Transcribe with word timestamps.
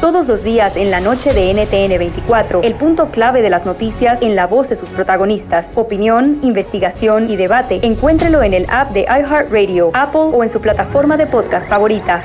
Todos 0.00 0.26
los 0.26 0.42
días 0.42 0.76
en 0.76 0.90
la 0.90 1.00
noche 1.00 1.34
de 1.34 1.52
NTN 1.52 1.98
24, 1.98 2.62
el 2.62 2.74
punto 2.74 3.10
clave 3.10 3.42
de 3.42 3.50
las 3.50 3.66
noticias 3.66 4.22
en 4.22 4.34
la 4.34 4.46
voz 4.46 4.70
de 4.70 4.76
sus 4.76 4.88
protagonistas. 4.88 5.72
Opinión, 5.74 6.38
investigación 6.42 7.28
y 7.28 7.36
debate. 7.36 7.80
Encuéntrelo 7.82 8.42
en 8.42 8.54
el 8.54 8.66
app 8.70 8.92
de 8.92 9.02
iHeartRadio, 9.02 9.90
Apple 9.92 10.30
o 10.32 10.42
en 10.42 10.50
su 10.50 10.62
plataforma 10.62 11.18
de 11.18 11.26
podcast 11.26 11.68
favorita. 11.68 12.24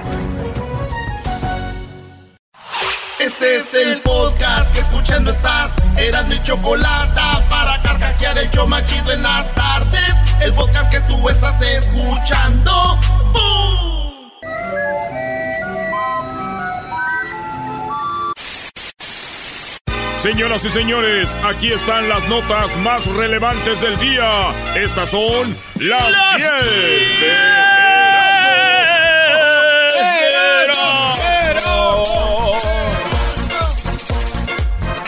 Este 3.19 3.57
es 3.57 3.73
el 3.73 4.01
podcast 4.01 4.73
que 4.73 4.79
escuchando 4.79 5.31
estás. 5.31 5.75
Mi 6.29 6.41
chocolate 6.43 7.19
para 7.49 7.81
carcajear 7.81 8.37
el 8.37 8.49
en 9.11 9.21
las 9.21 9.53
tardes. 9.53 10.15
El 10.41 10.53
podcast 10.53 10.89
que 10.89 11.01
tú 11.01 11.27
estás 11.27 11.61
escuchando. 11.61 12.71
Señoras 20.25 20.65
y 20.65 20.71
señores, 20.71 21.37
aquí 21.43 21.71
están 21.71 22.09
las 22.09 22.27
notas 22.27 22.77
más 22.77 23.05
relevantes 23.05 23.81
del 23.81 23.95
día. 23.99 24.73
Estas 24.75 25.11
son 25.11 25.55
las, 25.75 26.09
Las 26.09 26.37
10 26.37 26.49
de 27.19 27.35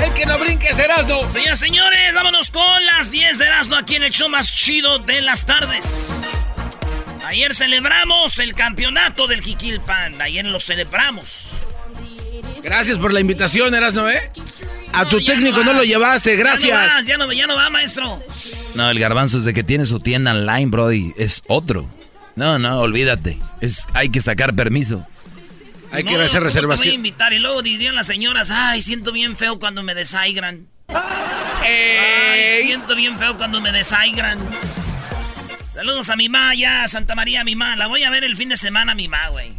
El 0.05 0.13
que 0.13 0.25
no 0.27 0.37
brinque 0.37 0.67
es 0.67 0.77
Erasmo. 0.77 1.27
Señoras 1.27 1.57
señores, 1.57 2.13
vámonos 2.13 2.51
con 2.51 2.85
las 2.85 3.09
10 3.09 3.39
de 3.39 3.45
Erasmo 3.45 3.75
aquí 3.75 3.95
en 3.95 4.03
el 4.03 4.11
show 4.11 4.29
más 4.29 4.53
chido 4.53 4.99
de 4.99 5.21
las 5.21 5.47
tardes. 5.47 6.29
Ayer 7.25 7.55
celebramos 7.55 8.37
el 8.37 8.53
campeonato 8.53 9.25
del 9.25 9.41
Jiquilpan. 9.41 10.21
Ayer 10.21 10.45
lo 10.45 10.59
celebramos. 10.59 11.53
Gracias 12.61 12.99
por 12.99 13.11
la 13.13 13.19
invitación, 13.19 13.73
Erasno, 13.73 14.07
¿eh? 14.07 14.31
A 14.99 15.05
tu 15.09 15.23
técnico 15.23 15.57
no 15.59 15.65
no 15.65 15.73
lo 15.73 15.79
vas. 15.79 15.87
llevaste, 15.87 16.31
Ya 16.31 16.37
no, 16.37 16.43
gracias. 16.43 16.77
va, 16.77 17.01
ya, 17.01 17.17
no, 17.17 17.31
ya 17.31 17.47
no 17.47 17.55
va, 17.55 17.69
maestro. 17.69 18.21
No, 18.75 18.89
el 18.89 18.99
garbanzo 18.99 19.37
desde 19.37 19.53
que 19.53 19.63
tiene 19.63 19.85
su 19.85 19.99
tienda 19.99 20.31
online, 20.31 20.67
Brody, 20.67 21.13
es 21.17 21.41
otro. 21.47 21.89
No, 22.35 22.59
no, 22.59 22.79
olvídate. 22.79 23.37
Es, 23.61 23.87
hay 23.93 24.09
que 24.09 24.21
sacar 24.21 24.55
permiso. 24.55 25.05
Hay 25.91 26.03
No, 26.03 26.09
que 26.09 26.15
hacer 26.15 26.25
¿cómo 26.25 26.29
te 26.29 26.37
voy 26.37 26.37
a 26.37 26.43
reservación. 26.43 26.95
invitar 26.95 27.33
y 27.33 27.39
luego 27.39 27.61
dirían 27.63 27.95
las 27.95 28.07
señoras, 28.07 28.49
ay, 28.51 28.81
siento 28.81 29.11
bien 29.11 29.35
feo 29.35 29.57
cuando 29.59 29.83
me 29.83 29.95
desaigran. 29.95 30.67
Ay, 30.89 32.63
siento 32.65 32.95
bien 32.95 33.17
feo 33.17 33.37
cuando 33.37 33.61
me 33.61 33.71
desaigran. 33.71 34.37
Saludos 35.73 36.09
a 36.09 36.15
mi 36.15 36.27
ma 36.29 36.55
ya, 36.55 36.87
Santa 36.87 37.15
María, 37.15 37.43
mi 37.43 37.55
ma. 37.55 37.75
La 37.75 37.87
voy 37.87 38.03
a 38.03 38.09
ver 38.09 38.23
el 38.23 38.35
fin 38.35 38.49
de 38.49 38.57
semana, 38.57 38.95
mi 38.95 39.07
ma, 39.07 39.29
güey. 39.29 39.51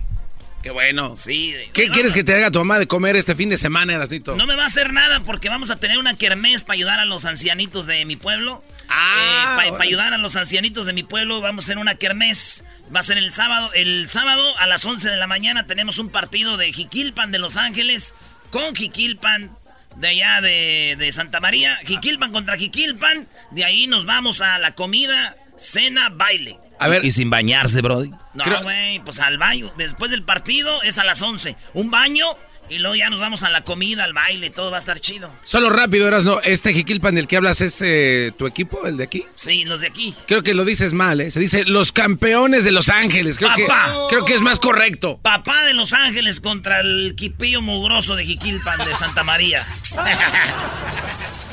Qué 0.63 0.71
bueno. 0.71 1.15
Sí. 1.17 1.55
¿Qué 1.73 1.89
quieres 1.89 2.13
que 2.13 2.25
te 2.25 2.35
haga 2.35 2.51
tu 2.51 2.59
mamá 2.59 2.79
de 2.79 2.87
comer 2.89 3.15
este 3.17 3.35
fin 3.37 3.49
de 3.49 3.59
semana, 3.59 3.95
Erasnito? 3.95 4.35
No 4.37 4.47
me 4.47 4.57
va 4.57 4.65
a 4.65 4.67
hacer 4.67 4.93
nada 4.93 5.21
porque 5.21 5.49
vamos 5.49 5.71
a 5.71 5.77
tener 5.77 5.99
una 5.99 6.17
kermés 6.17 6.65
para 6.65 6.75
ayudar 6.75 6.99
a 6.99 7.05
los 7.05 7.25
ancianitos 7.25 7.87
de 7.87 8.05
mi 8.05 8.17
pueblo. 8.17 8.65
Ah, 8.89 9.55
para 9.57 9.69
órale. 9.71 9.87
ayudar 9.87 10.15
a 10.15 10.19
los 10.19 10.35
ancianitos 10.35 10.87
de 10.87 10.95
mi 10.95 11.03
pueblo 11.05 11.41
vamos 11.41 11.65
a 11.65 11.67
hacer 11.67 11.79
una 11.79 11.95
kermés. 11.95 12.65
Va 12.95 13.01
a 13.01 13.03
ser 13.05 13.19
el 13.19 13.31
sábado. 13.33 13.71
El 13.75 14.09
sábado 14.09 14.57
a 14.59 14.67
las 14.67 14.85
11 14.85 15.09
de 15.09 15.17
la 15.17 15.27
mañana 15.27 15.67
tenemos 15.67 15.99
un 15.99 16.11
partido 16.11 16.57
de 16.57 16.73
Jiquilpan 16.73 17.31
de 17.31 17.39
Los 17.39 17.57
Ángeles 17.57 18.15
con 18.51 18.75
Jiquilpan 18.75 19.51
de 19.97 20.09
allá 20.09 20.41
de, 20.41 20.97
de 20.99 21.13
Santa 21.13 21.39
María. 21.39 21.77
Jiquilpan 21.87 22.33
contra 22.33 22.57
Jiquilpan. 22.57 23.29
De 23.53 23.65
ahí 23.65 23.87
nos 23.87 24.07
vamos 24.07 24.41
a 24.41 24.59
la 24.59 24.73
comida, 24.73 25.37
cena, 25.57 26.09
baile. 26.09 26.59
A 26.81 26.89
ver, 26.89 27.05
Y 27.05 27.11
sin 27.11 27.31
bañarse, 27.31 27.81
Brody. 27.83 28.11
No, 28.35 28.45
Creo- 28.45 28.63
güey, 28.63 29.01
pues 29.01 29.19
al 29.21 29.39
baño. 29.39 29.73
Después 29.77 30.11
del 30.11 30.23
partido 30.23 30.83
es 30.83 30.99
a 30.99 31.05
las 31.05 31.21
11. 31.23 31.57
Un 31.75 31.91
baño 31.91 32.27
y 32.71 32.79
luego 32.81 32.95
ya 32.95 33.09
nos 33.09 33.19
vamos 33.19 33.43
a 33.45 33.51
la 33.51 33.63
comida, 33.65 34.05
al 34.05 34.13
baile. 34.13 34.51
Todo 34.51 34.71
va 34.71 34.77
a 34.77 34.81
estar 34.81 35.01
chido. 35.01 35.35
solo 35.43 35.71
rápido, 35.71 36.07
Erasno. 36.07 36.39
Este 36.45 36.73
Jiquilpan 36.75 37.15
del 37.15 37.27
que 37.27 37.37
hablas 37.39 37.61
es 37.63 37.81
eh, 37.83 38.31
tu 38.39 38.47
equipo, 38.47 38.87
el 38.87 38.97
de 38.99 39.05
aquí. 39.05 39.25
Sí, 39.37 39.65
los 39.65 39.81
de 39.81 39.87
aquí. 39.89 40.15
Creo 40.27 40.43
que 40.43 40.53
lo 40.55 40.65
dices 40.65 40.93
mal, 40.93 41.21
¿eh? 41.21 41.31
Se 41.31 41.41
dice 41.41 41.65
los 41.65 41.93
campeones 41.93 42.65
de 42.65 42.73
Los 42.73 42.91
Ángeles. 42.91 43.39
Creo, 43.39 43.55
que, 43.57 43.65
Papá. 43.65 43.95
creo 44.11 44.25
que 44.27 44.35
es 44.35 44.41
más 44.43 44.59
correcto. 44.59 45.19
Papá 45.23 45.65
de 45.65 45.73
Los 45.75 45.93
Ángeles 45.95 46.41
contra 46.41 46.81
el 46.81 47.15
quipillo 47.17 47.63
mugroso 47.63 48.15
de 48.17 48.25
Jiquilpan 48.27 48.79
de 48.79 48.85
Santa 48.97 49.25
María. 49.25 49.59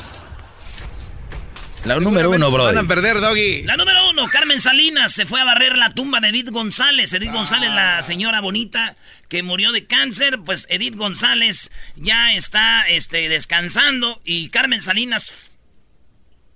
La 1.86 2.00
número 2.00 2.30
uno, 2.30 2.50
Van 2.50 2.52
Brody. 2.52 2.78
a 2.78 2.82
perder, 2.88 3.20
Doggy. 3.20 3.62
La 3.62 3.76
número 3.76 4.10
uno, 4.10 4.26
Carmen 4.28 4.60
Salinas 4.60 5.12
se 5.12 5.24
fue 5.24 5.40
a 5.40 5.44
barrer 5.44 5.76
la 5.78 5.88
tumba 5.90 6.18
de 6.20 6.28
Edith 6.30 6.50
González. 6.50 7.12
Edith 7.12 7.32
González, 7.32 7.70
la 7.70 8.02
señora 8.02 8.40
bonita 8.40 8.96
que 9.28 9.42
murió 9.42 9.70
de 9.72 9.86
cáncer, 9.86 10.40
pues 10.44 10.66
Edith 10.68 10.96
González 10.96 11.70
ya 11.94 12.32
está 12.34 12.88
este, 12.88 13.28
descansando 13.28 14.20
y 14.24 14.48
Carmen 14.48 14.82
Salinas 14.82 15.32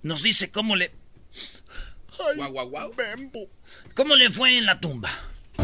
nos 0.03 0.21
dice 0.21 0.51
cómo 0.51 0.75
le, 0.75 0.91
Guau, 2.35 2.51
guau, 2.51 2.69
guau. 2.69 2.91
cómo 3.95 4.15
le 4.15 4.29
fue 4.31 4.57
en 4.57 4.65
la 4.65 4.79
tumba. 4.79 5.09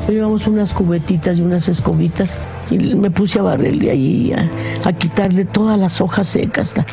Llevamos 0.07 0.47
unas 0.47 0.71
cubetitas 0.73 1.37
y 1.37 1.41
unas 1.41 1.67
escobitas 1.67 2.37
y 2.71 2.77
me 2.77 3.11
puse 3.11 3.39
a 3.39 3.41
barrerle 3.41 3.91
ahí, 3.91 4.31
a, 4.33 4.49
a 4.87 4.93
quitarle 4.93 5.43
todas 5.45 5.77
las 5.77 5.99
hojas 6.01 6.27
secas. 6.29 6.75
la- 6.77 6.85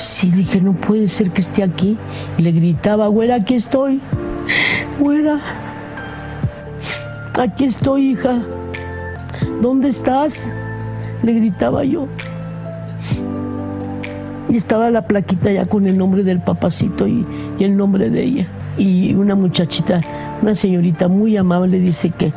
Sí, 0.00 0.30
dije, 0.30 0.62
no 0.62 0.72
puede 0.72 1.08
ser 1.08 1.30
que 1.30 1.42
esté 1.42 1.62
aquí. 1.62 1.98
Y 2.38 2.42
le 2.42 2.52
gritaba, 2.52 3.06
güera, 3.08 3.34
aquí 3.34 3.54
estoy. 3.54 4.00
Güera, 4.98 5.38
aquí 7.38 7.64
estoy, 7.64 8.12
hija. 8.12 8.40
¿Dónde 9.60 9.88
estás? 9.88 10.50
Le 11.22 11.34
gritaba 11.34 11.84
yo. 11.84 12.08
Y 14.48 14.56
estaba 14.56 14.88
la 14.88 15.06
plaquita 15.06 15.52
ya 15.52 15.66
con 15.66 15.86
el 15.86 15.98
nombre 15.98 16.22
del 16.22 16.40
papacito 16.40 17.06
y, 17.06 17.26
el 17.60 17.76
nombre 17.76 18.08
de 18.08 18.22
ella. 18.22 18.48
Y 18.78 19.12
una 19.12 19.34
muchachita, 19.34 20.00
una 20.40 20.54
señorita 20.54 21.08
muy 21.08 21.36
amable 21.36 21.78
dice 21.78 22.08
que, 22.08 22.30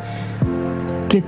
que 1.07 1.23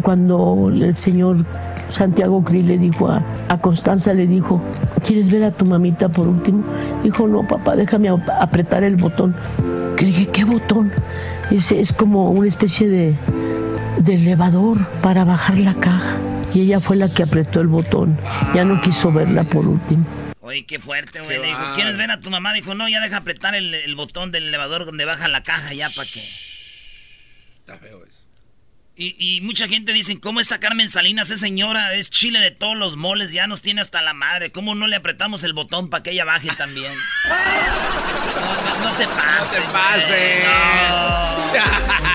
cuando 0.00 0.70
el 0.72 0.96
señor 0.96 1.44
Santiago 1.92 2.42
Krill 2.42 2.66
le 2.66 2.78
dijo 2.78 3.08
a, 3.10 3.22
a 3.48 3.58
Constanza, 3.58 4.14
le 4.14 4.26
dijo, 4.26 4.60
¿quieres 5.06 5.30
ver 5.30 5.44
a 5.44 5.50
tu 5.52 5.64
mamita 5.66 6.08
por 6.08 6.26
último? 6.26 6.64
Dijo, 7.02 7.28
no, 7.28 7.46
papá, 7.46 7.76
déjame 7.76 8.08
ap- 8.08 8.28
apretar 8.40 8.82
el 8.82 8.96
botón. 8.96 9.36
Que 9.96 10.06
dije, 10.06 10.26
¿qué 10.26 10.44
botón? 10.44 10.92
Dice, 11.50 11.80
es 11.80 11.92
como 11.92 12.30
una 12.30 12.48
especie 12.48 12.88
de, 12.88 13.14
de 13.98 14.14
elevador 14.14 14.86
para 15.02 15.24
bajar 15.24 15.58
la 15.58 15.74
caja. 15.74 16.18
Y 16.54 16.62
ella 16.62 16.80
fue 16.80 16.96
la 16.96 17.08
que 17.08 17.22
apretó 17.22 17.60
el 17.60 17.68
botón. 17.68 18.18
Ya 18.54 18.64
no 18.64 18.80
quiso 18.80 19.12
verla 19.12 19.44
por 19.44 19.66
último. 19.66 20.04
Oye, 20.40 20.64
qué 20.66 20.78
fuerte, 20.78 21.20
güey. 21.20 21.38
Le 21.38 21.46
dijo, 21.46 21.60
¿quieres 21.74 21.96
ver 21.96 22.10
a 22.10 22.20
tu 22.20 22.30
mamá? 22.30 22.52
Dijo, 22.52 22.74
no, 22.74 22.88
ya 22.88 23.00
deja 23.00 23.18
apretar 23.18 23.54
el, 23.54 23.72
el 23.74 23.94
botón 23.94 24.32
del 24.32 24.48
elevador 24.48 24.84
donde 24.86 25.04
baja 25.04 25.28
la 25.28 25.42
caja 25.42 25.72
ya 25.72 25.88
para 25.90 26.08
que... 26.08 26.20
Está 27.60 27.76
feo 27.76 28.02
eso. 28.04 28.21
Y, 28.94 29.16
y 29.18 29.40
mucha 29.40 29.68
gente 29.68 29.92
dice, 29.92 30.20
¿cómo 30.20 30.38
está 30.40 30.60
Carmen 30.60 30.90
Salinas? 30.90 31.30
Es 31.30 31.40
señora, 31.40 31.94
es 31.94 32.10
chile 32.10 32.40
de 32.40 32.50
todos 32.50 32.76
los 32.76 32.96
moles, 32.96 33.32
ya 33.32 33.46
nos 33.46 33.62
tiene 33.62 33.80
hasta 33.80 34.02
la 34.02 34.12
madre. 34.12 34.52
¿Cómo 34.52 34.74
no 34.74 34.86
le 34.86 34.96
apretamos 34.96 35.44
el 35.44 35.54
botón 35.54 35.88
para 35.88 36.02
que 36.02 36.10
ella 36.10 36.24
baje 36.24 36.48
también? 36.56 36.92
No, 37.24 37.34
no, 38.40 38.84
no 38.84 38.90
se 38.90 39.04
pase. 39.06 39.38
No 39.38 39.44
se 39.44 39.62
pase. 39.72 40.42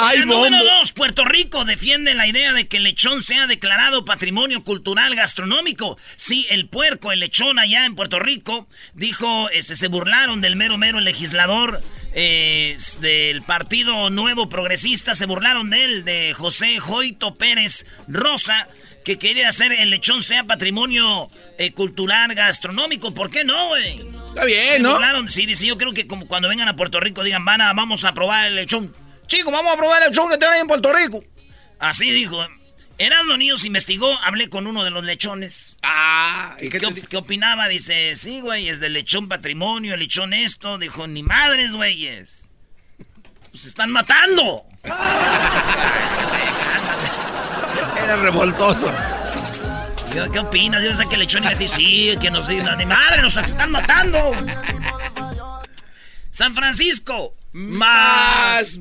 ¡Ay, 0.00 0.20
número 0.20 0.62
dos, 0.64 0.92
Puerto 0.92 1.24
Rico 1.24 1.64
defiende 1.64 2.14
la 2.14 2.28
idea 2.28 2.52
de 2.52 2.68
que 2.68 2.76
el 2.76 2.84
lechón 2.84 3.20
sea 3.20 3.48
declarado 3.48 4.04
patrimonio 4.04 4.62
cultural 4.62 5.14
gastronómico. 5.16 5.98
Sí, 6.14 6.46
el 6.50 6.68
puerco, 6.68 7.10
el 7.10 7.18
lechón 7.18 7.58
allá 7.58 7.84
en 7.84 7.96
Puerto 7.96 8.20
Rico, 8.20 8.68
dijo, 8.94 9.50
este, 9.50 9.74
se 9.74 9.88
burlaron 9.88 10.40
del 10.40 10.54
mero 10.54 10.78
mero 10.78 11.00
legislador 11.00 11.80
eh, 12.14 12.76
del 13.00 13.42
Partido 13.42 14.08
Nuevo 14.10 14.48
Progresista, 14.48 15.16
se 15.16 15.26
burlaron 15.26 15.70
de 15.70 15.84
él, 15.84 16.04
de 16.04 16.32
José 16.32 16.78
Joito 16.78 17.34
Pérez 17.34 17.84
Rosa, 18.06 18.68
que 19.04 19.18
quería 19.18 19.48
hacer 19.48 19.72
el 19.72 19.90
lechón 19.90 20.22
sea 20.22 20.44
patrimonio 20.44 21.28
eh, 21.58 21.72
cultural 21.72 22.32
gastronómico. 22.34 23.14
¿Por 23.14 23.30
qué 23.30 23.42
no, 23.42 23.68
güey? 23.68 24.00
Está 24.28 24.44
bien, 24.44 24.74
Se 24.74 24.78
¿no? 24.78 24.92
burlaron, 24.92 25.28
sí, 25.28 25.44
dice, 25.44 25.66
yo 25.66 25.76
creo 25.76 25.92
que 25.92 26.06
como 26.06 26.28
cuando 26.28 26.48
vengan 26.48 26.68
a 26.68 26.76
Puerto 26.76 27.00
Rico 27.00 27.24
digan, 27.24 27.44
van 27.44 27.60
a, 27.60 27.72
vamos 27.72 28.04
a 28.04 28.14
probar 28.14 28.46
el 28.46 28.54
lechón. 28.54 28.94
Chicos, 29.28 29.52
vamos 29.52 29.72
a 29.72 29.76
probar 29.76 30.02
el 30.02 30.08
lechón 30.08 30.28
que 30.28 30.38
tienen 30.38 30.54
ahí 30.54 30.60
en 30.62 30.66
Puerto 30.66 30.92
Rico. 30.92 31.20
Así 31.78 32.10
dijo. 32.10 32.44
Erasmo 33.00 33.36
Niños 33.36 33.62
investigó, 33.64 34.12
hablé 34.24 34.48
con 34.50 34.66
uno 34.66 34.82
de 34.82 34.90
los 34.90 35.04
lechones. 35.04 35.76
Ah, 35.84 36.56
¿y 36.60 36.68
¿Qué, 36.68 36.80
qué, 36.80 36.86
te- 36.92 37.02
qué 37.02 37.16
opinaba? 37.16 37.68
Dice, 37.68 38.16
sí, 38.16 38.40
güey, 38.40 38.68
es 38.68 38.80
del 38.80 38.94
lechón 38.94 39.28
patrimonio, 39.28 39.94
el 39.94 40.00
lechón 40.00 40.32
esto. 40.34 40.78
Dijo, 40.78 41.06
ni 41.06 41.22
madres, 41.22 41.70
güeyes. 41.74 42.48
Pues 43.52 43.62
se 43.62 43.68
están 43.68 43.92
matando. 43.92 44.64
Era 48.02 48.16
revoltoso. 48.16 48.92
Yo, 50.14 50.30
¿Qué 50.32 50.38
opinas? 50.40 50.82
Yo 50.82 50.94
sé 50.96 51.06
que 51.06 51.14
el 51.14 51.20
lechón 51.20 51.42
iba 51.44 51.50
a 51.50 51.54
decir, 51.54 51.68
sí, 51.68 52.14
que 52.20 52.30
nos 52.32 52.48
digan, 52.48 52.78
ni 52.78 52.86
madre, 52.86 53.22
nos 53.22 53.36
están 53.36 53.70
matando. 53.70 54.32
San 56.38 56.54
Francisco, 56.54 57.34
más. 57.50 58.78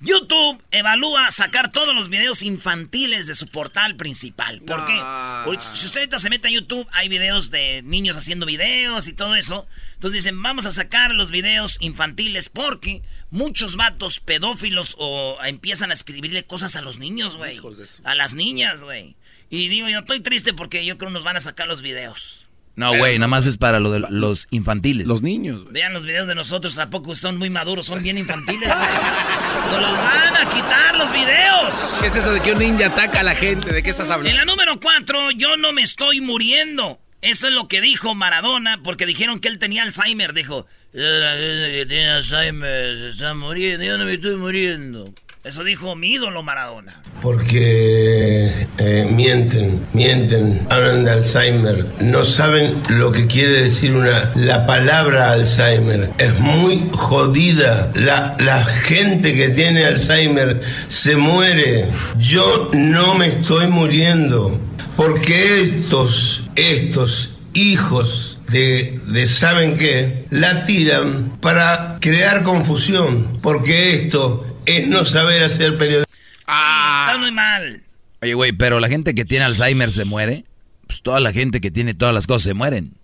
YouTube 0.00 0.62
evalúa 0.70 1.28
sacar 1.32 1.72
todos 1.72 1.92
los 1.92 2.08
videos 2.08 2.40
infantiles 2.40 3.26
de 3.26 3.34
su 3.34 3.48
portal 3.48 3.96
principal. 3.96 4.60
¿Por 4.60 4.86
qué? 4.86 4.96
Porque 5.44 5.64
si 5.74 5.86
usted 5.86 6.02
ahorita 6.02 6.20
se 6.20 6.30
mete 6.30 6.46
a 6.46 6.50
YouTube, 6.52 6.86
hay 6.92 7.08
videos 7.08 7.50
de 7.50 7.82
niños 7.82 8.16
haciendo 8.16 8.46
videos 8.46 9.08
y 9.08 9.12
todo 9.12 9.34
eso. 9.34 9.66
Entonces 9.94 10.22
dicen, 10.22 10.40
vamos 10.40 10.66
a 10.66 10.70
sacar 10.70 11.16
los 11.16 11.32
videos 11.32 11.78
infantiles 11.80 12.48
porque 12.48 13.02
muchos 13.30 13.74
vatos 13.74 14.20
pedófilos 14.20 14.94
o 15.00 15.36
empiezan 15.42 15.90
a 15.90 15.94
escribirle 15.94 16.44
cosas 16.44 16.76
a 16.76 16.80
los 16.80 16.98
niños, 16.98 17.34
güey. 17.34 17.58
A 18.04 18.14
las 18.14 18.34
niñas, 18.34 18.84
güey. 18.84 19.16
Y 19.50 19.66
digo, 19.66 19.88
yo 19.88 19.98
estoy 19.98 20.20
triste 20.20 20.52
porque 20.54 20.86
yo 20.86 20.96
creo 20.96 21.10
nos 21.10 21.24
van 21.24 21.38
a 21.38 21.40
sacar 21.40 21.66
los 21.66 21.82
videos. 21.82 22.46
No, 22.78 22.96
güey, 22.96 23.18
nada 23.18 23.26
más 23.26 23.44
es 23.46 23.56
para 23.56 23.80
lo 23.80 23.90
de 23.90 23.98
los 24.08 24.46
infantiles. 24.50 25.06
Los 25.06 25.22
niños, 25.22 25.62
güey. 25.62 25.72
Vean 25.74 25.92
los 25.92 26.04
videos 26.04 26.28
de 26.28 26.34
nosotros, 26.36 26.78
¿a 26.78 26.90
poco 26.90 27.16
son 27.16 27.36
muy 27.36 27.50
maduros? 27.50 27.86
Son 27.86 28.00
bien 28.02 28.16
infantiles. 28.18 28.68
Nos 28.68 29.80
los 29.82 29.92
van 29.92 30.36
a 30.36 30.48
quitar 30.48 30.96
los 30.96 31.12
videos. 31.12 31.74
¿Qué 32.00 32.06
es 32.06 32.14
eso 32.16 32.32
de 32.32 32.40
que 32.40 32.52
un 32.52 32.58
ninja 32.60 32.86
ataca 32.86 33.20
a 33.20 33.22
la 33.24 33.34
gente? 33.34 33.72
¿De 33.72 33.82
qué 33.82 33.90
estás 33.90 34.06
En 34.06 34.12
hablando? 34.12 34.38
la 34.38 34.44
número 34.44 34.78
4, 34.80 35.32
yo 35.32 35.56
no 35.56 35.72
me 35.72 35.82
estoy 35.82 36.20
muriendo. 36.20 37.00
Eso 37.20 37.48
es 37.48 37.52
lo 37.52 37.66
que 37.66 37.80
dijo 37.80 38.14
Maradona, 38.14 38.80
porque 38.84 39.04
dijeron 39.06 39.40
que 39.40 39.48
él 39.48 39.58
tenía 39.58 39.82
Alzheimer. 39.82 40.32
Dijo, 40.32 40.66
"Eh, 40.92 41.80
eh, 41.80 41.84
tiene 41.88 42.10
Alzheimer, 42.10 42.96
se 42.96 43.10
está 43.10 43.34
muriendo, 43.34 43.84
yo 43.84 43.98
no 43.98 44.04
me 44.04 44.14
estoy 44.14 44.36
muriendo. 44.36 45.12
Eso 45.48 45.64
dijo 45.64 45.96
mi 45.96 46.12
ídolo 46.12 46.42
Maradona. 46.42 47.00
Porque 47.22 48.66
eh, 48.76 49.10
mienten, 49.10 49.80
mienten, 49.94 50.60
hablan 50.68 51.06
de 51.06 51.12
Alzheimer, 51.12 51.86
no 52.00 52.22
saben 52.26 52.82
lo 52.90 53.12
que 53.12 53.26
quiere 53.26 53.62
decir 53.62 53.94
una, 53.94 54.30
la 54.34 54.66
palabra 54.66 55.30
Alzheimer. 55.30 56.10
Es 56.18 56.38
muy 56.38 56.90
jodida. 56.92 57.90
La, 57.94 58.36
la 58.38 58.62
gente 58.62 59.34
que 59.34 59.48
tiene 59.48 59.86
Alzheimer 59.86 60.60
se 60.88 61.16
muere. 61.16 61.86
Yo 62.18 62.68
no 62.74 63.14
me 63.14 63.28
estoy 63.28 63.68
muriendo. 63.68 64.60
Porque 64.98 65.62
estos, 65.62 66.42
estos 66.56 67.38
hijos 67.54 68.38
de, 68.50 69.00
de 69.06 69.26
saben 69.26 69.78
qué, 69.78 70.26
la 70.28 70.66
tiran 70.66 71.38
para 71.40 71.96
crear 72.02 72.42
confusión. 72.42 73.38
Porque 73.40 73.94
esto 73.94 74.44
es 74.68 74.88
no 74.88 75.04
saber 75.04 75.42
hacer 75.42 75.76
periodismo. 75.78 76.12
Está 76.40 77.16
muy 77.18 77.32
mal. 77.32 77.82
Oye, 78.20 78.34
güey, 78.34 78.52
pero 78.52 78.80
la 78.80 78.88
gente 78.88 79.14
que 79.14 79.24
tiene 79.24 79.44
Alzheimer 79.44 79.92
se 79.92 80.04
muere. 80.04 80.44
Pues 80.86 81.02
toda 81.02 81.20
la 81.20 81.32
gente 81.32 81.60
que 81.60 81.70
tiene 81.70 81.94
todas 81.94 82.14
las 82.14 82.26
cosas 82.26 82.42
se 82.42 82.54
mueren. 82.54 82.94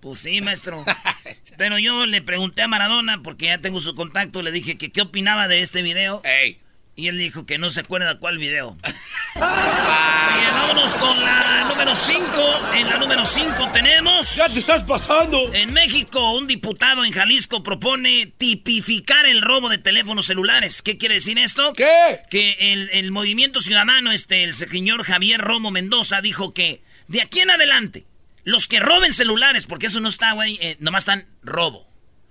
Pues 0.00 0.20
sí, 0.20 0.40
maestro. 0.40 0.84
Pero 1.58 1.76
yo 1.80 2.06
le 2.06 2.22
pregunté 2.22 2.62
a 2.62 2.68
Maradona, 2.68 3.20
porque 3.24 3.46
ya 3.46 3.58
tengo 3.58 3.80
su 3.80 3.96
contacto, 3.96 4.42
le 4.42 4.52
dije 4.52 4.78
que 4.78 4.90
qué 4.90 5.00
opinaba 5.00 5.48
de 5.48 5.60
este 5.60 5.82
video. 5.82 6.22
Ey. 6.24 6.60
Y 6.98 7.06
él 7.06 7.16
dijo 7.16 7.46
que 7.46 7.58
no 7.58 7.70
se 7.70 7.78
acuerda 7.78 8.18
cuál 8.18 8.38
video. 8.38 8.76
Vámonos 9.36 10.92
con 10.96 11.16
la 11.24 11.68
número 11.70 11.94
5. 11.94 12.74
En 12.74 12.88
la 12.88 12.98
número 12.98 13.24
5 13.24 13.70
tenemos... 13.72 14.34
¡Ya 14.34 14.48
te 14.48 14.58
estás 14.58 14.82
pasando! 14.82 15.54
En 15.54 15.72
México, 15.72 16.32
un 16.32 16.48
diputado 16.48 17.04
en 17.04 17.12
Jalisco 17.12 17.62
propone 17.62 18.26
tipificar 18.36 19.26
el 19.26 19.42
robo 19.42 19.68
de 19.68 19.78
teléfonos 19.78 20.26
celulares. 20.26 20.82
¿Qué 20.82 20.98
quiere 20.98 21.14
decir 21.14 21.38
esto? 21.38 21.72
¿Qué? 21.74 22.22
Que 22.30 22.72
el, 22.72 22.90
el 22.92 23.12
movimiento 23.12 23.60
ciudadano, 23.60 24.10
este, 24.10 24.42
el 24.42 24.52
señor 24.52 25.04
Javier 25.04 25.40
Romo 25.40 25.70
Mendoza, 25.70 26.20
dijo 26.20 26.52
que 26.52 26.82
de 27.06 27.22
aquí 27.22 27.38
en 27.38 27.50
adelante, 27.50 28.06
los 28.42 28.66
que 28.66 28.80
roben 28.80 29.12
celulares, 29.12 29.66
porque 29.66 29.86
eso 29.86 30.00
no 30.00 30.08
está, 30.08 30.32
güey, 30.32 30.58
eh, 30.60 30.76
nomás 30.80 31.02
están 31.02 31.28
robo. 31.44 31.86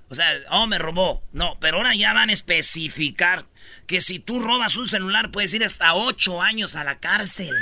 O 0.10 0.16
sea, 0.16 0.30
oh, 0.52 0.68
me 0.68 0.78
robó. 0.78 1.24
No, 1.32 1.58
pero 1.62 1.78
ahora 1.78 1.96
ya 1.96 2.12
van 2.12 2.32
a 2.32 2.34
especificar 2.34 3.46
que 3.88 4.02
si 4.02 4.20
tú 4.20 4.40
robas 4.42 4.76
un 4.76 4.88
celular 4.88 5.32
puedes 5.32 5.54
ir 5.54 5.64
hasta 5.64 5.94
ocho 5.96 6.42
años 6.42 6.76
a 6.76 6.84
la 6.84 7.00
cárcel. 7.00 7.56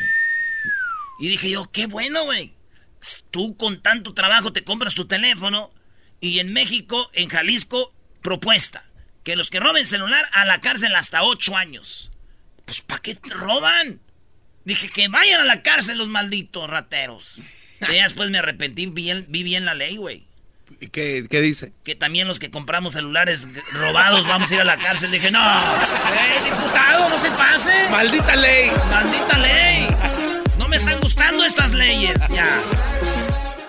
Y 1.20 1.30
dije 1.30 1.50
yo, 1.50 1.72
qué 1.72 1.86
bueno, 1.86 2.26
güey. 2.26 2.54
Tú 3.32 3.56
con 3.58 3.82
tanto 3.82 4.14
trabajo 4.14 4.52
te 4.52 4.64
compras 4.64 4.96
tu 4.96 5.06
teléfono 5.08 5.72
y 6.20 6.40
en 6.40 6.52
México, 6.52 7.10
en 7.14 7.30
Jalisco, 7.30 7.94
propuesta. 8.22 8.84
Que 9.24 9.36
los 9.36 9.50
que 9.50 9.60
roben 9.60 9.86
celular 9.86 10.26
a 10.34 10.46
la 10.46 10.62
cárcel 10.62 10.96
hasta 10.96 11.24
ocho 11.24 11.56
años. 11.56 12.12
Pues 12.66 12.82
¿para 12.82 13.02
qué 13.02 13.16
te 13.16 13.30
roban? 13.30 14.02
Dije 14.66 14.90
que 14.90 15.08
vayan 15.08 15.42
a 15.42 15.46
la 15.46 15.62
cárcel 15.62 15.98
los 16.00 16.10
malditos 16.10 16.70
rateros. 16.70 17.38
Y 17.82 17.94
ya 17.96 18.04
después 18.04 18.30
me 18.32 18.40
arrepentí, 18.40 18.88
vi, 18.88 19.04
bien- 19.04 19.26
vi 19.30 19.44
bien 19.44 19.66
la 19.66 19.74
ley, 19.76 19.98
güey. 19.98 20.26
¿Y 20.80 20.88
¿Qué, 20.90 21.26
¿Qué 21.30 21.42
dice? 21.42 21.74
Que 21.84 21.96
también 21.96 22.28
los 22.28 22.40
que 22.40 22.50
compramos 22.52 22.94
celulares 22.94 23.48
robados 23.72 24.28
vamos 24.28 24.50
a 24.52 24.56
ir 24.56 24.62
a 24.62 24.64
la 24.64 24.78
cárcel. 24.78 25.12
Dije, 25.12 25.32
no, 25.32 25.40
¡eh, 25.48 26.44
diputado, 26.44 27.10
no 27.10 27.18
se 27.20 27.30
pase! 27.32 27.90
¡Maldita 27.90 28.36
ley! 28.36 28.72
¡Maldita 28.90 29.38
ley! 29.38 29.88
No 30.58 30.68
me 30.68 30.76
están 30.78 31.00
gustando 31.00 31.44
estas 31.46 31.74
leyes, 31.74 32.18
ya. 32.30 32.48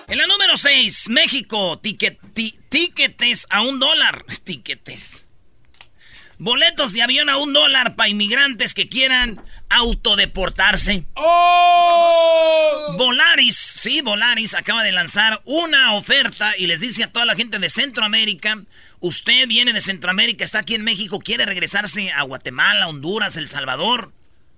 En 0.07 0.17
la 0.17 0.25
número 0.27 0.55
6, 0.57 1.09
México, 1.09 1.79
ti- 1.79 1.97
tiquetes 2.69 3.45
a 3.49 3.61
un 3.61 3.79
dólar. 3.79 4.25
Tiquetes. 4.43 5.17
Boletos 6.39 6.93
de 6.93 7.01
avión 7.01 7.29
a 7.29 7.37
un 7.37 7.51
dólar 7.51 7.95
para 7.95 8.09
inmigrantes 8.09 8.73
que 8.73 8.87
quieran 8.87 9.41
autodeportarse. 9.69 11.05
¡Oh! 11.15 12.95
Volaris, 12.97 13.57
sí, 13.57 14.01
Volaris 14.01 14.53
acaba 14.53 14.83
de 14.83 14.91
lanzar 14.91 15.41
una 15.45 15.93
oferta 15.95 16.57
y 16.57 16.67
les 16.67 16.81
dice 16.81 17.03
a 17.03 17.11
toda 17.11 17.25
la 17.25 17.35
gente 17.35 17.59
de 17.59 17.69
Centroamérica, 17.69 18.63
usted 18.99 19.47
viene 19.47 19.73
de 19.73 19.81
Centroamérica, 19.81 20.43
está 20.43 20.59
aquí 20.59 20.75
en 20.75 20.83
México, 20.83 21.19
quiere 21.19 21.45
regresarse 21.45 22.11
a 22.11 22.23
Guatemala, 22.23 22.87
Honduras, 22.87 23.37
El 23.37 23.47
Salvador. 23.47 24.11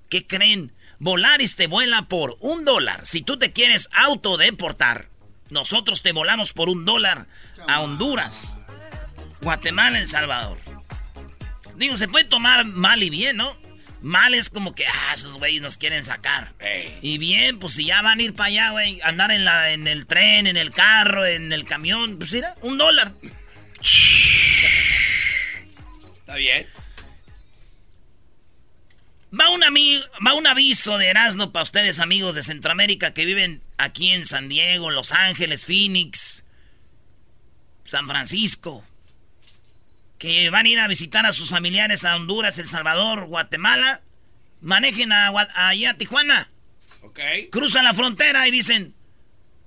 ¿Qué 0.09 0.25
creen? 0.25 0.71
Volaris 0.99 1.55
te 1.55 1.67
vuela 1.67 2.03
por 2.03 2.37
un 2.39 2.65
dólar. 2.65 3.05
Si 3.05 3.21
tú 3.21 3.37
te 3.37 3.51
quieres 3.51 3.89
autodeportar, 3.93 5.09
nosotros 5.49 6.01
te 6.01 6.11
volamos 6.11 6.53
por 6.53 6.69
un 6.69 6.85
dólar 6.85 7.25
a 7.67 7.81
Honduras, 7.81 8.61
Guatemala, 9.41 9.99
El 9.99 10.07
Salvador. 10.07 10.57
Digo, 11.75 11.95
se 11.95 12.07
puede 12.07 12.25
tomar 12.25 12.65
mal 12.65 13.01
y 13.01 13.09
bien, 13.09 13.37
¿no? 13.37 13.55
Mal 14.01 14.33
es 14.33 14.49
como 14.49 14.73
que, 14.73 14.85
ah, 14.87 15.13
esos 15.13 15.37
güeyes 15.37 15.61
nos 15.61 15.77
quieren 15.77 16.03
sacar. 16.03 16.53
Y 17.01 17.17
bien, 17.17 17.59
pues 17.59 17.73
si 17.73 17.85
ya 17.85 18.01
van 18.01 18.19
a 18.19 18.23
ir 18.23 18.33
para 18.33 18.47
allá, 18.47 18.71
güey, 18.71 19.01
andar 19.01 19.31
en, 19.31 19.43
la, 19.43 19.71
en 19.71 19.87
el 19.87 20.05
tren, 20.05 20.47
en 20.47 20.55
el 20.57 20.71
carro, 20.71 21.25
en 21.25 21.51
el 21.51 21.65
camión, 21.65 22.17
pues 22.17 22.33
mira, 22.33 22.55
un 22.61 22.77
dólar. 22.77 23.13
Está 26.13 26.35
bien. 26.35 26.65
Va 29.37 29.49
un, 29.51 29.61
va 29.61 30.33
un 30.33 30.47
aviso 30.47 30.97
de 30.97 31.07
Erasmo 31.07 31.51
para 31.51 31.63
ustedes, 31.63 31.99
amigos 31.99 32.35
de 32.35 32.41
Centroamérica 32.41 33.13
que 33.13 33.25
viven 33.25 33.61
aquí 33.77 34.11
en 34.11 34.25
San 34.25 34.49
Diego, 34.49 34.89
Los 34.89 35.11
Ángeles, 35.11 35.65
Phoenix, 35.65 36.43
San 37.85 38.07
Francisco. 38.07 38.83
Que 40.19 40.49
van 40.51 40.65
a 40.65 40.69
ir 40.69 40.79
a 40.79 40.87
visitar 40.87 41.25
a 41.25 41.31
sus 41.31 41.49
familiares 41.49 42.05
a 42.05 42.15
Honduras, 42.15 42.59
El 42.59 42.67
Salvador, 42.67 43.25
Guatemala. 43.25 44.01
Manejen 44.61 45.11
a, 45.11 45.29
allá 45.55 45.91
a 45.91 45.93
Tijuana. 45.95 46.49
Ok. 47.03 47.19
Cruzan 47.51 47.85
la 47.85 47.93
frontera 47.93 48.47
y 48.47 48.51
dicen, 48.51 48.93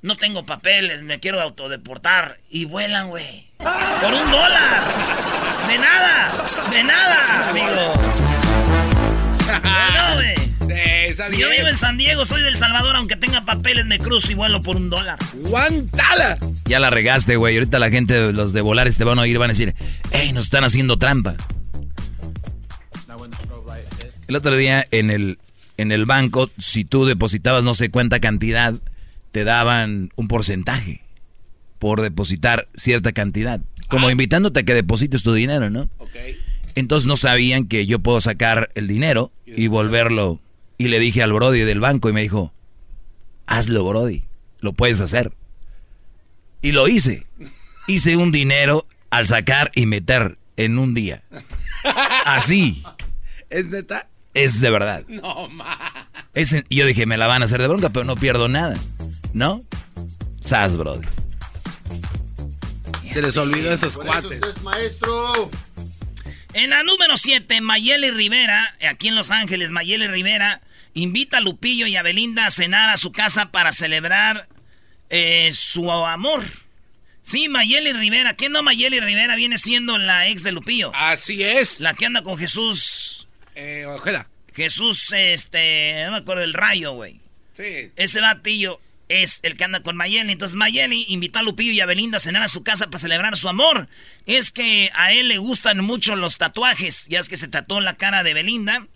no 0.03 0.17
tengo 0.17 0.45
papeles, 0.45 1.03
me 1.03 1.21
quiero 1.21 1.41
autodeportar. 1.41 2.37
Y 2.51 2.67
vuelan, 2.67 3.09
güey. 3.09 3.47
Por 3.59 4.13
un 4.13 4.31
dólar. 4.31 4.83
De 5.69 5.79
nada, 5.79 6.33
de 6.71 6.85
nada, 6.85 7.51
amigo. 7.51 7.93
No, 9.63 10.15
güey. 10.15 10.52
Sí, 10.75 11.15
Si 11.33 11.41
yo 11.41 11.51
vivo 11.51 11.69
en 11.69 11.77
San 11.77 11.99
Diego, 11.99 12.25
soy 12.25 12.43
del 12.43 12.57
Salvador, 12.57 12.97
aunque 12.97 13.17
tenga 13.17 13.45
papeles, 13.45 13.87
me 13.87 13.99
cruzo 13.99 14.31
y 14.33 14.35
vuelo 14.35 14.61
por 14.61 14.77
un 14.77 14.91
dólar. 14.91 15.19
¡Guantala! 15.35 16.39
Ya 16.65 16.79
la 16.79 16.91
regaste, 16.91 17.37
güey. 17.37 17.57
Ahorita 17.57 17.79
la 17.79 17.91
gente, 17.91 18.33
los 18.33 18.53
de 18.53 18.61
Volares 18.61 18.97
te 18.97 19.05
van 19.05 19.19
a 19.19 19.23
oír 19.23 19.35
y 19.35 19.39
van 19.39 19.51
a 19.51 19.53
decir, 19.53 19.75
hey, 20.11 20.33
nos 20.33 20.45
están 20.45 20.65
haciendo 20.65 20.99
trampa. 20.99 21.37
El 24.29 24.37
otro 24.37 24.57
día 24.57 24.87
en 24.91 25.11
el, 25.11 25.39
en 25.77 25.93
el 25.93 26.07
banco, 26.07 26.51
si 26.59 26.85
tú 26.85 27.05
depositabas 27.05 27.65
no 27.65 27.75
sé 27.75 27.91
cuánta 27.91 28.19
cantidad, 28.19 28.75
te 29.31 29.45
daban 29.45 30.11
un 30.17 30.29
porcentaje 30.29 31.03
por 31.79 32.01
depositar 32.01 32.69
cierta 32.75 33.13
cantidad. 33.13 33.61
Como 33.89 34.11
invitándote 34.11 34.61
a 34.61 34.63
que 34.63 34.73
deposites 34.73 35.23
tu 35.23 35.35
dinero, 35.35 35.69
¿no? 35.69 35.91
Ok. 35.99 36.17
Entonces 36.75 37.07
no 37.07 37.17
sabían 37.17 37.67
que 37.67 37.87
yo 37.87 37.99
puedo 37.99 38.21
sacar 38.21 38.71
el 38.75 38.87
dinero 38.87 39.33
y 39.45 39.67
volverlo 39.67 40.41
Y 40.79 40.89
le 40.89 40.99
dije 40.99 41.23
al 41.23 41.33
Brody 41.33 41.61
del 41.61 41.81
banco 41.81 42.09
y 42.09 42.13
me 42.13 42.23
dijo, 42.23 42.53
hazlo 43.47 43.85
Brody, 43.85 44.25
lo 44.61 44.73
puedes 44.73 45.01
hacer. 45.01 45.33
Y 46.61 46.73
lo 46.73 46.89
hice. 46.89 47.27
Hice 47.87 48.17
un 48.17 48.33
dinero 48.33 48.87
al 49.11 49.27
sacar 49.27 49.71
y 49.75 49.87
meter 49.87 50.39
en 50.57 50.79
un 50.79 50.95
día. 50.95 51.23
Así. 52.25 52.83
¿Es 53.51 53.67
neta? 53.67 54.09
Es 54.35 54.61
de 54.61 54.71
verdad. 54.71 55.05
No, 55.09 55.49
ma. 55.49 56.09
Es 56.35 56.53
en- 56.53 56.65
y 56.69 56.77
yo 56.77 56.87
dije, 56.87 57.05
me 57.07 57.19
la 57.19 57.27
van 57.27 57.43
a 57.43 57.45
hacer 57.45 57.61
de 57.61 57.69
bronca, 57.69 57.91
pero 57.91 58.05
no 58.05 58.17
pierdo 58.17 58.49
nada. 58.49 58.77
¿No? 59.35 59.61
Sas, 60.41 60.77
Brody. 60.77 61.07
Se 63.13 63.21
les 63.21 63.37
olvidó 63.37 63.73
esos 63.73 63.99
cuates. 63.99 64.41
maestro. 64.63 65.51
En 66.55 66.71
la 66.71 66.83
número 66.83 67.17
7, 67.17 67.63
Mayeli 67.63 68.11
Rivera, 68.11 68.77
aquí 68.89 69.09
en 69.09 69.15
Los 69.15 69.31
Ángeles, 69.31 69.71
Mayeli 69.71 70.07
Rivera 70.07 70.61
invita 70.93 71.39
a 71.39 71.41
Lupillo 71.41 71.87
y 71.87 71.97
a 71.97 72.03
Belinda 72.03 72.47
a 72.47 72.51
cenar 72.51 72.91
a 72.91 72.99
su 72.99 73.11
casa 73.11 73.51
para 73.51 73.73
celebrar 73.73 74.49
eh, 75.09 75.51
su 75.55 75.91
amor. 75.91 76.45
Sí, 77.23 77.49
Mayeli 77.49 77.93
Rivera. 77.95 78.35
¿Qué 78.35 78.51
no 78.51 78.63
Mayeli 78.63 79.01
Rivera 79.01 79.35
viene 79.37 79.57
siendo 79.57 79.97
la 79.97 80.29
ex 80.29 80.43
de 80.43 80.53
Lupillo? 80.53 80.93
Así 80.95 81.43
es. 81.43 81.81
La 81.81 81.95
que 81.95 82.05
anda 82.05 82.23
con 82.23 82.37
Jesús. 82.37 83.29
Eh, 83.55 83.87
Ojeda. 83.87 84.29
Jesús, 84.55 85.11
este. 85.13 86.05
No 86.05 86.13
me 86.13 86.17
acuerdo 86.19 86.43
del 86.43 86.53
rayo, 86.53 86.93
güey. 86.93 87.21
Sí. 87.55 87.91
Ese 87.97 88.21
batillo 88.21 88.79
es 89.13 89.41
el 89.43 89.57
que 89.57 89.65
anda 89.65 89.83
con 89.83 89.97
Mayeli. 89.97 90.33
Entonces 90.33 90.57
Mayeli 90.57 91.05
invitó 91.09 91.39
a 91.39 91.43
Lupillo 91.43 91.73
y 91.73 91.81
a 91.81 91.87
Belinda 91.87 92.17
a 92.17 92.21
cenar 92.21 92.43
a 92.43 92.49
su 92.49 92.63
casa 92.63 92.87
para 92.87 92.99
celebrar 92.99 93.37
su 93.37 93.49
amor. 93.49 93.89
Es 94.27 94.51
que 94.51 94.91
a 94.95 95.13
él 95.13 95.29
le 95.29 95.39
gustan 95.39 95.85
mucho 95.85 96.17
los 96.17 96.39
tatuajes. 96.39 97.07
Ya 97.09 97.19
es 97.19 97.29
que 97.29 97.37
se 97.37 97.49
tatuó 97.49 97.81
la 97.81 97.97
cara 97.97 98.23
de 98.23 98.35
Belinda. 98.35 98.87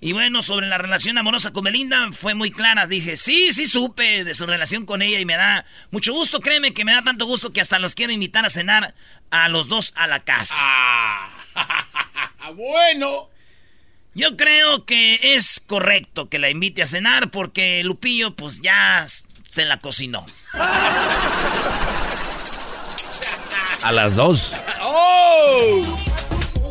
Y 0.00 0.12
bueno, 0.12 0.42
sobre 0.42 0.68
la 0.68 0.78
relación 0.78 1.18
amorosa 1.18 1.52
con 1.52 1.64
Belinda 1.64 2.12
fue 2.12 2.34
muy 2.34 2.50
clara. 2.50 2.86
Dije, 2.86 3.16
sí, 3.16 3.52
sí 3.52 3.66
supe 3.66 4.24
de 4.24 4.34
su 4.34 4.46
relación 4.46 4.86
con 4.86 5.02
ella 5.02 5.18
y 5.18 5.24
me 5.24 5.36
da 5.36 5.66
mucho 5.90 6.12
gusto. 6.12 6.40
Créeme 6.40 6.72
que 6.72 6.84
me 6.84 6.92
da 6.92 7.02
tanto 7.02 7.26
gusto 7.26 7.52
que 7.52 7.60
hasta 7.60 7.78
los 7.78 7.94
quiero 7.94 8.12
invitar 8.12 8.44
a 8.46 8.50
cenar 8.50 8.94
a 9.30 9.48
los 9.48 9.68
dos 9.68 9.92
a 9.96 10.06
la 10.06 10.20
casa. 10.20 10.54
Ah, 10.56 11.30
bueno. 12.54 13.28
Yo 14.14 14.36
creo 14.36 14.84
que 14.84 15.20
es 15.36 15.62
correcto 15.64 16.28
que 16.28 16.40
la 16.40 16.50
invite 16.50 16.82
a 16.82 16.86
cenar 16.86 17.30
porque 17.30 17.84
Lupillo 17.84 18.34
pues 18.34 18.60
ya 18.60 19.06
se 19.58 19.64
la 19.64 19.78
cocinó. 19.80 20.24
A 23.82 23.90
las 23.92 24.14
dos. 24.14 24.54
¡Oh! 24.82 25.98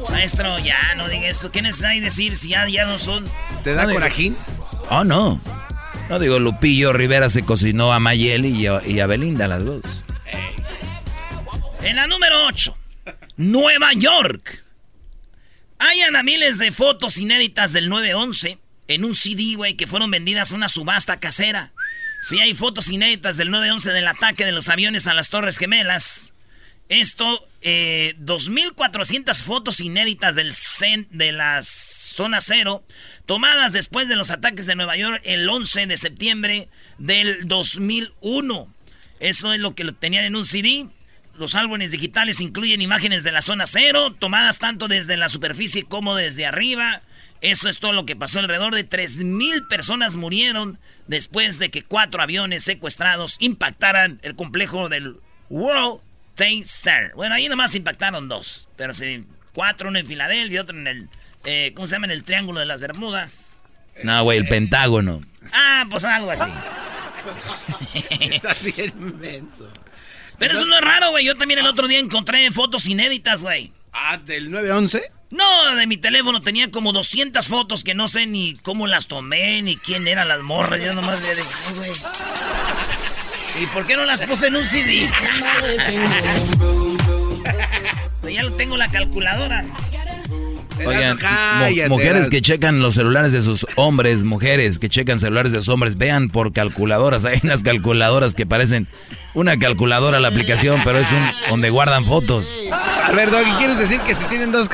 Maestro, 0.09 0.57
ya 0.59 0.95
no 0.95 1.09
diga 1.09 1.27
eso. 1.27 1.51
¿Qué 1.51 1.61
necesidad 1.61 1.91
decir 2.01 2.37
si 2.37 2.47
ya, 2.49 2.65
ya 2.69 2.85
no 2.85 2.97
son? 2.97 3.29
¿Te 3.65 3.73
da 3.73 3.81
No, 3.83 3.89
digo- 3.89 3.99
corajín? 3.99 4.37
Oh, 4.89 5.03
no. 5.03 5.41
No 6.09 6.19
digo, 6.19 6.39
Lupillo 6.39 6.93
Rivera 6.93 7.29
se 7.29 7.43
cocinó 7.43 7.91
a 7.91 7.99
Mayeli 7.99 8.55
y 8.57 8.67
a, 8.67 8.81
y 8.87 9.01
a 9.01 9.07
Belinda, 9.07 9.43
a 9.45 9.47
las 9.49 9.65
dos. 9.65 9.81
En 11.81 11.97
la 11.97 12.07
número 12.07 12.45
8, 12.47 12.77
Nueva 13.35 13.91
York. 13.93 14.63
Hayan 15.79 16.15
a 16.15 16.23
miles 16.23 16.57
de 16.57 16.71
fotos 16.71 17.17
inéditas 17.17 17.73
del 17.73 17.91
9-11 17.91 18.59
en 18.87 19.03
un 19.03 19.13
CD, 19.13 19.55
güey, 19.57 19.75
que 19.75 19.87
fueron 19.87 20.09
vendidas 20.09 20.53
a 20.53 20.55
una 20.55 20.69
subasta 20.69 21.19
casera. 21.19 21.73
Sí, 22.21 22.39
hay 22.39 22.53
fotos 22.53 22.89
inéditas 22.89 23.37
del 23.37 23.49
9-11 23.49 23.93
del 23.93 24.07
ataque 24.07 24.45
de 24.45 24.51
los 24.51 24.69
aviones 24.69 25.07
a 25.07 25.13
las 25.13 25.29
Torres 25.29 25.57
Gemelas. 25.57 26.33
Esto, 26.89 27.45
eh, 27.61 28.15
2.400 28.19 29.43
fotos 29.43 29.79
inéditas 29.81 30.35
del 30.35 30.53
cen- 30.53 31.07
de 31.09 31.31
la 31.33 31.61
zona 31.61 32.39
cero, 32.41 32.83
tomadas 33.25 33.73
después 33.73 34.07
de 34.07 34.15
los 34.15 34.31
ataques 34.31 34.65
de 34.67 34.75
Nueva 34.75 34.95
York 34.97 35.21
el 35.25 35.47
11 35.47 35.85
de 35.85 35.97
septiembre 35.97 36.69
del 36.97 37.47
2001. 37.47 38.73
Eso 39.19 39.53
es 39.53 39.59
lo 39.59 39.75
que 39.75 39.83
lo 39.83 39.93
tenían 39.95 40.23
en 40.25 40.35
un 40.35 40.45
CD. 40.45 40.87
Los 41.37 41.55
álbumes 41.55 41.91
digitales 41.91 42.39
incluyen 42.39 42.81
imágenes 42.81 43.23
de 43.23 43.31
la 43.31 43.41
zona 43.41 43.67
cero, 43.67 44.15
tomadas 44.17 44.57
tanto 44.57 44.87
desde 44.87 45.17
la 45.17 45.29
superficie 45.29 45.83
como 45.83 46.15
desde 46.15 46.45
arriba. 46.45 47.01
Eso 47.41 47.69
es 47.69 47.79
todo 47.79 47.93
lo 47.93 48.05
que 48.05 48.15
pasó. 48.15 48.39
Alrededor 48.39 48.73
de 48.73 48.87
3.000 48.87 49.67
personas 49.67 50.15
murieron 50.15 50.79
después 51.07 51.59
de 51.59 51.69
que 51.69 51.83
cuatro 51.83 52.21
aviones 52.21 52.63
secuestrados 52.63 53.37
impactaran 53.39 54.19
el 54.23 54.35
complejo 54.35 54.89
del 54.89 55.17
World 55.49 56.01
Trade 56.35 56.63
Center. 56.65 57.11
Bueno, 57.15 57.35
ahí 57.35 57.47
nomás 57.47 57.75
impactaron 57.75 58.27
dos, 58.27 58.67
pero 58.75 58.93
sí, 58.93 59.25
cuatro, 59.53 59.89
uno 59.89 59.99
en 59.99 60.05
Filadelfia 60.05 60.55
y 60.55 60.59
otro 60.59 60.77
en 60.77 60.87
el, 60.87 61.09
eh, 61.45 61.71
¿cómo 61.75 61.87
se 61.87 61.95
llama? 61.95 62.05
En 62.05 62.11
el 62.11 62.23
Triángulo 62.23 62.59
de 62.59 62.65
las 62.65 62.81
Bermudas. 62.81 63.57
No, 64.03 64.23
güey, 64.23 64.37
el 64.37 64.47
Pentágono. 64.47 65.21
Ah, 65.51 65.85
pues 65.89 66.05
algo 66.05 66.31
así. 66.31 66.43
Está 68.19 68.53
bien 68.75 68.93
inmenso. 68.99 69.71
Pero 70.37 70.53
eso 70.53 70.65
no 70.65 70.75
es 70.75 70.81
raro, 70.81 71.09
güey. 71.09 71.25
Yo 71.25 71.35
también 71.35 71.59
el 71.59 71.67
otro 71.67 71.87
día 71.87 71.97
encontré 71.97 72.51
fotos 72.51 72.85
inéditas, 72.87 73.41
güey. 73.41 73.73
Ah, 73.91 74.17
del 74.17 74.51
911. 74.51 75.11
No, 75.29 75.75
de 75.75 75.87
mi 75.87 75.97
teléfono 75.97 76.39
tenía 76.39 76.71
como 76.71 76.93
200 76.93 77.47
fotos 77.47 77.83
que 77.83 77.93
no 77.93 78.07
sé 78.07 78.25
ni 78.27 78.55
cómo 78.63 78.87
las 78.87 79.07
tomé, 79.07 79.61
ni 79.61 79.75
quién 79.75 80.07
eran 80.07 80.29
las 80.29 80.41
morras. 80.41 80.79
Yo 80.79 80.93
nomás 80.93 81.21
de, 81.21 81.29
ay, 81.29 81.73
güey. 81.75 81.91
¿Y 83.61 83.65
por 83.67 83.85
qué 83.85 83.95
no 83.97 84.05
las 84.05 84.21
puse 84.21 84.47
en 84.47 84.55
un 84.55 84.65
CD? 84.65 85.09
Pues 88.21 88.35
ya 88.35 88.43
lo 88.43 88.51
tengo 88.53 88.75
la 88.75 88.91
calculadora. 88.91 89.63
Oigan, 90.85 91.17
cállate, 91.17 91.89
mujeres 91.89 92.29
que 92.29 92.41
checan 92.41 92.79
los 92.79 92.95
celulares 92.95 93.31
de 93.33 93.41
sus 93.41 93.65
hombres, 93.75 94.23
mujeres 94.23 94.79
que 94.79 94.89
checan 94.89 95.19
celulares 95.19 95.51
de 95.51 95.59
sus 95.59 95.69
hombres, 95.69 95.97
vean 95.97 96.29
por 96.29 96.53
calculadoras. 96.53 97.25
Hay 97.25 97.39
unas 97.43 97.63
calculadoras 97.63 98.33
que 98.33 98.45
parecen 98.45 98.87
una 99.33 99.57
calculadora 99.59 100.19
la 100.19 100.27
aplicación, 100.29 100.81
pero 100.83 100.99
es 100.99 101.11
un 101.11 101.23
donde 101.49 101.69
guardan 101.69 102.05
fotos. 102.05 102.51
A 102.71 103.11
ver, 103.13 103.31
Doggy, 103.31 103.51
¿quieres 103.57 103.77
decir 103.77 104.01
que 104.01 104.15
si 104.15 104.25
tienen 104.25 104.51
dos, 104.51 104.69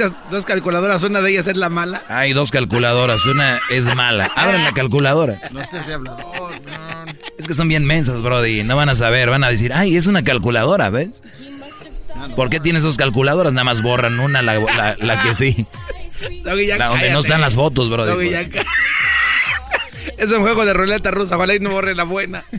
calculadoras, 0.46 1.04
una 1.04 1.22
de 1.22 1.32
ellas 1.32 1.48
es 1.48 1.58
la 1.58 1.70
mala? 1.70 2.04
Hay 2.10 2.34
dos 2.34 2.52
calculadoras, 2.52 3.26
una 3.26 3.60
es 3.70 3.94
mala. 3.96 4.32
Abran 4.36 4.64
la 4.64 4.72
calculadora. 4.72 5.40
No 5.52 5.62
estés 5.62 5.88
hablador, 5.88 6.54
no. 6.66 6.94
Es 7.38 7.48
que 7.48 7.54
son 7.54 7.68
bien 7.68 7.86
mensas, 7.86 8.22
Brody. 8.22 8.64
No 8.64 8.76
van 8.76 8.90
a 8.90 8.96
saber, 8.96 9.30
van 9.30 9.44
a 9.44 9.50
decir, 9.50 9.74
ay, 9.74 9.96
es 9.96 10.08
una 10.08 10.24
calculadora, 10.24 10.90
¿ves? 10.90 11.22
¿Por 12.36 12.50
qué 12.50 12.60
tienes 12.60 12.84
dos 12.84 12.98
calculadoras? 12.98 13.54
Nada 13.54 13.64
más 13.66 13.82
borran 13.82 14.20
una, 14.20 14.42
la, 14.42 14.60
la- 14.60 14.96
la 15.00 15.22
que 15.24 15.36
sí. 15.36 15.66
Doggy, 16.44 16.68
ya 16.68 16.78
La 16.78 16.88
donde 16.88 17.10
no 17.12 17.20
están 17.20 17.42
las 17.42 17.56
fotos, 17.56 17.90
Brody. 17.90 18.10
Doggy, 18.12 18.30
ya 18.30 18.50
cá- 18.50 18.66
Es 20.18 20.32
un 20.32 20.42
juego 20.42 20.66
de 20.66 20.74
ruleta 20.74 21.12
rusa, 21.12 21.36
ojalá 21.38 21.56
y 21.56 21.60
no 21.60 21.72
borre 21.72 21.96
la 21.96 22.04
buena. 22.04 22.44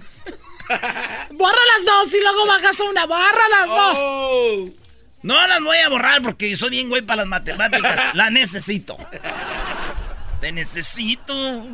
Borra 0.68 1.58
las 1.76 1.84
dos 1.84 2.14
y 2.14 2.20
luego 2.22 2.46
bajas 2.46 2.80
una. 2.80 3.06
Borra 3.06 3.48
las 3.50 3.66
dos. 3.66 3.94
Oh. 3.98 4.68
No 5.22 5.46
las 5.46 5.60
voy 5.62 5.76
a 5.78 5.88
borrar 5.88 6.22
porque 6.22 6.54
soy 6.56 6.70
bien 6.70 6.88
güey 6.88 7.02
para 7.02 7.22
las 7.22 7.26
matemáticas. 7.26 8.14
La 8.14 8.30
necesito. 8.30 8.96
Te 10.40 10.52
necesito. 10.52 11.66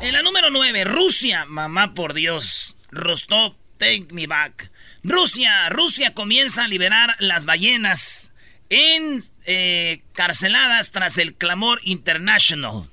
En 0.00 0.12
la 0.12 0.22
número 0.22 0.50
9, 0.50 0.84
Rusia. 0.84 1.44
Mamá 1.46 1.94
por 1.94 2.14
Dios. 2.14 2.76
Rostov, 2.90 3.54
take 3.78 4.06
me 4.10 4.26
back. 4.26 4.70
Rusia, 5.04 5.68
Rusia 5.68 6.14
comienza 6.14 6.64
a 6.64 6.68
liberar 6.68 7.14
las 7.18 7.44
ballenas 7.44 8.32
encarceladas 8.70 10.92
tras 10.92 11.18
el 11.18 11.34
clamor 11.34 11.78
international. 11.84 12.88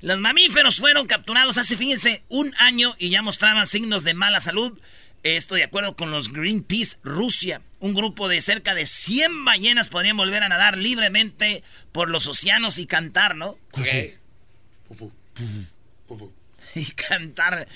Los 0.00 0.18
mamíferos 0.18 0.78
fueron 0.78 1.06
capturados 1.06 1.58
hace, 1.58 1.76
fíjense, 1.76 2.24
un 2.28 2.52
año 2.58 2.96
y 2.98 3.10
ya 3.10 3.22
mostraban 3.22 3.68
signos 3.68 4.02
de 4.02 4.14
mala 4.14 4.40
salud. 4.40 4.76
Esto 5.22 5.54
de 5.54 5.62
acuerdo 5.62 5.94
con 5.94 6.10
los 6.10 6.32
Greenpeace 6.32 6.96
Rusia. 7.04 7.62
Un 7.78 7.94
grupo 7.94 8.28
de 8.28 8.40
cerca 8.40 8.74
de 8.74 8.84
100 8.84 9.44
ballenas 9.44 9.88
podrían 9.88 10.16
volver 10.16 10.42
a 10.42 10.48
nadar 10.48 10.76
libremente 10.76 11.62
por 11.92 12.10
los 12.10 12.26
océanos 12.26 12.78
y 12.78 12.86
cantar, 12.86 13.36
¿no? 13.36 13.56
y 16.74 16.84
cantar 16.92 17.66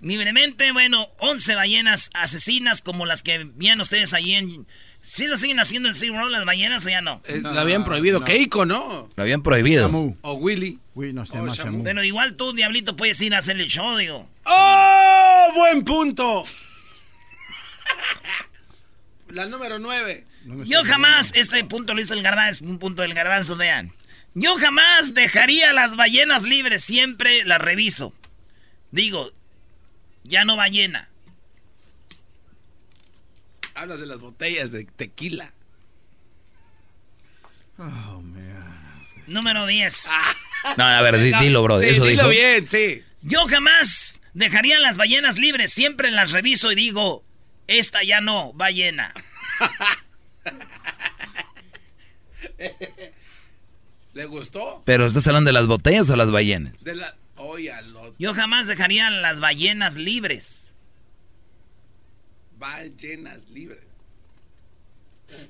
libremente. 0.00 0.72
Bueno, 0.72 1.08
11 1.18 1.54
ballenas 1.54 2.10
asesinas 2.14 2.82
como 2.82 3.06
las 3.06 3.22
que 3.22 3.44
veían 3.54 3.80
ustedes 3.80 4.12
ahí 4.14 4.34
en... 4.34 4.66
¿Sí 5.02 5.26
lo 5.26 5.36
siguen 5.36 5.60
haciendo 5.60 5.90
en 5.90 5.94
SeaWorld 5.94 6.30
las 6.30 6.46
ballenas 6.46 6.86
o 6.86 6.88
ya 6.88 7.02
no? 7.02 7.20
Eh, 7.26 7.40
la 7.42 7.60
habían 7.60 7.84
prohibido. 7.84 8.20
no. 8.20 8.24
Keiko, 8.24 8.64
¿no? 8.64 9.10
Lo 9.14 9.22
habían 9.22 9.42
prohibido. 9.42 9.82
Shamu. 9.82 10.16
O 10.22 10.32
Willy. 10.34 10.78
Uy, 10.94 11.12
no 11.12 11.26
se 11.26 11.32
Oh, 11.32 11.36
llama 11.42 11.54
Shamu. 11.54 11.70
Shamu. 11.72 11.82
Bueno, 11.82 12.02
igual 12.04 12.36
tú, 12.36 12.54
Diablito, 12.54 12.96
puedes 12.96 13.20
ir 13.20 13.34
a 13.34 13.38
hacer 13.38 13.60
el 13.60 13.66
show, 13.68 13.98
digo. 13.98 14.26
¡Oh! 14.44 15.52
¡Buen 15.56 15.84
punto! 15.84 16.46
La 19.28 19.46
número 19.46 19.78
9. 19.78 20.26
No 20.44 20.54
me 20.54 20.66
Yo 20.66 20.82
jamás, 20.84 21.32
este 21.34 21.62
punto 21.64 21.94
lo 21.94 22.00
hizo 22.00 22.14
el 22.14 22.22
garbanzo, 22.22 22.64
es 22.64 22.70
un 22.70 22.78
punto 22.78 23.02
del 23.02 23.14
garbanzo, 23.14 23.56
vean. 23.56 23.92
Yo 24.34 24.56
jamás 24.56 25.14
dejaría 25.14 25.72
las 25.72 25.96
ballenas 25.96 26.42
libres, 26.44 26.82
siempre 26.84 27.44
las 27.44 27.60
reviso. 27.60 28.12
Digo, 28.94 29.32
ya 30.22 30.44
no 30.44 30.54
ballena. 30.56 31.08
Hablas 33.74 33.98
de 33.98 34.06
las 34.06 34.20
botellas 34.20 34.70
de 34.70 34.84
tequila. 34.84 35.52
Oh, 37.76 37.82
man. 38.22 39.02
Número 39.26 39.66
10. 39.66 40.08
No, 40.78 40.84
a 40.84 41.02
ver, 41.02 41.18
di- 41.18 41.32
dilo, 41.40 41.64
bro. 41.64 41.80
Sí, 41.80 41.88
Eso 41.88 42.04
dilo 42.04 42.28
dijo. 42.28 42.28
bien, 42.28 42.68
sí. 42.68 43.02
Yo 43.22 43.44
jamás 43.46 44.22
dejaría 44.32 44.78
las 44.78 44.96
ballenas 44.96 45.38
libres. 45.38 45.72
Siempre 45.72 46.12
las 46.12 46.30
reviso 46.30 46.70
y 46.70 46.76
digo, 46.76 47.24
esta 47.66 48.04
ya 48.04 48.20
no, 48.20 48.52
ballena. 48.52 49.12
¿Le 54.12 54.26
gustó? 54.26 54.82
Pero 54.84 55.06
estás 55.06 55.26
hablando 55.26 55.48
de 55.48 55.52
las 55.54 55.66
botellas 55.66 56.08
o 56.10 56.16
las 56.16 56.30
ballenas. 56.30 56.74
De 56.84 56.94
la... 56.94 57.16
Yo 58.18 58.34
jamás 58.34 58.66
dejaría 58.66 59.10
las 59.10 59.40
ballenas 59.40 59.96
libres. 59.96 60.72
ballenas 62.56 63.48
libres. 63.50 63.80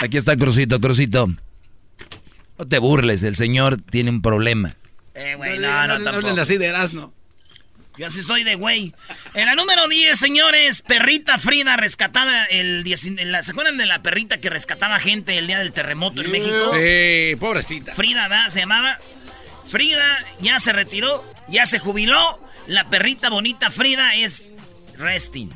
Aquí 0.00 0.16
está 0.16 0.36
Crucito, 0.36 0.80
Crucito. 0.80 1.28
No 2.58 2.68
te 2.68 2.78
burles, 2.78 3.22
el 3.22 3.36
señor 3.36 3.80
tiene 3.80 4.10
un 4.10 4.22
problema. 4.22 4.74
Eh, 5.14 5.34
güey, 5.36 5.58
no, 5.58 5.98
no, 5.98 6.20
no, 6.20 6.42
así 6.42 6.56
de 6.58 6.66
Erasmo. 6.66 7.12
Yo 7.98 8.06
así 8.06 8.20
estoy 8.20 8.44
de 8.44 8.54
güey. 8.54 8.94
En 9.34 9.46
la 9.46 9.54
número 9.54 9.86
10, 9.88 10.18
señores, 10.18 10.80
perrita 10.80 11.38
Frida 11.38 11.76
rescatada 11.76 12.46
el 12.46 12.82
10 12.82 13.04
en 13.06 13.32
la- 13.32 13.42
¿Se 13.42 13.50
acuerdan 13.50 13.76
de 13.76 13.84
la 13.86 14.02
perrita 14.02 14.40
que 14.40 14.48
rescataba 14.48 14.98
gente 14.98 15.36
el 15.36 15.46
día 15.46 15.58
del 15.58 15.72
terremoto 15.72 16.22
en 16.22 16.30
México? 16.30 16.72
Sí, 16.74 17.36
pobrecita. 17.36 17.94
Frida, 17.94 18.28
¿verdad? 18.28 18.48
Se 18.48 18.60
llamaba. 18.60 18.98
Frida 19.70 20.24
ya 20.40 20.58
se 20.60 20.72
retiró, 20.72 21.24
ya 21.48 21.66
se 21.66 21.78
jubiló. 21.78 22.40
La 22.66 22.88
perrita 22.90 23.30
bonita 23.30 23.70
Frida 23.70 24.14
es 24.14 24.48
resting. 24.98 25.50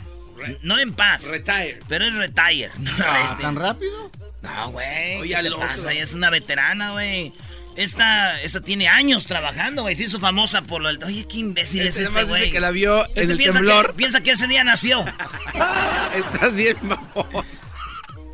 No 0.63 0.79
en 0.79 0.93
paz. 0.95 1.25
Retire. 1.29 1.81
Pero 1.89 2.07
es 2.07 2.15
retire. 2.15 2.71
No 2.79 2.91
resting. 2.97 3.39
¿Tan 3.43 3.57
rápido? 3.57 4.11
No, 4.43 4.71
güey. 4.73 5.21
Oye, 5.21 5.37
¿Qué 5.41 5.49
otro. 5.49 5.59
pasa? 5.61 5.93
Ella 5.93 6.03
es 6.03 6.13
una 6.13 6.31
veterana, 6.31 6.91
güey. 6.93 7.33
Esta, 7.77 8.41
esta 8.43 8.61
tiene 8.61 8.89
años 8.89 9.27
trabajando, 9.27 9.83
güey. 9.83 9.95
Se 9.97 10.05
hizo 10.05 10.21
famosa 10.21 10.63
por 10.63 10.81
lo 10.81 10.89
del... 10.89 11.03
Oye, 11.03 11.27
qué 11.27 11.39
imbécil 11.39 11.81
es 11.83 11.97
Este 11.97 12.03
este, 12.05 12.25
güey. 12.25 12.53
que 12.53 12.61
la 12.61 12.71
vio 12.71 13.05
en 13.05 13.11
Este 13.17 13.33
el 13.33 13.39
piensa 13.39 13.59
temblor. 13.59 13.89
Que, 13.89 13.93
piensa 13.95 14.21
que 14.23 14.31
ese 14.33 14.47
día 14.47 14.63
nació. 14.65 15.05
Estás 16.15 16.55
bien, 16.57 16.77
mamón. 16.83 17.47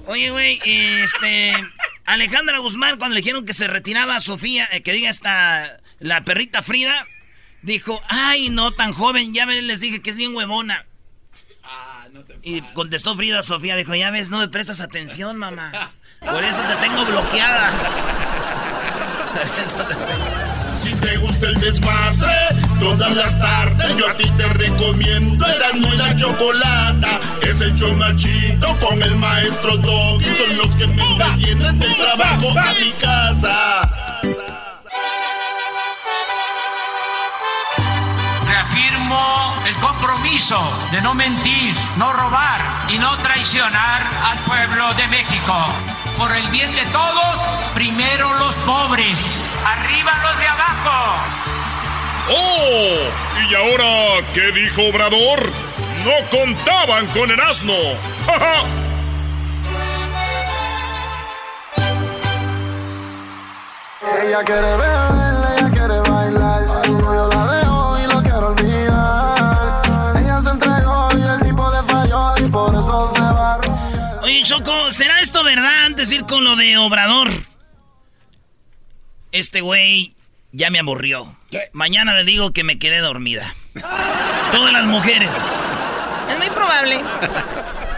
Oye, 0.06 0.30
güey, 0.30 0.60
este... 0.64 1.54
Alejandra 2.10 2.58
Guzmán, 2.58 2.98
cuando 2.98 3.14
le 3.14 3.20
dijeron 3.20 3.46
que 3.46 3.52
se 3.52 3.68
retiraba 3.68 4.16
a 4.16 4.20
Sofía, 4.20 4.68
eh, 4.72 4.82
que 4.82 4.92
diga 4.92 5.08
esta... 5.10 5.80
La 6.00 6.24
perrita 6.24 6.62
Frida, 6.62 7.06
dijo, 7.62 8.00
ay, 8.08 8.48
no, 8.48 8.72
tan 8.72 8.92
joven, 8.92 9.34
ya 9.34 9.44
ven, 9.44 9.66
les 9.66 9.80
dije 9.80 10.00
que 10.00 10.10
es 10.10 10.16
bien 10.16 10.34
huevona. 10.34 10.86
Y 12.42 12.62
contestó 12.62 13.14
Frida 13.14 13.40
a 13.40 13.42
Sofía, 13.42 13.76
dijo, 13.76 13.94
ya 13.94 14.10
ves, 14.10 14.30
no 14.30 14.38
me 14.38 14.48
prestas 14.48 14.80
atención, 14.80 15.36
mamá. 15.36 15.92
Por 16.20 16.42
eso 16.42 16.62
te 16.62 16.74
tengo 16.76 17.04
bloqueada. 17.04 17.70
El 21.42 21.58
desmadre, 21.58 22.36
todas 22.78 23.16
las 23.16 23.38
tardes 23.38 23.96
yo 23.96 24.06
a 24.06 24.12
ti 24.14 24.30
te 24.36 24.46
recomiendo 24.48 25.46
Eran 25.46 25.80
muy 25.80 25.96
la 25.96 26.14
chocolata. 26.14 27.18
Es 27.42 27.60
el 27.62 27.74
chomachito 27.74 28.76
con 28.78 29.02
el 29.02 29.16
maestro 29.16 29.76
Doggy. 29.78 30.26
Son 30.36 30.56
los 30.58 30.68
que 30.76 30.86
me 30.86 31.02
entretienen 31.02 31.78
del 31.78 31.96
trabajo 31.96 32.50
a 32.58 32.72
mi 32.74 32.92
casa. 32.92 33.90
Reafirmo 38.46 39.54
el 39.66 39.74
compromiso 39.76 40.60
de 40.92 41.00
no 41.00 41.14
mentir, 41.14 41.74
no 41.96 42.12
robar 42.12 42.60
y 42.88 42.98
no 42.98 43.16
traicionar 43.16 44.02
al 44.24 44.38
pueblo 44.40 44.92
de 44.94 45.06
México. 45.08 45.74
Por 46.20 46.36
el 46.36 46.46
bien 46.50 46.70
de 46.76 46.84
todos, 46.92 47.40
primero 47.72 48.34
los 48.34 48.56
pobres, 48.56 49.56
arriba 49.64 50.12
los 50.22 50.38
de 50.38 50.46
abajo. 50.48 51.16
¡Oh! 52.28 53.48
¿Y 53.48 53.54
ahora 53.54 54.26
qué 54.34 54.52
dijo 54.52 54.82
Obrador? 54.82 55.50
No 56.04 56.12
contaban 56.30 57.06
con 57.06 57.30
el 57.30 57.40
asno. 57.40 57.72
¡Ja, 58.26 58.38
ja! 58.38 58.66
Ella 64.22 64.44
quiere 64.44 64.76
beber, 64.76 65.29
ir 76.20 76.26
con 76.26 76.44
lo 76.44 76.56
de 76.56 76.76
Obrador? 76.78 77.28
Este 79.32 79.60
güey 79.60 80.14
ya 80.52 80.70
me 80.70 80.78
aburrió. 80.78 81.36
Mañana 81.72 82.14
le 82.14 82.24
digo 82.24 82.52
que 82.52 82.64
me 82.64 82.78
quedé 82.78 82.98
dormida. 82.98 83.54
Todas 84.52 84.72
las 84.72 84.86
mujeres. 84.86 85.32
Es 86.30 86.38
muy 86.38 86.50
probable. 86.50 87.00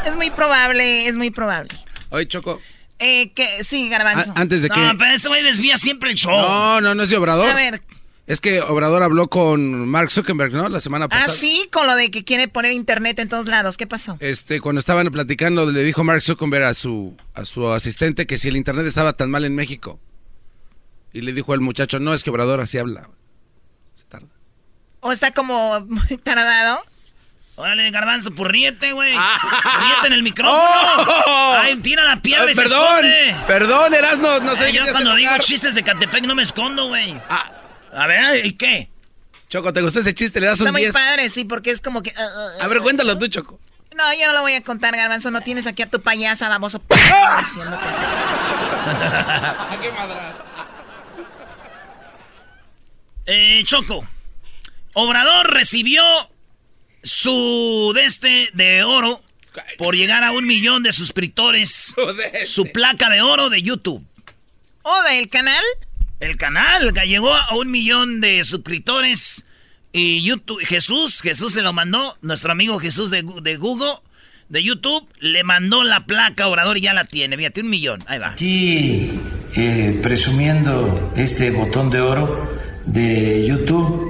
Es 0.06 0.16
muy 0.16 0.30
probable, 0.30 1.06
es 1.06 1.16
muy 1.16 1.30
probable. 1.30 1.70
Oye, 2.10 2.26
Choco. 2.26 2.60
Eh, 2.98 3.32
que, 3.32 3.64
sí, 3.64 3.88
Garbanzo. 3.88 4.32
a- 4.36 4.40
antes 4.40 4.62
de 4.62 4.68
que. 4.68 4.78
No, 4.80 4.96
pero 4.98 5.12
este 5.12 5.28
güey 5.28 5.42
desvía 5.42 5.76
siempre 5.76 6.10
el 6.10 6.16
show. 6.16 6.40
No, 6.40 6.80
no, 6.80 6.94
no 6.94 7.02
es 7.02 7.10
de 7.10 7.16
Obrador. 7.16 7.50
A 7.50 7.54
ver. 7.54 7.82
Es 8.26 8.40
que 8.40 8.60
Obrador 8.60 9.02
habló 9.02 9.28
con 9.28 9.88
Mark 9.88 10.10
Zuckerberg, 10.10 10.52
¿no? 10.52 10.68
La 10.68 10.80
semana 10.80 11.06
Ah, 11.06 11.08
pasada. 11.08 11.28
sí, 11.28 11.68
con 11.72 11.86
lo 11.88 11.96
de 11.96 12.10
que 12.10 12.22
quiere 12.24 12.46
poner 12.48 12.70
internet 12.72 13.18
en 13.18 13.28
todos 13.28 13.46
lados. 13.46 13.76
¿Qué 13.76 13.86
pasó? 13.86 14.16
Este, 14.20 14.60
cuando 14.60 14.78
estaban 14.78 15.08
platicando, 15.10 15.68
le 15.70 15.82
dijo 15.82 16.04
Mark 16.04 16.22
Zuckerberg 16.22 16.64
a 16.64 16.74
su, 16.74 17.16
a 17.34 17.44
su 17.44 17.68
asistente 17.72 18.26
que 18.26 18.38
si 18.38 18.48
el 18.48 18.56
internet 18.56 18.86
estaba 18.86 19.12
tan 19.14 19.28
mal 19.30 19.44
en 19.44 19.54
México. 19.56 19.98
Y 21.12 21.22
le 21.22 21.32
dijo 21.32 21.52
al 21.52 21.60
muchacho, 21.60 21.98
no, 21.98 22.14
es 22.14 22.22
que 22.22 22.30
Obrador 22.30 22.60
así 22.60 22.78
habla. 22.78 23.08
¿O 25.00 25.10
está 25.10 25.32
como 25.32 25.80
muy 25.80 26.16
taradado? 26.22 26.80
Órale, 27.56 27.90
garbanzo, 27.90 28.30
ríete, 28.36 28.92
güey. 28.92 29.12
Ríete 29.12 30.06
en 30.06 30.12
el 30.12 30.22
micrófono. 30.22 30.56
¡Oh! 30.56 31.56
Ay, 31.58 31.76
tira 31.78 32.04
la 32.04 32.22
pierna 32.22 32.46
y 32.46 32.50
Ah, 32.50 32.54
se 32.54 32.62
perdón, 32.62 33.04
esconde. 33.04 33.36
perdón, 33.48 33.94
Erasno, 33.94 34.40
no 34.40 34.54
sé 34.56 34.68
Eh, 34.68 34.72
qué 34.72 34.78
yo 34.78 34.92
cuando 34.92 35.14
digo 35.16 35.32
chistes 35.40 35.74
de 35.74 35.82
Catepec 35.82 36.24
no 36.24 36.34
me 36.36 36.44
escondo, 36.44 36.86
güey. 36.86 37.20
A 37.92 38.06
ver, 38.06 38.44
¿y 38.46 38.54
qué? 38.54 38.88
Choco, 39.48 39.72
¿te 39.72 39.82
gustó 39.82 40.00
ese 40.00 40.14
chiste? 40.14 40.40
Le 40.40 40.46
das 40.46 40.54
Está 40.58 40.66
un 40.70 40.72
muy 40.72 40.80
10. 40.82 40.92
padre, 40.92 41.28
sí, 41.30 41.44
porque 41.44 41.70
es 41.70 41.80
como 41.80 42.02
que... 42.02 42.10
uh, 42.10 42.58
uh, 42.58 42.62
A 42.62 42.68
ver, 42.68 42.80
cuéntalo 42.80 43.18
tú, 43.18 43.26
Choco. 43.28 43.60
No, 43.94 44.14
yo 44.14 44.26
no 44.26 44.32
lo 44.32 44.40
voy 44.40 44.54
a 44.54 44.62
contar, 44.62 44.96
Garbanzo. 44.96 45.30
No 45.30 45.42
tienes 45.42 45.66
aquí 45.66 45.82
a 45.82 45.90
tu 45.90 46.00
payasa, 46.00 46.48
vamos 46.48 46.74
¡Ah! 46.74 47.42
diciendo 47.44 47.78
que 47.78 47.88
sí. 47.92 47.98
qué 49.82 49.92
madra? 49.92 50.34
Eh, 53.26 53.62
Choco. 53.64 54.06
Obrador 54.94 55.52
recibió 55.52 56.02
su 57.02 57.92
de 57.94 58.04
este 58.04 58.48
de 58.54 58.84
oro 58.84 59.22
por 59.78 59.94
llegar 59.94 60.24
a 60.24 60.32
un 60.32 60.46
millón 60.46 60.82
de 60.82 60.92
suscriptores. 60.92 61.94
Su 62.46 62.64
placa 62.72 63.10
de 63.10 63.20
oro 63.20 63.50
de 63.50 63.60
YouTube. 63.62 64.02
¿O 64.82 65.02
del 65.02 65.28
canal? 65.28 65.62
El 66.22 66.36
canal 66.36 66.94
llegó 67.04 67.34
a 67.34 67.56
un 67.56 67.68
millón 67.68 68.20
de 68.20 68.44
suscriptores. 68.44 69.44
Y 69.92 70.22
YouTube, 70.22 70.64
Jesús, 70.64 71.20
Jesús 71.20 71.52
se 71.52 71.62
lo 71.62 71.72
mandó. 71.72 72.16
Nuestro 72.22 72.52
amigo 72.52 72.78
Jesús 72.78 73.10
de, 73.10 73.24
de 73.42 73.56
Google, 73.56 73.94
de 74.48 74.62
YouTube, 74.62 75.04
le 75.18 75.42
mandó 75.42 75.82
la 75.82 76.06
placa 76.06 76.46
Obrador 76.46 76.78
y 76.78 76.82
ya 76.82 76.94
la 76.94 77.06
tiene. 77.06 77.36
Fíjate, 77.36 77.62
un 77.62 77.70
millón. 77.70 78.04
Ahí 78.06 78.20
va. 78.20 78.30
Aquí 78.30 79.10
eh, 79.56 79.98
presumiendo 80.00 81.12
este 81.16 81.50
botón 81.50 81.90
de 81.90 82.00
oro 82.00 82.56
de 82.86 83.44
YouTube, 83.44 84.08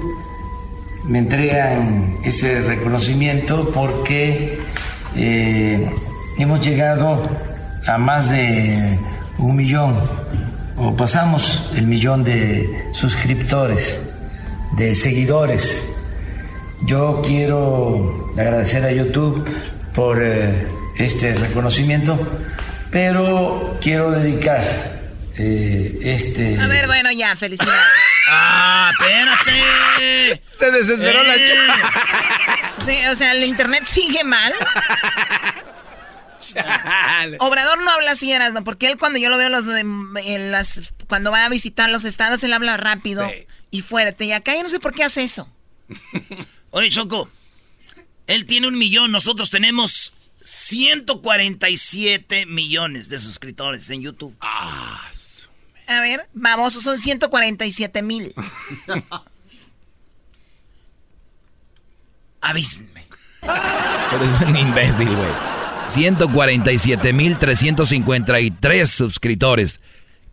me 1.05 1.17
entregan 1.17 2.19
este 2.23 2.61
reconocimiento 2.61 3.71
porque 3.71 4.59
eh, 5.15 5.91
hemos 6.37 6.61
llegado 6.61 7.27
a 7.87 7.97
más 7.97 8.29
de 8.29 8.99
un 9.39 9.55
millón 9.55 9.99
o 10.77 10.95
pasamos 10.95 11.69
el 11.75 11.87
millón 11.87 12.23
de 12.23 12.89
suscriptores, 12.93 13.99
de 14.73 14.95
seguidores. 14.95 15.89
Yo 16.81 17.21
quiero 17.25 18.33
agradecer 18.37 18.83
a 18.85 18.91
YouTube 18.91 19.47
por 19.93 20.21
eh, 20.23 20.67
este 20.97 21.33
reconocimiento, 21.35 22.19
pero 22.91 23.77
quiero 23.81 24.11
dedicar 24.11 24.63
eh, 25.37 25.97
este... 26.01 26.59
A 26.59 26.67
ver, 26.67 26.87
bueno, 26.87 27.11
ya, 27.11 27.35
felicidades. 27.35 27.79
¡Ah, 28.29 28.91
espérate! 28.99 30.41
Se 30.57 30.71
desesperó 30.71 31.23
la 31.23 31.35
Eh. 31.35 31.43
chica. 31.45 31.91
Sí, 32.79 32.97
o 33.09 33.15
sea, 33.15 33.31
el 33.31 33.43
internet 33.43 33.83
sigue 33.85 34.23
mal. 34.23 34.53
Obrador 37.39 37.81
no 37.81 37.91
habla 37.91 38.11
así, 38.11 38.31
Erasmo, 38.31 38.63
porque 38.63 38.87
él 38.87 38.97
cuando 38.97 39.19
yo 39.19 39.29
lo 39.29 39.37
veo 39.37 39.49
los, 39.49 39.67
em, 39.67 40.15
en 40.17 40.51
las, 40.51 40.93
cuando 41.07 41.31
va 41.31 41.45
a 41.45 41.49
visitar 41.49 41.89
los 41.89 42.05
estados, 42.05 42.43
él 42.43 42.53
habla 42.53 42.77
rápido 42.77 43.29
y 43.71 43.81
fuerte. 43.81 44.25
Y 44.25 44.31
acá 44.31 44.55
yo 44.55 44.63
no 44.63 44.69
sé 44.69 44.79
por 44.79 44.93
qué 44.93 45.03
hace 45.03 45.23
eso. 45.23 45.49
Oye, 46.71 46.89
Choco, 46.89 47.29
él 48.27 48.45
tiene 48.45 48.67
un 48.67 48.77
millón, 48.77 49.11
nosotros 49.11 49.49
tenemos 49.49 50.13
147 50.41 52.45
millones 52.45 53.09
de 53.09 53.17
suscriptores 53.17 53.89
en 53.89 54.01
YouTube. 54.01 54.35
A 54.41 56.01
ver, 56.01 56.27
vamos, 56.33 56.73
son 56.73 56.97
147 56.97 58.01
mil. 58.01 58.33
Avísenme. 62.41 63.07
Pero 63.41 64.23
es 64.23 64.41
un 64.41 64.55
imbécil, 64.55 65.15
güey. 65.15 65.52
147.353 65.87 68.85
suscriptores. 68.85 69.79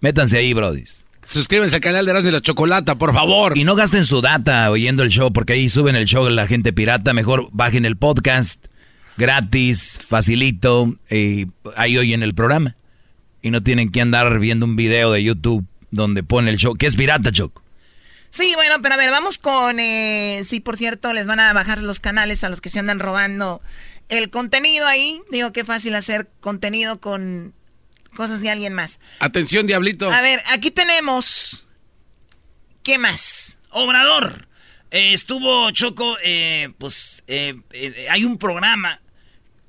Métanse 0.00 0.38
ahí, 0.38 0.54
brodis. 0.54 1.04
Suscríbanse 1.26 1.76
al 1.76 1.80
canal 1.80 2.04
de 2.04 2.10
Erasmo 2.10 2.30
y 2.30 2.32
la 2.32 2.40
Chocolata, 2.40 2.96
por 2.96 3.14
favor. 3.14 3.56
Y 3.56 3.64
no 3.64 3.76
gasten 3.76 4.04
su 4.04 4.20
data 4.20 4.70
oyendo 4.70 5.02
el 5.02 5.10
show, 5.10 5.32
porque 5.32 5.52
ahí 5.52 5.68
suben 5.68 5.94
el 5.94 6.06
show 6.06 6.28
la 6.28 6.46
gente 6.46 6.72
pirata. 6.72 7.12
Mejor 7.12 7.48
bajen 7.52 7.84
el 7.84 7.96
podcast 7.96 8.66
gratis, 9.16 10.00
facilito, 10.04 10.96
y 11.08 11.46
ahí 11.76 11.98
oyen 11.98 12.22
el 12.22 12.34
programa. 12.34 12.76
Y 13.42 13.50
no 13.50 13.62
tienen 13.62 13.92
que 13.92 14.00
andar 14.00 14.38
viendo 14.38 14.66
un 14.66 14.76
video 14.76 15.12
de 15.12 15.22
YouTube 15.22 15.66
donde 15.90 16.22
pone 16.22 16.50
el 16.50 16.56
show, 16.56 16.74
que 16.74 16.86
es 16.86 16.96
pirata, 16.96 17.30
Choco. 17.30 17.62
Sí, 18.30 18.52
bueno, 18.54 18.76
pero 18.80 18.94
a 18.94 18.98
ver, 18.98 19.10
vamos 19.10 19.38
con... 19.38 19.80
Eh, 19.80 20.42
sí, 20.44 20.60
por 20.60 20.76
cierto, 20.76 21.12
les 21.12 21.26
van 21.26 21.40
a 21.40 21.52
bajar 21.52 21.82
los 21.82 22.00
canales 22.00 22.44
a 22.44 22.48
los 22.48 22.60
que 22.60 22.70
se 22.70 22.78
andan 22.78 23.00
robando 23.00 23.60
el 24.10 24.30
contenido 24.30 24.86
ahí. 24.86 25.20
Digo, 25.30 25.52
qué 25.52 25.64
fácil 25.64 25.94
hacer 25.94 26.30
contenido 26.40 27.00
con 27.00 27.54
cosas 28.14 28.42
de 28.42 28.50
alguien 28.50 28.74
más. 28.74 29.00
Atención, 29.20 29.66
diablito. 29.66 30.10
A 30.10 30.20
ver, 30.20 30.40
aquí 30.52 30.70
tenemos... 30.70 31.66
¿Qué 32.82 32.98
más? 32.98 33.58
Obrador. 33.70 34.48
Eh, 34.90 35.12
estuvo 35.12 35.70
Choco, 35.70 36.16
eh, 36.22 36.70
pues 36.78 37.22
hay 38.08 38.24
un 38.24 38.38
programa 38.38 39.00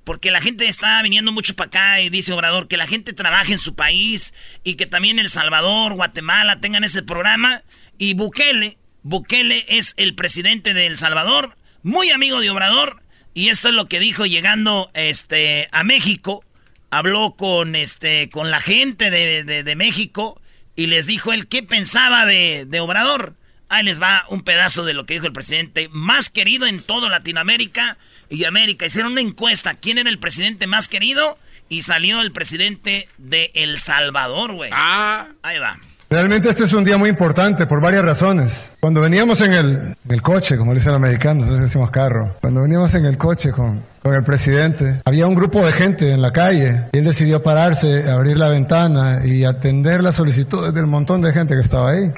porque 0.03 0.31
la 0.31 0.41
gente 0.41 0.67
está 0.67 1.01
viniendo 1.03 1.31
mucho 1.31 1.55
para 1.55 1.67
acá 1.67 2.01
y 2.01 2.09
dice 2.09 2.33
Obrador 2.33 2.67
que 2.67 2.77
la 2.77 2.87
gente 2.87 3.13
trabaje 3.13 3.53
en 3.53 3.57
su 3.57 3.75
país 3.75 4.33
y 4.63 4.75
que 4.75 4.87
también 4.87 5.19
El 5.19 5.29
Salvador, 5.29 5.93
Guatemala 5.93 6.59
tengan 6.59 6.83
ese 6.83 7.03
programa. 7.03 7.63
Y 7.97 8.15
Bukele, 8.15 8.77
Bukele 9.03 9.65
es 9.67 9.93
el 9.97 10.15
presidente 10.15 10.73
de 10.73 10.87
El 10.87 10.97
Salvador, 10.97 11.55
muy 11.83 12.09
amigo 12.09 12.39
de 12.39 12.49
Obrador. 12.49 13.01
Y 13.33 13.49
esto 13.49 13.69
es 13.69 13.75
lo 13.75 13.87
que 13.87 13.99
dijo 13.99 14.25
llegando 14.25 14.91
este, 14.93 15.69
a 15.71 15.83
México. 15.83 16.43
Habló 16.89 17.35
con, 17.37 17.75
este, 17.75 18.29
con 18.29 18.51
la 18.51 18.59
gente 18.59 19.09
de, 19.09 19.43
de, 19.43 19.75
México 19.75 20.41
y 20.75 20.87
les 20.87 21.07
dijo 21.07 21.31
él 21.31 21.47
qué 21.47 21.63
pensaba 21.63 22.25
de, 22.25 22.65
de 22.67 22.79
Obrador. 22.81 23.35
Ahí 23.69 23.85
les 23.85 24.01
va 24.01 24.25
un 24.27 24.41
pedazo 24.41 24.83
de 24.83 24.93
lo 24.93 25.05
que 25.05 25.13
dijo 25.13 25.25
el 25.25 25.31
presidente 25.31 25.87
más 25.93 26.29
querido 26.29 26.67
en 26.67 26.81
toda 26.81 27.07
Latinoamérica 27.07 27.97
y 28.29 28.43
América. 28.43 28.85
Hicieron 28.85 29.13
una 29.13 29.21
encuesta. 29.21 29.75
¿Quién 29.75 29.97
era 29.97 30.09
el 30.09 30.19
presidente 30.19 30.67
más 30.67 30.89
querido? 30.89 31.39
Y 31.69 31.83
salió 31.83 32.19
el 32.19 32.33
presidente 32.33 33.07
de 33.17 33.51
El 33.53 33.79
Salvador, 33.79 34.51
güey. 34.51 34.71
Ah. 34.73 35.29
Ahí 35.41 35.57
va. 35.59 35.79
Realmente 36.11 36.49
este 36.49 36.65
es 36.65 36.73
un 36.73 36.83
día 36.83 36.97
muy 36.97 37.09
importante 37.09 37.65
por 37.65 37.79
varias 37.79 38.03
razones. 38.03 38.73
Cuando 38.81 38.99
veníamos 38.99 39.39
en 39.39 39.53
el, 39.53 40.21
coche, 40.21 40.57
como 40.57 40.73
dicen 40.73 40.91
los 40.91 40.97
americanos, 40.97 41.45
nosotros 41.45 41.69
decimos 41.69 41.89
carro, 41.89 42.35
cuando 42.41 42.63
veníamos 42.63 42.93
en 42.95 43.05
el 43.05 43.17
coche 43.17 43.53
con, 43.53 43.81
con 44.03 44.13
el 44.13 44.21
presidente, 44.21 45.01
había 45.05 45.25
un 45.25 45.35
grupo 45.35 45.65
de 45.65 45.71
gente 45.71 46.11
en 46.11 46.21
la 46.21 46.33
calle 46.33 46.87
y 46.91 46.97
él 46.97 47.05
decidió 47.05 47.41
pararse, 47.41 48.11
abrir 48.11 48.35
la 48.35 48.49
ventana 48.49 49.21
y 49.23 49.45
atender 49.45 50.03
las 50.03 50.15
solicitudes 50.15 50.73
del 50.73 50.85
montón 50.85 51.21
de 51.21 51.31
gente 51.31 51.55
que 51.55 51.61
estaba 51.61 51.91
ahí. 51.91 52.13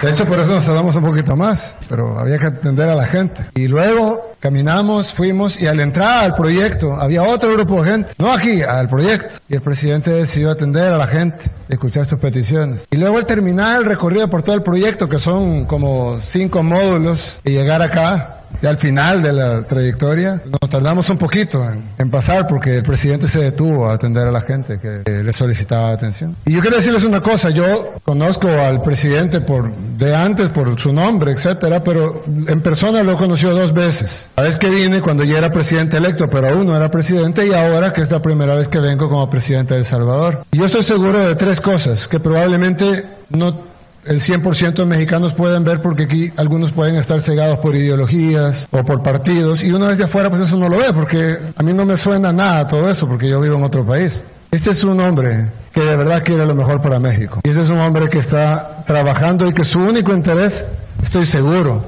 De 0.00 0.10
hecho, 0.10 0.24
por 0.24 0.38
eso 0.38 0.54
nos 0.54 0.64
tardamos 0.64 0.94
un 0.94 1.04
poquito 1.04 1.36
más, 1.36 1.76
pero 1.90 2.18
había 2.18 2.38
que 2.38 2.46
atender 2.46 2.88
a 2.88 2.94
la 2.94 3.04
gente. 3.04 3.42
Y 3.54 3.68
luego 3.68 4.35
caminamos, 4.46 5.12
fuimos 5.12 5.60
y 5.60 5.66
al 5.66 5.80
entrar 5.80 6.24
al 6.24 6.36
proyecto 6.36 6.94
había 6.94 7.24
otro 7.24 7.52
grupo 7.52 7.82
de 7.82 7.90
gente, 7.90 8.14
no 8.16 8.32
aquí, 8.32 8.62
al 8.62 8.88
proyecto. 8.88 9.40
Y 9.48 9.56
el 9.56 9.60
presidente 9.60 10.12
decidió 10.12 10.52
atender 10.52 10.92
a 10.92 10.96
la 10.96 11.08
gente, 11.08 11.46
escuchar 11.68 12.06
sus 12.06 12.20
peticiones. 12.20 12.86
Y 12.92 12.96
luego 12.96 13.18
al 13.18 13.26
terminar 13.26 13.80
el 13.80 13.84
recorrido 13.84 14.30
por 14.30 14.44
todo 14.44 14.54
el 14.54 14.62
proyecto, 14.62 15.08
que 15.08 15.18
son 15.18 15.64
como 15.64 16.20
cinco 16.20 16.62
módulos, 16.62 17.40
y 17.44 17.50
llegar 17.50 17.82
acá, 17.82 18.35
ya 18.60 18.70
al 18.70 18.78
final 18.78 19.22
de 19.22 19.32
la 19.32 19.62
trayectoria, 19.62 20.42
nos 20.44 20.70
tardamos 20.70 21.08
un 21.10 21.18
poquito 21.18 21.64
en, 21.98 22.10
pasar 22.10 22.46
porque 22.46 22.76
el 22.76 22.82
presidente 22.82 23.28
se 23.28 23.40
detuvo 23.40 23.88
a 23.88 23.94
atender 23.94 24.26
a 24.26 24.30
la 24.30 24.40
gente 24.40 24.78
que 24.78 25.02
le 25.22 25.32
solicitaba 25.32 25.90
atención. 25.90 26.36
Y 26.44 26.52
yo 26.52 26.60
quiero 26.60 26.76
decirles 26.76 27.04
una 27.04 27.20
cosa, 27.20 27.50
yo 27.50 27.94
conozco 28.04 28.48
al 28.48 28.80
presidente 28.82 29.40
por 29.40 29.72
de 29.74 30.14
antes 30.14 30.50
por 30.50 30.78
su 30.78 30.92
nombre, 30.92 31.32
etcétera, 31.32 31.82
pero 31.82 32.24
en 32.26 32.60
persona 32.60 33.02
lo 33.02 33.12
he 33.12 33.16
conocido 33.16 33.54
dos 33.54 33.72
veces. 33.72 34.30
La 34.36 34.44
vez 34.44 34.56
que 34.56 34.68
vine 34.68 35.00
cuando 35.00 35.24
ya 35.24 35.38
era 35.38 35.50
presidente 35.50 35.96
electo, 35.96 36.30
pero 36.30 36.48
aún 36.48 36.66
no 36.66 36.76
era 36.76 36.90
presidente, 36.90 37.46
y 37.46 37.52
ahora 37.52 37.92
que 37.92 38.02
es 38.02 38.10
la 38.10 38.22
primera 38.22 38.54
vez 38.54 38.68
que 38.68 38.78
vengo 38.78 39.08
como 39.08 39.28
presidente 39.28 39.74
de 39.74 39.80
El 39.80 39.86
Salvador. 39.86 40.44
Y 40.52 40.58
yo 40.58 40.66
estoy 40.66 40.82
seguro 40.82 41.18
de 41.18 41.34
tres 41.34 41.60
cosas, 41.60 42.08
que 42.08 42.20
probablemente 42.20 43.04
no 43.30 43.65
el 44.06 44.20
100% 44.20 44.74
de 44.74 44.86
mexicanos 44.86 45.34
pueden 45.34 45.64
ver 45.64 45.80
porque 45.80 46.04
aquí 46.04 46.32
algunos 46.36 46.72
pueden 46.72 46.96
estar 46.96 47.20
cegados 47.20 47.58
por 47.58 47.74
ideologías 47.74 48.68
o 48.70 48.84
por 48.84 49.02
partidos 49.02 49.62
y 49.62 49.72
una 49.72 49.88
vez 49.88 49.98
de 49.98 50.04
afuera 50.04 50.30
pues 50.30 50.42
eso 50.42 50.56
no 50.56 50.68
lo 50.68 50.78
ve 50.78 50.92
porque 50.92 51.38
a 51.56 51.62
mí 51.62 51.72
no 51.72 51.84
me 51.84 51.96
suena 51.96 52.32
nada 52.32 52.66
todo 52.66 52.90
eso 52.90 53.08
porque 53.08 53.28
yo 53.28 53.40
vivo 53.40 53.56
en 53.56 53.64
otro 53.64 53.84
país. 53.84 54.24
Este 54.50 54.70
es 54.70 54.84
un 54.84 55.00
hombre 55.00 55.50
que 55.74 55.80
de 55.82 55.96
verdad 55.96 56.22
quiere 56.24 56.46
lo 56.46 56.54
mejor 56.54 56.80
para 56.80 56.98
México. 56.98 57.40
Y 57.44 57.50
este 57.50 57.62
es 57.62 57.68
un 57.68 57.78
hombre 57.78 58.08
que 58.08 58.18
está 58.18 58.84
trabajando 58.86 59.46
y 59.46 59.52
que 59.52 59.64
su 59.64 59.80
único 59.80 60.12
interés, 60.12 60.66
estoy 61.02 61.26
seguro, 61.26 61.84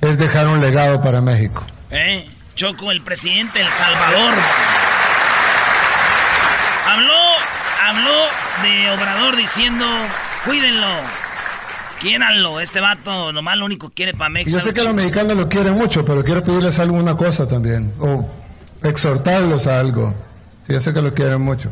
es 0.00 0.18
dejar 0.18 0.48
un 0.48 0.60
legado 0.60 1.00
para 1.00 1.20
México. 1.20 1.64
Eh, 1.90 2.28
Choco, 2.56 2.90
el 2.90 3.02
presidente 3.02 3.60
de 3.60 3.64
El 3.64 3.70
Salvador. 3.70 4.34
Habló, 6.88 7.22
habló 7.86 8.18
de 8.62 8.90
Obrador 8.90 9.36
diciendo, 9.36 9.86
cuídenlo, 10.44 10.88
Quiéranlo, 12.00 12.60
este 12.60 12.80
vato 12.80 13.32
nomás 13.32 13.58
lo 13.58 13.66
único 13.66 13.90
que 13.90 13.94
quiere 13.94 14.14
para 14.14 14.30
México. 14.30 14.58
Yo 14.58 14.64
sé 14.64 14.72
que 14.72 14.82
los 14.82 14.94
mexicanos 14.94 15.36
lo 15.36 15.48
quieren 15.50 15.74
mucho, 15.74 16.02
pero 16.04 16.24
quiero 16.24 16.42
pedirles 16.42 16.78
alguna 16.78 17.14
cosa 17.14 17.46
también. 17.46 17.92
O 18.00 18.26
exhortarlos 18.82 19.66
a 19.66 19.78
algo. 19.78 20.14
Sí, 20.60 20.72
yo 20.72 20.80
sé 20.80 20.94
que 20.94 21.02
lo 21.02 21.12
quieren 21.12 21.42
mucho. 21.42 21.68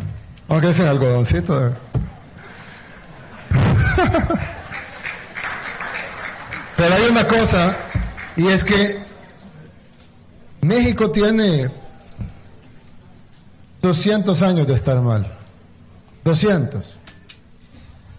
Aunque 0.48 0.68
es 0.68 0.80
algodoncito. 0.80 1.72
pero 6.76 6.94
hay 6.94 7.04
una 7.10 7.26
cosa, 7.26 7.76
y 8.36 8.48
es 8.48 8.62
que 8.64 8.98
México 10.60 11.10
tiene 11.10 11.70
200 13.80 14.42
años 14.42 14.66
de 14.66 14.74
estar 14.74 15.00
mal. 15.00 15.32
200. 16.24 16.98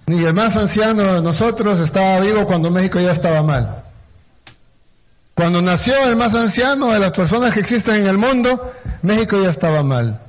Ni 0.10 0.26
el 0.26 0.34
más 0.34 0.58
anciano 0.58 1.04
de 1.04 1.22
nosotros 1.22 1.80
estaba 1.80 2.20
vivo 2.20 2.48
cuando 2.48 2.72
México 2.72 3.00
ya 3.00 3.12
estaba 3.12 3.44
mal. 3.44 3.84
Cuando 5.36 5.62
nació 5.62 6.04
el 6.06 6.16
más 6.16 6.34
anciano 6.34 6.88
de 6.88 6.98
las 6.98 7.12
personas 7.12 7.54
que 7.54 7.60
existen 7.60 7.94
en 7.98 8.08
el 8.08 8.18
mundo, 8.18 8.74
México 9.04 9.40
ya 9.40 9.52
estaba 9.52 9.84
mal. 9.84 10.20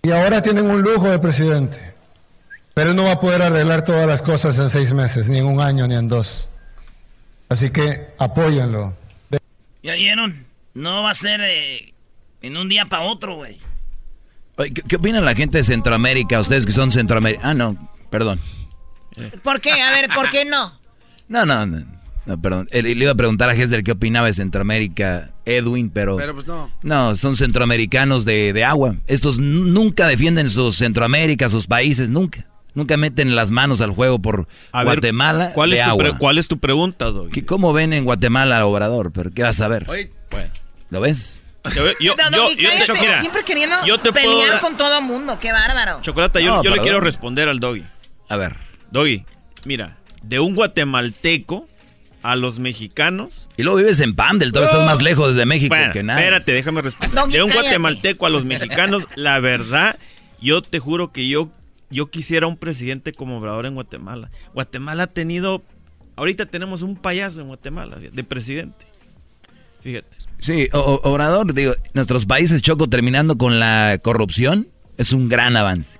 Y 0.00 0.10
ahora 0.10 0.40
tienen 0.40 0.70
un 0.70 0.80
lujo 0.80 1.10
de 1.10 1.18
presidente. 1.18 1.92
Pero 2.72 2.94
no 2.94 3.04
va 3.04 3.12
a 3.12 3.20
poder 3.20 3.42
arreglar 3.42 3.84
todas 3.84 4.06
las 4.06 4.22
cosas 4.22 4.58
en 4.58 4.70
seis 4.70 4.94
meses, 4.94 5.28
ni 5.28 5.36
en 5.36 5.44
un 5.44 5.60
año, 5.60 5.86
ni 5.86 5.96
en 5.96 6.08
dos. 6.08 6.48
Así 7.50 7.68
que 7.68 8.06
apóyenlo. 8.16 8.94
¿Ya 9.82 9.92
vieron? 9.96 10.46
No 10.72 11.02
va 11.02 11.10
a 11.10 11.14
ser 11.14 11.42
eh, 11.42 11.92
en 12.40 12.56
un 12.56 12.70
día 12.70 12.86
para 12.86 13.02
otro, 13.02 13.36
güey. 13.36 13.60
¿Qué, 14.88 14.96
opina 14.96 15.20
la 15.20 15.34
gente 15.34 15.58
de 15.58 15.64
Centroamérica? 15.64 16.40
Ustedes 16.40 16.66
que 16.66 16.72
son 16.72 16.90
Centroamérica. 16.90 17.50
Ah, 17.50 17.54
no, 17.54 17.76
perdón. 18.10 18.40
¿Por 19.42 19.60
qué? 19.60 19.70
A 19.72 19.92
ver, 19.92 20.08
¿por 20.14 20.30
qué 20.30 20.44
no? 20.44 20.76
No, 21.28 21.44
no, 21.44 21.66
no. 21.66 22.40
perdón. 22.40 22.66
Le 22.72 22.90
iba 22.90 23.12
a 23.12 23.14
preguntar 23.14 23.50
a 23.50 23.54
Gessler 23.54 23.84
qué 23.84 23.92
opinaba 23.92 24.28
de 24.28 24.32
Centroamérica, 24.32 25.30
Edwin, 25.44 25.90
pero. 25.90 26.16
Pero 26.16 26.34
pues 26.34 26.46
no. 26.46 26.70
No, 26.82 27.14
son 27.16 27.36
centroamericanos 27.36 28.24
de, 28.24 28.64
agua. 28.64 28.96
Estos 29.06 29.38
nunca 29.38 30.06
defienden 30.08 30.48
sus 30.48 30.76
Centroamérica, 30.76 31.50
sus 31.50 31.66
países, 31.66 32.08
nunca. 32.08 32.46
Nunca 32.72 32.96
meten 32.96 33.36
las 33.36 33.50
manos 33.50 33.82
al 33.82 33.90
juego 33.90 34.20
por 34.20 34.48
Guatemala. 34.72 35.52
¿cuál, 35.52 35.74
es 35.74 35.84
tu 35.84 36.18
¿Cuál 36.18 36.38
es 36.38 36.48
tu 36.48 36.58
pregunta, 36.58 37.06
Doggy? 37.06 37.42
¿Cómo 37.42 37.74
ven 37.74 37.92
en 37.92 38.04
Guatemala 38.04 38.64
Obrador? 38.64 39.12
Pero 39.12 39.30
¿qué 39.30 39.42
vas 39.42 39.60
a 39.60 39.68
ver? 39.68 39.84
Bueno. 39.84 40.52
¿Lo 40.88 41.02
ves? 41.02 41.44
Yo, 41.74 41.84
yo, 42.00 42.14
yo, 42.86 43.20
siempre 43.20 43.44
queriendo 43.44 43.76
pelear 44.12 44.60
con 44.60 44.76
todo 44.76 45.00
mundo, 45.02 45.38
qué 45.40 45.52
bárbaro. 45.52 46.00
Chocolata, 46.02 46.40
yo, 46.40 46.62
le 46.62 46.80
quiero 46.80 47.00
responder 47.00 47.48
al 47.48 47.60
Doggy. 47.60 47.84
A 48.28 48.36
ver. 48.36 48.56
Doggy, 48.90 49.24
mira, 49.64 49.98
de 50.22 50.40
un 50.40 50.54
guatemalteco 50.54 51.68
a 52.22 52.36
los 52.36 52.58
mexicanos. 52.58 53.48
Y 53.56 53.62
luego 53.62 53.78
vives 53.78 54.00
en 54.00 54.14
Pandel, 54.14 54.52
todavía 54.52 54.72
estás 54.72 54.86
más 54.86 55.02
lejos 55.02 55.30
desde 55.30 55.46
México 55.46 55.74
que 55.92 56.02
nada. 56.02 56.20
Espérate, 56.20 56.52
déjame 56.52 56.82
responder. 56.82 57.28
de 57.28 57.42
un 57.42 57.50
guatemalteco 57.50 58.26
a 58.26 58.30
los 58.30 58.44
mexicanos, 58.46 59.06
la 59.14 59.38
verdad, 59.40 59.98
yo 60.40 60.62
te 60.62 60.78
juro 60.78 61.12
que 61.12 61.28
yo, 61.28 61.50
yo 61.90 62.10
quisiera 62.10 62.46
un 62.46 62.56
presidente 62.56 63.12
como 63.12 63.38
Obrador 63.38 63.66
en 63.66 63.74
Guatemala. 63.74 64.30
Guatemala 64.54 65.04
ha 65.04 65.06
tenido, 65.08 65.62
ahorita 66.16 66.46
tenemos 66.46 66.82
un 66.82 66.96
payaso 66.96 67.40
en 67.40 67.48
Guatemala 67.48 67.96
de 67.96 68.24
presidente. 68.24 68.86
Fíjate. 69.82 70.08
Sí, 70.38 70.68
Obrador, 70.72 71.54
digo, 71.54 71.74
nuestros 71.94 72.26
países 72.26 72.62
choco 72.62 72.88
terminando 72.88 73.38
con 73.38 73.58
la 73.58 73.98
corrupción 74.02 74.68
es 74.96 75.12
un 75.12 75.28
gran 75.28 75.56
avance. 75.56 75.98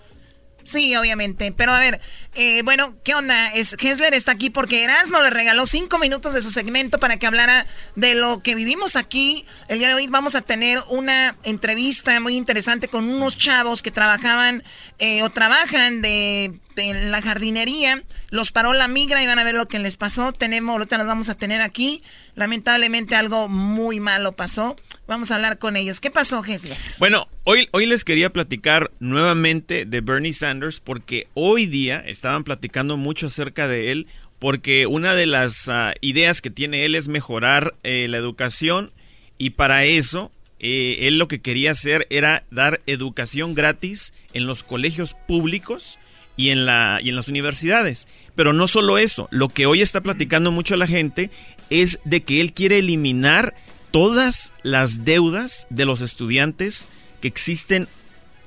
Sí, 0.68 0.94
obviamente. 0.96 1.50
Pero 1.50 1.72
a 1.72 1.80
ver, 1.80 1.98
eh, 2.34 2.60
bueno, 2.62 2.94
¿qué 3.02 3.14
onda? 3.14 3.48
Es, 3.54 3.74
Hessler 3.80 4.12
está 4.12 4.32
aquí 4.32 4.50
porque 4.50 4.84
Erasmo 4.84 5.18
le 5.22 5.30
regaló 5.30 5.64
cinco 5.64 5.98
minutos 5.98 6.34
de 6.34 6.42
su 6.42 6.50
segmento 6.50 6.98
para 6.98 7.16
que 7.16 7.26
hablara 7.26 7.66
de 7.96 8.14
lo 8.14 8.42
que 8.42 8.54
vivimos 8.54 8.94
aquí. 8.94 9.46
El 9.68 9.78
día 9.78 9.88
de 9.88 9.94
hoy 9.94 10.08
vamos 10.08 10.34
a 10.34 10.42
tener 10.42 10.80
una 10.90 11.38
entrevista 11.42 12.20
muy 12.20 12.36
interesante 12.36 12.88
con 12.88 13.08
unos 13.08 13.38
chavos 13.38 13.82
que 13.82 13.90
trabajaban 13.90 14.62
eh, 14.98 15.22
o 15.22 15.30
trabajan 15.30 16.02
de, 16.02 16.60
de, 16.78 17.10
la 17.10 17.20
jardinería. 17.20 18.02
Los 18.30 18.52
paró 18.52 18.72
la 18.72 18.88
migra 18.88 19.22
y 19.22 19.26
van 19.26 19.38
a 19.38 19.44
ver 19.44 19.54
lo 19.54 19.68
que 19.68 19.78
les 19.78 19.96
pasó. 19.96 20.32
Tenemos, 20.32 20.72
ahorita 20.72 20.98
los 20.98 21.06
vamos 21.06 21.28
a 21.28 21.34
tener 21.34 21.60
aquí. 21.60 22.02
Lamentablemente 22.34 23.16
algo 23.16 23.48
muy 23.48 24.00
malo 24.00 24.32
pasó. 24.32 24.76
Vamos 25.06 25.30
a 25.30 25.34
hablar 25.34 25.58
con 25.58 25.76
ellos. 25.76 26.00
¿Qué 26.00 26.10
pasó, 26.10 26.44
Hessler? 26.44 26.76
Bueno, 26.98 27.28
hoy, 27.44 27.68
hoy 27.72 27.86
les 27.86 28.04
quería 28.04 28.30
platicar 28.32 28.90
nuevamente 29.00 29.84
de 29.84 30.00
Bernie 30.00 30.32
Sanders 30.32 30.80
porque 30.80 31.28
hoy 31.34 31.66
día 31.66 31.98
estaban 31.98 32.44
platicando 32.44 32.96
mucho 32.96 33.26
acerca 33.26 33.68
de 33.68 33.92
él 33.92 34.06
porque 34.38 34.86
una 34.86 35.14
de 35.14 35.26
las 35.26 35.66
uh, 35.68 35.92
ideas 36.00 36.40
que 36.40 36.50
tiene 36.50 36.84
él 36.84 36.94
es 36.94 37.08
mejorar 37.08 37.74
eh, 37.82 38.06
la 38.08 38.18
educación 38.18 38.92
y 39.36 39.50
para 39.50 39.84
eso 39.84 40.30
eh, 40.60 40.98
él 41.02 41.18
lo 41.18 41.28
que 41.28 41.40
quería 41.40 41.72
hacer 41.72 42.06
era 42.10 42.44
dar 42.50 42.80
educación 42.86 43.54
gratis 43.54 44.14
en 44.32 44.46
los 44.46 44.62
colegios 44.62 45.14
públicos 45.26 45.98
y 46.38 46.50
en, 46.50 46.64
la, 46.64 47.00
y 47.02 47.10
en 47.10 47.16
las 47.16 47.28
universidades. 47.28 48.08
Pero 48.34 48.54
no 48.54 48.68
solo 48.68 48.96
eso, 48.96 49.28
lo 49.30 49.50
que 49.50 49.66
hoy 49.66 49.82
está 49.82 50.00
platicando 50.00 50.50
mucho 50.50 50.76
la 50.76 50.86
gente 50.86 51.30
es 51.68 51.98
de 52.04 52.22
que 52.22 52.40
él 52.40 52.54
quiere 52.54 52.78
eliminar 52.78 53.52
todas 53.90 54.52
las 54.62 55.04
deudas 55.04 55.66
de 55.68 55.84
los 55.84 56.00
estudiantes 56.00 56.88
que 57.20 57.28
existen 57.28 57.88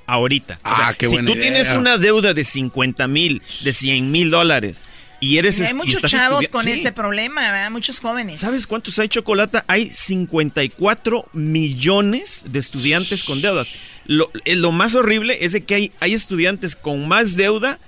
ahorita. 0.06 0.58
Ah, 0.64 0.72
o 0.72 0.76
sea, 0.76 0.94
qué 0.94 1.06
si 1.06 1.12
buena 1.12 1.26
tú 1.30 1.34
idea. 1.36 1.42
tienes 1.42 1.72
una 1.72 1.98
deuda 1.98 2.32
de 2.34 2.44
50 2.44 3.06
mil, 3.06 3.42
de 3.62 3.72
100 3.72 4.10
mil 4.10 4.30
dólares 4.30 4.86
y 5.22 5.38
eres... 5.38 5.58
Y 5.60 5.62
hay 5.62 5.72
muchos 5.74 6.02
chavos 6.02 6.48
con 6.48 6.64
Sí. 6.64 6.72
este 6.72 6.90
problema, 6.92 7.42
¿verdad? 7.42 7.70
Muchos 7.70 8.00
jóvenes. 8.00 8.40
¿Sabes 8.40 8.66
cuántos 8.66 8.98
hay, 8.98 9.08
Chocolata? 9.08 9.64
Hay 9.68 9.88
54 9.88 11.28
millones 11.32 12.42
de 12.46 12.58
estudiantes 12.58 13.24
con 13.24 13.40
deudas. 13.40 13.72
Lo, 14.04 14.30
eh, 14.44 14.56
lo 14.56 14.72
más 14.72 14.94
horrible 14.94 15.38
es 15.44 15.52
de 15.52 15.62
que 15.64 15.74
hay, 15.76 15.92
hay 16.00 16.12
estudiantes 16.14 16.74
con 16.76 17.06
más 17.08 17.36
deuda 17.36 17.78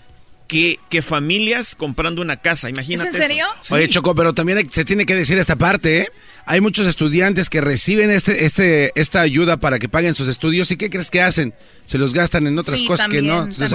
que, 0.47 0.79
que 0.91 1.03
familias 1.03 1.75
comprando 1.75 2.23
una 2.23 2.37
casa. 2.37 2.71
Imagínate. 2.71 3.09
¿Es 3.09 3.15
en 3.17 3.21
serio? 3.21 3.47
eso. 3.61 3.75
Oye. 3.75 3.89
Choco, 3.89 4.15
pero 4.15 4.33
también 4.33 4.59
hay- 4.59 4.69
se 4.71 4.85
tiene 4.85 5.05
que 5.07 5.15
decir 5.17 5.37
esta 5.39 5.57
parte, 5.57 5.99
¿eh? 6.03 6.09
Hay 6.47 6.61
muchos 6.61 6.87
estudiantes 6.87 7.49
que 7.49 7.61
reciben 7.63 8.11
este, 8.11 8.45
este, 8.45 8.93
esta 9.01 9.23
ayuda 9.23 9.57
para 9.57 9.79
que 9.79 9.89
paguen 9.89 10.15
sus 10.15 10.29
estudios. 10.29 10.71
¿Y 10.71 10.77
qué 10.77 10.91
crees 10.91 11.11
que 11.11 11.23
hacen? 11.23 11.55
Se 11.87 11.97
los 11.97 12.13
gastan 12.13 12.47
en 12.47 12.59
otras 12.59 12.79
Sí, 12.81 12.87
cosas 12.87 13.09
que 13.09 13.23
no. 13.23 13.35
también, 13.47 13.53
Entonces, 13.53 13.71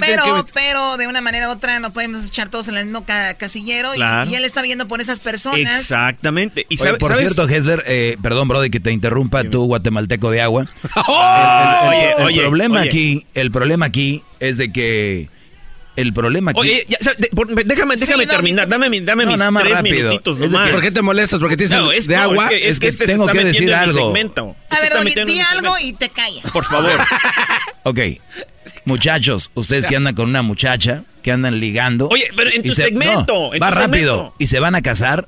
pero, 0.00 0.44
que- 0.44 0.52
pero 0.52 0.96
de 0.96 1.06
una 1.06 1.20
manera 1.20 1.48
u 1.48 1.52
otra 1.52 1.78
no 1.78 1.92
podemos 1.92 2.26
echar 2.26 2.48
todos 2.50 2.66
en 2.68 2.76
el 2.76 2.86
mismo 2.86 3.04
ca- 3.04 3.34
casillero 3.34 3.94
y- 3.94 3.98
Claro. 3.98 4.30
y, 4.30 4.34
él 4.34 4.44
está 4.44 4.62
viendo 4.62 4.88
por 4.88 5.00
esas 5.00 5.20
personas. 5.20 5.80
Exactamente. 5.80 6.66
Y 6.68 6.74
Oye, 6.74 6.84
sabe- 6.88 6.98
por 6.98 7.12
¿sabes? 7.12 7.28
cierto, 7.32 7.48
Hessler, 7.48 7.84
eh, 7.86 8.16
perdón, 8.20 8.48
Brody, 8.48 8.70
que 8.70 8.80
te 8.80 8.90
interrumpa, 8.90 9.44
tú, 9.44 9.64
guatemalteco 9.66 10.30
de 10.30 10.40
agua. 10.40 10.66
¡Oh! 11.06 11.90
El, 11.92 11.98
el- 11.98 11.98
Oye, 11.98 12.10
el 12.18 12.24
oye, 12.24 12.40
problema 12.40 12.80
oye. 12.80 12.88
aquí, 12.88 13.26
el 13.34 13.50
problema 13.52 13.86
aquí 13.86 14.22
es 14.40 14.56
de 14.56 14.72
que 14.72 15.28
el 15.96 16.12
problema 16.12 16.50
aquí. 16.52 16.60
Oye, 16.60 16.86
ya, 16.88 16.98
de- 17.18 17.28
por- 17.28 17.48
déjame, 17.48 17.96
déjame 17.96 18.22
Sí, 18.24 18.26
no, 18.28 18.32
terminar. 18.32 18.68
Dame, 18.68 18.88
mi- 18.88 19.00
dame 19.00 19.24
No, 19.24 19.30
mis 19.32 19.38
nada 19.38 19.50
más 19.50 19.62
tres 19.64 19.76
rápido. 19.76 20.08
minutitos 20.10 20.38
nomás. 20.38 20.66
que- 20.66 20.72
¿Por 20.72 20.80
qué 20.82 20.90
te 20.90 21.02
molestas? 21.02 21.40
Porque 21.40 21.56
tienes 21.56 21.78
No, 21.78 21.92
es, 21.92 22.06
de 22.06 22.16
no, 22.16 22.22
agua. 22.22 22.44
Es 22.44 22.50
que, 22.50 22.56
es 22.56 22.62
que 22.62 22.68
es 22.68 22.78
que 22.80 22.88
este 22.88 23.06
tengo 23.06 23.26
se 23.26 23.32
que 23.32 23.44
decir 23.44 23.74
algo. 23.74 24.06
segmento. 24.06 24.56
A 24.70 24.76
Este 24.76 24.88
ver, 24.88 25.06
oye, 25.06 25.24
di 25.26 25.40
algo 25.40 25.74
segmento. 25.74 25.78
y 25.80 25.92
te 25.92 26.08
callas. 26.10 26.50
Por 26.52 26.64
favor. 26.64 26.92
Ok, 27.84 27.98
muchachos, 28.84 29.50
ustedes 29.54 29.86
que 29.86 29.96
andan 29.96 30.14
con 30.14 30.28
una 30.28 30.42
muchacha, 30.42 31.02
que 31.22 31.32
andan 31.32 31.58
ligando. 31.60 32.08
Oye, 32.08 32.28
pero 32.36 32.50
en 32.50 32.62
tu 32.62 32.72
segmento, 32.72 33.34
no, 33.48 33.54
en 33.54 33.60
va 33.62 33.70
tu 33.70 33.74
rápido. 33.78 34.12
segmento. 34.14 34.34
Y 34.38 34.46
se 34.46 34.60
van 34.60 34.74
a 34.74 34.82
casar. 34.82 35.26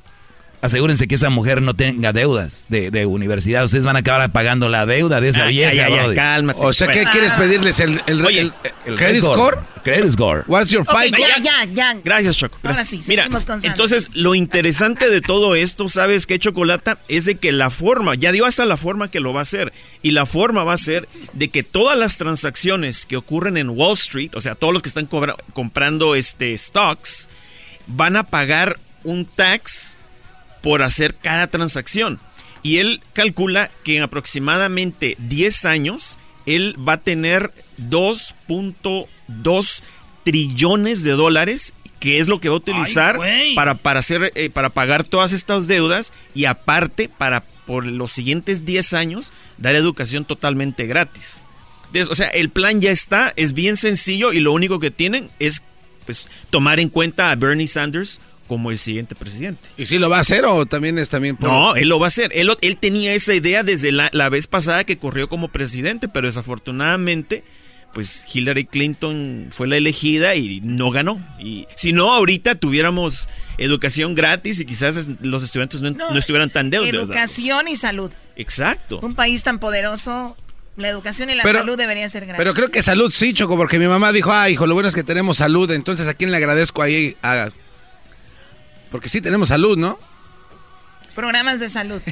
Asegúrense 0.64 1.06
que 1.06 1.14
esa 1.16 1.28
mujer 1.28 1.60
no 1.60 1.74
tenga 1.74 2.14
deudas 2.14 2.64
de, 2.68 2.90
de 2.90 3.04
universidad. 3.04 3.64
Ustedes 3.64 3.84
van 3.84 3.96
a 3.96 3.98
acabar 3.98 4.32
pagando 4.32 4.70
la 4.70 4.86
deuda 4.86 5.20
de 5.20 5.28
esa 5.28 5.44
Ah, 5.44 5.48
vieja, 5.48 5.74
ya, 5.74 5.88
ya, 5.90 5.96
ya, 5.96 6.02
Brody. 6.04 6.16
cálmate. 6.16 6.58
O 6.62 6.72
sea, 6.72 6.86
¿qué 6.88 7.00
Bueno. 7.00 7.10
quieres 7.12 7.32
pedirles? 7.34 7.80
¿El, 7.80 8.00
el, 8.06 8.24
Oye, 8.24 8.40
el- 8.40 8.52
el 8.86 8.96
credit 8.96 9.22
score? 9.24 9.58
Credit 9.82 10.10
score. 10.10 10.44
What's 10.46 10.70
your 10.70 10.80
Ok, 10.88 10.96
FICO? 11.02 11.18
ya, 11.18 11.42
ya, 11.42 11.64
ya. 11.70 11.94
Gracias, 12.02 12.38
Choco. 12.38 12.58
Ahora 12.62 12.86
sí, 12.86 13.00
Mira, 13.06 13.24
seguimos 13.24 13.44
con 13.44 13.60
entonces 13.62 14.08
lo 14.14 14.34
interesante 14.34 15.10
de 15.10 15.20
todo 15.20 15.54
esto, 15.54 15.90
¿sabes 15.90 16.26
qué, 16.26 16.38
Chocolata? 16.38 16.96
Es 17.08 17.26
de 17.26 17.34
que 17.36 17.52
la 17.52 17.68
forma, 17.68 18.14
ya 18.14 18.32
dio 18.32 18.46
hasta 18.46 18.64
la 18.64 18.78
forma 18.78 19.10
que 19.10 19.20
lo 19.20 19.34
va 19.34 19.40
a 19.40 19.42
hacer. 19.42 19.74
Y 20.00 20.12
la 20.12 20.24
forma 20.24 20.64
va 20.64 20.72
a 20.72 20.78
ser 20.78 21.06
de 21.34 21.48
que 21.48 21.62
todas 21.62 21.98
las 21.98 22.16
transacciones 22.16 23.04
que 23.04 23.18
ocurren 23.18 23.58
en 23.58 23.68
Wall 23.68 23.92
Street, 23.92 24.30
o 24.34 24.40
sea, 24.40 24.54
todos 24.54 24.72
los 24.72 24.80
que 24.82 24.88
están 24.88 25.04
cobra- 25.04 25.36
comprando 25.52 26.14
este 26.14 26.56
stocks, 26.56 27.28
van 27.86 28.16
a 28.16 28.22
pagar 28.24 28.78
un 29.02 29.26
tax 29.26 29.98
por 30.64 30.82
hacer 30.82 31.14
cada 31.14 31.46
transacción. 31.46 32.18
Y 32.62 32.78
él 32.78 33.02
calcula 33.12 33.70
que 33.84 33.98
en 33.98 34.02
aproximadamente 34.02 35.14
10 35.18 35.66
años, 35.66 36.18
él 36.46 36.74
va 36.76 36.94
a 36.94 37.02
tener 37.02 37.52
2.2 37.78 39.82
trillones 40.24 41.04
de 41.04 41.10
dólares, 41.10 41.74
que 42.00 42.18
es 42.18 42.28
lo 42.28 42.40
que 42.40 42.48
va 42.48 42.54
a 42.54 42.58
utilizar 42.58 43.20
para, 43.54 43.74
para, 43.74 44.00
hacer, 44.00 44.32
eh, 44.34 44.48
para 44.48 44.70
pagar 44.70 45.04
todas 45.04 45.34
estas 45.34 45.66
deudas 45.66 46.14
y 46.34 46.46
aparte 46.46 47.10
para 47.10 47.44
por 47.66 47.84
los 47.84 48.12
siguientes 48.12 48.64
10 48.64 48.94
años 48.94 49.34
dar 49.58 49.74
educación 49.74 50.24
totalmente 50.24 50.86
gratis. 50.86 51.44
Entonces, 51.88 52.10
o 52.10 52.14
sea, 52.14 52.28
el 52.28 52.48
plan 52.48 52.80
ya 52.80 52.90
está, 52.90 53.34
es 53.36 53.52
bien 53.52 53.76
sencillo 53.76 54.32
y 54.32 54.40
lo 54.40 54.52
único 54.52 54.78
que 54.78 54.90
tienen 54.90 55.28
es 55.38 55.62
pues 56.06 56.30
tomar 56.48 56.80
en 56.80 56.88
cuenta 56.88 57.30
a 57.30 57.36
Bernie 57.36 57.66
Sanders 57.66 58.18
como 58.46 58.70
el 58.70 58.78
siguiente 58.78 59.14
presidente. 59.14 59.60
¿Y 59.76 59.86
si 59.86 59.98
lo 59.98 60.08
va 60.10 60.18
a 60.18 60.20
hacer 60.20 60.44
o 60.44 60.66
también 60.66 60.98
es 60.98 61.08
también 61.08 61.36
por... 61.36 61.48
No, 61.48 61.76
él 61.76 61.88
lo 61.88 61.98
va 61.98 62.06
a 62.06 62.08
hacer. 62.08 62.30
Él, 62.34 62.50
él 62.60 62.76
tenía 62.76 63.14
esa 63.14 63.34
idea 63.34 63.62
desde 63.62 63.90
la, 63.92 64.10
la 64.12 64.28
vez 64.28 64.46
pasada 64.46 64.84
que 64.84 64.98
corrió 64.98 65.28
como 65.28 65.48
presidente, 65.48 66.08
pero 66.08 66.26
desafortunadamente, 66.26 67.44
pues 67.92 68.24
Hillary 68.34 68.64
Clinton 68.66 69.48
fue 69.50 69.68
la 69.68 69.76
elegida 69.76 70.34
y 70.34 70.60
no 70.62 70.90
ganó. 70.90 71.24
Y 71.38 71.66
si 71.76 71.92
no, 71.92 72.12
ahorita 72.12 72.56
tuviéramos 72.56 73.28
educación 73.58 74.14
gratis 74.14 74.60
y 74.60 74.66
quizás 74.66 74.96
es- 74.96 75.08
los 75.20 75.42
estudiantes 75.42 75.80
no, 75.80 75.90
no 75.90 76.18
estuvieran 76.18 76.50
tan 76.50 76.70
deudados. 76.70 76.94
Educación 76.94 77.68
y 77.68 77.76
salud. 77.76 78.10
Exacto. 78.36 78.98
Un 79.00 79.14
país 79.14 79.42
tan 79.44 79.58
poderoso, 79.60 80.36
la 80.76 80.88
educación 80.88 81.30
y 81.30 81.34
la 81.36 81.44
Pero- 81.44 81.60
salud 81.60 81.76
deberían 81.78 82.10
ser 82.10 82.26
gratis. 82.26 82.38
Pero 82.38 82.52
creo 82.52 82.68
que 82.68 82.82
salud 82.82 83.12
sí, 83.14 83.32
Choco, 83.32 83.56
porque 83.56 83.78
mi 83.78 83.86
mamá 83.86 84.10
dijo, 84.12 84.32
ah, 84.32 84.50
hijo, 84.50 84.66
lo 84.66 84.74
bueno 84.74 84.88
es 84.88 84.94
que 84.94 85.04
tenemos 85.04 85.36
salud, 85.36 85.70
entonces 85.70 86.08
a 86.08 86.14
quién 86.14 86.30
le 86.32 86.36
agradezco 86.36 86.82
ahí 86.82 87.16
a... 87.22 87.48
Porque 88.94 89.08
sí 89.08 89.20
tenemos 89.20 89.48
salud, 89.48 89.76
¿no? 89.76 89.98
Programas 91.16 91.58
de 91.58 91.68
salud. 91.68 92.00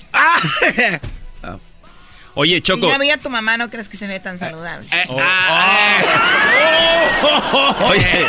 Oye, 2.35 2.57
Y 2.57 2.61
Choco. 2.61 2.89
ya 2.89 2.99
vi 2.99 3.09
a 3.11 3.19
tu 3.19 3.31
mamá, 3.31 3.57
no 3.57 3.71
crees 3.71 3.89
que 3.89 3.97
se 3.97 4.09
ve 4.09 4.19
tan 4.19 4.37
saludable. 4.37 4.89
Oh, 5.09 5.21
Oye, 7.87 8.03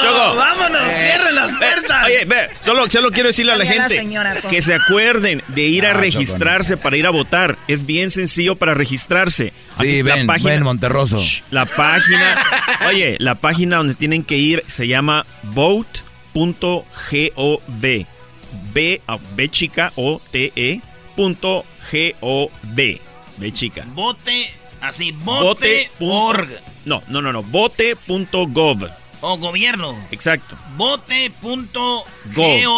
Choco. 0.00 0.36
vámonos, 0.36 0.82
cierren 0.92 1.34
las 1.34 1.52
puertas. 1.54 2.06
Oye, 2.06 2.24
ve, 2.24 2.50
solo, 2.64 2.88
solo 2.88 3.10
quiero 3.10 3.26
decirle 3.30 3.50
a 3.50 3.56
la 3.56 3.64
También 3.64 3.82
la 3.82 3.88
gente 3.88 4.00
señora, 4.04 4.36
que 4.48 4.62
se 4.62 4.74
acuerden 4.74 5.42
de 5.48 5.62
ir 5.62 5.84
a 5.84 5.88
Ah, 5.88 5.92
Choco, 5.94 6.02
registrarse 6.02 6.76
para 6.76 6.96
ir 6.98 7.04
a 7.04 7.10
votar. 7.10 7.58
Es 7.66 7.84
bien 7.84 8.12
sencillo 8.12 8.54
para 8.54 8.74
registrarse. 8.74 9.52
Sí, 9.76 10.02
ven, 10.02 10.24
ven, 10.44 10.62
Monterroso. 10.62 11.20
La 11.50 11.66
página, 11.66 12.36
oye, 12.88 13.16
la 13.18 13.34
página 13.34 13.78
donde 13.78 13.94
tienen 13.96 14.22
que 14.22 14.36
ir 14.36 14.62
se 14.68 14.86
llama 14.86 15.26
vote.gov. 16.32 18.06
B, 18.72 19.02
ah, 19.06 19.18
B 19.36 19.48
chica 19.50 19.92
O 19.96 20.20
T 20.30 20.52
E 20.56 20.80
punto 21.16 21.64
G 21.90 22.14
O 22.20 22.50
V. 22.74 23.00
B 23.36 23.52
chica. 23.52 23.84
Bote, 23.94 24.50
así, 24.80 25.12
Vote. 25.12 25.44
bote, 25.44 25.90
org. 26.00 26.48
No, 26.84 27.02
no, 27.08 27.20
no, 27.20 27.32
no. 27.32 27.42
Vote.gov. 27.42 28.88
O 29.20 29.36
gobierno. 29.36 29.98
Exacto. 30.12 30.56
Bote.gov 30.76 32.06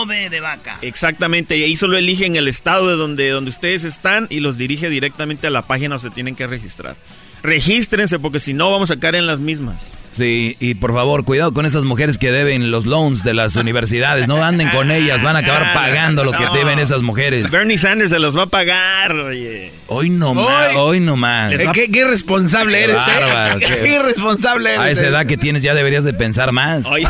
de 0.08 0.40
vaca. 0.40 0.78
Exactamente, 0.80 1.58
y 1.58 1.64
ahí 1.64 1.76
solo 1.76 1.98
eligen 1.98 2.34
el 2.34 2.48
estado 2.48 2.88
de 2.88 2.96
donde, 2.96 3.28
donde 3.28 3.50
ustedes 3.50 3.84
están 3.84 4.26
y 4.30 4.40
los 4.40 4.56
dirige 4.56 4.88
directamente 4.88 5.46
a 5.46 5.50
la 5.50 5.66
página 5.66 5.96
donde 5.96 5.98
se 5.98 6.10
tienen 6.10 6.36
que 6.36 6.46
registrar. 6.46 6.96
Regístrense 7.42 8.18
porque 8.18 8.40
si 8.40 8.52
no 8.54 8.70
vamos 8.70 8.90
a 8.90 8.98
caer 8.98 9.14
en 9.16 9.26
las 9.26 9.40
mismas. 9.40 9.92
Sí, 10.12 10.56
y 10.58 10.74
por 10.74 10.92
favor, 10.92 11.24
cuidado 11.24 11.54
con 11.54 11.66
esas 11.66 11.84
mujeres 11.84 12.18
que 12.18 12.32
deben 12.32 12.70
los 12.72 12.84
loans 12.84 13.22
de 13.22 13.32
las 13.32 13.54
universidades. 13.56 14.26
No 14.26 14.42
anden 14.44 14.68
con 14.70 14.90
ellas, 14.90 15.22
van 15.22 15.36
a 15.36 15.38
acabar 15.38 15.72
pagando 15.74 16.24
lo 16.24 16.32
que 16.32 16.44
No. 16.44 16.52
deben 16.52 16.78
esas 16.80 17.02
mujeres. 17.02 17.50
Bernie 17.50 17.78
Sanders 17.78 18.10
se 18.10 18.18
los 18.18 18.36
va 18.36 18.42
a 18.42 18.46
pagar, 18.46 19.12
oye. 19.12 19.72
Hoy 19.86 20.10
no 20.10 20.34
más, 20.34 20.74
hoy 20.76 20.98
no 21.00 21.16
más. 21.16 21.52
Eh, 21.52 21.68
¿Qué, 21.72 21.90
qué 21.90 22.00
irresponsable 22.00 22.82
eres, 22.82 22.96
¿eh? 22.96 23.66
qué- 23.66 23.94
irresponsable 23.94 24.70
eres. 24.70 24.80
A 24.80 24.90
esa 24.90 25.04
eh. 25.04 25.08
edad 25.08 25.26
que 25.26 25.36
tienes 25.36 25.62
ya 25.62 25.74
deberías 25.74 26.02
de 26.04 26.12
pensar 26.12 26.50
más. 26.52 26.86
Oye, 26.86 27.06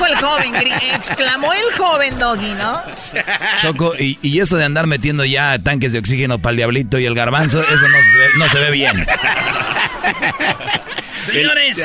Dijo 0.00 0.06
el 0.06 0.16
joven, 0.16 0.54
exclamó 0.94 1.52
el 1.52 1.72
joven 1.76 2.18
Doggy, 2.18 2.54
¿no? 2.54 2.82
Choco, 3.60 3.92
y, 3.98 4.18
y 4.22 4.40
eso 4.40 4.56
de 4.56 4.64
andar 4.64 4.86
metiendo 4.86 5.26
ya 5.26 5.58
tanques 5.58 5.92
de 5.92 5.98
oxígeno 5.98 6.38
para 6.38 6.52
el 6.52 6.56
diablito 6.56 6.98
y 6.98 7.04
el 7.04 7.14
garbanzo, 7.14 7.60
eso 7.60 7.88
no 7.88 7.98
se 7.98 8.18
ve, 8.18 8.28
no 8.36 8.48
se 8.48 8.60
ve 8.60 8.70
bien. 8.70 9.06
Señores, 11.22 11.84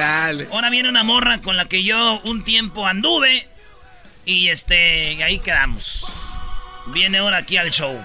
ahora 0.49 0.69
viene 0.69 0.87
una 0.87 1.03
morra 1.03 1.39
con 1.41 1.57
la 1.57 1.65
que 1.65 1.83
yo 1.83 2.21
un 2.23 2.45
tiempo 2.45 2.87
anduve. 2.87 3.49
Y 4.23 4.47
este, 4.47 5.21
ahí 5.21 5.39
quedamos. 5.39 6.05
Viene 6.87 7.17
ahora 7.17 7.39
aquí 7.39 7.57
al 7.57 7.69
show. 7.69 8.01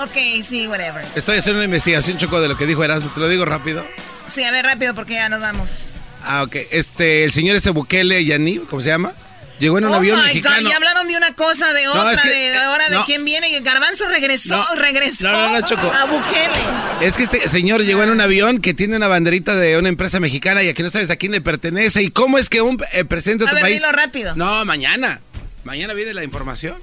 Ok, 0.00 0.42
sí, 0.42 0.66
whatever. 0.66 1.06
Estoy 1.14 1.38
haciendo 1.38 1.58
una 1.60 1.66
investigación, 1.66 2.18
Choco, 2.18 2.40
de 2.40 2.48
lo 2.48 2.56
que 2.56 2.66
dijo 2.66 2.82
Erasmo. 2.82 3.08
Te 3.10 3.20
lo 3.20 3.28
digo 3.28 3.44
rápido. 3.44 3.86
Sí, 4.26 4.42
a 4.42 4.50
ver, 4.50 4.64
rápido 4.64 4.94
porque 4.94 5.14
ya 5.14 5.28
nos 5.28 5.40
vamos. 5.40 5.92
Ah, 6.24 6.42
ok. 6.42 6.56
Este, 6.70 7.24
el 7.24 7.32
señor 7.32 7.56
ese 7.56 7.70
Bukele 7.70 8.24
Yanib, 8.24 8.66
¿cómo 8.68 8.82
se 8.82 8.88
llama? 8.88 9.12
Llegó 9.60 9.78
en 9.78 9.84
un 9.84 9.92
oh 9.92 9.96
avión 9.96 10.18
my 10.18 10.24
mexicano. 10.26 10.56
God, 10.62 10.68
ya 10.70 10.76
hablaron 10.76 11.06
de 11.06 11.16
una 11.16 11.32
cosa, 11.34 11.72
de 11.72 11.84
No, 11.84 11.92
otra, 11.92 12.12
es 12.14 12.20
que, 12.22 12.28
de, 12.28 12.50
de 12.50 12.56
ahora 12.56 12.88
de 12.88 12.98
quién 13.06 13.24
viene. 13.24 13.50
Y 13.50 13.60
Garbanzo 13.60 14.08
regresó, 14.08 14.56
No. 14.56 14.80
regresó 14.80 15.28
No, 15.30 15.32
no, 15.50 15.60
no, 15.60 15.66
Choco. 15.66 15.92
a 15.92 16.04
Bukele. 16.06 17.06
Es 17.06 17.16
que 17.16 17.22
este 17.22 17.48
señor 17.48 17.82
llegó 17.84 18.02
en 18.02 18.10
un 18.10 18.20
avión 18.20 18.58
que 18.60 18.74
tiene 18.74 18.96
una 18.96 19.06
banderita 19.06 19.54
de 19.54 19.78
una 19.78 19.88
empresa 19.88 20.18
mexicana 20.18 20.62
y 20.64 20.68
aquí 20.68 20.82
no 20.82 20.90
sabes 20.90 21.08
a 21.10 21.16
quién 21.16 21.30
le 21.32 21.40
pertenece. 21.40 22.02
¿Y 22.02 22.10
cómo 22.10 22.36
es 22.38 22.48
que 22.48 22.62
un 22.62 22.82
eh, 22.92 23.04
presidente 23.04 23.44
de 23.44 23.48
A 23.48 23.50
tu 23.50 23.54
ver, 23.56 23.62
país... 23.62 23.76
dilo 23.76 23.92
rápido. 23.92 24.34
No, 24.34 24.64
mañana. 24.64 25.20
Mañana 25.62 25.94
viene 25.94 26.14
la 26.14 26.24
información. 26.24 26.76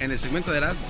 En 0.00 0.10
el 0.10 0.18
segmento 0.18 0.50
de 0.50 0.58
Erasmo. 0.58 0.80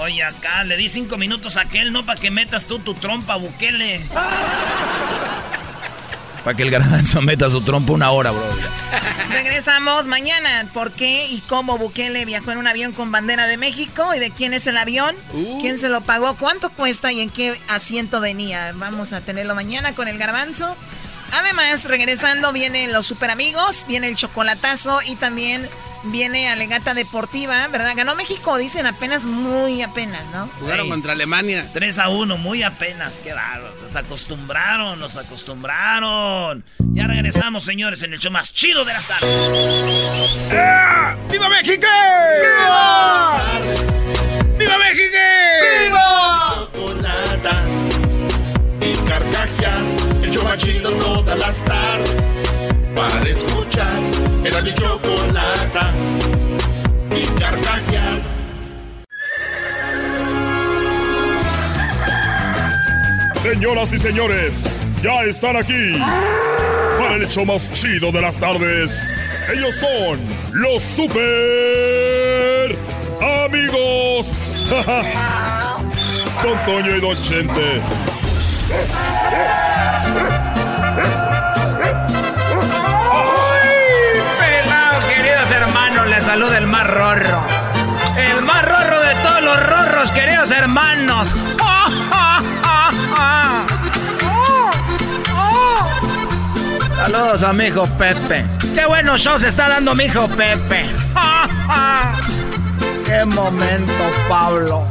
Oye, 0.00 0.22
acá 0.22 0.64
le 0.64 0.76
di 0.76 0.88
cinco 0.88 1.18
minutos 1.18 1.56
a 1.56 1.62
aquel, 1.62 1.92
no 1.92 2.06
para 2.06 2.20
que 2.20 2.30
metas 2.30 2.66
tú 2.66 2.78
tu 2.78 2.94
trompa, 2.94 3.36
Bukele. 3.36 4.00
Para 6.48 6.56
que 6.56 6.62
el 6.62 6.70
garbanzo 6.70 7.20
meta 7.20 7.50
su 7.50 7.60
trompa 7.60 7.92
una 7.92 8.10
hora, 8.10 8.30
bro. 8.30 8.42
Regresamos 9.30 10.08
mañana. 10.08 10.66
¿Por 10.72 10.92
qué 10.92 11.26
y 11.26 11.40
cómo 11.40 11.76
Bukele 11.76 12.24
viajó 12.24 12.52
en 12.52 12.56
un 12.56 12.66
avión 12.66 12.94
con 12.94 13.12
bandera 13.12 13.46
de 13.46 13.58
México? 13.58 14.14
¿Y 14.14 14.18
de 14.18 14.30
quién 14.30 14.54
es 14.54 14.66
el 14.66 14.78
avión? 14.78 15.14
Uh. 15.34 15.60
¿Quién 15.60 15.76
se 15.76 15.90
lo 15.90 16.00
pagó? 16.00 16.36
¿Cuánto 16.36 16.70
cuesta 16.70 17.12
y 17.12 17.20
en 17.20 17.28
qué 17.28 17.60
asiento 17.68 18.20
venía? 18.20 18.72
Vamos 18.76 19.12
a 19.12 19.20
tenerlo 19.20 19.54
mañana 19.54 19.92
con 19.92 20.08
el 20.08 20.16
garbanzo. 20.16 20.74
Además, 21.32 21.84
regresando 21.84 22.50
vienen 22.54 22.94
los 22.94 23.04
super 23.04 23.30
amigos, 23.30 23.84
viene 23.86 24.08
el 24.08 24.16
chocolatazo 24.16 25.00
y 25.06 25.16
también 25.16 25.68
viene 26.04 26.48
Alegata 26.48 26.94
Deportiva, 26.94 27.66
¿verdad? 27.68 27.92
Ganó 27.96 28.14
México, 28.14 28.56
dicen 28.56 28.86
apenas, 28.86 29.24
muy 29.24 29.82
apenas, 29.82 30.26
¿no? 30.32 30.48
Jugaron 30.60 30.86
Ey. 30.86 30.90
contra 30.90 31.12
Alemania. 31.12 31.66
3 31.72 31.98
a 31.98 32.08
1, 32.08 32.36
muy 32.38 32.62
apenas, 32.62 33.14
qué 33.22 33.32
bárbaro. 33.32 33.74
Nos 33.82 33.96
acostumbraron, 33.96 34.98
nos 35.00 35.16
acostumbraron. 35.16 36.64
Ya 36.92 37.06
regresamos, 37.06 37.64
señores, 37.64 38.02
en 38.02 38.12
el 38.12 38.18
show 38.18 38.32
más 38.32 38.52
chido 38.52 38.84
de 38.84 38.92
las 38.92 39.06
tardes. 39.06 39.28
¡Viva 41.30 41.48
México! 41.48 41.86
¡Viva! 42.40 43.42
¡Viva 44.58 44.78
México! 44.78 45.16
¡Viva! 45.84 46.68
Chocolata 46.72 47.62
y 48.80 48.94
carcajear, 49.08 49.84
el 50.22 50.30
show 50.30 50.44
más 50.44 50.58
chido 50.58 50.90
todas 50.92 51.38
las 51.38 51.64
tardes. 51.64 52.16
Para 52.98 53.28
escuchar, 53.28 54.00
era 54.44 54.60
mi 54.60 54.74
chocolata 54.74 55.92
y 57.12 57.24
carcajear. 57.40 58.20
Señoras 63.40 63.92
y 63.92 63.98
señores, 63.98 64.80
ya 65.00 65.22
están 65.22 65.56
aquí 65.56 65.96
para 66.98 67.14
el 67.14 67.22
hecho 67.22 67.44
más 67.44 67.70
chido 67.72 68.10
de 68.10 68.20
las 68.20 68.36
tardes. 68.36 69.12
Ellos 69.48 69.76
son 69.76 70.18
los 70.54 70.82
super 70.82 72.76
amigos. 73.44 74.66
Don 76.42 76.58
Toño 76.66 76.96
y 76.96 77.00
Don 77.00 77.20
Chente. 77.20 77.80
Saluda 86.28 86.58
el 86.58 86.66
más 86.66 86.86
rorro. 86.86 87.40
El 88.18 88.44
más 88.44 88.62
rorro 88.62 89.00
de 89.00 89.14
todos 89.22 89.42
los 89.42 89.66
rorros, 89.66 90.12
queridos 90.12 90.50
hermanos. 90.50 91.32
Saludos 96.98 97.42
a 97.42 97.52
mi 97.54 97.64
hijo 97.64 97.86
Pepe. 97.96 98.44
¡Qué 98.74 98.84
buenos 98.84 99.22
shows 99.22 99.42
está 99.42 99.70
dando 99.70 99.94
mi 99.94 100.04
hijo 100.04 100.28
Pepe! 100.28 100.90
¡Qué 103.06 103.24
momento, 103.24 104.10
Pablo! 104.28 104.84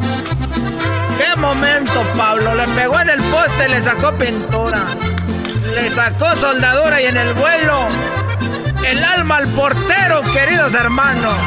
¡Qué 1.19 1.39
momento, 1.39 2.03
Pablo! 2.17 2.55
Le 2.55 2.67
pegó 2.69 2.99
en 2.99 3.11
el 3.11 3.21
poste 3.25 3.69
le 3.69 3.79
sacó 3.79 4.11
pintura. 4.13 4.87
Le 5.75 5.87
sacó 5.91 6.35
soldadura 6.35 6.99
y 6.99 7.05
en 7.05 7.17
el 7.17 7.31
vuelo. 7.35 7.87
El 8.87 9.03
alma 9.03 9.35
al 9.35 9.49
portero, 9.49 10.21
queridos 10.31 10.73
hermanos. 10.73 11.37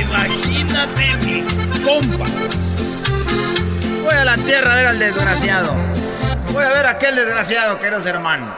Imagínate, 0.00 1.16
mi 1.24 1.44
compa. 1.84 2.24
Voy 4.02 4.14
a 4.14 4.24
la 4.24 4.36
tierra 4.36 4.72
a 4.72 4.74
ver 4.74 4.86
al 4.86 4.98
desgraciado. 4.98 5.74
Voy 6.52 6.64
a 6.64 6.70
ver 6.70 6.86
a 6.86 6.90
aquel 6.90 7.14
desgraciado, 7.14 7.78
queridos 7.78 8.04
hermanos. 8.04 8.52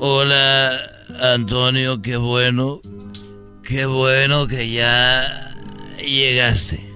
Hola, 0.00 0.80
Antonio, 1.22 2.02
qué 2.02 2.16
bueno. 2.16 2.80
Qué 3.62 3.86
bueno 3.86 4.48
que 4.48 4.72
ya 4.72 5.50
llegaste. 5.98 6.93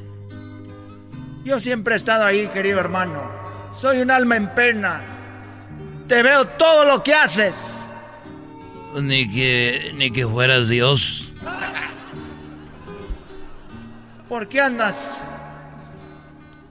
Yo 1.49 1.59
siempre 1.59 1.95
he 1.95 1.97
estado 1.97 2.27
ahí, 2.27 2.47
querido 2.49 2.79
hermano. 2.79 3.23
Soy 3.75 4.03
un 4.03 4.11
alma 4.11 4.37
en 4.37 4.55
pena. 4.55 5.01
Te 6.07 6.23
veo 6.23 6.47
todo 6.47 6.85
lo 6.85 7.03
que 7.03 7.15
haces. 7.15 7.75
Ni 9.01 9.31
que, 9.31 9.93
ni 9.97 10.11
que 10.11 10.27
fueras 10.27 10.69
Dios. 10.69 11.33
¿Por 14.29 14.47
qué 14.47 14.61
andas? 14.61 15.19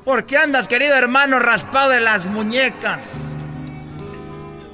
¿Por 0.06 0.28
qué 0.28 0.38
andas, 0.38 0.68
querido 0.68 0.94
hermano, 0.94 1.40
raspado 1.40 1.90
de 1.90 2.00
las 2.00 2.28
muñecas? 2.28 3.32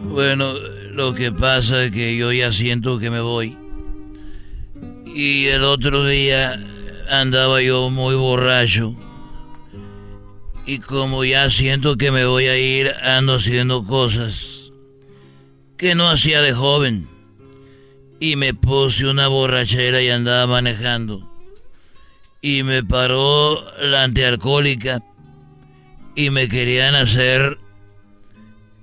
Bueno, 0.01 0.51
lo 0.91 1.15
que 1.15 1.31
pasa 1.31 1.81
es 1.85 1.93
que 1.93 2.17
yo 2.17 2.33
ya 2.33 2.51
siento 2.51 2.99
que 2.99 3.09
me 3.09 3.21
voy. 3.21 3.57
Y 5.05 5.45
el 5.45 5.63
otro 5.63 6.05
día 6.05 6.55
andaba 7.09 7.61
yo 7.61 7.89
muy 7.89 8.15
borracho. 8.15 8.97
Y 10.65 10.79
como 10.79 11.25
ya 11.25 11.49
siento 11.49 11.97
que 11.97 12.11
me 12.11 12.25
voy 12.25 12.45
a 12.45 12.57
ir, 12.57 12.91
ando 13.03 13.35
haciendo 13.35 13.85
cosas 13.85 14.71
que 15.77 15.95
no 15.95 16.09
hacía 16.09 16.41
de 16.41 16.53
joven. 16.53 17.07
Y 18.19 18.37
me 18.37 18.53
puse 18.53 19.05
una 19.05 19.27
borrachera 19.27 20.01
y 20.01 20.09
andaba 20.09 20.47
manejando. 20.47 21.29
Y 22.41 22.63
me 22.63 22.83
paró 22.83 23.59
la 23.81 24.03
antialcohólica. 24.03 25.03
Y 26.15 26.29
me 26.29 26.47
querían 26.47 26.95
hacer 26.95 27.57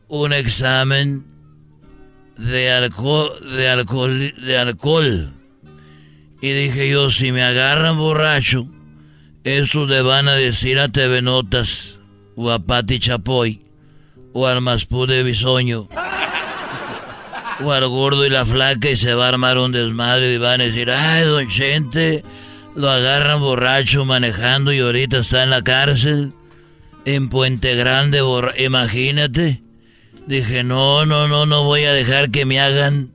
un 0.09 0.33
examen 0.35 1.25
de 2.37 2.71
alcohol, 2.71 3.31
de 3.57 3.69
alcohol, 3.69 4.35
de 4.37 4.59
alcohol. 4.59 5.33
Y 6.43 6.53
dije 6.53 6.91
yo, 6.91 7.11
si 7.11 7.33
me 7.33 7.43
agarran 7.43 7.97
borracho, 7.97 8.67
estos 9.45 9.89
le 9.89 10.03
van 10.03 10.29
a 10.29 10.35
decir 10.35 10.79
a 10.79 10.89
TV 10.89 11.23
Notas, 11.23 11.99
o 12.37 12.51
a 12.51 12.59
Pati 12.59 12.99
Chapoy, 12.99 13.63
o 14.33 14.47
al 14.47 14.61
Maspú 14.61 15.07
de 15.07 15.23
Bisoño, 15.23 15.89
o 17.63 17.73
al 17.73 17.89
gordo 17.89 18.27
y 18.27 18.31
la 18.31 18.45
flaca, 18.45 18.91
y 18.91 18.97
se 18.97 19.15
va 19.15 19.27
a 19.27 19.29
armar 19.29 19.59
un 19.59 19.73
desmadre 19.73 20.35
y 20.35 20.39
van 20.39 20.61
a 20.61 20.65
decir, 20.65 20.91
ay, 20.91 21.25
don 21.25 21.49
Chente, 21.49 22.25
lo 22.75 22.91
agarran 22.91 23.41
borracho 23.41 24.05
manejando 24.05 24.73
y 24.73 24.81
ahorita 24.81 25.19
está 25.19 25.43
en 25.43 25.51
la 25.51 25.63
cárcel, 25.63 26.33
en 27.05 27.29
Puente 27.29 27.75
Grande, 27.75 28.23
imagínate. 28.59 29.63
Dije, 30.27 30.63
no, 30.63 31.07
no, 31.07 31.29
no, 31.29 31.47
no 31.47 31.65
voy 31.65 31.85
a 31.85 31.93
dejar 31.93 32.31
que 32.31 32.45
me 32.45 32.61
hagan 32.61 33.11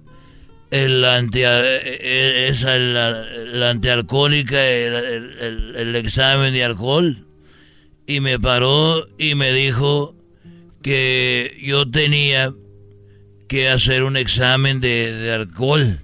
el 0.76 1.04
anti, 1.06 1.42
eh, 1.44 2.48
esa, 2.50 2.78
la, 2.78 3.12
la 3.54 3.70
antialcohólica, 3.72 4.64
el, 4.66 4.94
el- 5.40 5.76
el- 5.76 5.96
examen 5.96 6.54
de 6.54 6.64
alcohol. 6.64 7.26
Y 8.08 8.20
me 8.20 8.40
paró 8.40 9.06
y 9.18 9.34
me 9.36 9.52
dijo 9.52 10.16
que 10.82 11.58
yo 11.64 11.90
tenía 11.90 12.54
que 13.48 13.70
hacer 13.70 14.04
un 14.04 14.18
examen 14.18 14.80
de, 14.80 15.32
alcohol. 15.34 16.00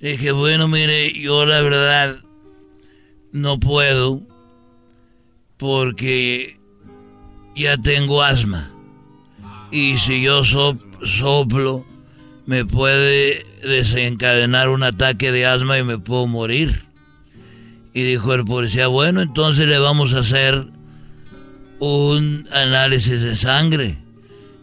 Dije, 0.00 0.32
bueno, 0.32 0.66
mire, 0.68 1.12
yo 1.12 1.44
la 1.44 1.60
verdad 1.60 2.16
no 3.32 3.60
puedo 3.60 4.22
porque 5.58 6.56
ya 7.54 7.76
tengo 7.76 8.22
asma. 8.22 8.70
Y 9.70 9.98
si 9.98 10.22
yo 10.22 10.42
sop- 10.42 10.82
soplo, 11.04 11.84
me 12.50 12.64
puede 12.64 13.46
desencadenar 13.62 14.70
un 14.70 14.82
ataque 14.82 15.30
de 15.30 15.46
asma 15.46 15.78
y 15.78 15.84
me 15.84 15.98
puedo 15.98 16.26
morir. 16.26 16.82
Y 17.94 18.02
dijo 18.02 18.34
el 18.34 18.44
policía, 18.44 18.88
bueno, 18.88 19.22
entonces 19.22 19.68
le 19.68 19.78
vamos 19.78 20.14
a 20.14 20.18
hacer 20.18 20.66
un 21.78 22.48
análisis 22.50 23.22
de 23.22 23.36
sangre. 23.36 23.98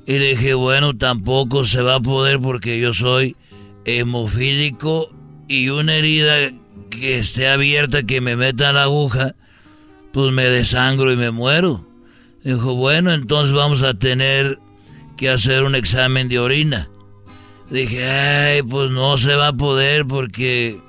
Y 0.05 0.19
le 0.19 0.31
dije, 0.31 0.53
bueno, 0.53 0.97
tampoco 0.97 1.63
se 1.63 1.81
va 1.81 1.95
a 1.95 1.99
poder 2.01 2.41
porque 2.41 2.77
yo 2.77 2.93
soy 2.93 3.37
hemofílico 3.85 5.07
y 5.47 5.69
una 5.69 5.95
herida 5.95 6.51
que 6.89 7.19
esté 7.19 7.47
abierta, 7.47 8.03
que 8.03 8.19
me 8.19 8.35
meta 8.35 8.73
la 8.73 8.83
aguja, 8.83 9.33
pues 10.11 10.33
me 10.33 10.43
desangro 10.43 11.13
y 11.13 11.15
me 11.15 11.31
muero. 11.31 11.87
Dijo, 12.43 12.75
bueno, 12.75 13.13
entonces 13.13 13.55
vamos 13.55 13.81
a 13.81 13.93
tener 13.93 14.59
que 15.15 15.29
hacer 15.29 15.63
un 15.63 15.73
examen 15.73 16.27
de 16.27 16.39
orina. 16.39 16.89
Dije, 17.69 18.09
ay, 18.09 18.63
pues 18.63 18.91
no 18.91 19.17
se 19.17 19.35
va 19.35 19.49
a 19.49 19.53
poder 19.53 20.05
porque 20.05 20.79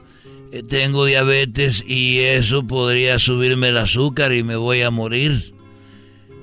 tengo 0.69 1.05
diabetes 1.05 1.83
y 1.87 2.21
eso 2.21 2.67
podría 2.67 3.19
subirme 3.19 3.69
el 3.69 3.79
azúcar 3.79 4.33
y 4.33 4.43
me 4.43 4.57
voy 4.57 4.83
a 4.83 4.91
morir. 4.91 5.55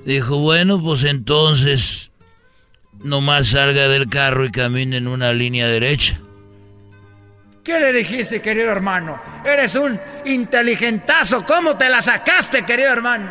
Dijo, 0.04 0.38
bueno, 0.38 0.80
pues 0.80 1.04
entonces 1.04 2.10
nomás 3.02 3.48
salga 3.48 3.88
del 3.88 4.08
carro 4.08 4.44
y 4.44 4.50
camine 4.50 4.98
en 4.98 5.08
una 5.08 5.32
línea 5.32 5.66
derecha. 5.66 6.20
¿Qué 7.64 7.80
le 7.80 7.92
dijiste, 7.92 8.40
querido 8.40 8.70
hermano? 8.70 9.20
Eres 9.44 9.74
un 9.74 9.98
inteligentazo. 10.24 11.44
¿Cómo 11.44 11.76
te 11.76 11.88
la 11.88 12.00
sacaste, 12.00 12.64
querido 12.64 12.90
hermano? 12.90 13.28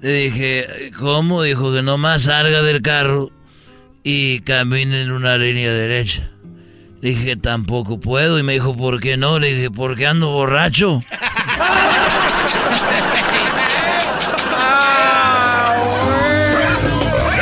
Le 0.00 0.12
dije, 0.12 0.90
¿cómo? 0.98 1.42
Dijo 1.42 1.70
que 1.74 1.82
nomás 1.82 2.22
salga 2.22 2.62
del 2.62 2.80
carro 2.80 3.30
y 4.02 4.40
camine 4.40 5.02
en 5.02 5.12
una 5.12 5.36
línea 5.38 5.72
derecha. 5.72 6.30
Le 7.00 7.10
dije, 7.10 7.36
tampoco 7.36 7.98
puedo. 7.98 8.38
Y 8.38 8.42
me 8.42 8.54
dijo, 8.54 8.76
¿por 8.76 9.00
qué 9.00 9.16
no? 9.16 9.38
Le 9.38 9.54
dije, 9.54 9.70
porque 9.70 10.06
ando 10.06 10.30
borracho. 10.30 11.00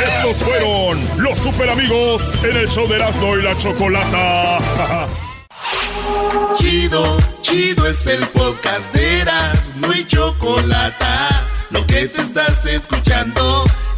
Estos 0.03 0.43
fueron 0.43 1.03
los 1.17 1.39
super 1.39 1.69
amigos 1.69 2.21
en 2.43 2.57
el 2.57 2.69
show 2.69 2.87
de 2.87 2.95
Erasmo 2.95 3.37
y 3.37 3.41
la 3.41 3.57
Chocolata. 3.57 5.07
Chido, 6.57 7.17
chido 7.41 7.87
es 7.87 8.05
el 8.07 8.19
podcast 8.27 8.93
de 8.93 9.21
Erasmo 9.21 9.93
y 9.93 10.05
Chocolata. 10.07 11.45
Lo 11.69 11.85
que 11.85 12.07
te 12.07 12.21
estás 12.21 12.65
escuchando, 12.65 13.63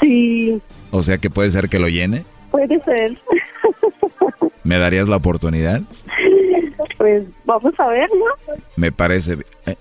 Sí, 0.00 0.60
O 0.90 1.02
sea 1.02 1.18
que 1.18 1.30
puede 1.30 1.50
ser 1.50 1.68
que 1.68 1.78
lo 1.78 1.88
llene. 1.88 2.24
puede 2.50 2.80
ser. 2.84 3.16
¿Me 4.64 4.78
darías 4.78 5.08
la 5.08 5.16
oportunidad? 5.16 5.80
Pues 6.98 7.24
vamos 7.44 7.72
a 7.78 7.86
ver, 7.88 8.08
¿no? 8.14 8.54
Me 8.76 8.92
parece... 8.92 9.38
eh, 9.66 9.76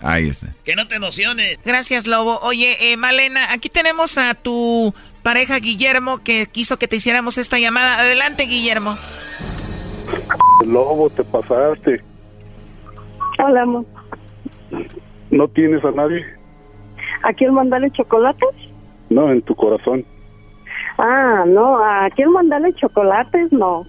ahí 0.00 0.28
está. 0.28 0.48
Que 0.64 0.74
no 0.74 0.88
te 0.88 0.96
emociones. 0.96 1.58
Gracias, 1.64 2.06
Lobo. 2.06 2.38
Oye, 2.40 2.92
eh, 2.92 2.96
Malena, 2.96 3.52
aquí 3.52 3.68
tenemos 3.68 4.18
a 4.18 4.34
tu 4.34 4.92
pareja 5.22 5.58
Guillermo 5.60 6.18
que 6.24 6.46
quiso 6.46 6.78
que 6.78 6.88
te 6.88 6.96
hiciéramos 6.96 7.38
esta 7.38 7.58
llamada. 7.58 8.00
Adelante, 8.00 8.44
Guillermo. 8.44 8.96
Lobo, 10.66 11.08
te 11.10 11.22
pasaste. 11.24 12.02
Hola, 13.44 13.62
amor. 13.62 13.84
¿No 15.30 15.46
tienes 15.48 15.84
a 15.84 15.90
nadie? 15.92 16.24
¿A 17.22 17.32
quién 17.32 17.54
mandarle 17.54 17.90
chocolates? 17.92 18.48
No, 19.10 19.30
en 19.30 19.42
tu 19.42 19.54
corazón. 19.54 20.04
Ah, 20.98 21.44
no, 21.46 21.76
¿a 21.78 22.08
quién 22.14 22.30
mandarle 22.32 22.72
chocolates? 22.74 23.52
No. 23.52 23.84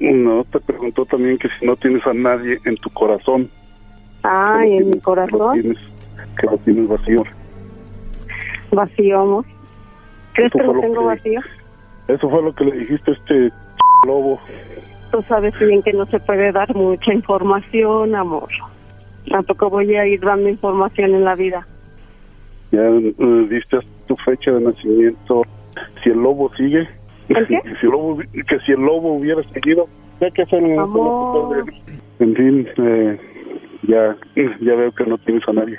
No, 0.00 0.44
te 0.44 0.60
preguntó 0.60 1.04
también 1.06 1.38
que 1.38 1.48
si 1.58 1.66
no 1.66 1.76
tienes 1.76 2.06
a 2.06 2.12
nadie 2.14 2.58
en 2.64 2.76
tu 2.76 2.90
corazón. 2.90 3.50
Ay, 4.22 4.76
en 4.78 4.86
mi 4.86 4.90
Que 4.92 4.96
lo 4.98 5.02
corazón, 5.02 5.60
tienes, 5.60 5.78
que 6.40 6.46
lo 6.46 6.58
tienes 6.58 6.88
vacío. 6.88 7.22
vacío, 8.72 9.20
amor. 9.20 9.44
¿Crees 10.34 10.50
Eso 10.54 10.58
que 10.58 10.64
lo 10.66 10.74
lo 10.74 10.80
tengo 10.80 11.00
que- 11.00 11.06
vacío? 11.06 11.40
Eso 12.08 12.30
fue 12.30 12.42
lo 12.42 12.54
que 12.54 12.64
le 12.64 12.76
dijiste 12.78 13.10
a 13.10 13.14
este 13.14 13.50
lobo. 14.06 14.38
Tú 15.10 15.22
sabes 15.22 15.58
bien 15.58 15.82
que 15.82 15.92
no 15.92 16.06
se 16.06 16.20
puede 16.20 16.52
dar 16.52 16.74
mucha 16.74 17.12
información, 17.12 18.14
amor. 18.14 18.48
Tampoco 19.30 19.70
voy 19.70 19.94
a 19.96 20.06
ir 20.06 20.20
dando 20.20 20.48
información 20.48 21.14
en 21.14 21.24
la 21.24 21.34
vida. 21.34 21.66
Ya 22.70 22.80
eh, 22.80 23.46
diste 23.50 23.78
tu 24.06 24.16
fecha 24.24 24.52
de 24.52 24.60
nacimiento. 24.60 25.42
Si 26.02 26.10
el 26.10 26.18
lobo 26.18 26.50
sigue, 26.56 26.88
¿El 27.28 27.46
qué? 27.48 27.60
si 27.80 27.86
el 27.86 27.92
lobo, 27.92 28.18
que 28.18 28.58
si 28.66 28.72
el 28.72 28.80
lobo 28.80 29.14
hubiera 29.14 29.42
seguido, 29.52 29.86
ya 30.20 30.30
que 30.30 30.42
hacer 30.42 30.62
un- 30.62 30.78
Amor. 30.78 31.64
En 32.20 32.34
fin, 32.34 32.68
eh, 32.78 33.18
ya, 33.82 34.16
ya 34.60 34.74
veo 34.74 34.90
que 34.92 35.04
no 35.04 35.16
tienes 35.18 35.48
a 35.48 35.52
nadie. 35.52 35.78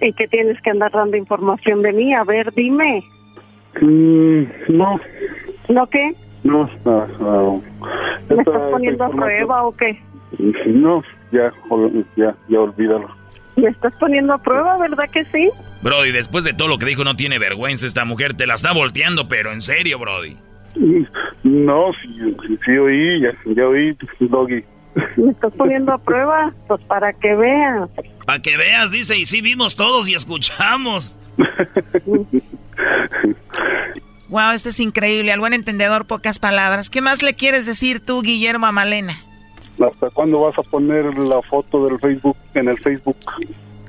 ¿Y 0.00 0.12
que 0.12 0.26
tienes 0.28 0.60
que 0.62 0.70
andar 0.70 0.90
dando 0.92 1.16
información 1.16 1.82
de 1.82 1.92
mí? 1.92 2.12
A 2.14 2.24
ver, 2.24 2.52
dime. 2.54 3.02
Mm, 3.80 4.42
no, 4.68 4.98
¿No 5.68 5.86
qué? 5.88 6.12
no, 6.44 6.68
no, 6.84 7.06
no. 7.18 7.62
¿Me 8.30 8.36
estás 8.36 8.70
poniendo 8.70 9.04
a 9.04 9.08
prueba 9.10 9.64
o 9.64 9.72
qué? 9.76 9.98
No, 10.66 11.02
ya, 11.32 11.52
ya, 12.16 12.34
ya 12.48 12.60
olvídalo. 12.60 13.08
¿Me 13.56 13.68
estás 13.68 13.92
poniendo 14.00 14.32
a 14.34 14.38
prueba, 14.38 14.78
verdad 14.78 15.04
que 15.12 15.24
sí? 15.26 15.50
Brody, 15.82 16.12
después 16.12 16.44
de 16.44 16.54
todo 16.54 16.68
lo 16.68 16.78
que 16.78 16.86
dijo, 16.86 17.04
no 17.04 17.16
tiene 17.16 17.38
vergüenza 17.38 17.86
esta 17.86 18.04
mujer. 18.04 18.34
Te 18.34 18.46
la 18.46 18.54
está 18.54 18.72
volteando, 18.72 19.28
pero 19.28 19.52
en 19.52 19.60
serio, 19.60 19.98
Brody. 19.98 20.36
No, 21.42 21.92
sí, 22.02 22.36
sí 22.64 22.76
oí, 22.76 23.20
ya, 23.22 23.32
ya 23.54 23.66
oí, 23.66 23.96
Doggy. 24.20 24.64
¿Me 25.16 25.30
estás 25.30 25.52
poniendo 25.54 25.92
a 25.92 25.98
prueba? 25.98 26.52
Pues 26.68 26.82
para 26.84 27.12
que 27.12 27.34
veas. 27.34 27.90
Para 28.24 28.40
que 28.40 28.56
veas, 28.56 28.90
dice, 28.90 29.16
y 29.16 29.26
sí 29.26 29.42
vimos 29.42 29.76
todos 29.76 30.08
y 30.08 30.14
escuchamos. 30.14 31.16
Wow, 34.28 34.52
esto 34.54 34.70
es 34.70 34.80
increíble. 34.80 35.32
Al 35.32 35.38
buen 35.38 35.52
entendedor, 35.52 36.06
pocas 36.06 36.38
palabras. 36.38 36.90
¿Qué 36.90 37.00
más 37.00 37.22
le 37.22 37.34
quieres 37.34 37.64
decir 37.64 38.04
tú, 38.04 38.22
Guillermo, 38.22 38.66
a 38.66 38.72
Malena? 38.72 39.12
¿Hasta 39.80 40.10
cuándo 40.10 40.40
vas 40.40 40.58
a 40.58 40.62
poner 40.62 41.04
la 41.22 41.40
foto 41.42 41.84
del 41.86 42.00
Facebook 42.00 42.36
en 42.54 42.68
el 42.68 42.78
Facebook? 42.78 43.16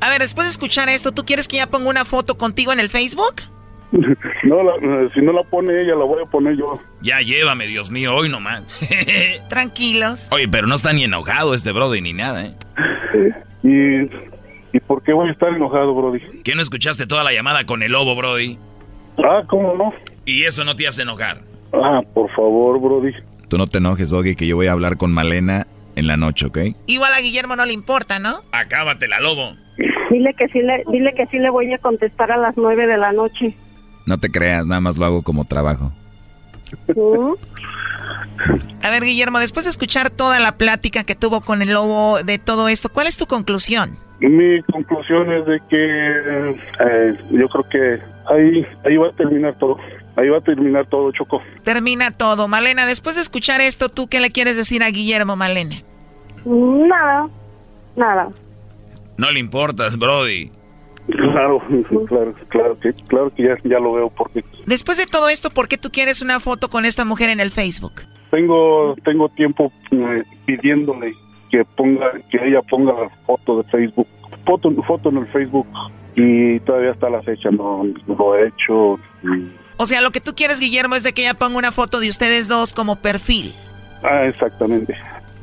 A 0.01 0.09
ver, 0.09 0.21
después 0.21 0.45
de 0.45 0.51
escuchar 0.51 0.89
esto, 0.89 1.11
¿tú 1.11 1.25
quieres 1.25 1.47
que 1.47 1.57
ya 1.57 1.67
ponga 1.67 1.89
una 1.89 2.05
foto 2.05 2.37
contigo 2.37 2.71
en 2.73 2.79
el 2.79 2.89
Facebook? 2.89 3.35
No, 4.43 4.63
la- 4.63 4.75
eh, 4.75 5.09
si 5.13 5.21
no 5.21 5.31
la 5.33 5.43
pone 5.43 5.73
ella, 5.81 5.95
la 5.95 6.03
voy 6.05 6.21
a 6.21 6.29
poner 6.29 6.55
yo. 6.57 6.79
Ya 7.01 7.21
llévame, 7.21 7.67
Dios 7.67 7.89
mío, 7.91 8.13
hoy 8.15 8.27
nomás. 8.29 8.63
Tranquilos. 9.49 10.27
Oye, 10.31 10.47
pero 10.47 10.67
no 10.67 10.75
está 10.75 10.93
ni 10.93 11.03
enojado 11.03 11.53
este 11.53 11.71
Brody 11.71 12.01
ni 12.01 12.13
nada, 12.13 12.45
¿eh? 12.45 12.53
¿Y, 13.63 14.75
¿Y 14.75 14.79
por 14.81 15.01
qué 15.03 15.13
voy 15.13 15.29
a 15.29 15.31
estar 15.31 15.49
enojado, 15.49 15.93
Brody? 15.95 16.19
¿Que 16.43 16.53
no 16.55 16.61
escuchaste 16.61 17.07
toda 17.07 17.23
la 17.23 17.33
llamada 17.33 17.65
con 17.65 17.81
el 17.83 17.91
lobo, 17.93 18.15
Brody? 18.15 18.57
Ah, 19.19 19.41
¿cómo 19.47 19.73
no? 19.75 19.93
Y 20.25 20.43
eso 20.43 20.63
no 20.63 20.75
te 20.75 20.87
hace 20.87 21.01
enojar. 21.03 21.41
Ah, 21.73 22.01
por 22.13 22.29
favor, 22.35 22.79
Brody. 22.79 23.13
Tú 23.49 23.57
no 23.57 23.67
te 23.67 23.77
enojes, 23.79 24.09
Doggy, 24.09 24.35
que 24.35 24.47
yo 24.47 24.57
voy 24.57 24.67
a 24.67 24.73
hablar 24.73 24.97
con 24.97 25.11
Malena 25.11 25.65
en 25.95 26.07
la 26.07 26.17
noche, 26.17 26.45
¿ok? 26.45 26.57
Igual 26.85 27.13
a 27.13 27.21
Guillermo 27.21 27.55
no 27.55 27.65
le 27.65 27.73
importa, 27.73 28.19
¿no? 28.19 28.41
Acábatela, 28.51 29.19
lobo. 29.21 29.53
Dile 30.09 30.33
que 30.33 30.47
sí 30.47 30.61
le, 30.61 30.83
dile 30.89 31.13
que 31.13 31.25
sí 31.27 31.39
le 31.39 31.49
voy 31.49 31.73
a 31.73 31.77
contestar 31.77 32.31
a 32.31 32.37
las 32.37 32.55
nueve 32.57 32.87
de 32.87 32.97
la 32.97 33.11
noche. 33.11 33.55
No 34.05 34.17
te 34.17 34.31
creas, 34.31 34.65
nada 34.65 34.81
más 34.81 34.97
lo 34.97 35.05
hago 35.05 35.21
como 35.21 35.45
trabajo. 35.45 35.91
¿Mm? 36.95 37.33
A 38.83 38.89
ver, 38.89 39.03
Guillermo, 39.03 39.39
después 39.39 39.65
de 39.65 39.71
escuchar 39.71 40.09
toda 40.09 40.39
la 40.39 40.57
plática 40.57 41.03
que 41.03 41.15
tuvo 41.15 41.41
con 41.41 41.61
el 41.61 41.73
lobo 41.73 42.23
de 42.23 42.37
todo 42.37 42.69
esto, 42.69 42.89
¿cuál 42.89 43.07
es 43.07 43.17
tu 43.17 43.25
conclusión? 43.25 43.97
Mi 44.19 44.61
conclusión 44.63 45.31
es 45.31 45.45
de 45.45 45.59
que 45.69 46.49
eh, 46.79 47.17
yo 47.31 47.49
creo 47.49 47.69
que 47.69 47.99
ahí, 48.29 48.65
ahí 48.85 48.97
va 48.97 49.09
a 49.09 49.11
terminar 49.11 49.55
todo. 49.57 49.77
Ahí 50.15 50.29
va 50.29 50.39
a 50.39 50.41
terminar 50.41 50.87
todo, 50.87 51.11
Choco. 51.11 51.41
Termina 51.63 52.09
todo. 52.09 52.47
Malena, 52.47 52.87
después 52.87 53.15
de 53.15 53.21
escuchar 53.21 53.61
esto, 53.61 53.89
¿tú 53.89 54.07
qué 54.07 54.19
le 54.19 54.31
quieres 54.31 54.57
decir 54.57 54.81
a 54.81 54.89
Guillermo, 54.89 55.35
Malena? 55.35 55.75
Nada, 56.45 57.27
nada. 57.95 58.29
No 59.17 59.31
le 59.31 59.39
importas, 59.39 59.97
Brody. 59.97 60.51
Claro, 61.07 61.61
claro, 62.09 62.35
claro 62.49 62.79
que, 62.79 62.91
claro 63.07 63.33
que 63.33 63.43
ya, 63.43 63.57
ya 63.63 63.79
lo 63.79 63.93
veo 63.93 64.09
porque 64.09 64.43
Después 64.65 64.97
de 64.97 65.05
todo 65.05 65.29
esto, 65.29 65.49
¿por 65.49 65.67
qué 65.69 65.77
tú 65.77 65.89
quieres 65.89 66.21
una 66.21 66.39
foto 66.41 66.69
con 66.69 66.83
esta 66.85 67.05
mujer 67.05 67.29
en 67.29 67.39
el 67.39 67.51
Facebook? 67.51 67.93
tengo 68.29 68.93
tengo 69.05 69.29
tiempo 69.29 69.71
eh, 69.91 70.21
pidiéndole 70.45 71.13
que 71.49 71.63
ponga 71.63 72.11
que 72.29 72.37
ella 72.45 72.61
ponga 72.69 72.91
la 72.91 73.09
foto 73.25 73.61
de 73.61 73.69
Facebook, 73.71 74.07
foto 74.45 74.69
foto 74.85 75.07
en 75.09 75.17
el 75.19 75.27
Facebook 75.27 75.65
y 76.15 76.59
todavía 76.61 76.91
está 76.91 77.09
la 77.09 77.21
fecha, 77.21 77.49
no, 77.51 77.85
no 77.85 78.15
lo 78.15 78.35
he 78.35 78.49
hecho. 78.49 78.99
y- 79.23 79.47
O 79.77 79.85
sea, 79.85 80.01
lo 80.01 80.11
que 80.11 80.19
tú 80.19 80.35
quieres, 80.35 80.59
Guillermo, 80.59 80.95
es 80.95 81.03
de 81.03 81.13
que 81.13 81.21
ella 81.21 81.35
ponga 81.35 81.57
una 81.57 81.71
foto 81.71 82.01
de 82.01 82.09
ustedes 82.09 82.49
dos 82.49 82.73
como 82.73 82.97
perfil. 82.97 83.53
ah, 84.03 84.25
exactamente. 84.25 84.93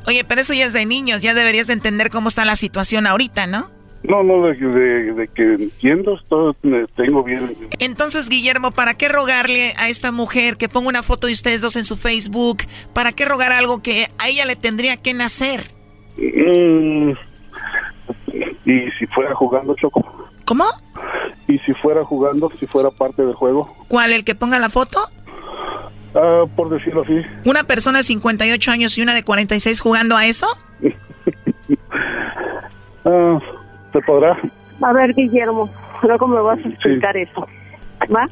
Oye, 0.06 0.24
pero 0.24 0.40
eso 0.40 0.52
ya 0.54 0.66
es 0.66 0.72
de 0.72 0.84
niños, 0.86 1.20
ya 1.22 1.34
deberías 1.34 1.68
entender 1.70 2.10
cómo 2.10 2.28
está 2.28 2.44
la 2.44 2.56
situación 2.56 3.06
ahorita, 3.06 3.46
¿no? 3.46 3.70
No, 4.02 4.22
no, 4.22 4.42
de, 4.46 4.54
de- 4.54 5.12
de 5.14 5.28
que 5.28 5.54
entiendo, 5.54 6.18
eh, 6.62 6.86
tengo 6.94 7.22
bien. 7.24 7.56
Entonces, 7.78 8.28
Guillermo, 8.28 8.70
¿para 8.70 8.92
qué 8.92 9.08
rogarle 9.08 9.72
a 9.78 9.88
esta 9.88 10.12
mujer 10.12 10.58
que 10.58 10.68
ponga 10.68 10.90
una 10.90 11.02
foto 11.02 11.26
de 11.26 11.32
ustedes 11.32 11.62
dos 11.62 11.74
en 11.76 11.86
su 11.86 11.96
Facebook? 11.96 12.64
¿Para 12.92 13.12
qué 13.12 13.24
rogar 13.24 13.50
algo 13.52 13.80
que 13.82 14.10
a 14.18 14.28
ella 14.28 14.44
le 14.44 14.56
tendría 14.56 14.98
que 14.98 15.14
nacer? 15.14 15.70
Mm, 16.18 17.12
y 18.66 18.90
si 18.98 19.06
fuera 19.06 19.34
jugando 19.34 19.74
Choco. 19.74 20.28
¿Cómo? 20.44 20.64
Y 21.48 21.58
si 21.60 21.72
fuera 21.72 22.04
jugando, 22.04 22.52
si 22.60 22.66
fuera 22.66 22.90
parte 22.90 23.22
del 23.24 23.34
juego. 23.34 23.74
¿Cuál? 23.88 24.12
¿El 24.12 24.24
que 24.24 24.34
ponga 24.34 24.58
la 24.58 24.68
foto? 24.68 24.98
Ah, 26.14 26.44
por 26.54 26.70
decirlo 26.70 27.02
así. 27.02 27.20
¿Una 27.44 27.64
persona 27.64 27.98
de 27.98 28.04
58 28.04 28.70
años 28.70 28.96
y 28.96 29.02
una 29.02 29.14
de 29.14 29.24
46 29.24 29.80
jugando 29.80 30.16
a 30.16 30.26
eso? 30.26 30.46
Ah, 33.06 33.38
¿Se 33.92 34.00
podrá? 34.00 34.34
A 34.82 34.92
ver, 34.94 35.12
Guillermo, 35.12 35.68
luego 36.02 36.26
me 36.26 36.40
vas 36.40 36.58
a 36.64 36.68
explicar 36.68 37.14
eso. 37.18 37.46
¿Va? 38.14 38.26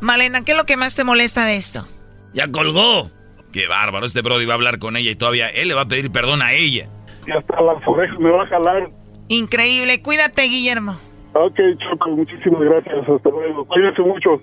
Malena, 0.00 0.42
¿qué 0.42 0.52
es 0.52 0.58
lo 0.58 0.64
que 0.64 0.76
más 0.76 0.96
te 0.96 1.04
molesta 1.04 1.44
de 1.46 1.54
esto? 1.54 1.86
Ya 2.32 2.50
colgó. 2.50 3.10
Qué 3.52 3.68
bárbaro, 3.68 4.06
este 4.06 4.20
Brody 4.20 4.44
va 4.44 4.54
a 4.54 4.56
hablar 4.56 4.80
con 4.80 4.96
ella 4.96 5.12
y 5.12 5.14
todavía 5.16 5.48
él 5.48 5.68
le 5.68 5.74
va 5.74 5.82
a 5.82 5.88
pedir 5.88 6.10
perdón 6.10 6.42
a 6.42 6.52
ella. 6.52 6.88
Y 7.26 7.30
hasta 7.30 7.60
las 7.62 7.76
orejas 7.86 8.18
me 8.18 8.30
va 8.30 8.42
a 8.42 8.46
jalar. 8.46 8.90
Increíble, 9.28 10.02
cuídate, 10.02 10.42
Guillermo. 10.42 10.98
Ok, 11.34 11.58
Choco, 11.78 12.10
muchísimas 12.10 12.60
gracias. 12.60 13.08
Hasta 13.08 13.30
luego. 13.30 13.64
Cuídense 13.66 14.02
mucho. 14.02 14.42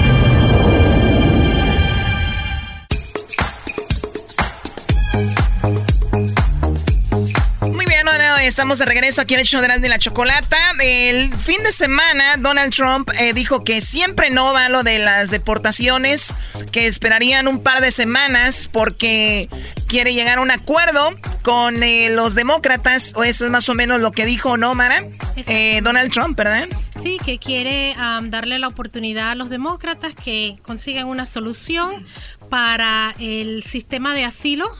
estamos 8.47 8.79
de 8.79 8.85
regreso 8.85 9.21
aquí 9.21 9.35
en 9.35 9.41
el 9.41 9.45
show 9.45 9.59
de 9.59 9.65
Erasmo 9.65 9.85
y 9.85 9.89
la 9.89 9.99
Chocolata. 9.99 10.57
El 10.81 11.33
fin 11.35 11.63
de 11.63 11.71
semana, 11.71 12.37
Donald 12.37 12.73
Trump 12.73 13.09
eh, 13.19 13.33
dijo 13.33 13.63
que 13.63 13.81
siempre 13.81 14.31
no 14.31 14.51
va 14.51 14.67
lo 14.69 14.83
de 14.83 14.99
las 14.99 15.29
deportaciones, 15.29 16.33
que 16.71 16.87
esperarían 16.87 17.47
un 17.47 17.61
par 17.61 17.81
de 17.81 17.91
semanas 17.91 18.67
porque 18.71 19.47
quiere 19.87 20.13
llegar 20.13 20.39
a 20.39 20.41
un 20.41 20.49
acuerdo 20.49 21.11
con 21.43 21.83
eh, 21.83 22.09
los 22.09 22.33
demócratas, 22.33 23.13
o 23.15 23.23
eso 23.23 23.45
es 23.45 23.51
más 23.51 23.69
o 23.69 23.75
menos 23.75 24.01
lo 24.01 24.11
que 24.11 24.25
dijo, 24.25 24.57
¿no, 24.57 24.73
Mara? 24.73 25.05
Eh, 25.35 25.81
Donald 25.83 26.11
Trump, 26.11 26.35
¿verdad? 26.35 26.67
Sí, 27.03 27.19
que 27.23 27.37
quiere 27.37 27.95
darle 28.23 28.59
la 28.59 28.67
oportunidad 28.67 29.31
a 29.31 29.35
los 29.35 29.49
demócratas 29.49 30.13
que 30.15 30.57
consigan 30.61 31.07
una 31.07 31.25
solución 31.25 32.05
para 32.49 33.15
el 33.19 33.63
sistema 33.63 34.13
de 34.13 34.25
asilo 34.25 34.71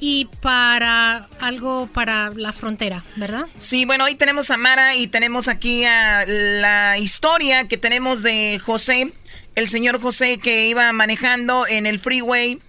y 0.00 0.24
para 0.40 1.28
algo 1.40 1.88
para 1.92 2.30
la 2.30 2.52
frontera, 2.52 3.04
¿verdad? 3.16 3.44
Sí, 3.58 3.84
bueno, 3.84 4.04
hoy 4.04 4.14
tenemos 4.16 4.50
a 4.50 4.56
Mara 4.56 4.96
y 4.96 5.06
tenemos 5.08 5.46
aquí 5.46 5.84
a 5.84 6.24
la 6.26 6.98
historia 6.98 7.68
que 7.68 7.76
tenemos 7.76 8.22
de 8.22 8.58
José, 8.58 9.12
el 9.54 9.68
señor 9.68 10.00
José 10.00 10.38
que 10.38 10.66
iba 10.66 10.90
manejando 10.92 11.66
en 11.66 11.86
el 11.86 11.98
freeway 12.00 12.60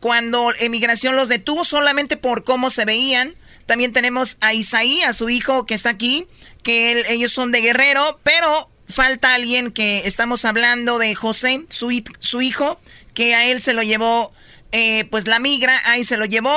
cuando 0.00 0.52
emigración 0.58 1.14
los 1.14 1.28
detuvo 1.28 1.64
solamente 1.64 2.16
por 2.16 2.42
cómo 2.44 2.70
se 2.70 2.84
veían. 2.84 3.34
También 3.66 3.92
tenemos 3.92 4.36
a 4.40 4.52
Isaí, 4.52 5.02
a 5.02 5.12
su 5.12 5.30
hijo 5.30 5.66
que 5.66 5.74
está 5.74 5.90
aquí, 5.90 6.26
que 6.64 6.90
él- 6.92 7.04
ellos 7.08 7.30
son 7.32 7.52
de 7.52 7.60
Guerrero, 7.60 8.18
pero 8.24 8.68
falta 8.88 9.34
alguien 9.34 9.70
que 9.70 10.02
estamos 10.04 10.44
hablando 10.44 10.98
de 10.98 11.14
José, 11.14 11.64
su, 11.68 11.92
hi- 11.92 12.04
su 12.18 12.42
hijo, 12.42 12.80
que 13.14 13.36
a 13.36 13.46
él 13.46 13.62
se 13.62 13.72
lo 13.72 13.82
llevó, 13.84 14.32
eh, 14.72 15.04
pues 15.10 15.26
la 15.26 15.38
migra, 15.38 15.80
ahí 15.84 16.04
se 16.04 16.16
lo 16.16 16.24
llevó. 16.24 16.52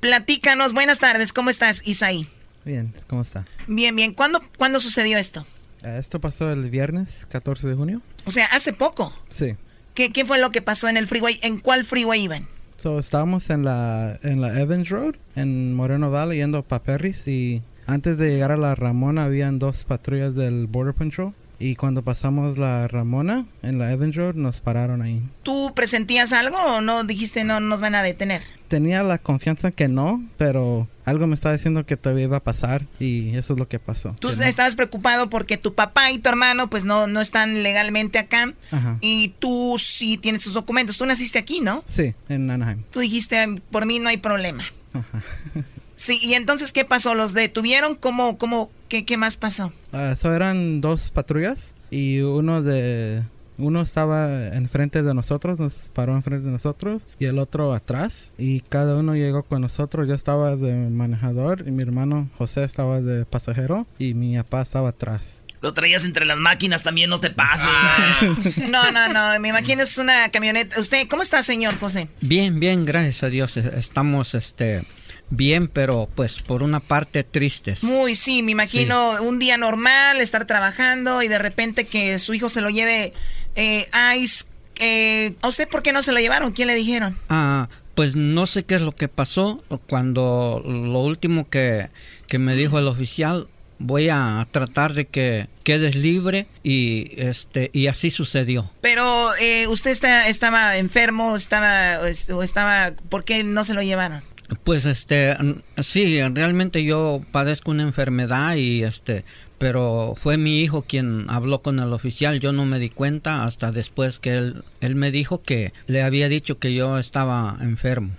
Platícanos, 0.00 0.72
buenas 0.72 0.98
tardes, 0.98 1.32
¿cómo 1.32 1.50
estás, 1.50 1.82
Isaí? 1.86 2.28
Bien, 2.64 2.92
¿cómo 3.08 3.22
está? 3.22 3.44
Bien, 3.66 3.94
bien. 3.94 4.12
¿Cuándo, 4.12 4.42
¿Cuándo 4.58 4.80
sucedió 4.80 5.18
esto? 5.18 5.46
Eh, 5.82 5.96
Esto 5.98 6.20
pasó 6.20 6.50
el 6.52 6.68
viernes 6.70 7.26
14 7.30 7.68
de 7.68 7.74
junio. 7.74 8.02
O 8.24 8.30
sea, 8.30 8.46
hace 8.46 8.72
poco. 8.72 9.12
Sí. 9.28 9.56
¿Qué, 9.94 10.12
qué 10.12 10.24
fue 10.24 10.38
lo 10.38 10.50
que 10.50 10.62
pasó 10.62 10.88
en 10.88 10.96
el 10.96 11.06
freeway? 11.06 11.38
¿En 11.42 11.58
cuál 11.58 11.84
freeway 11.84 12.22
iban? 12.22 12.46
So, 12.76 12.98
estábamos 12.98 13.48
en 13.50 13.64
la, 13.64 14.18
en 14.22 14.40
la 14.40 14.60
Evans 14.60 14.88
Road, 14.90 15.14
en 15.34 15.74
Moreno 15.74 16.10
Valley, 16.10 16.38
yendo 16.38 16.62
para 16.62 16.82
Perris. 16.82 17.26
Y 17.26 17.62
antes 17.86 18.18
de 18.18 18.30
llegar 18.30 18.52
a 18.52 18.56
la 18.58 18.74
Ramona, 18.74 19.24
habían 19.24 19.58
dos 19.58 19.84
patrullas 19.84 20.34
del 20.34 20.66
Border 20.66 20.92
Patrol. 20.94 21.32
Y 21.58 21.74
cuando 21.76 22.02
pasamos 22.02 22.58
la 22.58 22.86
Ramona, 22.86 23.46
en 23.62 23.78
la 23.78 23.90
Evans 23.90 24.14
Road, 24.14 24.34
nos 24.34 24.60
pararon 24.60 25.00
ahí. 25.00 25.22
¿Tú 25.42 25.72
presentías 25.74 26.32
algo 26.34 26.58
o 26.58 26.80
no 26.82 27.04
dijiste 27.04 27.44
no 27.44 27.60
nos 27.60 27.80
van 27.80 27.94
a 27.94 28.02
detener? 28.02 28.42
Tenía 28.68 29.02
la 29.02 29.16
confianza 29.18 29.70
que 29.70 29.88
no, 29.88 30.22
pero 30.36 30.86
algo 31.06 31.26
me 31.26 31.34
estaba 31.34 31.54
diciendo 31.54 31.86
que 31.86 31.96
todavía 31.96 32.24
iba 32.24 32.36
a 32.36 32.42
pasar. 32.44 32.84
Y 33.00 33.34
eso 33.36 33.54
es 33.54 33.58
lo 33.58 33.68
que 33.68 33.78
pasó. 33.78 34.14
Tú 34.20 34.28
Que 34.30 34.36
no. 34.36 34.42
estabas 34.44 34.76
preocupado 34.76 35.30
porque 35.30 35.56
tu 35.56 35.74
papá 35.74 36.10
y 36.10 36.18
tu 36.18 36.28
hermano 36.28 36.68
pues 36.68 36.84
no, 36.84 37.06
no 37.06 37.20
están 37.22 37.62
legalmente 37.62 38.18
acá 38.18 38.52
Ajá. 38.70 38.98
y 39.00 39.28
tú 39.38 39.76
sí 39.78 40.18
tienes 40.18 40.42
sus 40.42 40.52
documentos. 40.52 40.98
Tú 40.98 41.06
naciste 41.06 41.38
aquí, 41.38 41.60
¿no? 41.60 41.82
Sí, 41.86 42.12
en 42.28 42.50
Anaheim. 42.50 42.82
Tú 42.90 43.00
dijiste, 43.00 43.46
por 43.70 43.86
mí 43.86 43.98
no 43.98 44.08
hay 44.10 44.18
problema. 44.18 44.62
Ajá. 44.92 45.22
Sí, 45.96 46.18
y 46.22 46.34
entonces, 46.34 46.72
¿qué 46.72 46.84
pasó? 46.84 47.14
¿Los 47.14 47.32
detuvieron? 47.32 47.96
¿Cómo, 47.96 48.38
cómo, 48.38 48.70
qué, 48.88 49.04
qué 49.04 49.16
más 49.16 49.36
pasó? 49.36 49.72
Ah, 49.92 50.14
so 50.16 50.32
eran 50.34 50.80
dos 50.80 51.10
patrullas 51.10 51.74
y 51.90 52.20
uno 52.20 52.62
de 52.62 53.22
uno 53.58 53.80
estaba 53.80 54.48
enfrente 54.48 55.02
de 55.02 55.14
nosotros, 55.14 55.58
nos 55.58 55.90
paró 55.94 56.14
enfrente 56.14 56.46
de 56.46 56.52
nosotros 56.52 57.04
y 57.18 57.24
el 57.24 57.38
otro 57.38 57.72
atrás 57.72 58.34
y 58.36 58.60
cada 58.60 58.96
uno 58.96 59.14
llegó 59.14 59.42
con 59.42 59.62
nosotros. 59.62 60.06
Yo 60.08 60.14
estaba 60.14 60.56
de 60.56 60.74
manejador 60.90 61.64
y 61.66 61.70
mi 61.70 61.82
hermano 61.82 62.28
José 62.36 62.64
estaba 62.64 63.00
de 63.00 63.24
pasajero 63.24 63.86
y 63.98 64.14
mi 64.14 64.36
papá 64.36 64.62
estaba 64.62 64.90
atrás. 64.90 65.44
Lo 65.62 65.72
traías 65.72 66.04
entre 66.04 66.26
las 66.26 66.36
máquinas 66.36 66.82
también, 66.82 67.08
no 67.08 67.18
te 67.18 67.30
pases. 67.30 67.66
No, 68.68 68.90
no, 68.90 69.12
no, 69.12 69.40
me 69.40 69.48
imagino 69.48 69.82
es 69.82 69.96
una 69.98 70.28
camioneta. 70.30 70.78
¿Usted 70.78 71.08
cómo 71.08 71.22
está, 71.22 71.42
señor 71.42 71.78
José? 71.78 72.08
Bien, 72.20 72.60
bien, 72.60 72.84
gracias 72.84 73.22
a 73.22 73.28
Dios. 73.28 73.56
Estamos 73.56 74.34
este 74.34 74.84
bien, 75.30 75.68
pero 75.68 76.08
pues 76.14 76.42
por 76.42 76.62
una 76.62 76.80
parte 76.80 77.24
tristes. 77.24 77.82
Muy, 77.82 78.14
sí, 78.14 78.42
me 78.42 78.52
imagino 78.52 79.22
un 79.22 79.38
día 79.38 79.56
normal, 79.56 80.20
estar 80.20 80.46
trabajando 80.46 81.22
y 81.22 81.28
de 81.28 81.38
repente 81.38 81.86
que 81.86 82.18
su 82.18 82.34
hijo 82.34 82.48
se 82.48 82.60
lo 82.60 82.70
lleve 82.70 83.12
eh, 83.54 83.86
Ice. 84.18 84.46
Eh, 84.78 85.34
¿A 85.42 85.48
usted 85.48 85.68
por 85.68 85.82
qué 85.82 85.92
no 85.92 86.02
se 86.02 86.12
lo 86.12 86.20
llevaron? 86.20 86.52
¿Quién 86.52 86.68
le 86.68 86.74
dijeron? 86.74 87.18
Ah, 87.28 87.68
pues 87.94 88.14
no 88.14 88.46
sé 88.46 88.64
qué 88.64 88.74
es 88.74 88.82
lo 88.82 88.94
que 88.94 89.08
pasó 89.08 89.64
cuando 89.88 90.62
lo 90.64 91.00
último 91.00 91.48
que, 91.48 91.88
que 92.28 92.38
me 92.38 92.54
dijo 92.54 92.78
el 92.78 92.88
oficial 92.88 93.48
voy 93.78 94.08
a 94.08 94.46
tratar 94.50 94.94
de 94.94 95.06
que 95.06 95.48
quedes 95.62 95.94
libre 95.94 96.46
y 96.62 97.12
este 97.16 97.70
y 97.72 97.88
así 97.88 98.10
sucedió. 98.10 98.70
Pero 98.80 99.34
eh, 99.36 99.66
usted 99.66 99.90
está, 99.90 100.28
estaba 100.28 100.76
enfermo, 100.76 101.36
estaba 101.36 102.00
o 102.32 102.42
estaba, 102.42 102.92
¿por 103.08 103.24
qué 103.24 103.44
no 103.44 103.64
se 103.64 103.74
lo 103.74 103.82
llevaron? 103.82 104.22
Pues 104.62 104.84
este 104.84 105.36
sí, 105.82 106.20
realmente 106.22 106.84
yo 106.84 107.20
padezco 107.32 107.70
una 107.72 107.82
enfermedad 107.82 108.54
y 108.56 108.84
este 108.84 109.24
pero 109.58 110.14
fue 110.20 110.36
mi 110.36 110.60
hijo 110.60 110.82
quien 110.82 111.26
habló 111.28 111.62
con 111.62 111.80
el 111.80 111.92
oficial, 111.92 112.40
yo 112.40 112.52
no 112.52 112.66
me 112.66 112.78
di 112.78 112.90
cuenta 112.90 113.44
hasta 113.44 113.72
después 113.72 114.18
que 114.18 114.36
él 114.36 114.64
él 114.80 114.94
me 114.94 115.10
dijo 115.10 115.42
que 115.42 115.72
le 115.86 116.02
había 116.02 116.28
dicho 116.28 116.58
que 116.58 116.74
yo 116.74 116.98
estaba 116.98 117.56
enfermo. 117.60 118.10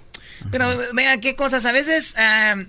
Pero 0.52 0.68
vea 0.94 1.20
qué 1.20 1.36
cosas, 1.36 1.66
a 1.66 1.72
veces 1.72 2.16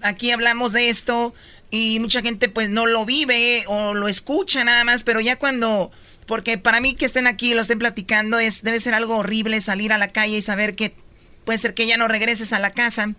aquí 0.03 0.31
hablamos 0.31 0.73
de 0.73 0.89
esto 0.89 1.35
y 1.71 1.99
mucha 2.01 2.23
gente 2.23 2.49
pues 2.49 2.71
no 2.71 2.87
lo 2.87 3.05
vive 3.05 3.65
o 3.67 3.95
lo 3.95 4.09
escucha 4.09 4.65
nada 4.65 4.85
más, 4.85 5.05
pero 5.05 5.21
ya 5.21 5.37
cuando, 5.37 5.91
porque 6.27 6.59
para 6.59 6.81
mí 6.81 6.95
que 6.95 7.05
estén 7.05 7.27
aquí 7.27 7.51
y 7.51 7.55
lo 7.55 7.63
estén 7.63 7.79
platicando 7.79 8.39
es 8.39 8.63
debe 8.63 8.81
ser 8.81 8.95
algo 8.95 9.17
horrible 9.17 9.61
salir 9.61 9.93
a 9.93 9.99
la 9.99 10.09
calle 10.09 10.39
y 10.39 10.43
saber 10.43 10.75
que 10.77 10.95
puede 11.45 11.59
ser 11.59 11.75
que 11.75 11.87
ya 11.87 11.97
no 11.97 12.09
regreses 12.09 12.53
a 12.53 12.59
la 12.59 12.73
casa. 12.73 13.15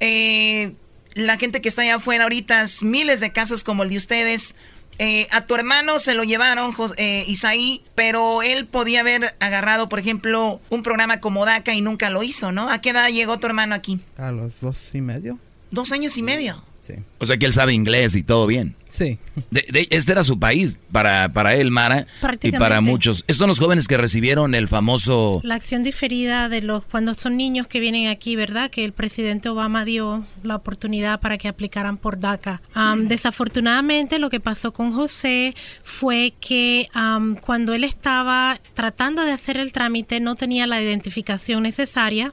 Eh, 0.00 0.74
la 1.14 1.36
gente 1.36 1.60
que 1.60 1.68
está 1.68 1.82
allá 1.82 1.96
afuera 1.96 2.24
ahorita, 2.24 2.62
es 2.62 2.82
miles 2.82 3.20
de 3.20 3.32
casos 3.32 3.64
como 3.64 3.82
el 3.82 3.90
de 3.90 3.96
ustedes. 3.96 4.56
Eh, 4.98 5.26
a 5.32 5.44
tu 5.46 5.54
hermano 5.54 5.98
se 5.98 6.14
lo 6.14 6.22
llevaron, 6.22 6.72
eh, 6.96 7.24
Isaí, 7.26 7.82
pero 7.94 8.42
él 8.42 8.66
podía 8.66 9.00
haber 9.00 9.34
agarrado, 9.40 9.88
por 9.88 9.98
ejemplo, 9.98 10.60
un 10.70 10.82
programa 10.82 11.20
como 11.20 11.44
DACA 11.44 11.74
y 11.74 11.80
nunca 11.80 12.10
lo 12.10 12.22
hizo, 12.22 12.52
¿no? 12.52 12.70
¿A 12.70 12.80
qué 12.80 12.90
edad 12.90 13.08
llegó 13.08 13.38
tu 13.38 13.46
hermano 13.46 13.74
aquí? 13.74 14.00
A 14.16 14.30
los 14.30 14.60
dos 14.60 14.94
y 14.94 15.00
medio. 15.00 15.38
Dos 15.70 15.90
años 15.90 16.16
y 16.16 16.22
medio. 16.22 16.62
Sí. 16.86 16.94
O 17.18 17.24
sea 17.24 17.38
que 17.38 17.46
él 17.46 17.54
sabe 17.54 17.72
inglés 17.72 18.14
y 18.14 18.22
todo 18.22 18.46
bien. 18.46 18.76
Sí. 18.88 19.18
De- 19.50 19.64
de- 19.72 19.88
este 19.90 20.12
era 20.12 20.22
su 20.22 20.38
país 20.38 20.78
para, 20.92 21.32
para 21.32 21.54
él, 21.56 21.70
Mara, 21.70 22.06
y 22.42 22.52
para 22.52 22.80
muchos. 22.82 23.20
Estos 23.26 23.38
son 23.38 23.48
los 23.48 23.58
jóvenes 23.58 23.88
que 23.88 23.96
recibieron 23.96 24.54
el 24.54 24.68
famoso... 24.68 25.40
La 25.42 25.54
acción 25.54 25.82
diferida 25.82 26.48
de 26.50 26.60
los 26.62 26.84
cuando 26.84 27.14
son 27.14 27.36
niños 27.38 27.66
que 27.66 27.80
vienen 27.80 28.06
aquí, 28.08 28.36
¿verdad? 28.36 28.70
Que 28.70 28.84
el 28.84 28.92
presidente 28.92 29.48
Obama 29.48 29.84
dio 29.86 30.26
la 30.42 30.56
oportunidad 30.56 31.18
para 31.20 31.38
que 31.38 31.48
aplicaran 31.48 31.96
por 31.96 32.20
DACA. 32.20 32.60
Am, 32.74 33.08
desafortunadamente, 33.08 34.18
lo 34.18 34.28
que 34.30 34.38
pasó 34.40 34.72
con 34.72 34.92
José 34.92 35.54
fue 35.82 36.34
que 36.38 36.88
am, 36.92 37.36
cuando 37.36 37.72
él 37.74 37.82
estaba 37.84 38.60
tratando 38.74 39.22
de 39.24 39.32
hacer 39.32 39.56
el 39.56 39.72
trámite 39.72 40.20
no 40.20 40.34
tenía 40.34 40.66
la 40.66 40.80
identificación 40.82 41.62
necesaria 41.62 42.32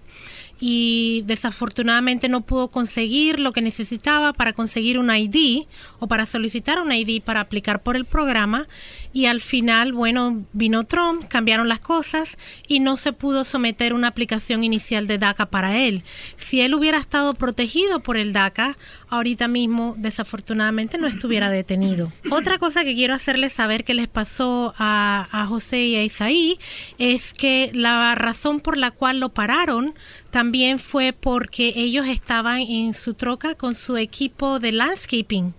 y 0.64 1.24
desafortunadamente 1.26 2.30
no 2.30 2.41
pudo 2.41 2.70
conseguir 2.70 3.39
lo 3.39 3.51
que 3.51 3.64
necesitaba 3.64 4.32
para 4.32 4.53
conseguir 4.53 4.99
un 4.99 5.09
ID 5.09 5.66
o 5.99 6.07
para 6.07 6.28
solicitar 6.28 6.80
un 6.80 6.91
ID 6.91 7.22
para 7.24 7.41
aplicar 7.41 7.82
por 7.82 7.95
el 7.95 8.05
programa 8.05 8.68
y 9.12 9.26
al 9.26 9.41
final, 9.41 9.91
bueno, 9.91 10.45
vino 10.53 10.86
Trump, 10.86 11.28
cambiaron 11.28 11.68
las 11.68 11.80
cosas 11.80 12.38
y 12.68 12.80
no 12.80 12.95
se 12.95 13.12
pudo 13.12 13.43
someter 13.43 13.93
una 13.93 14.07
aplicación 14.07 14.64
inicial 14.64 15.07
de 15.07 15.18
DACA 15.18 15.47
para 15.47 15.78
él. 15.78 16.03
Si 16.38 16.62
él 16.62 16.76
hubiera 16.76 16.99
estado 16.99 17.34
protegido 17.34 18.01
por 18.01 18.16
el 18.16 18.32
DACA, 18.32 18.78
ahorita 19.09 19.47
mismo 19.47 19.95
desafortunadamente 19.97 20.99
no 20.99 21.07
estuviera 21.07 21.49
detenido. 21.49 22.14
Otra 22.30 22.59
cosa 22.59 22.84
que 22.84 22.93
quiero 22.93 23.16
hacerles 23.16 23.53
saber 23.53 23.84
que 23.84 23.95
les 23.95 24.07
pasó 24.07 24.76
a, 24.78 25.28
a 25.32 25.45
José 25.47 25.86
y 25.86 25.95
a 25.95 26.03
Isaí 26.03 26.59
es 26.99 27.34
que 27.34 27.72
la 27.74 28.14
razón 28.14 28.59
por 28.59 28.78
la 28.78 28.91
cual 28.91 29.20
lo 29.20 29.30
pararon 29.30 29.95
también 30.32 30.80
fue 30.80 31.14
porque 31.14 31.74
ellos 31.76 32.08
estaban 32.08 32.62
en 32.62 32.94
su 32.94 33.14
troca 33.14 33.56
con 33.56 33.76
su 33.76 33.98
equipo 33.98 34.60
de 34.60 34.72
landscaping. 34.72 35.54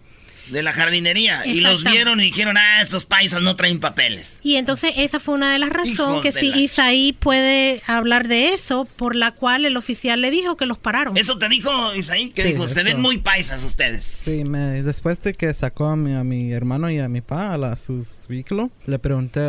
De 0.50 0.62
la 0.62 0.72
jardinería. 0.72 1.46
Y 1.46 1.60
los 1.60 1.84
vieron 1.84 2.20
y 2.20 2.24
dijeron, 2.24 2.56
ah, 2.56 2.80
estos 2.80 3.06
paisas 3.06 3.42
no 3.42 3.54
traen 3.54 3.78
papeles. 3.78 4.40
Y 4.42 4.56
entonces 4.56 4.92
esa 4.96 5.20
fue 5.20 5.34
una 5.34 5.52
de 5.52 5.58
las 5.58 5.70
razones 5.70 6.22
que 6.22 6.32
si 6.32 6.48
Isaí 6.48 7.12
puede 7.12 7.80
hablar 7.86 8.26
de 8.26 8.52
eso, 8.52 8.86
por 8.96 9.14
la 9.14 9.32
cual 9.32 9.64
el 9.64 9.76
oficial 9.76 10.20
le 10.20 10.30
dijo 10.30 10.56
que 10.56 10.66
los 10.66 10.78
pararon. 10.78 11.16
¿Eso 11.16 11.38
te 11.38 11.48
dijo 11.48 11.94
Isaí? 11.94 12.30
Que 12.30 12.44
dijo, 12.44 12.66
se 12.66 12.82
ven 12.82 13.00
muy 13.00 13.18
paisas 13.18 13.64
ustedes. 13.64 14.04
Sí, 14.04 14.44
me, 14.44 14.82
después 14.82 15.20
de 15.22 15.34
que 15.34 15.54
sacó 15.54 15.86
a 15.86 15.96
mi, 15.96 16.14
a 16.14 16.24
mi 16.24 16.52
hermano 16.52 16.90
y 16.90 16.98
a 16.98 17.08
mi 17.08 17.20
pa 17.20 17.54
a, 17.54 17.58
la, 17.58 17.76
sus 17.76 18.26
vehículos, 18.28 18.70
le 18.86 18.98
pregunté, 18.98 19.48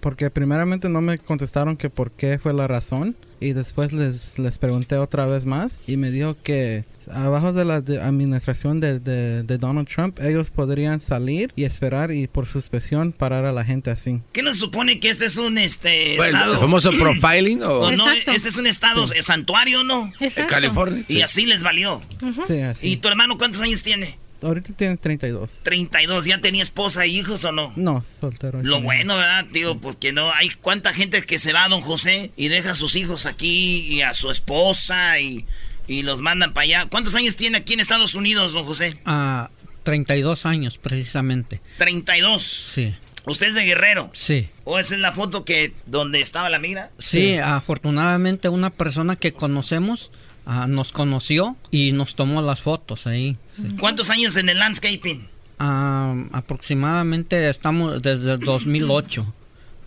porque 0.00 0.30
primeramente 0.30 0.88
no 0.88 1.00
me 1.00 1.18
contestaron 1.18 1.76
que 1.76 1.88
por 1.88 2.12
qué 2.12 2.38
fue 2.38 2.52
la 2.52 2.66
razón 2.66 3.16
y 3.40 3.52
después 3.52 3.92
les, 3.92 4.38
les 4.38 4.58
pregunté 4.58 4.96
otra 4.96 5.26
vez 5.26 5.46
más 5.46 5.80
y 5.86 5.96
me 5.96 6.10
dijo 6.10 6.36
que 6.42 6.84
abajo 7.12 7.52
de 7.52 7.64
la 7.64 7.76
administración 7.76 8.80
de, 8.80 8.98
de, 9.00 9.58
Donald 9.58 9.88
Trump 9.88 10.18
ellos 10.20 10.50
podrían 10.50 11.00
salir 11.00 11.52
y 11.56 11.64
esperar 11.64 12.10
y 12.10 12.26
por 12.26 12.46
suspensión 12.46 13.12
parar 13.12 13.44
a 13.44 13.52
la 13.52 13.64
gente 13.64 13.90
así. 13.90 14.20
¿Qué 14.32 14.42
nos 14.42 14.56
supone 14.56 15.00
que 15.00 15.10
este 15.10 15.26
es 15.26 15.36
un 15.36 15.58
este 15.58 16.14
estado? 16.14 16.54
¿El 16.54 16.60
famoso 16.60 16.90
profiling? 16.92 17.62
O? 17.62 17.90
no, 17.90 18.10
este 18.10 18.34
es 18.34 18.56
un 18.56 18.66
estado 18.66 19.06
santuario, 19.06 19.84
¿no? 19.84 20.12
En 20.20 20.46
California. 20.46 21.04
Y 21.08 21.20
así 21.20 21.46
les 21.46 21.62
valió. 21.62 22.02
Sí, 22.46 22.60
así. 22.60 22.88
¿Y 22.88 22.96
tu 22.96 23.08
hermano 23.08 23.36
cuántos 23.38 23.60
años 23.60 23.82
tiene? 23.82 24.18
Ahorita 24.44 24.74
tiene 24.74 24.96
32. 24.98 25.62
32, 25.64 26.26
¿ya 26.26 26.40
tenía 26.40 26.62
esposa 26.62 27.04
e 27.04 27.08
hijos 27.08 27.44
o 27.44 27.52
no? 27.52 27.72
No, 27.76 28.04
soltero. 28.04 28.62
Lo 28.62 28.82
bueno, 28.82 29.16
¿verdad, 29.16 29.46
tío? 29.52 29.78
Pues 29.78 29.96
que 29.96 30.12
no, 30.12 30.30
hay 30.32 30.50
cuánta 30.50 30.92
gente 30.92 31.22
que 31.22 31.38
se 31.38 31.54
va 31.54 31.64
a 31.64 31.68
don 31.68 31.80
José 31.80 32.30
y 32.36 32.48
deja 32.48 32.72
a 32.72 32.74
sus 32.74 32.94
hijos 32.94 33.24
aquí 33.24 33.86
y 33.88 34.02
a 34.02 34.12
su 34.12 34.30
esposa 34.30 35.18
y, 35.18 35.46
los 35.88 36.20
mandan 36.20 36.52
para 36.52 36.64
allá. 36.64 36.86
¿Cuántos 36.90 37.14
años 37.14 37.36
tiene 37.36 37.58
aquí 37.58 37.72
en 37.72 37.80
Estados 37.80 38.14
Unidos, 38.14 38.52
don 38.52 38.64
José? 38.64 38.98
Ah, 39.06 39.50
32 39.82 40.44
años, 40.44 40.78
precisamente. 40.78 41.60
32. 41.78 42.42
Sí. 42.42 42.94
¿Usted 43.26 43.48
es 43.48 43.54
de 43.54 43.64
Guerrero? 43.64 44.10
Sí. 44.12 44.48
¿O 44.64 44.78
esa 44.78 44.94
es 44.94 45.00
la 45.00 45.12
foto 45.12 45.46
que 45.46 45.72
donde 45.86 46.20
estaba 46.20 46.50
la 46.50 46.58
migra? 46.58 46.90
sí. 46.98 47.38
afortunadamente 47.38 48.50
una 48.50 48.70
persona 48.70 49.16
que 49.16 49.32
conocemos 49.32 50.10
Ah, 50.46 50.66
nos 50.68 50.92
conoció 50.92 51.56
y 51.70 51.92
nos 51.92 52.14
tomó 52.16 52.42
las 52.42 52.60
fotos 52.60 53.06
ahí. 53.06 53.36
¿Cuántos 53.78 54.10
años 54.10 54.36
en 54.36 54.48
el 54.48 54.58
landscaping? 54.58 55.26
Ah, 55.58 56.14
aproximadamente 56.32 57.48
estamos 57.48 58.02
desde 58.02 58.36
2008 58.36 59.32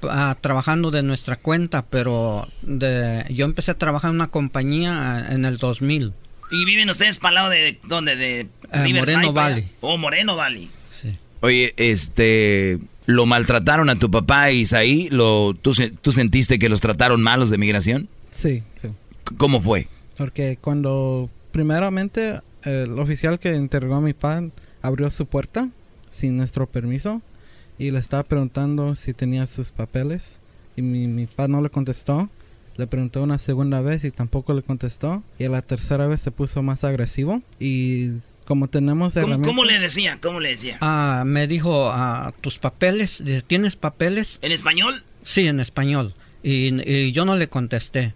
ah, 0.10 0.36
trabajando 0.41 0.89
de 0.89 1.03
nuestra 1.03 1.36
cuenta, 1.36 1.86
pero 1.86 2.47
de, 2.64 3.26
yo 3.30 3.45
empecé 3.45 3.72
a 3.72 3.78
trabajar 3.78 4.10
en 4.10 4.16
una 4.16 4.28
compañía 4.28 5.28
en 5.30 5.45
el 5.45 5.58
2000. 5.58 6.14
¿Y 6.49 6.66
viven 6.66 6.89
ustedes 6.89 7.20
para 7.20 7.30
el 7.30 7.36
lado 7.36 7.49
de 7.49 7.80
dónde? 7.88 8.16
De 8.16 8.39
eh, 8.72 8.93
Moreno 8.93 9.34
Valley. 9.34 9.70
Oh, 9.82 9.97
Moreno 9.97 10.36
Valley. 10.36 10.72
Oye, 11.41 11.74
este, 11.78 12.80
¿lo 13.05 13.28
maltrataron 13.28 13.89
a 13.91 13.99
tu 13.99 14.10
papá 14.10 14.49
Isaí? 14.49 15.08
¿Lo, 15.12 15.53
tú, 15.53 15.72
¿Tú 16.01 16.12
sentiste 16.12 16.58
que 16.58 16.68
los 16.68 16.82
trataron 16.82 17.22
malos 17.22 17.51
de 17.51 17.60
migración? 17.60 18.10
Sí, 18.32 18.64
sí. 18.82 18.89
¿Cómo 19.38 19.62
fue? 19.62 19.88
Porque 20.18 20.57
cuando 20.59 21.30
primeramente 21.51 22.41
el 22.63 22.99
oficial 22.99 23.39
que 23.39 23.55
interrogó 23.55 23.95
a 23.95 24.01
mi 24.01 24.13
padre 24.13 24.51
abrió 24.82 25.09
su 25.09 25.26
puerta 25.28 25.70
sin 26.09 26.38
nuestro 26.38 26.68
permiso 26.68 27.22
y 27.78 27.91
le 27.91 27.99
estaba 27.99 28.24
preguntando 28.24 28.95
si 28.95 29.13
tenía 29.13 29.45
sus 29.45 29.72
papeles 29.72 30.41
y 30.76 30.82
mi, 30.82 31.07
mi 31.07 31.28
padre 31.28 31.51
no 31.53 31.61
le 31.61 31.70
contestó. 31.70 32.30
Le 32.78 32.86
preguntó 32.86 33.24
una 33.24 33.39
segunda 33.39 33.82
vez 33.82 34.03
y 34.03 34.11
tampoco 34.11 34.53
le 34.53 34.61
contestó. 34.61 35.24
Y 35.39 35.45
a 35.45 35.49
la 35.49 35.63
tercera 35.63 36.05
vez 36.05 36.22
se 36.22 36.30
puso 36.30 36.61
más 36.61 36.84
agresivo. 36.84 37.41
Y 37.59 38.11
como 38.45 38.68
tenemos... 38.68 39.15
¿Cómo, 39.15 39.41
¿cómo 39.41 39.65
le 39.65 39.80
decía? 39.80 40.20
¿Cómo 40.22 40.39
le 40.39 40.49
decía? 40.49 40.78
Ah, 40.82 41.24
me 41.26 41.47
dijo, 41.47 41.89
ah, 41.89 42.36
tus 42.39 42.59
papeles, 42.59 43.24
¿tienes 43.47 43.76
papeles? 43.76 44.38
¿En 44.43 44.51
español? 44.51 45.03
Sí, 45.24 45.47
en 45.47 45.59
español. 45.59 46.13
y 46.43 47.11
yo 47.13 47.26
no 47.26 47.36
le 47.36 47.49
contesté 47.49 48.13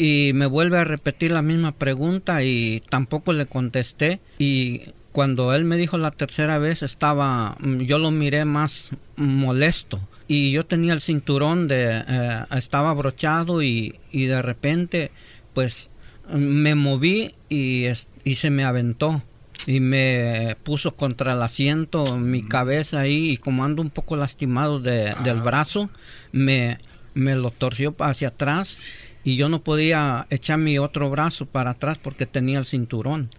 y 0.00 0.32
me 0.32 0.46
vuelve 0.46 0.78
a 0.78 0.84
repetir 0.84 1.30
la 1.30 1.42
misma 1.42 1.72
pregunta 1.72 2.42
y 2.42 2.82
tampoco 2.88 3.34
le 3.34 3.44
contesté. 3.44 4.18
Y 4.38 4.80
cuando 5.12 5.54
él 5.54 5.66
me 5.66 5.76
dijo 5.76 5.98
la 5.98 6.10
tercera 6.10 6.56
vez 6.56 6.82
estaba 6.82 7.54
mm, 7.60 7.80
yo 7.80 7.98
lo 7.98 8.10
miré 8.10 8.46
más 8.46 8.88
molesto. 9.16 10.00
Y 10.26 10.52
yo 10.52 10.64
tenía 10.64 10.94
el 10.94 11.02
cinturón 11.02 11.68
de 11.68 12.02
eh, 12.08 12.44
estaba 12.52 12.88
abrochado 12.88 13.62
y, 13.62 13.96
y, 14.10 14.24
de 14.24 14.40
repente 14.40 15.10
pues 15.52 15.90
me 16.32 16.74
moví 16.74 17.34
y, 17.50 17.84
y 18.24 18.34
se 18.36 18.48
me 18.48 18.64
aventó 18.64 19.20
y 19.66 19.80
me 19.80 20.56
puso 20.62 20.96
contra 20.96 21.34
el 21.34 21.42
asiento 21.42 22.16
mi 22.16 22.42
cabeza 22.42 23.00
ahí 23.00 23.32
y 23.32 23.36
como 23.36 23.64
ando 23.64 23.82
un 23.82 23.90
poco 23.90 24.16
lastimado 24.16 24.80
de, 24.80 25.14
del 25.24 25.42
brazo 25.42 25.90
me, 26.32 26.78
me 27.12 27.34
lo 27.34 27.50
torció 27.50 27.94
hacia 27.98 28.28
atrás 28.28 28.78
y 29.24 29.36
yo 29.36 29.48
no 29.48 29.62
podía 29.62 30.26
echar 30.30 30.58
mi 30.58 30.78
otro 30.78 31.10
brazo 31.10 31.46
para 31.46 31.70
atrás 31.70 31.98
porque 31.98 32.26
tenía 32.26 32.58
el 32.58 32.66
cinturón. 32.66 33.30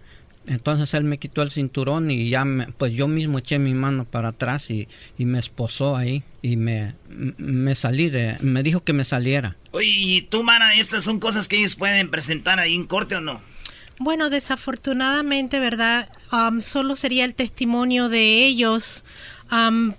Entonces 0.46 0.92
él 0.94 1.04
me 1.04 1.18
quitó 1.18 1.42
el 1.42 1.50
cinturón 1.50 2.10
y 2.10 2.28
ya 2.28 2.44
me, 2.44 2.66
pues 2.66 2.92
yo 2.92 3.06
mismo 3.06 3.38
eché 3.38 3.60
mi 3.60 3.74
mano 3.74 4.04
para 4.04 4.30
atrás 4.30 4.70
y, 4.70 4.88
y 5.16 5.24
me 5.24 5.38
esposó 5.38 5.96
ahí 5.96 6.24
y 6.42 6.56
me, 6.56 6.94
me 7.08 7.74
salí 7.76 8.10
de, 8.10 8.36
me 8.40 8.64
dijo 8.64 8.82
que 8.82 8.92
me 8.92 9.04
saliera. 9.04 9.56
Oye, 9.70 9.86
¿y 9.88 10.22
tú, 10.22 10.42
Mara, 10.42 10.74
estas 10.74 11.04
son 11.04 11.20
cosas 11.20 11.46
que 11.46 11.58
ellos 11.58 11.76
pueden 11.76 12.10
presentar 12.10 12.58
ahí 12.58 12.74
en 12.74 12.86
corte 12.86 13.14
o 13.14 13.20
no? 13.20 13.40
Bueno, 13.98 14.30
desafortunadamente, 14.30 15.60
¿verdad? 15.60 16.08
Um, 16.32 16.60
solo 16.60 16.96
sería 16.96 17.24
el 17.24 17.36
testimonio 17.36 18.08
de 18.08 18.44
ellos 18.44 19.04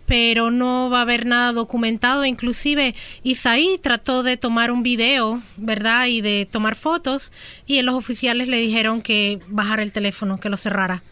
pero 0.05 0.51
no 0.51 0.89
va 0.89 0.99
a 0.99 1.01
haber 1.01 1.25
nada 1.25 1.53
documentado. 1.53 2.25
Inclusive 2.25 2.95
Isaí 3.23 3.77
trató 3.81 4.23
de 4.23 4.37
tomar 4.37 4.71
un 4.71 4.83
video, 4.83 5.41
¿verdad? 5.57 6.07
Y 6.07 6.21
de 6.21 6.47
tomar 6.49 6.75
fotos 6.75 7.31
y 7.65 7.81
los 7.81 7.95
oficiales 7.95 8.47
le 8.47 8.57
dijeron 8.57 9.01
que 9.01 9.39
bajara 9.47 9.83
el 9.83 9.91
teléfono, 9.91 10.39
que 10.39 10.49
lo 10.49 10.57
cerrara. 10.57 11.03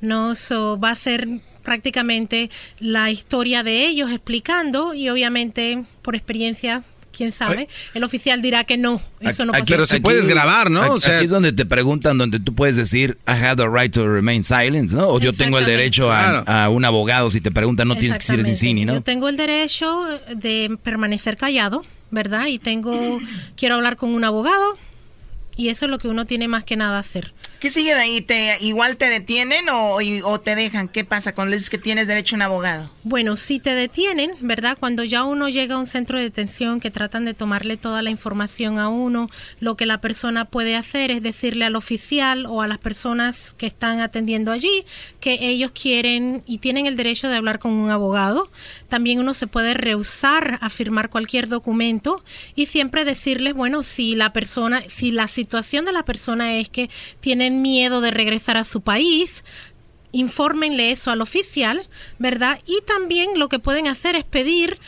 No, 0.00 0.32
eso 0.32 0.78
va 0.78 0.90
a 0.90 0.96
ser 0.96 1.28
prácticamente 1.62 2.50
la 2.78 3.10
historia 3.10 3.62
de 3.62 3.86
ellos 3.86 4.10
explicando 4.10 4.92
y 4.94 5.08
obviamente 5.08 5.84
por 6.02 6.14
experiencia 6.14 6.84
quién 7.14 7.32
sabe. 7.32 7.68
El 7.94 8.04
oficial 8.04 8.42
dirá 8.42 8.64
que 8.64 8.76
no, 8.76 9.00
eso 9.20 9.44
no 9.44 9.52
pasa. 9.52 9.64
Pero 9.66 9.86
si 9.86 10.00
puedes 10.00 10.28
grabar, 10.28 10.70
¿no? 10.70 10.92
o 10.92 10.98
sea, 10.98 11.16
aquí 11.16 11.24
es 11.24 11.30
donde 11.30 11.52
te 11.52 11.64
preguntan, 11.64 12.18
donde 12.18 12.40
tú 12.40 12.54
puedes 12.54 12.76
decir, 12.76 13.18
I 13.26 13.32
have 13.32 13.56
the 13.56 13.68
right 13.68 13.92
to 13.92 14.06
remain 14.06 14.42
silent, 14.42 14.90
¿no? 14.90 15.08
O 15.08 15.20
yo 15.20 15.32
tengo 15.32 15.58
el 15.58 15.66
derecho 15.66 16.12
a, 16.12 16.68
un 16.68 16.84
abogado 16.84 17.30
si 17.30 17.40
te 17.40 17.50
preguntan, 17.50 17.88
no 17.88 17.96
tienes 17.96 18.18
que 18.18 18.32
decir 18.32 18.44
de 18.44 18.54
cine, 18.56 18.84
¿no? 18.84 18.94
Yo 18.94 19.02
tengo 19.02 19.28
el 19.28 19.36
derecho 19.36 20.06
de 20.34 20.76
permanecer 20.82 21.36
callado, 21.36 21.84
¿verdad? 22.10 22.46
Y 22.46 22.58
tengo, 22.58 23.20
quiero 23.56 23.76
hablar 23.76 23.96
con 23.96 24.10
un 24.10 24.24
abogado 24.24 24.76
y 25.56 25.68
eso 25.68 25.84
es 25.84 25.90
lo 25.90 25.98
que 25.98 26.08
uno 26.08 26.26
tiene 26.26 26.48
más 26.48 26.64
que 26.64 26.76
nada 26.76 26.98
hacer. 26.98 27.32
¿Qué 27.64 27.70
sigue 27.70 27.94
de 27.94 28.00
ahí? 28.02 28.20
¿Te, 28.20 28.58
¿Igual 28.60 28.98
te 28.98 29.08
detienen 29.08 29.70
o, 29.70 30.38
te 30.38 30.54
dejan? 30.54 30.86
¿Qué 30.86 31.02
pasa 31.02 31.34
cuando 31.34 31.54
dices 31.54 31.70
que 31.70 31.78
tienes 31.78 32.06
derecho 32.06 32.34
a 32.34 32.36
un 32.36 32.42
abogado? 32.42 32.90
Bueno, 33.04 33.36
si 33.36 33.58
te 33.58 33.70
detienen, 33.70 34.32
¿verdad? 34.42 34.76
Cuando 34.78 35.02
ya 35.02 35.24
uno 35.24 35.48
llega 35.48 35.76
a 35.76 35.78
un 35.78 35.86
centro 35.86 36.18
de 36.18 36.24
detención 36.24 36.78
que 36.78 36.90
tratan 36.90 37.24
de 37.24 37.32
tomarle 37.32 37.78
toda 37.78 38.02
la 38.02 38.10
información 38.10 38.78
a 38.78 38.88
uno, 38.88 39.30
lo 39.60 39.78
que 39.78 39.86
la 39.86 40.02
persona 40.02 40.44
puede 40.44 40.76
hacer 40.76 41.10
es 41.10 41.22
decirle 41.22 41.64
al 41.64 41.74
oficial 41.74 42.44
o 42.44 42.60
a 42.60 42.68
las 42.68 42.76
personas 42.76 43.54
que 43.56 43.66
están 43.66 44.00
atendiendo 44.00 44.52
allí 44.52 44.84
que 45.20 45.38
ellos 45.40 45.72
quieren 45.72 46.42
y 46.44 46.58
tienen 46.58 46.84
el 46.84 46.98
derecho 46.98 47.30
de 47.30 47.36
hablar 47.36 47.60
con 47.60 47.72
un 47.72 47.88
abogado. 47.88 48.50
También 48.90 49.20
uno 49.20 49.32
se 49.32 49.46
puede 49.46 49.72
rehusar 49.72 50.58
a 50.60 50.68
firmar 50.68 51.08
cualquier 51.08 51.48
documento 51.48 52.22
y 52.54 52.66
siempre 52.66 53.06
decirles, 53.06 53.54
bueno, 53.54 53.82
si 53.82 54.16
la 54.16 54.34
persona, 54.34 54.82
si 54.88 55.12
la 55.12 55.28
situación 55.28 55.86
de 55.86 55.92
la 55.92 56.04
persona 56.04 56.58
es 56.58 56.68
que 56.68 56.90
tienen 57.20 57.53
miedo 57.62 58.00
de 58.00 58.10
regresar 58.10 58.56
a 58.56 58.64
su 58.64 58.80
país, 58.80 59.44
infórmenle 60.12 60.92
eso 60.92 61.10
al 61.10 61.20
oficial, 61.20 61.88
¿verdad? 62.18 62.60
Y 62.66 62.80
también 62.86 63.30
lo 63.36 63.48
que 63.48 63.58
pueden 63.58 63.88
hacer 63.88 64.14
es 64.14 64.24
pedir 64.24 64.78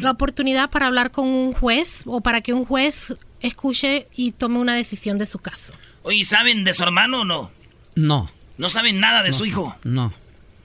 la 0.00 0.10
oportunidad 0.10 0.70
para 0.70 0.86
hablar 0.86 1.12
con 1.12 1.28
un 1.28 1.52
juez 1.52 2.02
o 2.06 2.20
para 2.20 2.40
que 2.40 2.52
un 2.52 2.64
juez 2.64 3.14
escuche 3.40 4.08
y 4.14 4.32
tome 4.32 4.58
una 4.58 4.74
decisión 4.74 5.18
de 5.18 5.26
su 5.26 5.38
caso. 5.38 5.72
Oye, 6.02 6.24
¿saben 6.24 6.64
de 6.64 6.72
su 6.72 6.82
hermano 6.82 7.20
o 7.20 7.24
no? 7.24 7.50
No. 7.94 8.30
¿No 8.58 8.68
saben 8.68 9.00
nada 9.00 9.22
de 9.22 9.32
su 9.32 9.46
hijo? 9.46 9.76
No. 9.84 10.12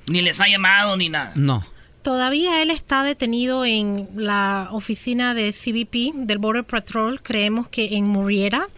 Ni 0.10 0.22
les 0.22 0.42
ha 0.42 0.48
llamado 0.48 0.98
ni 0.98 1.10
nada. 1.10 1.34
No. 1.36 1.66
Todavía 2.02 2.62
él 2.62 2.72
está 2.72 3.04
detenido 3.04 3.66
en 3.66 4.08
la 4.16 4.70
oficina 4.72 5.34
de 5.34 5.52
CBP 5.52 6.16
del 6.26 6.38
Border 6.38 6.64
Patrol, 6.64 7.22
creemos 7.22 7.68
que 7.68 7.98
en 7.98 8.06
Murrieta. 8.06 8.70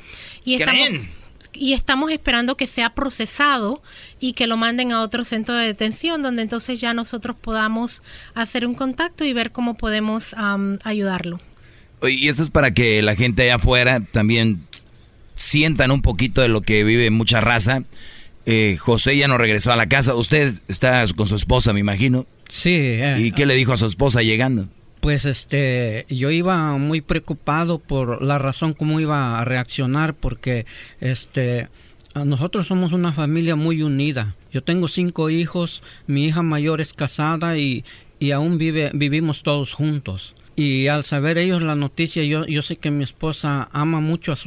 Y 0.43 0.55
estamos, 0.55 0.89
y 1.59 1.73
estamos 1.73 2.09
esperando 2.11 2.55
que 2.55 2.67
sea 2.67 2.95
procesado 2.95 3.83
y 4.19 4.33
que 4.33 4.47
lo 4.47 4.55
manden 4.55 4.93
a 4.93 5.01
otro 5.01 5.25
centro 5.25 5.55
de 5.55 5.67
detención, 5.67 6.21
donde 6.21 6.41
entonces 6.41 6.79
ya 6.79 6.93
nosotros 6.93 7.35
podamos 7.39 8.01
hacer 8.33 8.65
un 8.65 8.75
contacto 8.75 9.25
y 9.25 9.33
ver 9.33 9.51
cómo 9.51 9.75
podemos 9.75 10.33
ayudarlo. 10.83 11.41
Y 12.01 12.29
esto 12.29 12.43
es 12.43 12.49
para 12.49 12.73
que 12.73 13.01
la 13.01 13.15
gente 13.15 13.43
allá 13.43 13.55
afuera 13.55 13.99
también 13.99 14.61
sientan 15.35 15.91
un 15.91 16.01
poquito 16.01 16.41
de 16.41 16.47
lo 16.47 16.61
que 16.61 16.85
vive 16.85 17.09
mucha 17.09 17.41
raza. 17.41 17.83
Eh, 18.45 18.77
José 18.79 19.17
ya 19.17 19.27
no 19.27 19.37
regresó 19.37 19.73
a 19.73 19.75
la 19.75 19.89
casa. 19.89 20.15
Usted 20.15 20.53
está 20.69 21.05
con 21.15 21.27
su 21.27 21.35
esposa, 21.35 21.73
me 21.73 21.81
imagino. 21.81 22.25
Sí. 22.47 22.73
Eh, 22.73 23.17
¿Y 23.19 23.31
qué 23.33 23.45
le 23.45 23.55
dijo 23.55 23.73
a 23.73 23.77
su 23.77 23.85
esposa 23.85 24.21
llegando? 24.21 24.69
Pues 24.99 25.25
este, 25.25 26.05
yo 26.09 26.29
iba 26.29 26.77
muy 26.77 27.01
preocupado 27.01 27.79
por 27.79 28.21
la 28.21 28.37
razón 28.37 28.73
cómo 28.73 28.99
iba 28.99 29.39
a 29.39 29.45
reaccionar, 29.45 30.13
porque 30.13 30.65
este, 30.99 31.69
nosotros 32.25 32.67
somos 32.67 32.91
una 32.91 33.13
familia 33.13 33.55
muy 33.55 33.81
unida. 33.81 34.35
Yo 34.51 34.63
tengo 34.63 34.87
cinco 34.87 35.29
hijos, 35.29 35.81
mi 36.07 36.25
hija 36.25 36.41
mayor 36.41 36.81
es 36.81 36.93
casada 36.93 37.57
y, 37.57 37.85
y 38.19 38.31
aún 38.31 38.57
vive, 38.57 38.91
vivimos 38.93 39.43
todos 39.43 39.73
juntos. 39.73 40.35
Y 40.55 40.87
al 40.87 41.05
saber 41.05 41.37
ellos 41.37 41.61
la 41.61 41.75
noticia, 41.75 42.23
yo, 42.23 42.45
yo 42.45 42.61
sé 42.61 42.75
que 42.75 42.91
mi 42.91 43.05
esposa 43.05 43.69
ama 43.71 44.01
mucho 44.01 44.33
a, 44.33 44.37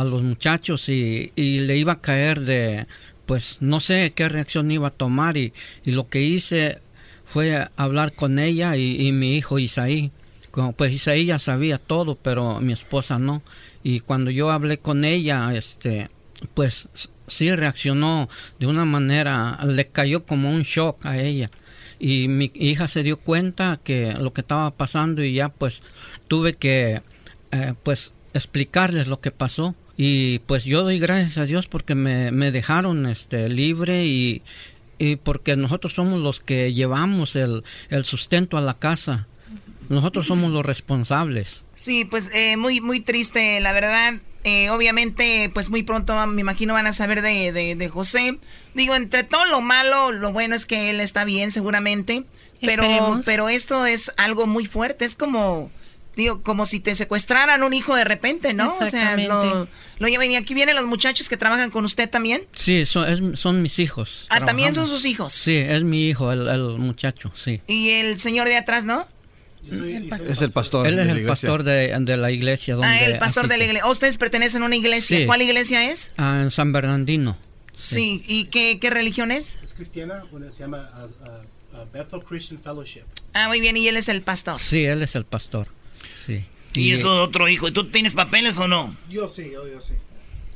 a 0.00 0.04
los 0.04 0.22
muchachos 0.22 0.90
y, 0.90 1.32
y, 1.34 1.60
le 1.60 1.78
iba 1.78 1.94
a 1.94 2.00
caer 2.02 2.40
de, 2.40 2.86
pues 3.24 3.56
no 3.60 3.80
sé 3.80 4.12
qué 4.14 4.28
reacción 4.28 4.70
iba 4.70 4.88
a 4.88 4.90
tomar 4.90 5.38
y, 5.38 5.54
y 5.82 5.92
lo 5.92 6.10
que 6.10 6.20
hice 6.20 6.82
fue 7.32 7.66
hablar 7.76 8.12
con 8.12 8.38
ella 8.38 8.76
y, 8.76 9.10
mi 9.12 9.36
hijo 9.36 9.58
Isaí. 9.58 10.10
Pues 10.76 10.92
Isaí 10.92 11.24
ya 11.24 11.38
sabía 11.38 11.78
todo, 11.78 12.14
pero 12.14 12.60
mi 12.60 12.74
esposa 12.74 13.18
no. 13.18 13.42
Y 13.82 14.00
cuando 14.00 14.30
yo 14.30 14.50
hablé 14.50 14.78
con 14.78 15.06
ella, 15.06 15.54
este, 15.54 16.10
pues 16.52 16.88
sí 17.28 17.50
reaccionó 17.54 18.28
de 18.58 18.66
una 18.66 18.84
manera, 18.84 19.58
le 19.64 19.88
cayó 19.88 20.26
como 20.26 20.50
un 20.50 20.62
shock 20.62 21.06
a 21.06 21.16
ella. 21.18 21.50
Y 21.98 22.28
mi 22.28 22.50
hija 22.54 22.86
se 22.86 23.02
dio 23.02 23.16
cuenta 23.18 23.80
que 23.82 24.12
lo 24.12 24.34
que 24.34 24.42
estaba 24.42 24.70
pasando 24.72 25.24
y 25.24 25.32
ya 25.32 25.48
pues 25.48 25.80
tuve 26.28 26.52
que 26.54 27.00
eh, 27.50 27.74
pues 27.82 28.12
explicarles 28.34 29.06
lo 29.06 29.20
que 29.20 29.30
pasó 29.30 29.74
y 29.96 30.40
pues 30.40 30.64
yo 30.64 30.82
doy 30.82 30.98
gracias 30.98 31.38
a 31.38 31.44
Dios 31.44 31.68
porque 31.68 31.94
me, 31.94 32.32
me 32.32 32.50
dejaron 32.50 33.06
este 33.06 33.48
libre 33.48 34.04
y, 34.06 34.42
y 35.02 35.16
porque 35.16 35.56
nosotros 35.56 35.94
somos 35.94 36.20
los 36.20 36.38
que 36.38 36.72
llevamos 36.72 37.34
el, 37.34 37.64
sustento 38.04 38.56
a 38.56 38.60
la 38.60 38.74
casa. 38.74 39.26
Nosotros 39.88 40.28
somos 40.28 40.52
los 40.52 40.64
responsables. 40.64 41.64
Sí, 41.74 42.04
pues 42.04 42.30
eh, 42.32 42.56
muy, 42.56 42.80
muy 42.80 43.00
triste, 43.00 43.58
la 43.60 43.72
verdad. 43.72 44.20
Eh, 44.44 44.70
obviamente, 44.70 45.50
pues 45.52 45.70
muy 45.70 45.82
pronto 45.82 46.24
me 46.28 46.40
imagino 46.40 46.74
van 46.74 46.86
a 46.86 46.92
saber 46.92 47.20
de, 47.20 47.52
de, 47.52 47.88
José. 47.88 48.38
Digo, 48.74 48.94
entre 48.94 49.24
todo 49.24 49.44
lo 49.46 49.60
malo, 49.60 50.12
lo 50.12 50.32
bueno 50.32 50.54
es 50.54 50.66
que 50.66 50.90
él 50.90 51.00
está 51.00 51.24
bien 51.24 51.50
seguramente. 51.50 52.22
Pero, 52.60 53.20
pero 53.24 53.48
esto 53.48 53.86
es 53.86 54.12
algo 54.18 54.46
muy 54.46 54.66
fuerte. 54.66 55.04
Es 55.04 55.16
como 55.16 55.72
digo, 56.16 56.42
como 56.42 56.66
si 56.66 56.80
te 56.80 56.94
secuestraran 56.94 57.62
un 57.62 57.74
hijo 57.74 57.94
de 57.94 58.04
repente, 58.04 58.52
¿no? 58.52 58.76
O 58.78 58.86
sea, 58.86 59.16
lo, 59.16 59.68
lo 59.98 60.08
llevan 60.08 60.30
y 60.30 60.36
aquí 60.36 60.54
vienen 60.54 60.76
los 60.76 60.86
muchachos 60.86 61.28
que 61.28 61.36
trabajan 61.36 61.70
con 61.70 61.84
usted 61.84 62.08
también. 62.08 62.42
Sí, 62.54 62.86
son, 62.86 63.36
son 63.36 63.62
mis 63.62 63.78
hijos. 63.78 64.26
Ah, 64.28 64.44
también 64.44 64.74
son 64.74 64.86
sus 64.86 65.04
hijos. 65.04 65.32
Sí, 65.32 65.56
es 65.56 65.82
mi 65.82 66.08
hijo, 66.08 66.32
el, 66.32 66.62
muchacho, 66.78 67.32
sí. 67.34 67.60
¿Y 67.66 67.90
el 67.90 68.18
señor 68.18 68.48
de 68.48 68.56
atrás, 68.56 68.84
no? 68.84 69.06
es 69.64 70.42
el 70.42 70.50
pastor. 70.50 70.86
Él 70.86 70.98
es 70.98 71.08
el 71.08 71.24
pastor 71.24 71.62
de, 71.62 72.16
la 72.16 72.30
iglesia. 72.30 72.74
Donde 72.74 72.88
ah, 72.88 73.04
el 73.04 73.18
pastor 73.18 73.48
de 73.48 73.58
la 73.58 73.64
iglesia. 73.64 73.88
¿Ustedes 73.88 74.18
pertenecen 74.18 74.62
a 74.62 74.66
una 74.66 74.76
iglesia? 74.76 75.24
¿Cuál 75.26 75.42
iglesia 75.42 75.90
es? 75.90 76.12
Ah, 76.16 76.40
en 76.42 76.50
San 76.50 76.72
Bernardino. 76.72 77.36
Sí, 77.80 78.22
¿y 78.26 78.44
qué, 78.44 78.78
qué, 78.80 78.90
religión 78.90 79.32
es? 79.32 79.58
Es 79.62 79.74
cristiana, 79.74 80.22
se 80.50 80.60
llama 80.60 80.88
uh, 81.72 81.92
Bethel 81.92 82.22
Christian 82.22 82.60
Fellowship. 82.60 83.02
Ah, 83.34 83.48
muy 83.48 83.60
bien, 83.60 83.76
y 83.76 83.88
él 83.88 83.96
es 83.96 84.08
el 84.08 84.22
pastor. 84.22 84.60
Sí, 84.60 84.84
él 84.84 85.02
es 85.02 85.16
el 85.16 85.24
pastor. 85.24 85.68
Sí. 86.24 86.44
Y, 86.74 86.92
eso 86.92 87.22
otro 87.22 87.48
hijo. 87.48 87.68
¿Y 87.68 87.72
tú 87.72 87.84
tienes 87.84 88.14
papeles 88.14 88.58
o 88.58 88.68
no? 88.68 88.96
Yo 89.10 89.28
sí, 89.28 89.50
yo, 89.52 89.68
yo 89.68 89.80
sí. 89.80 89.94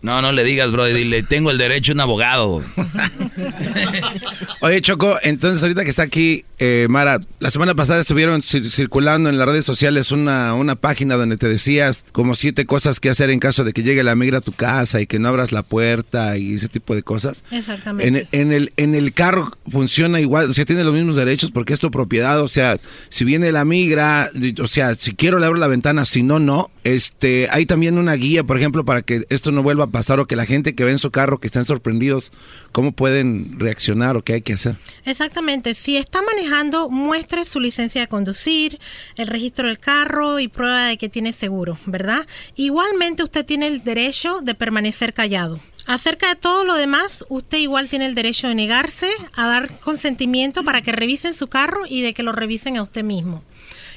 No, 0.03 0.23
no 0.23 0.33
le 0.33 0.45
digas, 0.45 0.71
bro, 0.71 0.85
dile, 0.85 1.23
tengo 1.23 1.51
el 1.51 1.59
derecho 1.59 1.93
a 1.93 1.95
un 1.95 2.01
abogado. 2.01 2.63
Oye, 4.61 4.81
Choco, 4.81 5.17
entonces 5.23 5.63
ahorita 5.63 5.85
que 5.85 5.91
está 5.91 6.03
aquí, 6.03 6.45
eh, 6.59 6.87
Mara, 6.89 7.21
la 7.41 7.51
semana 7.51 7.75
pasada 7.75 8.01
estuvieron 8.01 8.43
circulando 8.43 9.29
en 9.29 9.39
las 9.39 9.47
redes 9.47 9.65
sociales 9.65 10.13
una, 10.13 10.55
una 10.55 10.77
página 10.77 11.17
donde 11.17 11.37
te 11.37 11.49
decías 11.49 12.05
como 12.13 12.35
siete 12.35 12.67
cosas 12.67 13.01
que 13.01 13.11
hacer 13.11 13.31
en 13.31 13.41
caso 13.41 13.65
de 13.65 13.73
que 13.73 13.83
llegue 13.83 14.03
la 14.05 14.15
migra 14.15 14.39
a 14.39 14.41
tu 14.41 14.53
casa 14.53 15.01
y 15.01 15.07
que 15.07 15.19
no 15.19 15.29
abras 15.29 15.53
la 15.53 15.63
puerta 15.63 16.37
y 16.39 16.55
ese 16.55 16.69
tipo 16.69 16.95
de 16.95 17.03
cosas. 17.03 17.45
Exactamente. 17.51 18.29
En, 18.33 18.53
el, 18.53 18.73
en 18.77 18.95
el 18.95 19.13
carro 19.13 19.51
funciona 19.71 20.21
igual, 20.21 20.51
o 20.51 20.53
sea, 20.53 20.65
tiene 20.65 20.85
los 20.85 20.95
mismos 20.95 21.17
derechos 21.17 21.51
porque 21.51 21.75
es 21.75 21.81
tu 21.81 21.91
propiedad, 21.91 22.41
o 22.41 22.49
sea, 22.49 22.79
si 23.09 23.25
viene 23.25 23.53
la 23.53 23.65
migra, 23.65 24.31
o 24.63 24.67
sea, 24.67 24.95
si 24.95 25.15
quiero 25.15 25.39
le 25.39 25.47
abro 25.47 25.59
la 25.59 25.67
ventana, 25.67 26.05
si 26.05 26.23
no, 26.23 26.39
no. 26.39 26.71
Este, 26.85 27.49
hay 27.51 27.67
también 27.67 27.99
una 27.99 28.15
guía, 28.15 28.45
por 28.45 28.57
ejemplo, 28.57 28.85
para 28.85 29.03
que 29.03 29.27
esto 29.29 29.51
no 29.51 29.63
vuelva 29.63 29.85
a 29.85 29.89
pasar 29.97 30.21
o 30.21 30.27
que 30.27 30.37
la 30.37 30.45
gente 30.45 30.75
que 30.75 30.85
ve 30.85 30.91
en 30.91 30.99
su 30.99 31.11
carro 31.11 31.41
que 31.41 31.47
están 31.47 31.65
sorprendidos, 31.65 32.31
cómo 32.71 32.93
pueden 32.93 33.59
reaccionar 33.59 34.15
o 34.19 34.23
qué 34.23 34.35
hay 34.35 34.43
que 34.43 34.53
hacer. 34.53 34.77
Exactamente, 35.07 35.73
si 35.73 35.97
está 35.97 36.21
manejando, 36.21 36.91
muestre 36.91 37.47
su 37.47 37.61
licencia 37.61 38.03
de 38.03 38.07
conducir, 38.07 38.79
el 39.17 39.27
registro 39.27 39.69
del 39.69 39.79
carro 39.79 40.39
y 40.39 40.49
prueba 40.49 40.85
de 40.85 40.99
que 40.99 41.09
tiene 41.09 41.33
seguro, 41.33 41.79
¿verdad? 41.87 42.27
Igualmente 42.57 43.23
usted 43.23 43.47
tiene 43.47 43.69
el 43.69 43.85
derecho 43.85 44.43
de 44.43 44.55
permanecer 44.55 45.15
callado. 45.15 45.61
Acerca 45.87 46.29
de 46.29 46.35
todo 46.35 46.65
lo 46.65 46.75
demás, 46.75 47.25
usted 47.31 47.57
igual 47.57 47.89
tiene 47.89 48.05
el 48.05 48.15
derecho 48.15 48.49
de 48.49 48.55
negarse 48.55 49.09
a 49.35 49.47
dar 49.47 49.81
consentimiento 49.81 50.63
para 50.63 50.83
que 50.83 50.93
revisen 50.93 51.33
su 51.33 51.47
carro 51.47 51.85
y 51.89 52.03
de 52.03 52.13
que 52.13 52.23
lo 52.23 52.33
revisen 52.33 52.77
a 52.77 52.83
usted 52.83 53.03
mismo. 53.03 53.43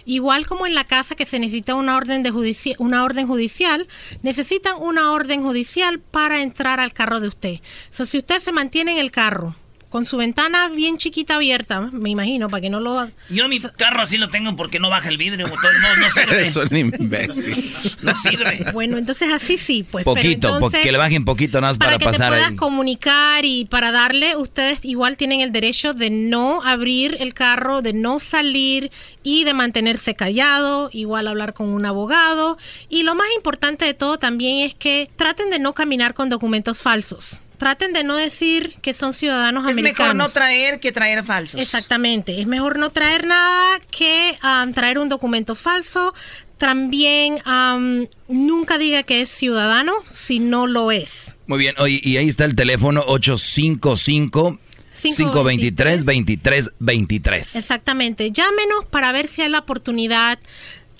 Igual 0.09 0.47
como 0.47 0.65
en 0.65 0.73
la 0.73 0.85
casa 0.85 1.13
que 1.13 1.27
se 1.27 1.37
necesita 1.37 1.75
una 1.75 1.95
orden, 1.95 2.23
judicial, 2.31 3.87
necesitan 4.23 4.73
una 4.81 5.11
orden 5.11 5.43
judicial 5.43 5.99
para 5.99 6.41
entrar 6.41 6.79
al 6.79 6.93
carro 6.93 7.19
de 7.19 7.27
usted. 7.27 7.59
Si 7.91 8.17
usted 8.17 8.39
se 8.39 8.51
mantiene 8.51 8.93
en 8.93 8.97
el 8.97 9.11
carro 9.11 9.55
con 9.89 10.05
su 10.05 10.17
ventana 10.17 10.69
bien 10.69 10.97
chiquita 10.97 11.35
abierta, 11.35 11.81
me 11.81 12.11
imagino, 12.11 12.49
para 12.49 12.61
que 12.61 12.69
no 12.69 12.79
lo... 12.79 13.09
Yo 13.29 13.47
mi 13.47 13.59
carro 13.59 14.01
así 14.01 14.17
lo 14.17 14.29
tengo 14.29 14.55
porque 14.55 14.79
no 14.79 14.89
baja 14.89 15.09
el 15.09 15.17
vidrio, 15.17 15.47
no, 15.47 15.55
no 15.55 16.09
sirve. 16.13 16.47
Es 16.47 16.55
un 16.55 16.77
imbécil. 16.77 17.73
No 18.03 18.15
sirve. 18.15 18.67
Bueno, 18.71 18.97
entonces 18.97 19.33
así 19.33 19.57
sí, 19.57 19.83
pues. 19.89 20.05
Poquito, 20.05 20.59
que 20.69 20.91
le 20.91 20.97
bajen 20.97 21.25
poquito 21.25 21.59
nada 21.59 21.71
más 21.71 21.77
para, 21.79 21.97
para 21.97 22.11
que 22.11 22.17
Te 22.17 22.27
puedas 22.27 22.51
comunicar 22.53 23.45
y 23.45 23.65
para 23.65 23.91
darle, 23.91 24.35
ustedes 24.35 24.85
igual 24.85 25.17
tienen 25.17 25.41
el 25.41 25.51
derecho 25.51 25.93
de 25.93 26.11
no 26.11 26.61
abrir 26.63 27.17
el 27.19 27.33
carro, 27.33 27.81
de 27.81 27.93
no 27.93 28.19
salir 28.19 28.91
y 29.23 29.43
de 29.43 29.53
mantenerse 29.53 30.13
callado, 30.13 30.89
igual 30.93 31.27
hablar 31.27 31.53
con 31.53 31.69
un 31.69 31.85
abogado. 31.85 32.57
Y 32.89 33.03
lo 33.03 33.15
más 33.15 33.27
importante 33.35 33.85
de 33.85 33.95
todo 33.95 34.19
también 34.19 34.59
es 34.59 34.75
que 34.75 35.09
traten 35.15 35.49
de 35.49 35.57
no 35.57 35.73
caminar 35.73 36.13
con 36.13 36.29
documentos 36.29 36.79
falsos. 36.79 37.41
Traten 37.59 37.93
de 37.93 38.03
no 38.03 38.15
decir 38.15 38.75
que 38.81 38.93
son 38.93 39.13
ciudadanos 39.13 39.65
americanos. 39.65 39.89
Es 39.89 39.99
mejor 39.99 40.15
no 40.15 40.29
traer 40.29 40.79
que 40.79 40.91
traer 40.91 41.23
falsos. 41.23 41.61
Exactamente. 41.61 42.41
Es 42.41 42.47
mejor 42.47 42.79
no 42.79 42.91
traer 42.91 43.27
nada 43.27 43.79
que 43.91 44.37
um, 44.43 44.73
traer 44.73 44.97
un 44.97 45.09
documento 45.09 45.55
falso. 45.55 46.13
También 46.57 47.41
um, 47.45 48.07
nunca 48.29 48.77
diga 48.77 49.03
que 49.03 49.21
es 49.21 49.29
ciudadano 49.29 49.93
si 50.09 50.39
no 50.39 50.67
lo 50.67 50.91
es. 50.91 51.35
Muy 51.47 51.59
bien. 51.59 51.75
Oye, 51.79 51.99
y 52.01 52.17
ahí 52.17 52.29
está 52.29 52.45
el 52.45 52.55
teléfono 52.55 53.03
855 53.05 54.59
523-2323. 54.99 57.55
Exactamente. 57.55 58.31
Llámenos 58.31 58.85
para 58.89 59.11
ver 59.11 59.27
si 59.27 59.41
hay 59.41 59.49
la 59.49 59.59
oportunidad 59.59 60.39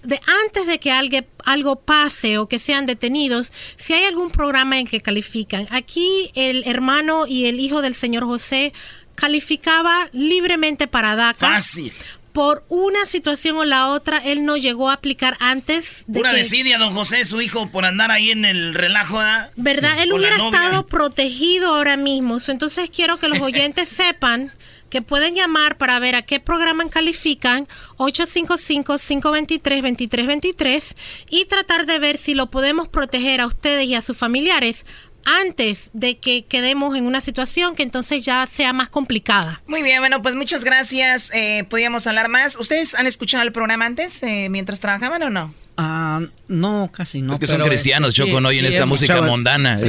de 0.04 0.20
antes 0.46 0.68
de 0.68 0.80
que 0.80 0.92
algo, 0.92 1.20
algo 1.46 1.76
pase 1.78 2.38
o 2.38 2.48
que 2.48 2.60
sean 2.60 2.86
detenidos, 2.86 3.52
si 3.76 3.94
hay 3.94 4.06
algún 4.06 4.30
programa 4.30 4.80
en 4.80 4.88
que 4.88 5.02
califican. 5.02 5.68
Aquí 5.72 6.32
el 6.36 6.64
hermano 6.66 7.28
y 7.28 7.46
el 7.46 7.60
hijo 7.60 7.82
del 7.82 7.96
señor 7.96 8.26
José 8.26 8.74
calificaba 9.16 10.10
libremente 10.14 10.88
para 10.88 11.16
DACA. 11.16 11.48
Fácil. 11.54 11.94
Por 12.32 12.64
una 12.70 13.06
situación 13.06 13.58
o 13.58 13.66
la 13.66 13.90
otra, 13.90 14.20
él 14.20 14.46
no 14.46 14.56
llegó 14.56 14.90
a 14.90 14.94
aplicar 14.94 15.36
antes 15.40 16.04
de 16.08 16.20
Pura 16.20 16.32
desidia, 16.32 16.78
don 16.78 16.94
José, 16.94 17.26
su 17.26 17.42
hijo, 17.42 17.70
por 17.70 17.86
andar 17.86 18.12
ahí 18.12 18.32
en 18.32 18.46
el 18.46 18.76
relajo. 18.76 19.20
¿Verdad? 19.56 20.02
él 20.02 20.14
hubiera 20.14 20.38
estado 20.38 20.86
protegido 20.86 21.76
ahora 21.76 21.98
mismo. 21.98 22.38
Entonces 22.48 22.90
quiero 22.90 23.18
que 23.18 23.28
los 23.28 23.40
oyentes 23.42 23.90
sepan 23.90 24.54
que 24.90 25.02
pueden 25.02 25.36
llamar 25.36 25.78
para 25.78 26.00
ver 26.00 26.16
a 26.16 26.24
qué 26.24 26.40
programa 26.40 26.90
califican 26.90 27.68
855-523-2323 27.98 30.96
y 31.30 31.44
tratar 31.46 31.86
de 31.86 32.00
ver 32.00 32.18
si 32.18 32.34
lo 32.34 32.50
podemos 32.50 32.88
proteger 32.88 33.42
a 33.42 33.48
ustedes 33.48 33.86
y 33.88 33.96
a 33.96 34.02
sus 34.02 34.18
familiares 34.18 34.86
antes 35.26 35.92
de 35.94 36.18
que 36.18 36.46
quedemos 36.46 36.96
en 36.96 37.06
una 37.06 37.20
situación 37.22 37.76
que 37.76 37.84
entonces 37.84 38.26
ya 38.26 38.48
sea 38.48 38.74
más 38.74 38.90
complicada. 38.90 39.62
Muy 39.68 39.84
bien, 39.84 40.00
bueno, 40.00 40.22
pues 40.22 40.36
muchas 40.36 40.64
gracias. 40.64 41.30
Eh, 41.34 41.66
podríamos 41.70 42.08
hablar 42.08 42.30
más. 42.30 42.56
¿Ustedes 42.56 42.96
han 42.96 43.06
escuchado 43.06 43.44
el 43.44 43.52
programa 43.52 43.86
antes, 43.86 44.24
eh, 44.24 44.48
mientras 44.50 44.80
trabajaban 44.80 45.22
o 45.24 45.30
no? 45.30 45.54
Ah, 45.82 46.20
no, 46.50 46.92
casi 46.94 47.22
no. 47.22 47.32
Es 47.32 47.40
que 47.40 47.48
son 47.48 47.62
cristianos, 47.62 48.14
Choco, 48.14 48.42
no 48.42 48.50
oyen 48.50 48.66
esta 48.66 48.86
música 48.86 49.22
mondana. 49.22 49.80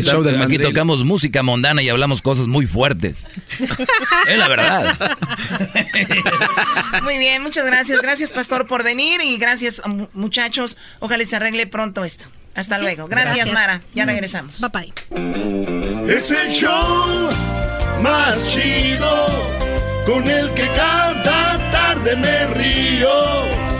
aquí 0.44 0.58
tocamos 0.58 1.02
música 1.02 1.42
mondana 1.42 1.82
y 1.82 1.88
hablamos 1.88 2.22
cosas 2.22 2.46
muy 2.46 2.64
fuertes. 2.64 3.26
es 4.28 4.38
la 4.38 4.46
verdad. 4.46 5.18
muy 7.02 7.18
bien, 7.18 7.42
muchas 7.42 7.66
gracias. 7.66 8.00
Gracias, 8.00 8.30
Pastor, 8.30 8.68
por 8.68 8.84
venir 8.84 9.20
y 9.20 9.36
gracias, 9.36 9.82
muchachos. 10.12 10.76
Ojalá 11.00 11.24
se 11.24 11.34
arregle 11.34 11.66
pronto 11.66 12.04
esto. 12.04 12.26
Hasta 12.54 12.78
luego. 12.78 13.08
Gracias, 13.08 13.50
Mara. 13.50 13.82
Ya 13.92 14.04
regresamos. 14.04 14.60
Bye 14.60 14.92
bye. 15.08 16.14
Es 16.14 16.30
el 16.30 16.52
show 16.52 17.30
más 18.00 18.36
chido 18.48 19.26
con 20.06 20.30
el 20.30 20.54
que 20.54 20.68
cada 20.68 21.70
tarde 21.72 22.14
me 22.14 22.46
río. 22.46 23.79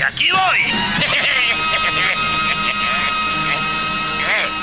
y 0.00 0.02
aquí 0.02 0.28
voy. 0.30 0.58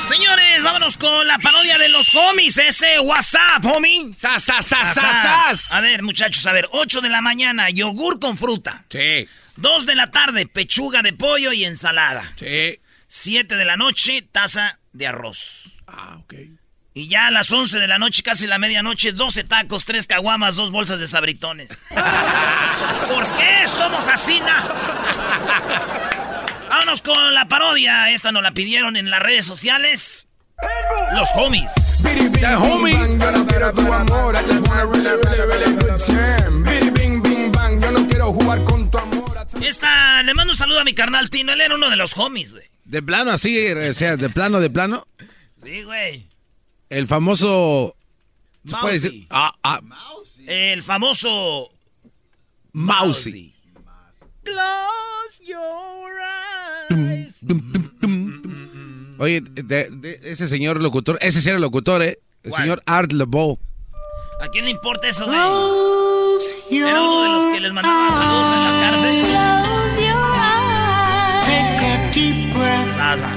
Señores, 0.08 0.64
vámonos 0.64 0.98
con 0.98 1.28
la 1.28 1.38
parodia 1.38 1.78
de 1.78 1.90
los 1.90 2.14
homies. 2.16 2.58
Ese 2.58 3.00
WhatsApp, 3.00 3.64
homie. 3.66 4.16
Sas, 4.16 4.44
sas, 4.44 4.66
sas, 4.66 4.96
sas, 4.96 5.72
A 5.72 5.82
ver, 5.82 6.02
muchachos, 6.02 6.46
a 6.48 6.54
ver. 6.54 6.68
8 6.72 7.02
de 7.02 7.10
la 7.10 7.22
mañana, 7.22 7.70
yogur 7.70 8.20
con 8.20 8.38
fruta. 8.38 8.86
Sí. 8.90 9.28
2 9.58 9.86
de 9.86 9.96
la 9.96 10.10
tarde, 10.10 10.48
pechuga 10.48 11.04
de 11.04 11.14
pollo 11.14 11.54
y 11.54 11.66
ensalada. 11.66 12.34
Sí. 12.38 12.80
7 13.08 13.56
de 13.56 13.66
la 13.66 13.78
noche, 13.78 14.24
taza 14.32 14.80
de 14.94 15.08
arroz. 15.08 15.72
Ah, 15.86 16.18
ok. 16.20 16.34
Y 16.98 17.10
ya 17.10 17.28
a 17.28 17.32
las 17.32 17.52
11 17.52 17.78
de 17.78 17.88
la 17.88 18.00
noche, 18.00 18.24
casi 18.24 18.48
la 18.48 18.58
medianoche, 18.58 19.12
12 19.12 19.44
tacos, 19.44 19.86
3 19.86 20.08
caguamas, 20.08 20.56
2 20.56 20.72
bolsas 20.72 21.00
de 21.00 21.08
sabritones. 21.08 21.68
¿Por 21.90 23.24
qué 23.38 23.68
somos 23.68 24.08
así, 24.08 24.40
Vámonos 26.68 27.04
con 27.04 27.36
la 27.36 27.48
parodia. 27.48 28.10
Esta 28.10 28.32
nos 28.32 28.42
la 28.42 28.52
pidieron 28.52 28.96
en 28.96 29.12
las 29.12 29.20
redes 29.20 29.46
sociales. 29.46 30.28
Los 31.14 31.30
homies. 31.36 31.70
The 32.02 32.56
homies. 32.56 32.98
Esta, 39.62 40.24
le 40.24 40.34
mando 40.34 40.54
un 40.54 40.58
saludo 40.58 40.80
a 40.80 40.84
mi 40.84 40.96
carnal 40.96 41.30
Tino. 41.30 41.54
Él 41.54 41.62
era 41.62 41.76
uno 41.76 41.92
de 41.92 41.96
los 41.96 42.18
homies, 42.18 42.54
güey. 42.54 42.66
De 42.86 43.04
plano 43.04 43.30
así, 43.30 43.72
o 43.72 43.94
sea, 43.94 44.18
de 44.18 44.32
plano, 44.32 44.60
de 44.60 44.72
plano. 44.72 45.06
Sí, 45.64 45.84
güey. 45.84 46.28
El 46.90 47.08
famoso. 47.08 47.96
¿Se 48.66 48.76
puede 48.78 49.00
decir? 49.00 49.28
Ah, 49.30 49.54
ah. 49.64 49.82
El 50.46 50.82
famoso. 50.82 51.70
Mousy. 52.74 53.54
Close 54.44 55.44
your 55.46 56.12
eyes. 56.90 57.42
Oye, 59.20 59.42
de, 59.42 60.20
ese 60.24 60.48
señor 60.48 60.82
locutor, 60.82 61.18
ese 61.22 61.42
sí 61.42 61.50
era 61.50 61.60
locutor, 61.60 62.04
¿eh? 62.04 62.20
El 62.44 62.54
señor 62.54 62.84
Art 62.86 63.12
LeBeau. 63.12 63.60
¿A 64.40 64.48
quién 64.50 64.66
le 64.66 64.72
importa 64.72 65.10
eso, 65.10 65.26
güey? 65.26 65.38
Era 66.70 67.02
uno 67.02 67.24
de 67.24 67.30
los 67.30 67.48
que 67.48 67.60
les 67.60 67.74
mandaba 67.74 68.12
saludos 68.12 68.48
en 68.48 68.64
las 68.64 68.76
cárceles. 68.84 69.28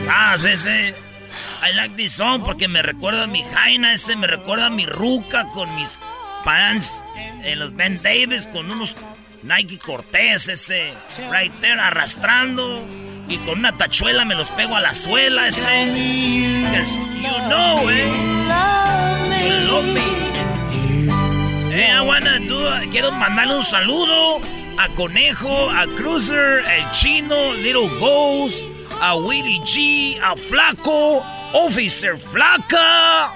¡Sas, 0.04 0.44
ese! 0.44 1.09
I 1.62 1.72
like 1.74 1.96
this 1.96 2.12
song 2.12 2.42
porque 2.42 2.68
me 2.68 2.82
recuerda 2.82 3.24
a 3.24 3.26
mi 3.26 3.42
Jaina, 3.42 3.92
ese 3.92 4.16
me 4.16 4.26
recuerda 4.26 4.66
a 4.66 4.70
mi 4.70 4.86
Ruca 4.86 5.48
con 5.50 5.74
mis 5.76 6.00
pants, 6.44 7.04
en 7.42 7.58
los 7.58 7.74
Ben 7.74 7.98
Davis 8.02 8.46
con 8.46 8.70
unos 8.70 8.94
Nike 9.42 9.78
Cortés, 9.78 10.48
ese 10.48 10.94
right 11.30 11.52
there 11.60 11.78
arrastrando 11.80 12.82
y 13.28 13.36
con 13.38 13.58
una 13.58 13.76
tachuela 13.76 14.24
me 14.24 14.34
los 14.34 14.50
pego 14.50 14.74
a 14.74 14.80
la 14.80 14.94
suela, 14.94 15.48
ese. 15.48 15.86
you 17.22 17.48
know, 17.48 17.90
eh. 17.90 18.08
You. 19.68 21.12
Eh, 21.72 21.92
I 21.92 22.00
wanna 22.00 22.40
do, 22.40 22.90
quiero 22.90 23.12
mandarle 23.12 23.56
un 23.56 23.62
saludo 23.62 24.40
a 24.78 24.88
Conejo, 24.94 25.70
a 25.70 25.86
Cruiser, 25.96 26.64
el 26.66 26.90
Chino, 26.90 27.52
Little 27.54 27.88
Ghost, 28.00 28.66
a 29.00 29.16
Willie 29.16 29.60
G, 29.60 30.18
a 30.18 30.36
Flaco, 30.36 31.24
Officer 31.54 32.16
Flaca, 32.16 33.32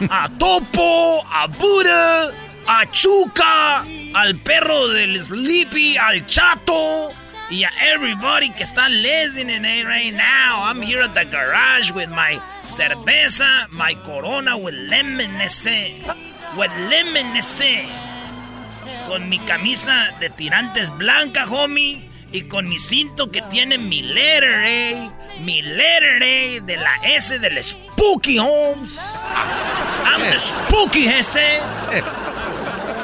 a 0.00 0.28
Topo, 0.38 1.22
a 1.24 1.46
Buda, 1.46 2.34
a 2.66 2.84
Chuca, 2.90 3.84
al 4.14 4.34
perro 4.42 4.88
del 4.88 5.22
Sleepy, 5.22 5.96
al 5.96 6.26
Chato, 6.26 7.10
y 7.50 7.62
a 7.62 7.70
everybody 7.94 8.50
que 8.50 8.64
está 8.64 8.88
listening 8.88 9.62
right 9.86 10.12
now. 10.12 10.62
I'm 10.64 10.82
here 10.82 11.02
at 11.02 11.14
the 11.14 11.24
garage 11.24 11.92
with 11.92 12.10
my 12.10 12.40
cerveza, 12.64 13.70
my 13.72 13.94
corona 13.94 14.58
with 14.58 14.74
lemon 14.74 15.40
ese, 15.40 16.02
with 16.56 16.72
lemon 16.88 17.36
ese, 17.36 17.86
con 19.06 19.28
mi 19.28 19.38
camisa 19.38 20.18
de 20.18 20.30
tirantes 20.30 20.90
blanca, 20.98 21.46
homie, 21.46 22.09
y 22.32 22.42
con 22.42 22.68
mi 22.68 22.78
cinto 22.78 23.30
que 23.30 23.42
tiene 23.50 23.78
mi 23.78 24.02
letter, 24.02 24.62
eh 24.64 25.10
mi 25.40 25.62
letter 25.62 26.22
A 26.22 26.60
de 26.64 26.76
la 26.76 26.94
S 27.02 27.38
del 27.38 27.62
Spooky 27.62 28.38
Holmes. 28.38 28.98
I'm 30.04 30.20
the 30.20 30.38
Spooky 30.38 31.08
ese. 31.08 31.60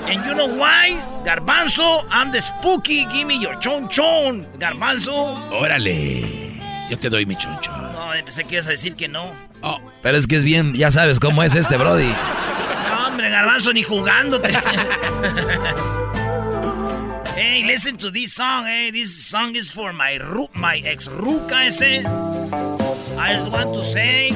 And 0.06 0.24
you 0.24 0.34
know 0.34 0.46
why? 0.46 1.02
Garbanzo, 1.24 2.04
I'm 2.10 2.30
the 2.30 2.40
Spooky. 2.40 3.06
Give 3.06 3.26
me 3.26 3.40
your 3.40 3.58
chon 3.58 3.88
chon. 3.88 4.46
Garbanzo. 4.58 5.34
Órale. 5.50 6.60
Yo 6.88 6.98
te 6.98 7.08
doy 7.08 7.26
mi 7.26 7.36
chon 7.36 7.58
chon. 7.60 7.92
No, 7.92 8.10
pensé 8.24 8.44
que 8.44 8.56
ibas 8.56 8.66
a 8.68 8.70
decir 8.70 8.94
que 8.94 9.08
no. 9.08 9.32
Oh, 9.62 9.80
pero 10.02 10.16
es 10.16 10.26
que 10.26 10.36
es 10.36 10.44
bien, 10.44 10.74
ya 10.74 10.90
sabes 10.90 11.18
cómo 11.18 11.42
es 11.42 11.54
este 11.54 11.76
Brody. 11.76 12.12
No, 12.88 13.06
hombre, 13.08 13.30
Garbanzo, 13.30 13.72
ni 13.72 13.82
jugándote. 13.82 14.50
Hey, 17.56 17.64
listen 17.64 17.96
to 18.04 18.10
this 18.10 18.34
song. 18.34 18.66
Hey, 18.66 18.90
this 18.90 19.16
song 19.28 19.56
is 19.56 19.70
for 19.70 19.90
my 19.90 20.18
ru 20.18 20.46
my 20.52 20.76
ex 20.84 21.08
ruca 21.08 21.64
ese. 21.64 22.04
I 23.16 23.32
just 23.32 23.50
want 23.50 23.72
to 23.72 23.82
say, 23.82 24.28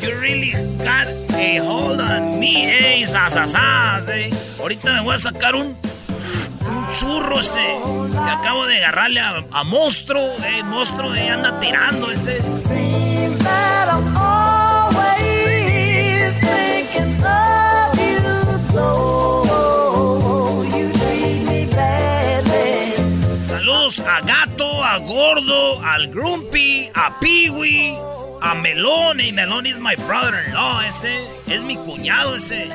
you 0.00 0.14
really 0.14 0.52
got 0.78 1.08
a 1.34 1.56
hold 1.56 2.00
on 2.00 2.38
me, 2.38 2.54
hey, 2.70 3.02
sasasas, 3.02 4.06
eh. 4.14 4.30
Ahorita 4.60 4.94
me 4.94 5.02
voy 5.02 5.16
a 5.16 5.18
sacar 5.18 5.56
un, 5.56 5.74
un 5.74 6.86
churro 6.92 7.40
ese 7.40 7.66
que 8.12 8.30
acabo 8.30 8.66
de 8.66 8.84
agarrarle 8.84 9.18
a, 9.18 9.44
a 9.50 9.64
monstruo, 9.64 10.36
eh, 10.44 10.62
monstruo, 10.62 11.12
eh, 11.16 11.30
anda 11.30 11.58
tirando 11.58 12.12
ese. 12.12 12.38
Gordo, 25.10 25.84
al 25.84 26.06
Grumpy, 26.06 26.88
a 26.94 27.18
Peewee, 27.18 27.98
a 28.40 28.54
Melón. 28.54 29.18
Y 29.18 29.32
Melón 29.32 29.66
es 29.66 29.80
my 29.80 29.96
brother-in-law, 29.96 30.82
ese. 30.82 31.26
Es 31.48 31.60
mi 31.62 31.76
cuñado, 31.76 32.36
ese. 32.36 32.70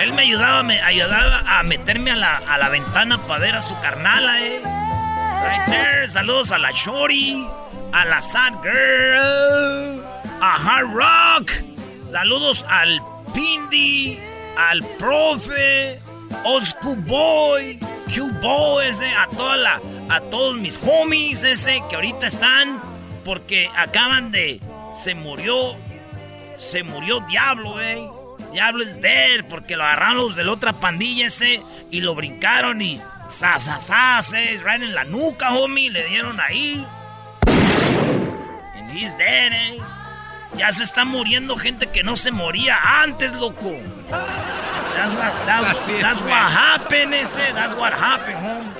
Él 0.00 0.14
me 0.14 0.22
ayudaba, 0.22 0.62
me 0.62 0.80
ayudaba 0.80 1.44
a 1.46 1.62
meterme 1.64 2.12
a 2.12 2.16
la, 2.16 2.36
a 2.38 2.56
la 2.56 2.70
ventana 2.70 3.18
para 3.26 3.40
ver 3.40 3.54
a 3.54 3.60
su 3.60 3.78
carnala, 3.80 4.40
eh. 4.40 4.62
Right 4.62 5.66
there. 5.66 6.08
Saludos 6.08 6.52
a 6.52 6.58
la 6.58 6.70
Shorty, 6.70 7.46
a 7.92 8.06
la 8.06 8.22
Sad 8.22 8.54
Girl, 8.62 10.02
a 10.40 10.54
Hard 10.54 10.94
Rock. 10.94 11.50
Saludos 12.10 12.64
al 12.66 13.02
Pindi, 13.34 14.18
al 14.56 14.82
Profe, 14.98 16.00
Old 16.44 16.64
School 16.64 16.96
Boy, 17.02 17.78
Q-Boy, 18.06 18.86
ese, 18.86 19.06
a 19.06 19.26
toda 19.36 19.58
la 19.58 19.80
a 20.08 20.20
todos 20.20 20.56
mis 20.56 20.78
homies 20.82 21.42
ese 21.42 21.82
que 21.88 21.96
ahorita 21.96 22.26
están 22.26 22.80
porque 23.24 23.70
acaban 23.76 24.30
de 24.32 24.60
se 24.94 25.14
murió 25.14 25.76
se 26.58 26.82
murió 26.82 27.20
Diablo, 27.28 27.80
eh. 27.80 28.08
Diablo 28.52 28.82
es 28.82 29.00
dead 29.00 29.44
porque 29.48 29.76
lo 29.76 29.84
agarraron 29.84 30.18
los 30.18 30.36
de 30.36 30.44
la 30.44 30.52
otra 30.52 30.80
pandilla 30.80 31.26
ese 31.26 31.62
y 31.90 32.00
lo 32.00 32.14
brincaron 32.14 32.82
y 32.82 33.00
sa 33.28 33.58
sa 33.58 33.80
sa 33.80 34.22
se 34.22 34.58
right 34.64 34.82
en 34.82 34.94
la 34.94 35.04
nuca, 35.04 35.52
homie, 35.52 35.90
le 35.90 36.04
dieron 36.06 36.40
ahí. 36.40 36.84
And 37.46 38.90
he's 38.90 39.16
dead, 39.16 39.52
eh. 39.52 39.78
Ya 40.56 40.72
se 40.72 40.82
está 40.82 41.04
muriendo 41.04 41.56
gente 41.56 41.86
que 41.86 42.02
no 42.02 42.16
se 42.16 42.32
moría 42.32 43.02
antes, 43.02 43.32
loco. 43.34 43.76
That's 44.10 45.14
what, 45.14 45.32
that's, 45.46 45.86
that's 46.00 46.22
what 46.22 46.32
happened, 46.32 47.14
ese. 47.14 47.52
That's 47.54 47.74
what 47.74 47.92
happened, 47.92 48.38
home. 48.38 48.77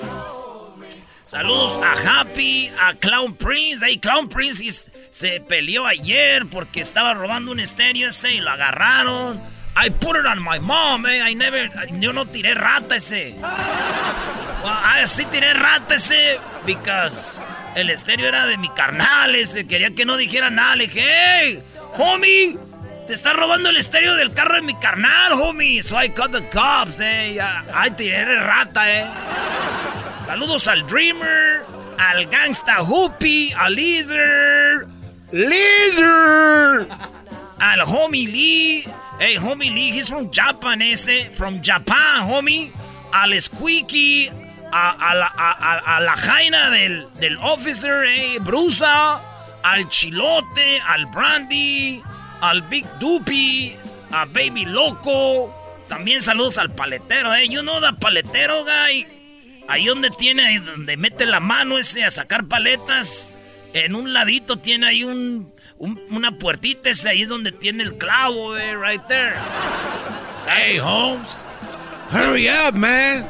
Saludos 1.29 1.77
a 1.83 2.21
Happy, 2.21 2.71
a 2.81 2.95
Clown 2.95 3.35
Prince. 3.35 3.85
Hey, 3.85 3.99
Clown 3.99 4.29
Prince 4.29 4.89
se 5.11 5.39
peleó 5.41 5.85
ayer 5.85 6.47
porque 6.47 6.81
estaba 6.81 7.13
robando 7.13 7.51
un 7.51 7.59
estéreo 7.59 8.09
ese 8.09 8.33
y 8.33 8.39
lo 8.39 8.49
agarraron. 8.49 9.39
I 9.75 9.91
put 9.91 10.17
it 10.17 10.25
on 10.25 10.41
my 10.43 10.57
mom, 10.59 11.05
eh. 11.05 11.21
I 11.21 11.35
never, 11.35 11.69
yo 11.99 12.13
no 12.13 12.25
tiré 12.25 12.55
rata 12.55 12.95
ese. 12.95 13.35
Well, 14.63 14.73
I 14.73 15.05
sí 15.05 15.23
tiré 15.25 15.53
rata 15.53 15.93
ese 15.93 16.39
because 16.65 17.43
el 17.75 17.91
estéreo 17.91 18.27
era 18.27 18.47
de 18.47 18.57
mi 18.57 18.69
carnal 18.69 19.35
ese. 19.35 19.67
Quería 19.67 19.91
que 19.91 20.05
no 20.05 20.17
dijera 20.17 20.49
nada. 20.49 20.77
Le 20.77 20.87
dije, 20.87 21.03
hey, 21.05 21.63
homie, 21.99 22.57
te 23.05 23.13
está 23.13 23.33
robando 23.33 23.69
el 23.69 23.77
estéreo 23.77 24.15
del 24.15 24.33
carro 24.33 24.55
de 24.55 24.63
mi 24.63 24.73
carnal, 24.79 25.33
homie. 25.33 25.83
So 25.83 25.95
I 25.95 26.09
called 26.09 26.31
the 26.31 26.49
cops, 26.49 26.99
eh. 27.01 27.39
Ay, 27.71 27.91
tiré 27.91 28.25
rata, 28.39 28.91
eh. 28.91 29.05
Saludos 30.19 30.67
al 30.67 30.85
Dreamer, 30.85 31.65
al 31.97 32.25
Gangsta 32.27 32.81
Hoopy, 32.83 33.53
al 33.57 33.73
Lizard. 33.73 34.87
Lizard. 35.31 36.87
Al 37.59 37.81
homie 37.81 38.27
Lee. 38.27 38.83
Hey, 39.19 39.37
homie 39.37 39.71
Lee, 39.71 39.91
he's 39.91 40.09
from 40.09 40.29
Japan, 40.31 40.81
ese. 40.81 41.29
From 41.35 41.61
Japan, 41.61 42.27
homie. 42.27 42.71
Al 43.11 43.39
Squeaky. 43.39 44.29
A, 44.71 45.15
la, 45.15 45.31
a, 45.35 45.99
la, 45.99 46.15
jaina 46.15 46.69
del, 46.69 47.07
del 47.19 47.37
officer, 47.37 48.05
eh, 48.05 48.37
Brusa. 48.39 49.21
Al 49.63 49.89
Chilote. 49.89 50.79
Al 50.87 51.05
Brandy. 51.07 52.01
Al 52.41 52.61
Big 52.63 52.85
Doopy. 52.99 53.75
A 54.11 54.25
Baby 54.25 54.65
Loco. 54.65 55.53
También 55.87 56.21
saludos 56.21 56.57
al 56.57 56.69
paletero, 56.69 57.33
eh. 57.33 57.47
You 57.47 57.61
know 57.61 57.81
the 57.81 57.93
paletero, 57.99 58.63
guy. 58.63 59.18
Ahí 59.69 59.85
donde 59.85 60.09
tiene, 60.09 60.45
ahí 60.45 60.57
donde 60.57 60.97
mete 60.97 61.25
la 61.27 61.39
mano 61.39 61.77
ese 61.77 62.03
a 62.03 62.11
sacar 62.11 62.45
paletas. 62.45 63.37
En 63.73 63.93
un 63.93 64.13
ladito 64.13 64.57
tiene 64.57 64.87
ahí 64.87 65.03
un, 65.03 65.53
una 65.77 66.31
puertita 66.39 66.89
ese, 66.89 67.09
ahí 67.09 67.21
es 67.21 67.29
donde 67.29 67.51
tiene 67.51 67.83
el 67.83 67.97
clavo, 67.97 68.57
eh, 68.57 68.75
right 68.75 69.05
there. 69.07 69.35
Hey, 70.47 70.79
Holmes. 70.79 71.43
Hurry 72.11 72.49
up, 72.49 72.73
man. 72.73 73.27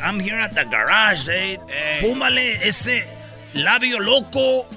I'm 0.00 0.20
here 0.20 0.40
at 0.40 0.54
the 0.54 0.64
garage, 0.64 1.28
eh. 1.28 1.58
Fúmale 2.00 2.66
ese 2.66 3.08
labio 3.54 3.98
loco. 3.98 4.68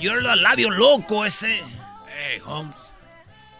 You're 0.00 0.22
the 0.22 0.36
labio 0.36 0.70
loco 0.70 1.26
ese. 1.26 1.60
Hey, 2.08 2.38
Holmes. 2.42 2.74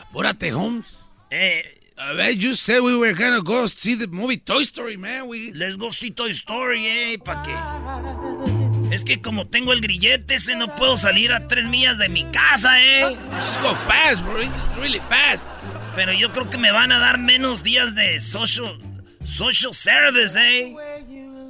Apúrate, 0.01 0.51
Holmes. 0.51 0.97
Eh, 1.31 1.79
a 1.99 2.15
ver, 2.15 2.31
you 2.31 2.55
said 2.55 2.81
we 2.83 2.97
were 2.97 3.13
gonna 3.13 3.41
go 3.43 3.67
see 3.67 3.95
the 3.95 4.07
movie 4.07 4.37
Toy 4.37 4.63
Story, 4.65 4.97
man. 4.97 5.29
We... 5.29 5.53
Let's 5.53 5.77
go 5.77 5.91
see 5.91 6.11
Toy 6.11 6.31
Story, 6.31 6.87
eh. 6.87 7.19
¿Para 7.19 7.43
qué? 7.43 8.95
Es 8.95 9.05
que 9.05 9.21
como 9.23 9.47
tengo 9.47 9.73
el 9.73 9.81
grillete 9.81 10.35
ese, 10.35 10.55
no 10.57 10.75
puedo 10.77 10.97
salir 10.97 11.33
a 11.33 11.49
tres 11.49 11.67
millas 11.67 11.99
de 11.99 12.09
mi 12.09 12.25
casa, 12.33 12.81
eh. 12.83 13.17
Just 13.37 13.61
go 13.63 13.75
fast, 13.87 14.23
bro. 14.23 14.37
really 14.77 15.01
fast. 15.09 15.47
Pero 15.95 16.13
yo 16.13 16.33
creo 16.33 16.49
que 16.51 16.59
me 16.59 16.73
van 16.73 16.93
a 16.93 16.99
dar 16.99 17.19
menos 17.19 17.63
días 17.63 17.95
de 17.95 18.21
social, 18.21 18.79
social 19.25 19.75
service, 19.75 20.39
eh. 20.39 20.75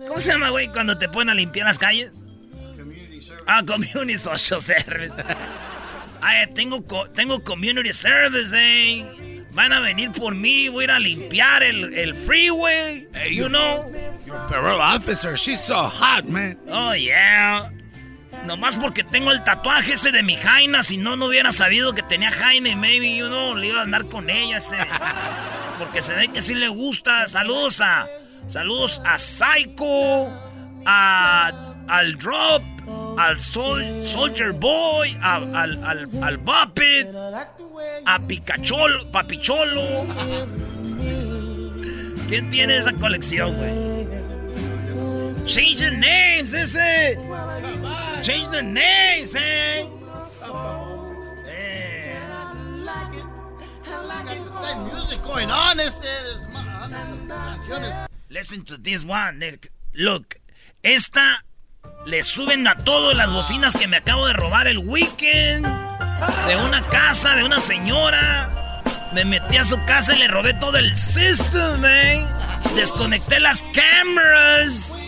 ¿Cómo 0.07 0.19
se 0.21 0.31
llama, 0.31 0.51
güey, 0.51 0.69
cuando 0.69 0.99
te 0.99 1.09
ponen 1.09 1.31
a 1.31 1.35
limpiar 1.35 1.67
las 1.67 1.79
calles? 1.79 2.11
Community 2.77 3.21
service. 3.21 3.45
Ah, 3.47 3.63
community 3.67 4.19
social 4.19 4.61
service. 4.63 5.15
Ay, 6.21 6.47
tengo, 6.55 6.83
tengo 7.15 7.43
community 7.43 7.93
service, 7.93 8.53
eh. 8.55 9.32
Van 9.53 9.73
a 9.73 9.81
venir 9.81 10.11
por 10.13 10.35
mí, 10.35 10.69
voy 10.69 10.83
a 10.83 10.85
ir 10.85 10.91
a 10.93 10.99
limpiar 10.99 11.63
el, 11.63 11.93
el 11.93 12.15
freeway. 12.15 13.07
Hey, 13.13 13.37
you 13.37 13.49
know? 13.49 13.81
Your 14.27 14.39
parole 14.49 14.81
officer, 14.81 15.37
she's 15.37 15.61
so 15.61 15.75
hot, 15.75 16.25
man. 16.25 16.59
Oh, 16.69 16.95
yeah. 16.95 17.71
Nomás 18.47 18.77
porque 18.77 19.05
tengo 19.05 19.31
el 19.31 19.45
tatuaje 19.45 19.93
ese 19.93 20.11
de 20.11 20.23
mi 20.23 20.37
Jaina, 20.37 20.83
si 20.83 20.97
no, 20.97 21.17
no 21.17 21.27
hubiera 21.27 21.53
sabido 21.53 21.95
que 21.95 22.03
tenía 22.03 22.31
Jaina 22.31 22.71
y 22.71 22.77
maybe, 22.77 23.15
you 23.15 23.29
know, 23.29 23.55
le 23.55 23.69
iba 23.69 23.81
a 23.81 23.83
andar 23.83 24.07
con 24.07 24.31
ella 24.31 24.57
ese. 24.57 24.77
Porque 25.79 26.03
se 26.03 26.15
ve 26.15 26.29
que 26.29 26.41
sí 26.41 26.55
le 26.55 26.69
gusta. 26.69 27.27
Saludos 27.29 27.81
a. 27.81 28.07
Saludos 28.49 29.01
a 29.05 29.19
Psycho, 29.19 30.29
a, 30.85 31.72
al 31.89 32.17
Drop, 32.19 32.63
al 33.19 33.41
Soldier 33.41 34.53
Boy, 34.53 35.17
al, 35.23 35.55
al, 35.55 36.09
al 36.23 36.39
Buppet, 36.39 37.09
a 38.07 38.19
Picacholo, 38.21 39.11
Papicholo. 39.11 40.07
¿Quién 42.29 42.49
tiene 42.51 42.77
esa 42.79 42.93
colección, 42.95 43.57
güey? 43.57 43.93
Change 45.45 45.79
the 45.79 45.91
names, 45.91 46.55
ese. 46.55 47.19
Change 48.23 48.51
the 48.53 48.63
names, 48.63 49.35
eh. 49.35 49.87
Listen 58.31 58.65
to 58.65 58.77
this 58.79 59.05
one. 59.05 59.59
Look, 59.95 60.41
esta 60.83 61.45
le 62.05 62.25
suben 62.25 62.67
a 62.67 62.77
todas 62.77 63.17
las 63.17 63.33
bocinas 63.33 63.77
que 63.77 63.87
me 63.87 63.99
acabo 63.99 64.27
de 64.27 64.33
robar 64.33 64.67
el 64.67 64.79
weekend. 64.79 65.67
De 66.47 66.57
una 66.57 66.87
casa, 66.89 67.35
de 67.37 67.45
una 67.45 67.61
señora. 67.61 68.83
Me 69.13 69.25
metí 69.25 69.57
a 69.57 69.65
su 69.65 69.83
casa 69.85 70.15
y 70.15 70.19
le 70.19 70.29
robé 70.29 70.55
todo 70.55 70.79
el 70.79 70.97
system, 70.97 71.85
eh. 71.85 72.25
Desconecté 72.75 73.41
las 73.41 73.65
cámaras. 73.75 74.99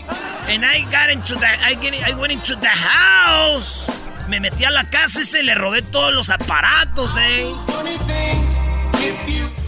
And 0.48 0.64
I 0.64 0.84
got 0.90 1.10
into 1.10 1.34
the, 1.36 1.46
I, 1.46 1.76
I 2.06 2.14
went 2.14 2.32
into 2.32 2.54
the 2.56 2.68
house. 2.68 3.90
Me 4.28 4.40
metí 4.40 4.64
a 4.64 4.70
la 4.70 4.84
casa 4.90 5.20
y 5.20 5.24
se 5.24 5.42
le 5.42 5.54
robé 5.54 5.82
todos 5.82 6.12
los 6.12 6.30
aparatos, 6.30 7.16
eh. 7.18 7.54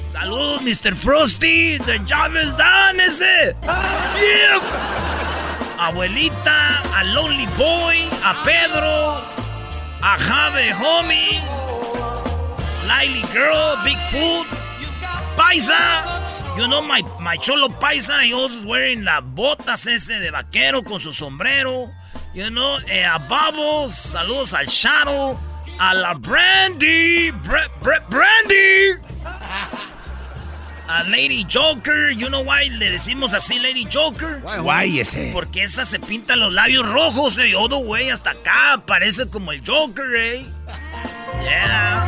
Saludos, 0.06 0.62
Mr. 0.62 0.94
Frosty. 0.94 1.78
The 1.78 1.98
job 2.07 2.36
is 2.36 2.54
done, 2.57 3.00
ese. 3.00 3.54
Abuelita, 5.78 6.80
a 6.94 7.04
Lonely 7.14 7.46
Boy, 7.57 7.96
a 8.24 8.34
Pedro, 8.44 9.20
a 10.03 10.16
Jave 10.16 10.72
Homie, 10.72 11.38
Slyly 12.58 13.22
Girl, 13.32 13.76
Bigfoot, 13.84 14.46
Paisa. 15.36 16.57
You 16.57 16.66
know 16.66 16.80
my, 16.80 17.03
my 17.20 17.36
cholo 17.36 17.68
paisa, 17.68 18.22
he 18.22 18.32
was 18.32 18.64
wearing 18.64 19.04
las 19.04 19.22
botas 19.22 19.86
ese 19.86 20.18
de 20.18 20.30
vaquero 20.30 20.82
con 20.82 20.98
su 20.98 21.12
sombrero. 21.12 21.90
You 22.32 22.48
know, 22.50 22.78
eh, 22.88 23.04
a 23.04 23.18
Bubbles, 23.18 23.94
saludos 23.94 24.54
al 24.54 24.66
Shadow, 24.66 25.38
a 25.78 25.94
la 25.94 26.14
Brandy, 26.14 27.30
Brandy 27.30 28.96
a 30.88 31.04
Lady 31.04 31.45
Joker. 31.45 32.11
You 32.11 32.29
know 32.29 32.42
why 32.42 32.68
le 32.79 32.91
decimos 32.91 33.34
así 33.34 33.58
Lady 33.61 33.87
Joker? 33.92 34.41
Why 34.42 35.00
ese? 35.00 35.30
Porque 35.33 35.64
esa 35.64 35.84
se 35.84 35.99
pinta 35.99 36.37
los 36.37 36.53
labios 36.53 36.87
rojos, 36.88 37.38
eh. 37.38 37.54
Odo, 37.54 37.79
güey, 37.79 38.11
hasta 38.11 38.30
acá. 38.30 38.83
Parece 38.87 39.29
como 39.29 39.53
el 39.53 39.63
Joker, 39.67 40.14
eh. 40.17 40.46
Yeah. 41.42 42.07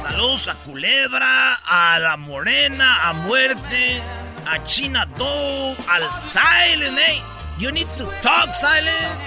Saludos 0.00 0.48
a 0.48 0.54
Culebra, 0.54 1.54
a 1.66 1.98
la 2.00 2.16
Morena, 2.16 3.08
a 3.08 3.12
Muerte, 3.12 4.02
a 4.46 4.62
China 4.64 5.06
Doe, 5.16 5.76
al 5.88 6.10
Silent, 6.12 6.98
eh. 6.98 7.22
You 7.58 7.72
need 7.72 7.88
to 7.96 8.06
talk, 8.22 8.54
Silent. 8.54 9.18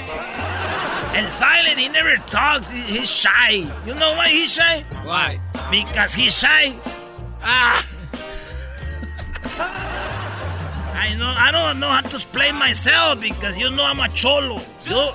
El 1.13 1.29
Silent, 1.29 1.77
he 1.77 1.89
never 1.89 2.17
talks. 2.29 2.69
He's 2.71 3.09
shy. 3.09 3.67
You 3.85 3.93
know 3.95 4.15
why 4.15 4.29
he's 4.29 4.53
shy? 4.53 4.85
Why? 5.03 5.39
Because 5.69 6.13
he's 6.13 6.37
shy. 6.37 6.73
Ah. 7.43 7.85
I 9.43 11.15
know 11.15 11.27
I 11.27 11.51
don't 11.51 11.79
know 11.79 11.89
how 11.89 12.01
to 12.01 12.15
explain 12.15 12.55
myself 12.55 13.19
because 13.19 13.57
you 13.57 13.69
know 13.69 13.83
I'm 13.83 13.99
a 13.99 14.09
cholo. 14.09 14.61
Yo 14.85 15.13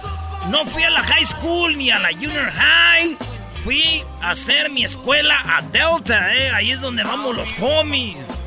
no 0.51 0.65
fui 0.65 0.85
a 0.85 0.91
la 0.91 1.03
high 1.03 1.25
school 1.25 1.69
ni 1.77 1.91
a 1.91 1.99
la 1.99 2.11
junior 2.11 2.49
high. 2.51 3.17
Fui 3.65 4.05
a 4.23 4.31
hacer 4.31 4.71
mi 4.71 4.85
escuela 4.85 5.35
a 5.45 5.63
Delta, 5.63 6.35
eh. 6.35 6.51
Ahí 6.51 6.73
es 6.73 6.81
donde 6.81 7.03
vamos 7.03 7.37
los 7.37 7.49
homies. 7.61 8.45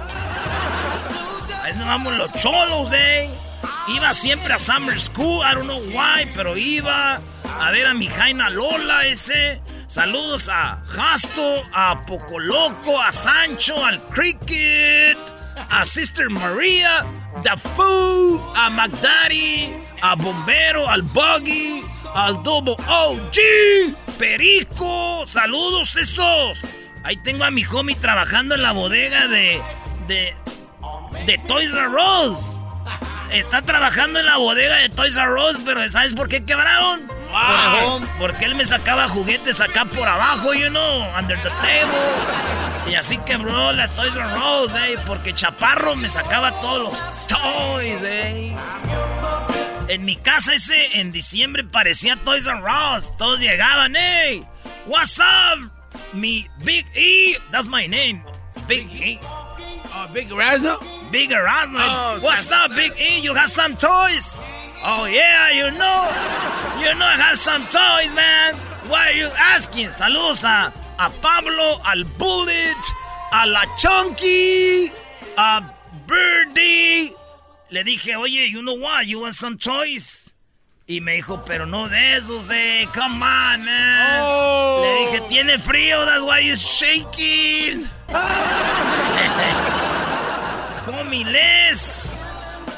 Ahí 1.62 1.72
es 1.72 1.78
donde 1.78 1.92
vamos 1.92 2.14
los 2.14 2.34
cholos, 2.34 2.92
eh. 2.94 3.30
Iba 3.90 4.14
siempre 4.14 4.54
a 4.54 4.60
Summer 4.60 5.00
School, 5.00 5.42
I 5.44 5.54
don't 5.56 5.68
know 5.68 5.82
why, 5.92 6.26
pero 6.36 6.56
iba 6.56 7.20
a 7.60 7.72
ver 7.72 7.88
a 7.88 7.94
mi 7.94 8.08
Jaina 8.08 8.50
Lola 8.50 9.06
ese. 9.08 9.62
Saludos 9.88 10.48
a 10.50 10.84
Jasto, 10.86 11.64
a 11.74 12.06
Pocoloco, 12.06 13.02
a 13.02 13.12
Sancho, 13.12 13.84
al 13.84 14.02
Cricket, 14.10 15.18
a 15.70 15.86
Sister 15.86 16.30
Maria, 16.30 17.06
The 17.44 17.58
Foo, 17.58 18.40
a 18.56 18.70
McDaddy, 18.70 19.74
a 20.02 20.16
Bombero, 20.16 20.88
al 20.88 21.02
Buggy, 21.04 21.82
al 22.14 22.42
Double 22.44 22.76
OG, 22.88 24.18
Perico. 24.18 25.26
Saludos 25.26 25.96
esos. 25.96 26.60
Ahí 27.04 27.18
tengo 27.18 27.44
a 27.44 27.52
mi 27.52 27.64
homie 27.66 27.96
trabajando 27.96 28.56
en 28.56 28.62
la 28.62 28.72
bodega 28.72 29.28
de. 29.28 29.62
de. 30.08 30.36
de 31.26 31.38
Toys 31.48 31.72
R 31.72 31.96
Us. 32.28 32.59
Está 33.32 33.62
trabajando 33.62 34.20
en 34.20 34.26
la 34.26 34.38
bodega 34.38 34.76
de 34.78 34.90
Toys 34.90 35.16
R 35.16 35.34
Us, 35.50 35.60
pero 35.64 35.88
¿sabes 35.90 36.14
por 36.16 36.28
qué 36.28 36.44
quebraron? 36.46 37.08
Por- 37.08 38.08
porque 38.18 38.46
él 38.46 38.56
me 38.56 38.66
sacaba 38.66 39.08
juguetes 39.08 39.62
acá 39.62 39.86
por 39.86 40.08
abajo, 40.08 40.54
you 40.54 40.68
know, 40.70 41.04
under 41.18 41.38
the 41.44 41.50
table. 41.50 42.92
Y 42.92 42.96
así 42.96 43.18
quebró 43.20 43.72
la 43.72 43.88
Toys 43.90 44.16
R 44.16 44.26
Us, 44.64 44.74
eh, 44.74 44.96
porque 45.06 45.34
Chaparro 45.36 45.96
me 45.96 46.10
sacaba 46.10 46.52
todos 46.60 46.80
los 46.82 47.28
toys, 47.28 48.00
eh. 48.04 48.56
En 49.90 50.06
mi 50.06 50.16
casa 50.16 50.54
ese, 50.56 51.00
en 51.00 51.12
diciembre, 51.12 51.64
parecía 51.64 52.16
Toys 52.18 52.48
R 52.48 52.62
Us. 52.98 53.16
Todos 53.16 53.40
llegaban, 53.40 53.96
hey, 53.96 54.44
what's 54.88 55.20
up? 55.20 55.70
Mi 56.14 56.48
Big 56.64 56.86
E, 56.96 57.38
that's 57.52 57.70
my 57.70 57.88
name. 57.88 58.24
Big 58.68 58.88
E. 58.92 59.20
Oh, 59.94 60.08
Big 60.14 60.32
Erasmo? 60.32 60.80
Big 61.12 61.32
Erasmo. 61.32 61.80
Oh, 61.80 62.20
what's 62.22 62.52
up, 62.52 62.76
Big 62.76 62.94
E? 63.00 63.20
You 63.20 63.34
have 63.34 63.50
some 63.50 63.76
toys? 63.76 64.38
Oh, 64.84 65.06
yeah, 65.06 65.50
you 65.52 65.72
know. 65.72 66.00
You 66.80 66.94
know 66.96 67.06
I 67.06 67.18
have 67.18 67.38
some 67.38 67.64
toys, 67.64 68.14
man. 68.14 68.56
Why 68.88 69.10
are 69.10 69.14
you 69.14 69.30
asking? 69.38 69.88
Saludos 69.90 70.44
a, 70.44 70.72
a 71.00 71.10
Pablo, 71.22 71.80
al 71.86 72.04
Bullet, 72.18 72.78
a 73.34 73.48
la 73.48 73.66
Chunky, 73.78 74.92
a 75.38 75.64
Birdie. 76.06 77.14
Le 77.72 77.84
dije, 77.84 78.16
oye, 78.16 78.46
you 78.48 78.62
know 78.62 78.76
what? 78.76 79.06
You 79.08 79.20
want 79.22 79.36
some 79.36 79.58
toys? 79.58 80.32
Y 80.88 81.00
me 81.02 81.22
dijo, 81.22 81.44
pero 81.46 81.66
no 81.66 81.88
de 81.88 82.18
esos, 82.18 82.50
eh. 82.52 82.86
Come 82.94 83.22
on, 83.24 83.66
man. 83.66 84.82
Le 84.82 85.08
dije, 85.08 85.30
tiene 85.30 85.58
frío, 85.58 86.06
that's 86.06 86.24
why 86.24 86.42
he's 86.42 86.62
shaking. 86.62 87.90
Homie 91.10 91.26
Les. 91.26 92.30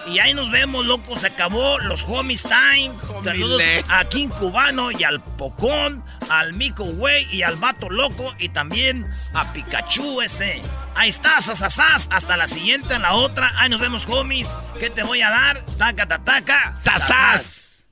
Y 0.07 0.19
ahí 0.19 0.33
nos 0.33 0.49
vemos, 0.51 0.85
loco. 0.85 1.17
Se 1.17 1.27
acabó 1.27 1.79
los 1.79 2.05
homies 2.05 2.43
time. 2.43 2.93
Saludos 3.25 3.61
a 3.89 4.05
King 4.05 4.29
Cubano 4.29 4.89
y 4.89 5.03
al 5.03 5.21
Pocón, 5.21 6.01
al 6.29 6.53
Mico 6.53 6.85
Güey 6.85 7.27
y 7.35 7.41
al 7.41 7.57
Vato 7.57 7.89
Loco. 7.89 8.33
Y 8.39 8.47
también 8.47 9.05
a 9.33 9.51
Pikachu 9.51 10.21
ese. 10.21 10.61
Ahí 10.95 11.09
está, 11.09 11.41
sasasas. 11.41 12.07
Hasta 12.09 12.37
la 12.37 12.47
siguiente, 12.47 12.93
en 12.93 13.01
la 13.01 13.15
otra. 13.15 13.51
Ahí 13.57 13.69
nos 13.69 13.81
vemos, 13.81 14.07
homies. 14.07 14.57
¿Qué 14.79 14.89
te 14.89 15.03
voy 15.03 15.21
a 15.21 15.29
dar? 15.29 15.65
Taca, 15.77 16.07
taca, 16.07 16.23
taca. 16.23 16.77
¡Sasas! 16.81 17.83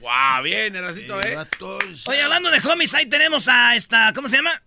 Wow, 0.00 0.42
bien, 0.42 0.74
Erasito, 0.74 1.20
¿eh? 1.20 1.36
Oye, 2.06 2.22
hablando 2.22 2.50
de 2.50 2.66
homies, 2.66 2.94
ahí 2.94 3.04
tenemos 3.04 3.46
a 3.46 3.76
esta. 3.76 4.14
¿Cómo 4.14 4.26
se 4.26 4.36
llama? 4.36 4.62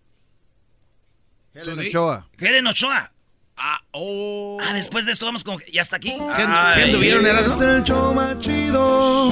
Helen 1.56 1.80
Ochoa. 1.80 2.30
Helen 2.38 2.68
Ochoa. 2.68 3.13
Ah, 3.58 3.80
oh. 3.92 4.58
Ah, 4.62 4.74
después 4.74 5.06
de 5.06 5.12
esto 5.12 5.26
vamos 5.26 5.44
con. 5.44 5.58
¿Ya 5.72 5.82
está 5.82 5.98
aquí? 5.98 6.10
¿Sí 6.10 6.42
and- 6.42 6.74
sí 6.76 6.82
anduvieron, 6.82 7.26
Erasmo? 7.26 7.62
el 7.64 7.84
show 7.84 8.14
más 8.14 8.38
chido. 8.40 9.32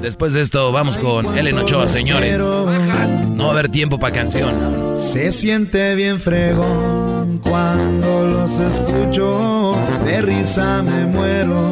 Después 0.00 0.32
de 0.34 0.40
esto, 0.42 0.70
vamos 0.72 0.98
con 0.98 1.36
Ellen 1.38 1.58
Ochoa, 1.58 1.88
señores. 1.88 2.40
No 2.40 3.44
va 3.44 3.48
a 3.48 3.50
haber 3.52 3.68
tiempo 3.70 3.98
para 3.98 4.14
canción. 4.14 4.98
Se 5.00 5.32
siente 5.32 5.94
bien 5.94 6.20
fregón 6.20 7.38
cuando 7.42 8.26
los 8.28 8.50
escucho. 8.58 9.74
De 10.04 10.20
risa 10.22 10.82
me 10.82 11.06
muero. 11.06 11.70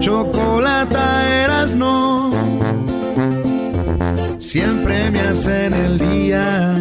Chocolata 0.00 1.42
eras 1.44 1.72
no. 1.72 2.32
Siempre 4.38 5.10
me 5.10 5.20
hacen 5.20 5.72
el 5.74 5.98
día. 5.98 6.76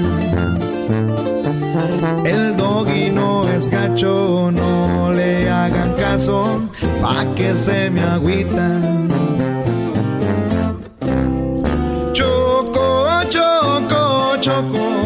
El 2.24 2.56
doggy 2.56 3.10
no 3.10 3.48
es 3.48 3.70
gacho, 3.70 4.52
no 4.52 5.12
le 5.12 5.50
hagan 5.50 5.94
caso, 5.94 6.62
pa' 7.02 7.26
que 7.36 7.56
se 7.56 7.90
me 7.90 8.02
agüitan. 8.02 9.10
Choco, 12.14 13.08
choco, 13.30 14.38
choco, 14.40 15.03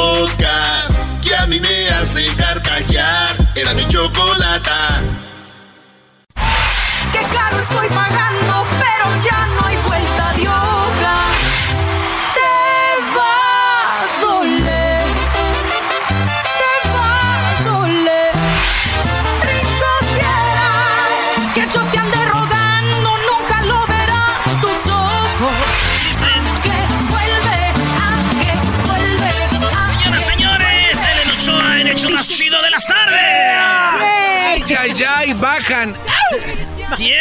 podcast 0.00 0.49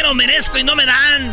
Quiero, 0.09 0.15
merezco 0.15 0.57
y 0.57 0.63
no 0.63 0.75
me 0.75 0.85
dan. 0.85 1.31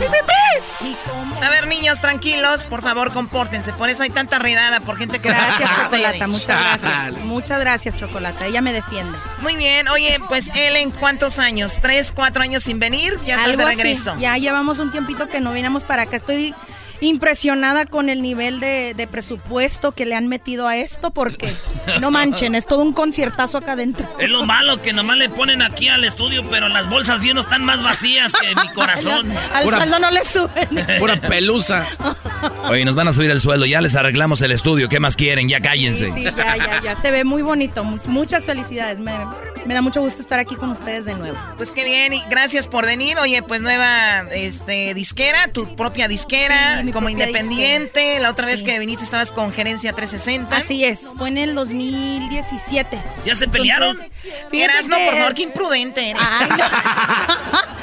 A 1.43 1.51
ver, 1.51 1.67
niños, 1.67 2.01
tranquilos, 2.01 2.67
por 2.67 2.83
favor, 2.83 3.13
compórtense. 3.13 3.73
Por 3.73 3.89
eso 3.89 4.03
hay 4.03 4.11
tanta 4.11 4.39
redada 4.39 4.81
por 4.81 4.97
gente 4.99 5.19
que 5.19 5.29
Gracias, 5.29 5.71
Chocolata. 5.85 6.27
Muchas 6.27 6.61
gracias. 6.61 7.15
Muchas 7.25 7.61
gracias, 7.61 7.97
Chocolata. 7.97 8.47
Ella 8.47 8.61
me 8.61 8.73
defiende. 8.73 9.17
Muy 9.41 9.57
bien. 9.57 9.89
Oye, 9.89 10.19
pues, 10.29 10.51
Ellen, 10.55 10.91
¿cuántos 10.91 11.39
años? 11.39 11.79
¿Tres, 11.81 12.13
cuatro 12.13 12.43
años 12.43 12.65
sin 12.65 12.79
venir? 12.79 13.19
Ya 13.25 13.35
estás 13.35 13.51
Algo 13.51 13.65
de 13.65 13.73
así. 13.73 13.77
regreso. 13.83 14.17
Ya 14.19 14.37
llevamos 14.37 14.79
un 14.79 14.91
tiempito 14.91 15.29
que 15.29 15.41
no 15.41 15.53
vinimos 15.53 15.83
para 15.83 16.03
acá. 16.03 16.17
Estoy 16.17 16.55
impresionada 17.01 17.87
con 17.87 18.09
el 18.09 18.23
nivel 18.23 18.61
de, 18.61 18.95
de 18.95 19.07
presupuesto 19.07 19.93
que 19.93 20.07
le 20.07 20.15
han 20.15 20.29
metido 20.29 20.67
a 20.69 20.77
esto 20.77 21.11
porque 21.11 21.53
no 22.01 22.11
manchen, 22.11 22.55
es 22.55 22.67
todo 22.67 22.81
un 22.83 22.93
conciertazo 22.93 23.59
acá 23.59 23.73
adentro. 23.73 24.07
Es 24.19 24.29
lo 24.31 24.45
malo 24.45 24.81
que 24.83 24.93
nomás 24.93 25.17
le 25.19 25.29
ponen 25.29 25.63
aquí 25.63 25.89
al 25.89 26.05
estudio, 26.05 26.45
pero 26.51 26.69
las 26.69 26.89
bolsas 26.89 27.23
ya 27.23 27.35
no 27.35 27.41
están 27.41 27.65
más 27.65 27.83
vacías 27.83 28.33
que 28.35 28.49
mi 28.55 28.69
corazón. 28.75 29.31
Al 29.53 29.65
Pura- 29.65 29.79
saldo 29.79 29.99
no 29.99 30.11
le 30.11 30.25
suben. 30.25 30.69
Pura 30.99 31.17
pelusa. 31.17 31.87
Oye, 32.69 32.85
nos 32.85 32.95
van 32.95 33.09
a 33.09 33.13
subir 33.13 33.31
el 33.31 33.41
sueldo, 33.41 33.67
ya 33.67 33.81
les 33.81 33.97
arreglamos 33.97 34.43
el 34.43 34.53
estudio. 34.53 34.89
¿Qué 34.89 35.01
más 35.01 35.17
quieren? 35.17 35.49
Ya 35.49 35.61
cállense. 35.61 36.13
Sí, 36.13 36.25
ya, 36.25 36.57
ya, 36.57 36.83
ya. 36.83 36.97
Se 36.97 37.11
ve 37.11 37.25
muy 37.25 37.43
bonito. 37.43 37.85
Mu- 37.85 37.99
Muchas 38.09 38.45
felicidades. 38.45 38.99
Me, 38.99 39.13
me 39.67 39.75
da 39.75 39.81
mucho 39.83 40.01
gusto 40.01 40.21
estar 40.21 40.39
aquí 40.39 40.55
con 40.57 40.71
ustedes 40.71 41.05
de 41.05 41.15
nuevo. 41.15 41.37
Pues 41.57 41.73
qué 41.73 41.85
bien, 41.85 42.13
y 42.13 42.23
gracias 42.31 42.67
por 42.69 42.85
venir. 42.87 43.17
Oye, 43.19 43.43
pues 43.43 43.61
nueva 43.61 44.21
este, 44.33 44.95
disquera, 44.95 45.49
tu 45.49 45.75
propia 45.77 46.09
disquera, 46.09 46.81
Sí, 46.83 46.86
mi 46.87 46.93
como 46.93 47.09
independiente. 47.11 48.19
La 48.21 48.31
otra 48.31 48.47
vez 48.47 48.61
Sí. 48.61 48.65
que 48.65 48.79
viniste 48.79 49.05
estabas 49.05 49.33
con 49.33 49.53
Gerencia 49.53 49.93
360. 49.93 50.57
Así 50.57 50.85
es, 50.85 51.09
fue 51.19 51.29
en 51.29 51.39
el 51.39 51.55
2017. 51.55 53.03
¿Ya 53.27 53.35
se 53.35 53.49
pelearon? 53.49 53.95
fíjate 54.51 54.57
Eras, 54.73 54.89
no, 54.89 54.97
por 54.97 55.15
favor, 55.17 55.35
qué 55.35 55.43
imprudente 55.43 56.11
eres. 56.11 56.23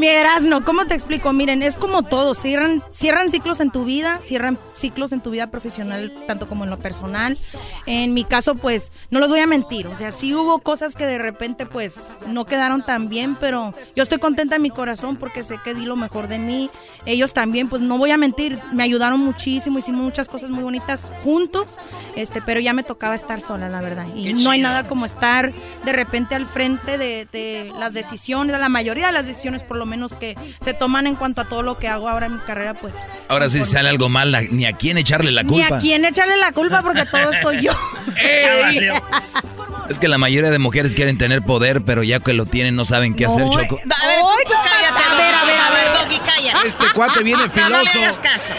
Mi 0.00 0.08
Erasno, 0.08 0.64
¿cómo 0.64 0.86
te 0.86 0.94
explico? 0.94 1.34
Miren, 1.34 1.62
es 1.62 1.76
como 1.76 2.02
todo, 2.02 2.34
cierran, 2.34 2.82
cierran 2.90 3.30
ciclos 3.30 3.60
en 3.60 3.70
tu 3.70 3.84
vida, 3.84 4.18
cierran 4.24 4.58
ciclos 4.74 5.12
en 5.12 5.20
tu 5.20 5.28
vida 5.28 5.48
profesional, 5.48 6.10
tanto 6.26 6.48
como 6.48 6.64
en 6.64 6.70
lo 6.70 6.78
personal. 6.78 7.36
En 7.84 8.14
mi 8.14 8.24
caso, 8.24 8.54
pues, 8.54 8.92
no 9.10 9.20
los 9.20 9.28
voy 9.28 9.40
a 9.40 9.46
mentir, 9.46 9.88
o 9.88 9.94
sea, 9.94 10.10
sí 10.10 10.34
hubo 10.34 10.60
cosas 10.60 10.94
que 10.94 11.04
de 11.04 11.18
repente, 11.18 11.66
pues, 11.66 12.08
no 12.26 12.46
quedaron 12.46 12.82
tan 12.82 13.10
bien, 13.10 13.36
pero 13.38 13.74
yo 13.94 14.02
estoy 14.02 14.16
contenta 14.16 14.56
en 14.56 14.62
mi 14.62 14.70
corazón 14.70 15.16
porque 15.16 15.44
sé 15.44 15.58
que 15.62 15.74
di 15.74 15.84
lo 15.84 15.96
mejor 15.96 16.28
de 16.28 16.38
mí. 16.38 16.70
Ellos 17.04 17.34
también, 17.34 17.68
pues, 17.68 17.82
no 17.82 17.98
voy 17.98 18.10
a 18.10 18.16
mentir, 18.16 18.58
me 18.72 18.82
ayudaron 18.82 19.20
muchísimo, 19.20 19.78
hicimos 19.78 20.02
muchas 20.02 20.30
cosas 20.30 20.48
muy 20.48 20.62
bonitas 20.62 21.02
juntos, 21.22 21.76
este, 22.16 22.40
pero 22.40 22.58
ya 22.58 22.72
me 22.72 22.84
tocaba 22.84 23.14
estar 23.14 23.42
sola, 23.42 23.68
la 23.68 23.82
verdad. 23.82 24.06
Y 24.16 24.32
no 24.32 24.50
hay 24.50 24.62
nada 24.62 24.88
como 24.88 25.04
estar 25.04 25.52
de 25.84 25.92
repente 25.92 26.34
al 26.34 26.46
frente 26.46 26.96
de, 26.96 27.28
de 27.30 27.70
las 27.78 27.92
decisiones, 27.92 28.54
de 28.54 28.58
la 28.58 28.70
mayoría 28.70 29.08
de 29.08 29.12
las 29.12 29.26
decisiones 29.26 29.62
por 29.62 29.76
lo 29.76 29.89
menos 29.90 30.14
que 30.14 30.36
se 30.64 30.72
toman 30.72 31.06
en 31.06 31.16
cuanto 31.16 31.42
a 31.42 31.44
todo 31.44 31.62
lo 31.62 31.76
que 31.78 31.88
hago 31.88 32.08
ahora 32.08 32.26
en 32.26 32.34
mi 32.36 32.40
carrera, 32.40 32.74
pues 32.74 32.94
Ahora 33.28 33.48
sí 33.48 33.62
si 33.62 33.70
sale 33.72 33.88
algo 33.90 34.08
mal, 34.08 34.32
la- 34.32 34.40
ni 34.42 34.64
a 34.64 34.72
quién 34.72 34.96
echarle 34.96 35.30
la 35.32 35.42
ni 35.42 35.48
culpa. 35.50 35.76
a 35.76 35.78
quién 35.78 36.04
echarle 36.04 36.36
la 36.38 36.52
culpa 36.52 36.80
porque 36.82 37.04
todo 37.06 37.32
soy 37.42 37.62
yo. 37.62 37.72
Es 39.90 39.98
que 39.98 40.06
la 40.06 40.18
mayoría 40.18 40.50
de 40.50 40.58
mujeres 40.60 40.94
quieren 40.94 41.18
tener 41.18 41.42
poder, 41.42 41.82
pero 41.84 42.04
ya 42.04 42.20
que 42.20 42.32
lo 42.32 42.46
tienen 42.46 42.76
no 42.76 42.84
saben 42.84 43.14
qué 43.16 43.26
hacer, 43.26 43.42
Choco. 43.50 43.80
A 43.80 44.06
ver, 44.06 44.20
tú, 44.20 44.26
tú 44.46 44.52
cállate, 44.64 45.02
A 45.04 45.18
ver, 45.18 45.34
a 45.34 45.44
ver, 45.44 45.58
a 45.58 45.70
ver. 45.72 46.08
Doggy, 46.08 46.20
cállate. 46.24 46.68
Este 46.68 46.84
cuate 46.94 47.24
viene 47.24 47.42
No, 47.56 47.68
no 47.68 47.82
le 47.82 47.88
filoso. 47.90 47.98
hagas 47.98 48.20
caso. 48.20 48.54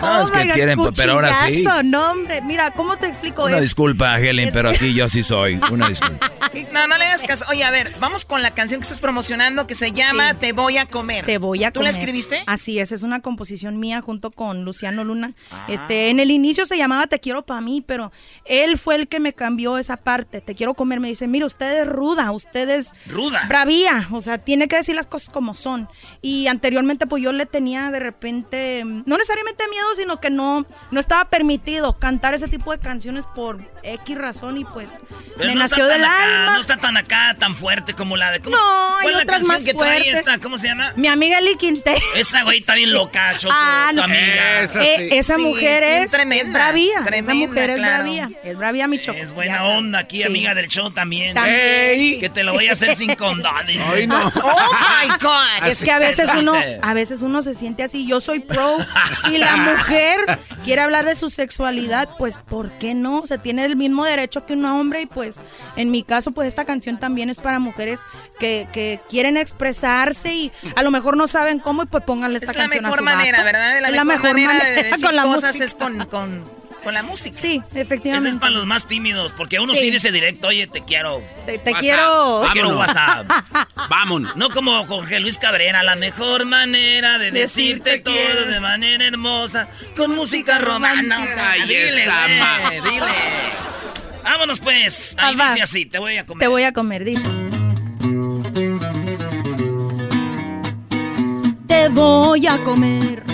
No, 0.00 0.22
es 0.22 0.30
que 0.30 0.36
Oh 0.38 0.40
my 0.42 0.46
God, 0.48 0.54
quieren, 0.54 0.78
pero 0.96 1.12
ahora 1.12 1.32
sí. 1.48 1.64
No, 1.84 2.10
hombre, 2.12 2.40
mira, 2.42 2.70
¿cómo 2.72 2.96
te 2.98 3.06
explico 3.06 3.42
Una 3.44 3.52
esto? 3.52 3.62
disculpa, 3.62 4.18
Helen, 4.20 4.48
Es- 4.48 4.54
pero 4.54 4.70
aquí 4.70 4.94
yo 4.94 5.08
sí 5.08 5.22
soy. 5.22 5.58
Una 5.70 5.88
disculpa. 5.90 6.30
No, 6.72 6.86
no 6.86 6.96
le 6.98 7.04
hagas 7.04 7.22
caso. 7.22 7.44
Oye, 7.50 7.64
a 7.64 7.70
ver, 7.70 7.92
vamos 8.00 8.24
con 8.24 8.42
la 8.42 8.50
canción 8.52 8.80
que 8.80 8.84
estás 8.84 9.00
promocionando 9.00 9.66
que 9.66 9.74
se 9.74 9.92
llama 9.92 10.30
Sí. 10.32 10.36
Te 10.40 10.52
voy 10.52 10.78
a 10.78 10.86
comer. 10.86 11.24
Te 11.24 11.38
voy 11.38 11.64
a 11.64 11.70
¿Tú 11.70 11.80
comer. 11.80 11.92
la 11.94 11.98
escribiste? 11.98 12.42
Así 12.46 12.78
es, 12.78 12.92
es 12.92 13.02
una 13.02 13.20
composición 13.20 13.78
mía 13.78 14.00
junto 14.00 14.30
con 14.30 14.64
Luciano 14.64 15.04
Luna. 15.04 15.32
Ah. 15.50 15.66
Este, 15.68 16.10
en 16.10 16.20
el 16.20 16.30
inicio 16.30 16.66
se 16.66 16.76
llamaba 16.76 17.06
Te 17.06 17.20
quiero 17.20 17.42
para 17.44 17.60
mí, 17.60 17.82
pero 17.86 18.12
él 18.44 18.78
fue 18.78 18.94
el 18.96 19.08
que 19.08 19.20
me 19.20 19.32
cambió 19.32 19.78
esa 19.78 19.96
parte. 19.96 20.40
Te 20.40 20.54
quiero 20.54 20.74
comer, 20.74 21.00
me 21.00 21.08
dice, 21.08 21.26
mira, 21.26 21.46
usted 21.46 21.82
es 21.82 21.86
ruda, 21.88 22.30
usted 22.32 22.68
es 22.68 22.92
Ruda. 23.08 23.44
bravía, 23.48 24.08
o 24.10 24.20
sea, 24.20 24.38
tiene 24.38 24.68
que 24.68 24.76
decir 24.76 24.94
las 24.94 25.06
cosas 25.06 25.28
como 25.30 25.54
son. 25.54 25.88
Y 26.22 26.46
anteriormente 26.46 27.06
pues 27.06 27.22
yo 27.22 27.32
le 27.32 27.46
tenía 27.46 27.90
de 27.90 28.00
repente, 28.00 28.82
no 28.84 29.16
necesariamente 29.16 29.64
miedo, 29.68 29.85
sino 29.94 30.20
que 30.20 30.30
no, 30.30 30.66
no 30.90 31.00
estaba 31.00 31.26
permitido 31.26 31.98
cantar 31.98 32.34
ese 32.34 32.48
tipo 32.48 32.72
de 32.72 32.78
canciones 32.78 33.26
por 33.26 33.58
X 33.86 34.18
razón 34.18 34.58
y 34.58 34.64
pues 34.64 34.98
Pero 35.36 35.48
me 35.50 35.54
no 35.54 35.60
nació 35.60 35.84
está 35.84 35.92
del 35.94 36.02
tan 36.02 36.10
acá, 36.10 36.24
alma. 36.40 36.52
no 36.54 36.60
está 36.60 36.76
tan 36.78 36.96
acá, 36.96 37.36
tan 37.38 37.54
fuerte 37.54 37.94
como 37.94 38.16
la 38.16 38.32
de... 38.32 38.40
¿cómo 38.40 38.56
No, 38.56 38.62
¿Cuál 39.02 39.06
es 39.06 39.12
la 39.12 39.22
otras 39.22 39.36
canción 39.38 39.48
más 39.56 39.62
que 39.62 39.74
trae 39.74 40.00
fuertes. 40.02 40.18
esta? 40.18 40.38
¿Cómo 40.38 40.58
se 40.58 40.66
llama? 40.66 40.92
Mi 40.96 41.06
amiga 41.08 41.38
Eli 41.38 41.56
Quintero. 41.56 42.00
Esa 42.16 42.42
güey 42.42 42.58
está 42.58 42.74
bien 42.74 42.92
loca, 42.92 43.34
Choco, 43.38 43.54
Ah, 43.56 43.88
tu 43.90 43.96
no. 43.96 44.02
amiga. 44.04 44.62
Eh, 44.64 45.08
esa 45.12 45.36
Sí, 45.36 45.42
mujer 45.42 45.82
es 45.84 46.10
tremenda, 46.10 46.44
es 46.46 46.52
bravía. 46.52 47.02
tremenda, 47.04 47.32
esa 47.32 47.34
mujer 47.34 47.70
es 47.70 47.76
claro. 47.76 47.94
bravía. 48.04 48.30
Es 48.42 48.56
bravía, 48.56 48.88
mi 48.88 48.98
choco. 48.98 49.18
Es 49.18 49.32
buena 49.32 49.64
onda 49.64 50.00
aquí, 50.00 50.18
Sí. 50.18 50.22
amiga 50.24 50.54
del 50.54 50.68
show 50.68 50.90
también. 50.90 51.34
También. 51.34 51.56
Ey, 51.60 52.18
que 52.18 52.28
te 52.28 52.42
lo 52.42 52.52
voy 52.54 52.68
a 52.68 52.72
hacer 52.72 52.96
sin 52.96 53.14
condones. 53.16 53.80
Ay, 53.92 54.06
no. 54.06 54.18
Oh 54.42 54.70
my 55.02 55.08
God. 55.20 55.68
Es 55.68 55.82
que 55.82 55.90
a 55.92 55.98
veces 55.98 56.28
uno, 56.36 56.54
a 56.82 56.94
veces 56.94 57.22
uno 57.22 57.42
se 57.42 57.54
siente 57.54 57.82
así. 57.82 58.06
Yo 58.06 58.20
soy 58.20 58.40
pro. 58.40 58.76
Si 59.24 59.38
la 59.38 59.56
mujer 59.56 60.18
quiere 60.64 60.82
hablar 60.82 61.04
de 61.04 61.14
su 61.14 61.30
sexualidad, 61.30 62.08
pues 62.18 62.36
¿por 62.36 62.70
qué 62.78 62.94
no? 62.94 63.26
Se 63.26 63.38
tiene 63.38 63.64
el 63.64 63.75
mismo 63.76 64.04
derecho 64.04 64.44
que 64.44 64.54
un 64.54 64.64
hombre 64.64 65.02
y 65.02 65.06
pues 65.06 65.40
en 65.76 65.90
mi 65.90 66.02
caso 66.02 66.32
pues 66.32 66.48
esta 66.48 66.64
canción 66.64 66.98
también 66.98 67.30
es 67.30 67.38
para 67.38 67.58
mujeres 67.58 68.00
que, 68.38 68.68
que 68.72 69.00
quieren 69.08 69.36
expresarse 69.36 70.32
y 70.32 70.52
a 70.74 70.82
lo 70.82 70.90
mejor 70.90 71.16
no 71.16 71.26
saben 71.26 71.58
cómo 71.58 71.82
y 71.82 71.86
pues 71.86 72.04
pónganle 72.04 72.38
esta 72.38 72.50
Es 72.50 72.56
la 72.56 72.62
canción 72.64 72.84
a 72.84 72.88
mejor 72.88 72.98
su 72.98 73.04
manera. 73.04 73.42
¿verdad? 73.42 73.76
Es 73.76 73.94
la 73.94 74.04
mejor 74.04 74.32
manera, 74.32 74.64
de 74.64 74.70
decir 74.82 75.04
con 75.04 75.16
la 75.16 75.22
cosas 75.24 75.56
música. 75.56 75.64
es 75.64 75.74
con, 75.74 76.06
con, 76.06 76.44
con 76.86 76.94
la 76.94 77.02
música. 77.02 77.36
Sí, 77.36 77.60
Ese 77.68 77.80
efectivamente. 77.80 78.28
es 78.28 78.36
para 78.36 78.52
los 78.52 78.64
más 78.64 78.86
tímidos, 78.86 79.32
porque 79.32 79.58
uno 79.58 79.74
Sí. 79.74 79.80
sí, 79.80 79.90
dice 79.90 80.12
directo, 80.12 80.46
oye, 80.46 80.68
te 80.68 80.84
quiero. 80.84 81.20
Te, 81.44 81.60
quiero. 81.60 82.42
Te 82.46 82.52
quiero. 82.52 82.78
WhatsApp. 82.78 83.28
Vámonos. 83.90 84.36
No 84.36 84.50
como 84.50 84.84
Jorge 84.86 85.18
Luis 85.18 85.36
Cabrera, 85.36 85.82
la 85.82 85.96
mejor 85.96 86.44
manera 86.44 87.18
de 87.18 87.32
decirte 87.32 87.90
Decirte 87.90 87.98
todo 87.98 88.14
quiero. 88.14 88.44
de 88.52 88.60
manera 88.60 89.04
hermosa, 89.04 89.66
con 89.96 90.14
música 90.14 90.58
romana. 90.58 91.26
Ay, 91.50 91.62
dile, 91.62 92.04
esa 92.04 92.70
dile. 92.88 93.02
Vámonos 94.22 94.60
pues. 94.60 95.16
Ahí 95.18 95.36
Ah, 95.40 95.48
dice 95.50 95.62
así, 95.64 95.86
te 95.86 95.98
voy 95.98 96.16
a 96.18 96.24
comer. 96.24 96.38
Te 96.40 96.46
voy 96.46 96.62
a 96.62 96.72
comer, 96.72 97.04
dice. 97.04 97.28
Te 101.66 101.88
voy 101.88 102.46
a 102.46 102.62
comer. 102.62 103.24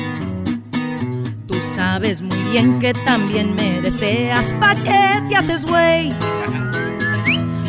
Sabes 1.84 2.22
muy 2.22 2.38
bien 2.52 2.78
que 2.78 2.94
también 2.94 3.56
me 3.56 3.80
deseas. 3.80 4.54
¿Pa' 4.60 4.76
qué 4.76 5.20
te 5.28 5.34
haces 5.34 5.64
güey? 5.64 6.10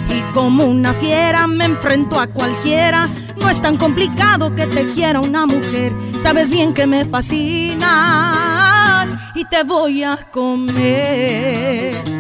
Y 0.08 0.22
como 0.36 0.66
una 0.66 0.94
fiera 0.94 1.48
me 1.48 1.66
enfrento 1.66 2.20
a 2.20 2.28
cualquiera. 2.28 3.10
No 3.38 3.50
es 3.50 3.60
tan 3.60 3.76
complicado 3.76 4.54
que 4.54 4.68
te 4.68 4.92
quiera 4.92 5.20
una 5.20 5.48
mujer. 5.48 5.92
Sabes 6.22 6.52
bien 6.52 6.76
que 6.76 6.86
me 6.86 7.06
fascinas 7.06 7.88
y 9.34 9.46
te 9.46 9.64
voy 9.64 10.04
a 10.04 10.16
comer. 10.32 12.13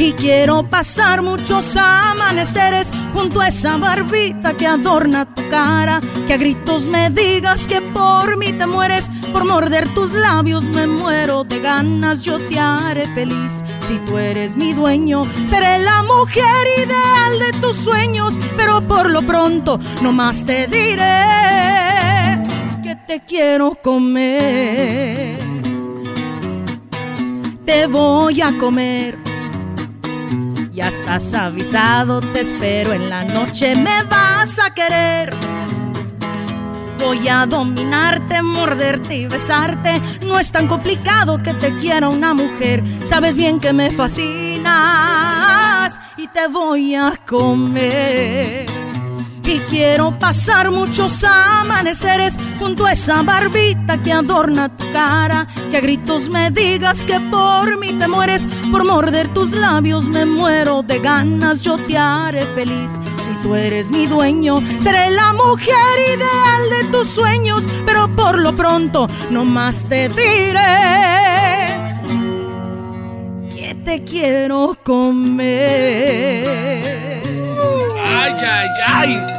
Y 0.00 0.12
quiero 0.12 0.62
pasar 0.62 1.22
muchos 1.22 1.76
amaneceres 1.76 2.92
junto 3.12 3.40
a 3.40 3.48
esa 3.48 3.76
barbita 3.78 4.56
que 4.56 4.64
adorna 4.64 5.24
tu 5.26 5.48
cara. 5.48 6.00
Que 6.28 6.34
a 6.34 6.36
gritos 6.36 6.86
me 6.86 7.10
digas 7.10 7.66
que 7.66 7.80
por 7.82 8.36
mí 8.36 8.52
te 8.52 8.64
mueres. 8.64 9.10
Por 9.32 9.44
morder 9.44 9.88
tus 9.94 10.12
labios 10.12 10.62
me 10.64 10.86
muero 10.86 11.42
de 11.42 11.58
ganas. 11.58 12.22
Yo 12.22 12.38
te 12.38 12.60
haré 12.60 13.06
feliz. 13.06 13.52
Si 13.88 13.98
tú 14.06 14.18
eres 14.18 14.54
mi 14.54 14.72
dueño, 14.72 15.24
seré 15.50 15.80
la 15.80 16.04
mujer 16.04 16.68
ideal 16.76 17.40
de 17.40 17.58
tus 17.60 17.74
sueños. 17.74 18.38
Pero 18.56 18.80
por 18.80 19.10
lo 19.10 19.20
pronto, 19.22 19.80
nomás 20.00 20.44
te 20.44 20.68
diré 20.68 22.38
que 22.84 22.94
te 23.04 23.24
quiero 23.26 23.74
comer. 23.82 25.38
Te 27.64 27.86
voy 27.88 28.40
a 28.40 28.56
comer. 28.56 29.27
Ya 30.78 30.88
estás 30.90 31.34
avisado, 31.34 32.20
te 32.20 32.42
espero 32.42 32.92
en 32.92 33.10
la 33.10 33.24
noche, 33.24 33.74
me 33.74 34.04
vas 34.04 34.60
a 34.60 34.72
querer. 34.72 35.34
Voy 37.00 37.26
a 37.26 37.46
dominarte, 37.46 38.40
morderte 38.42 39.16
y 39.16 39.26
besarte. 39.26 40.00
No 40.24 40.38
es 40.38 40.52
tan 40.52 40.68
complicado 40.68 41.42
que 41.42 41.52
te 41.54 41.74
quiera 41.78 42.08
una 42.08 42.32
mujer. 42.32 42.84
Sabes 43.08 43.34
bien 43.34 43.58
que 43.58 43.72
me 43.72 43.90
fascinas 43.90 44.68
y 46.16 46.28
te 46.28 46.46
voy 46.46 46.94
a 46.94 47.14
comer. 47.26 48.87
Y 49.48 49.60
quiero 49.60 50.18
pasar 50.18 50.70
muchos 50.70 51.24
amaneceres 51.24 52.36
junto 52.58 52.84
a 52.84 52.92
esa 52.92 53.22
barbita 53.22 53.96
que 54.02 54.12
adorna 54.12 54.68
tu 54.68 54.84
cara. 54.92 55.46
Que 55.70 55.78
a 55.78 55.80
gritos 55.80 56.28
me 56.28 56.50
digas 56.50 57.06
que 57.06 57.18
por 57.18 57.78
mí 57.78 57.94
te 57.94 58.06
mueres. 58.08 58.46
Por 58.70 58.84
morder 58.84 59.32
tus 59.32 59.52
labios 59.52 60.04
me 60.04 60.26
muero 60.26 60.82
de 60.82 60.98
ganas. 60.98 61.62
Yo 61.62 61.78
te 61.78 61.96
haré 61.96 62.44
feliz. 62.54 63.00
Si 63.16 63.30
tú 63.42 63.54
eres 63.54 63.90
mi 63.90 64.06
dueño, 64.06 64.62
seré 64.82 65.08
la 65.12 65.32
mujer 65.32 65.98
ideal 65.98 66.68
de 66.68 66.84
tus 66.92 67.08
sueños. 67.08 67.64
Pero 67.86 68.06
por 68.14 68.38
lo 68.38 68.54
pronto, 68.54 69.08
nomás 69.30 69.86
te 69.88 70.10
diré 70.10 70.58
que 73.48 73.74
te 73.82 74.04
quiero 74.04 74.76
comer. 74.84 75.88
Ay, 78.04 78.34
ay, 78.42 78.68
ay. 78.86 79.37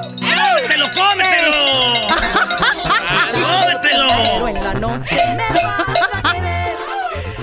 ¡Cómetelo, 0.96 2.02
cómetelo! 2.84 4.08
¡Cómetelo! 4.08 4.48
en 4.48 4.64
la 4.64 4.74
noche 4.74 5.18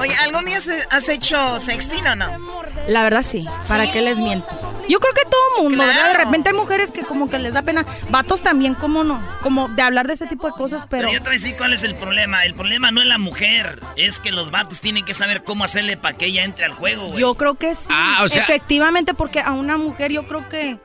Oye, 0.01 0.15
¿algún 0.17 0.45
día 0.45 0.59
has 0.91 1.09
hecho 1.09 1.59
sexting 1.59 2.07
o 2.07 2.17
no? 2.17 2.27
La 2.89 3.03
verdad 3.03 3.23
sí, 3.23 3.47
¿para 3.69 3.85
Sí. 3.87 3.93
qué 3.93 4.01
les 4.03 4.19
miento? 4.19 4.47
Yo 4.89 5.01
creo 5.01 5.13
que 5.15 5.23
todo 5.25 5.65
mundo, 5.65 5.83
¿verdad? 5.85 6.13
De 6.13 6.19
repente 6.25 6.51
hay 6.51 6.55
mujeres 6.55 6.93
que 6.93 7.03
como 7.03 7.29
que 7.29 7.41
les 7.41 7.55
da 7.55 7.63
pena, 7.63 7.85
vatos 8.09 8.41
también, 8.41 8.75
¿cómo 8.75 9.03
no? 9.03 9.21
Como 9.43 9.67
de 9.69 9.83
hablar 9.83 10.07
de 10.07 10.13
ese 10.15 10.29
tipo 10.29 10.47
de 10.47 10.53
cosas, 10.53 10.87
pero... 10.89 11.09
Pero 11.09 11.13
yo 11.13 11.19
te 11.19 11.25
voy 11.31 11.37
a 11.37 11.39
decir 11.41 11.57
cuál 11.57 11.73
es 11.73 11.83
el 11.83 11.97
problema. 11.97 12.45
El 12.45 12.55
problema 12.55 12.93
no 12.93 13.01
es 13.01 13.09
la 13.09 13.19
mujer, 13.19 13.81
es 13.97 14.21
que 14.21 14.31
los 14.31 14.53
vatos 14.53 14.81
tienen 14.81 15.05
que 15.05 15.13
saber 15.13 15.43
cómo 15.43 15.65
hacerle 15.65 15.97
para 15.97 16.17
que 16.17 16.27
ella 16.27 16.45
entre 16.45 16.67
al 16.67 16.73
juego, 16.73 17.09
güey. 17.09 17.19
Yo 17.21 17.35
creo 17.35 17.57
que 17.57 17.75
sí. 17.75 17.89
Ah, 17.91 18.21
o 18.23 18.29
sea- 18.29 18.43
Efectivamente, 18.45 19.13
porque 19.13 19.41
a 19.41 19.51
una 19.51 19.77
mujer 19.77 20.13
yo 20.13 20.23
creo 20.29 20.49
que 20.49 20.79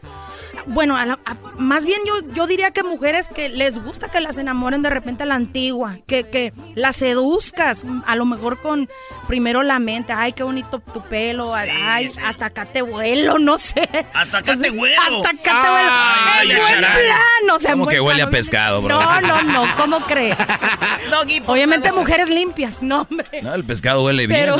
bueno, 0.67 0.97
a 0.97 1.05
la- 1.05 1.19
a- 1.25 1.35
más 1.57 1.85
bien 1.85 1.99
yo, 2.07 2.33
yo 2.33 2.47
diría 2.47 2.71
que 2.71 2.83
mujeres 2.83 3.27
que 3.27 3.49
les 3.49 3.77
gusta 3.81 4.09
que 4.09 4.19
las 4.19 4.37
enamoren 4.37 4.81
de 4.81 4.89
repente 4.89 5.23
a 5.23 5.25
la 5.25 5.35
antigua, 5.35 5.97
que, 6.07 6.29
que 6.29 6.53
las 6.75 6.97
seduzcas, 6.97 7.85
a 8.05 8.15
lo 8.15 8.25
mejor 8.25 8.59
con 8.61 8.89
primero 9.27 9.63
la 9.63 9.79
mente, 9.79 10.13
ay, 10.13 10.33
qué 10.33 10.43
bonito 10.43 10.79
tu 10.79 11.01
pelo, 11.01 11.53
ay, 11.55 12.11
hasta 12.23 12.47
acá 12.47 12.65
te 12.65 12.81
vuelo, 12.81 13.39
no 13.39 13.57
sé. 13.57 13.87
Hasta 14.13 14.39
acá 14.39 14.55
te 14.55 14.69
huelo. 14.71 15.01
Hasta 15.01 15.29
acá 15.29 15.61
te 15.63 15.69
vuelo. 15.69 15.89
Ay, 15.91 16.51
en 16.51 16.57
buen 16.57 16.79
plan, 16.79 17.55
o 17.55 17.59
sea, 17.59 17.71
Como 17.71 17.83
buen 17.85 17.95
que 17.95 18.01
huele 18.01 18.21
a 18.23 18.29
pescado, 18.29 18.81
bro. 18.81 18.99
No, 18.99 19.21
no, 19.21 19.41
no, 19.43 19.63
¿cómo 19.77 19.99
crees? 20.05 20.35
Obviamente 21.45 21.91
mujeres 21.91 22.29
limpias, 22.29 22.81
no, 22.81 23.07
hombre. 23.09 23.41
No, 23.41 23.53
el 23.53 23.65
pescado 23.65 24.03
huele 24.03 24.27
bien. 24.27 24.39
Pero- 24.39 24.57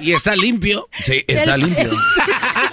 Y 0.00 0.12
está 0.12 0.34
limpio. 0.36 0.88
Sí, 1.00 1.24
está 1.26 1.54
El- 1.54 1.60
limpio. 1.62 1.90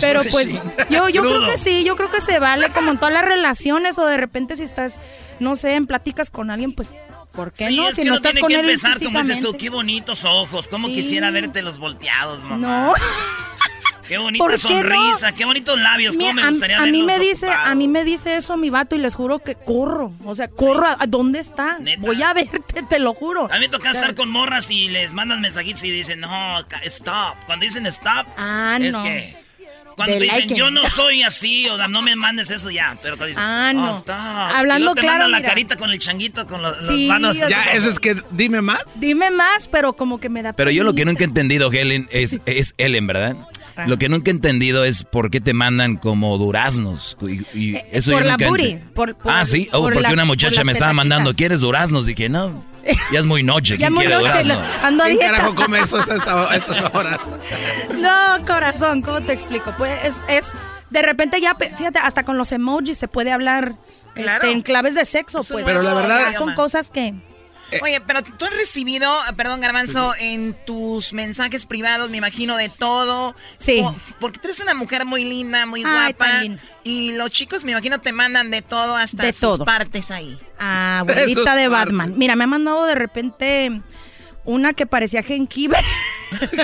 Pero 0.00 0.22
pues 0.30 0.58
yo, 0.90 1.08
yo 1.08 1.22
creo 1.22 1.46
que 1.50 1.58
sí, 1.58 1.84
yo 1.84 1.96
creo 1.96 2.10
que 2.10 2.20
se 2.20 2.38
vale 2.38 2.70
como 2.70 2.90
en 2.92 2.98
todas 2.98 3.12
las 3.14 3.24
relaciones 3.24 3.98
o 3.98 4.06
de 4.06 4.16
repente 4.16 4.56
si 4.56 4.62
estás, 4.62 5.00
no 5.40 5.56
sé, 5.56 5.74
en 5.74 5.86
pláticas 5.86 6.30
con 6.30 6.50
alguien, 6.50 6.72
pues, 6.72 6.92
¿por 7.32 7.52
qué 7.52 7.66
Sí, 7.68 7.76
no? 7.76 7.88
es 7.88 7.96
Si 7.96 8.02
que 8.02 8.08
no 8.08 8.14
estás 8.16 8.32
tiene 8.32 8.40
con 8.40 8.48
que 8.48 8.54
él 8.56 8.60
empezar, 8.68 9.02
como 9.02 9.18
dices 9.22 9.40
tú, 9.40 9.54
qué 9.58 9.70
bonitos 9.70 10.24
ojos, 10.24 10.68
cómo 10.68 10.88
Sí. 10.88 10.94
quisiera 10.94 11.30
verte 11.30 11.62
los 11.62 11.78
volteados, 11.78 12.42
mamá. 12.42 12.56
No. 12.56 12.94
Qué 14.08 14.18
bonita 14.18 14.42
¿Por 14.44 14.50
qué 14.52 14.58
sonrisa, 14.58 15.32
qué 15.32 15.44
bonitos 15.46 15.78
labios, 15.78 16.16
cómo 16.16 16.32
Mira, 16.32 16.44
me 16.44 16.50
gustaría 16.50 16.78
a, 16.78 16.82
a 16.82 16.86
mí 16.86 17.02
me 17.02 17.18
dice, 17.20 17.48
a 17.48 17.74
mí 17.76 17.86
me 17.88 18.04
dice 18.04 18.36
eso 18.36 18.56
mi 18.58 18.68
vato 18.68 18.96
y 18.96 18.98
les 18.98 19.14
juro 19.14 19.38
que 19.38 19.54
corro, 19.54 20.12
o 20.24 20.34
sea, 20.34 20.48
corro, 20.48 20.86
¿a, 20.86 20.96
a 20.98 21.06
dónde 21.06 21.38
estás? 21.38 21.78
Voy 21.98 22.20
a 22.22 22.34
verte, 22.34 22.82
te 22.90 22.98
lo 22.98 23.14
juro. 23.14 23.44
A 23.50 23.54
mí 23.54 23.60
me 23.60 23.68
toca 23.68 23.88
O 23.90 23.92
sea, 23.92 24.02
estar 24.02 24.14
con 24.16 24.28
morras 24.28 24.70
y 24.70 24.88
les 24.88 25.14
mandas 25.14 25.38
mensajitos 25.38 25.84
y 25.84 25.90
dicen, 25.92 26.20
no, 26.20 26.58
stop. 26.84 27.36
Cuando 27.46 27.62
dicen 27.64 27.86
stop, 27.86 28.26
Ah, 28.36 28.76
es 28.80 28.94
no. 28.94 29.04
que... 29.04 29.41
Cuando 29.96 30.18
dicen, 30.18 30.40
like. 30.40 30.54
yo 30.56 30.70
no 30.70 30.84
soy 30.86 31.22
así, 31.22 31.68
o 31.68 31.76
no 31.88 32.02
me 32.02 32.16
mandes 32.16 32.50
eso 32.50 32.70
ya. 32.70 32.96
Pero 33.02 33.16
cuando 33.16 33.26
dicen, 33.28 33.42
Ah, 33.46 33.70
"Oh, 33.74 33.78
no. 33.78 33.90
stop", 33.98 34.14
Hablando 34.14 34.78
y 34.80 34.82
luego 34.84 34.94
te 34.94 35.00
claro, 35.02 35.14
mandan 35.24 35.30
la 35.32 35.36
mira. 35.38 35.48
carita 35.48 35.76
con 35.76 35.90
el 35.90 35.98
changuito, 35.98 36.46
con 36.46 36.62
los, 36.62 36.76
Sí, 36.86 37.06
las 37.06 37.20
manos. 37.20 37.36
o 37.36 37.38
sea- 37.38 37.48
Ya, 37.48 37.62
eso 37.72 37.88
es 37.88 37.98
que 38.00 38.16
dime 38.30 38.60
más. 38.62 38.78
Dime 38.96 39.30
más, 39.30 39.68
pero 39.68 39.92
como 39.94 40.18
que 40.18 40.28
me 40.28 40.42
da 40.42 40.52
Pero 40.52 40.70
yo 40.70 40.84
lo 40.84 40.94
que 40.94 41.04
nunca 41.04 41.24
he 41.24 41.26
entendido, 41.26 41.70
Helen, 41.72 42.08
es, 42.10 42.40
es 42.46 42.74
Ellen, 42.78 43.06
¿verdad? 43.06 43.36
Lo 43.86 43.96
que 43.96 44.08
nunca 44.08 44.30
he 44.30 44.34
entendido 44.34 44.84
es 44.84 45.02
por 45.04 45.30
qué 45.30 45.40
te 45.40 45.54
mandan 45.54 45.96
como 45.96 46.36
duraznos. 46.36 47.16
Y, 47.22 47.58
y 47.58 47.76
eso 47.90 48.10
Eh, 48.10 48.14
por 48.14 48.22
yo 48.22 48.28
la 48.28 48.32
nunca 48.36 48.48
booty, 48.48 48.62
ent- 48.64 48.80
por- 48.92 49.14
por- 49.16 49.32
ah, 49.32 49.44
sí. 49.44 49.68
Oh, 49.72 49.80
por 49.80 49.92
porque 49.94 50.02
las- 50.02 50.12
una 50.12 50.24
muchacha 50.26 50.62
me 50.64 50.72
estaba 50.72 50.92
mandando, 50.92 51.34
¿quieres 51.34 51.60
duraznos? 51.60 52.04
Dije, 52.06 52.28
no, 52.28 52.64
ya 53.12 53.20
es 53.20 53.26
muy 53.26 53.42
noche. 53.42 53.76
Ya 53.78 53.86
¿Quién 53.88 53.94
muy 53.94 54.06
noche, 54.06 54.44
lo- 54.44 54.60
ando 54.82 55.02
a 55.04 55.06
¿Quién 55.06 55.18
dieta. 55.18 55.34
carajo 55.36 55.54
come 55.54 55.78
eso 55.80 55.96
a 55.98 56.00
esta- 56.00 56.50
a 56.50 56.56
estas 56.56 56.80
horas? 56.94 57.18
No, 57.98 58.44
corazón, 58.46 59.02
¿cómo 59.02 59.20
te 59.20 59.32
explico? 59.32 59.72
Pues 59.78 59.90
es, 60.04 60.16
es 60.28 60.52
de 60.90 61.02
repente 61.02 61.40
ya, 61.40 61.54
fíjate, 61.54 61.98
hasta 61.98 62.24
con 62.24 62.36
los 62.38 62.50
emojis 62.52 62.98
se 62.98 63.08
puede 63.08 63.32
hablar 63.32 63.74
Claro. 64.14 64.42
este, 64.44 64.52
en 64.52 64.62
claves 64.62 64.94
de 64.94 65.04
sexo, 65.04 65.40
pues. 65.48 65.64
Pero 65.64 65.82
la 65.82 65.90
Ya 65.94 66.00
verdad- 66.00 66.34
son 66.36 66.54
cosas 66.54 66.90
que 66.90 67.14
Oye, 67.80 68.00
pero 68.00 68.22
tú 68.22 68.44
has 68.44 68.54
recibido, 68.56 69.10
perdón, 69.36 69.60
Garbanzo, 69.60 70.12
en 70.18 70.56
tus 70.66 71.12
mensajes 71.12 71.64
privados, 71.66 72.10
me 72.10 72.16
imagino, 72.18 72.56
de 72.56 72.68
todo. 72.68 73.34
Sí. 73.58 73.80
Po- 73.82 73.94
porque 74.20 74.38
tú 74.38 74.48
eres 74.48 74.60
una 74.60 74.74
mujer 74.74 75.06
muy 75.06 75.24
linda, 75.24 75.64
muy 75.66 75.82
Ay, 75.84 76.12
guapa. 76.14 76.30
Y 76.84 77.12
los 77.12 77.30
chicos, 77.30 77.64
me 77.64 77.72
imagino, 77.72 78.00
te 78.00 78.12
mandan 78.12 78.50
de 78.50 78.62
todo 78.62 78.96
hasta 78.96 79.24
De 79.24 79.32
sus 79.32 79.40
todo. 79.40 79.64
partes 79.64 80.10
ahí. 80.10 80.38
Ah, 80.58 81.00
abuelita 81.00 81.54
de 81.56 81.68
Batman. 81.68 82.14
Mira, 82.16 82.36
me 82.36 82.44
ha 82.44 82.48
mandado 82.48 82.84
de 82.84 82.94
repente 82.94 83.80
una 84.44 84.72
que 84.72 84.86
parecía 84.86 85.22
jengibre. 85.22 85.78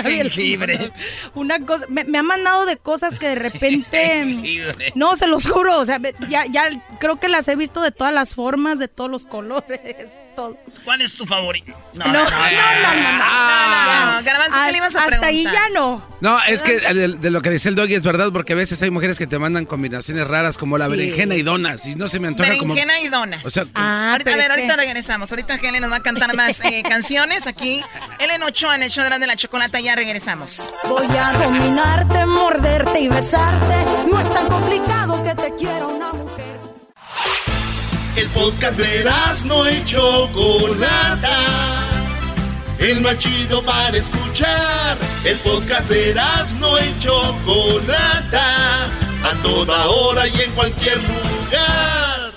Jengibre. 0.03 0.91
Una 1.35 1.59
cosa, 1.65 1.85
me, 1.89 2.03
me 2.03 2.17
ha 2.17 2.23
mandado 2.23 2.65
de 2.65 2.77
cosas 2.77 3.17
que 3.17 3.27
de 3.29 3.35
repente, 3.35 3.97
Jengibre. 4.25 4.91
no, 4.95 5.15
se 5.15 5.27
los 5.27 5.47
juro, 5.47 5.79
o 5.79 5.85
sea, 5.85 5.99
ya, 6.27 6.45
ya 6.47 6.69
creo 6.99 7.19
que 7.19 7.29
las 7.29 7.47
he 7.47 7.55
visto 7.55 7.81
de 7.81 7.91
todas 7.91 8.13
las 8.13 8.33
formas, 8.33 8.79
de 8.79 8.87
todos 8.87 9.09
los 9.11 9.25
colores, 9.25 10.17
todo. 10.35 10.57
¿Cuál 10.85 11.01
es 11.01 11.13
tu 11.13 11.25
favorito? 11.25 11.71
No, 11.93 12.05
no, 12.07 12.13
no, 12.13 12.23
no, 12.23 12.27
no, 12.29 12.95
no, 12.95 14.15
no, 14.17 14.23
Garbanzo, 14.23 14.59
¿qué 14.65 14.71
le 14.71 14.77
ibas 14.77 14.95
a 14.95 15.03
Hasta 15.05 15.27
ahí 15.27 15.43
ya 15.43 15.69
no. 15.73 16.03
No, 16.21 16.37
es 16.47 16.63
que 16.63 16.79
de, 16.79 17.07
de 17.09 17.29
lo 17.31 17.41
que 17.41 17.49
dice 17.51 17.69
el 17.69 17.75
doggy 17.75 17.93
es 17.93 18.01
verdad, 18.01 18.31
porque 18.31 18.53
a 18.53 18.55
veces 18.55 18.81
hay 18.81 18.89
mujeres 18.89 19.17
que 19.17 19.27
te 19.27 19.37
mandan 19.39 19.65
combinaciones 19.65 20.27
raras 20.27 20.57
como 20.57 20.77
la 20.77 20.85
Sí. 20.85 20.91
berenjena 20.91 21.35
y 21.35 21.43
donas, 21.43 21.85
y 21.85 21.93
no 21.95 22.07
se 22.07 22.19
me 22.19 22.27
antoja 22.27 22.57
como... 22.57 22.73
Berenjena 22.73 22.99
y 23.01 23.07
donas. 23.09 23.45
O 23.45 23.49
sea, 23.51 23.63
Ah, 23.75 24.11
ahorita, 24.13 24.33
a 24.33 24.35
ver, 24.35 24.49
ahorita 24.51 24.75
que- 24.75 24.81
regresamos. 24.81 25.31
Ahorita 25.31 25.55
Helen 25.55 25.81
nos 25.81 25.91
va 25.91 25.97
a 25.97 26.01
cantar 26.03 26.35
más 26.35 26.63
eh, 26.65 26.81
canciones 26.87 27.45
aquí. 27.47 27.68
Ellen 28.19 28.43
Ochoa 28.43 28.75
en 28.75 28.83
el 28.83 28.89
show 28.91 29.03
de 29.03 29.09
la- 29.11 29.19
de 29.19 29.27
la 29.27 29.35
chocolata. 29.35 29.79
Ya 29.79 29.95
regresamos. 29.95 30.67
Voy 30.87 31.07
a 31.17 31.31
dominarte, 31.33 32.25
morderte 32.25 32.99
y 33.01 33.07
besarte. 33.07 33.75
No 34.11 34.19
es 34.19 34.29
tan 34.33 34.47
complicado 34.47 35.23
que 35.23 35.35
te 35.35 35.55
quiera 35.55 35.85
una 35.87 36.11
mujer. 36.13 36.59
El 38.15 38.27
podcast 38.29 38.77
de 38.77 39.09
no 39.45 39.69
y 39.69 39.85
Chocolata. 39.85 41.37
El 42.79 43.01
más 43.01 43.17
chido 43.17 43.63
para 43.63 43.95
escuchar. 43.97 44.97
El 45.23 45.37
podcast 45.39 45.87
de 45.89 46.13
no 46.59 46.79
y 46.79 46.99
Chocolata. 46.99 48.85
A 49.21 49.33
toda 49.43 49.85
hora 49.87 50.27
y 50.27 50.41
en 50.41 50.51
cualquier 50.53 50.97
lugar. 50.97 52.31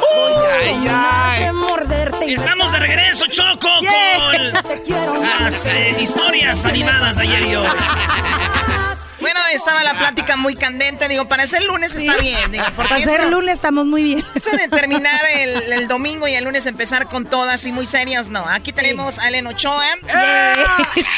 Dominarte, 0.00 1.52
morderte 1.52 2.26
y 2.26 2.34
Estamos 2.34 2.72
de 2.72 2.78
regreso, 2.78 3.26
Choco, 3.26 3.68
Yeah. 3.80 4.52
con 4.82 5.22
las 5.44 5.66
eh, 5.66 5.96
historias 6.00 6.64
animadas 6.64 7.16
de 7.16 7.22
ayer 7.22 7.42
y 7.46 7.54
hoy. 7.56 7.66
Bueno, 9.24 9.40
estaba 9.54 9.82
la 9.84 9.94
plática 9.94 10.36
muy 10.36 10.54
candente. 10.54 11.08
Digo, 11.08 11.26
para 11.26 11.46
ser 11.46 11.62
lunes 11.62 11.94
está 11.94 12.14
bien. 12.18 12.52
Digo, 12.52 12.64
porque 12.76 12.90
Para 12.90 13.00
ser 13.00 13.20
eso- 13.22 13.30
lunes 13.30 13.54
estamos 13.54 13.86
muy 13.86 14.02
bien. 14.02 14.24
Eso 14.34 14.50
de 14.50 14.68
terminar 14.68 15.18
el, 15.36 15.72
el 15.72 15.88
domingo 15.88 16.28
y 16.28 16.34
el 16.34 16.44
lunes 16.44 16.66
empezar 16.66 17.08
con 17.08 17.24
todas 17.24 17.64
y 17.64 17.72
muy 17.72 17.86
serios, 17.86 18.28
no. 18.28 18.46
Aquí 18.46 18.72
tenemos 18.72 19.18
a 19.18 19.28
Ellen 19.28 19.46
Ochoa. 19.46 19.86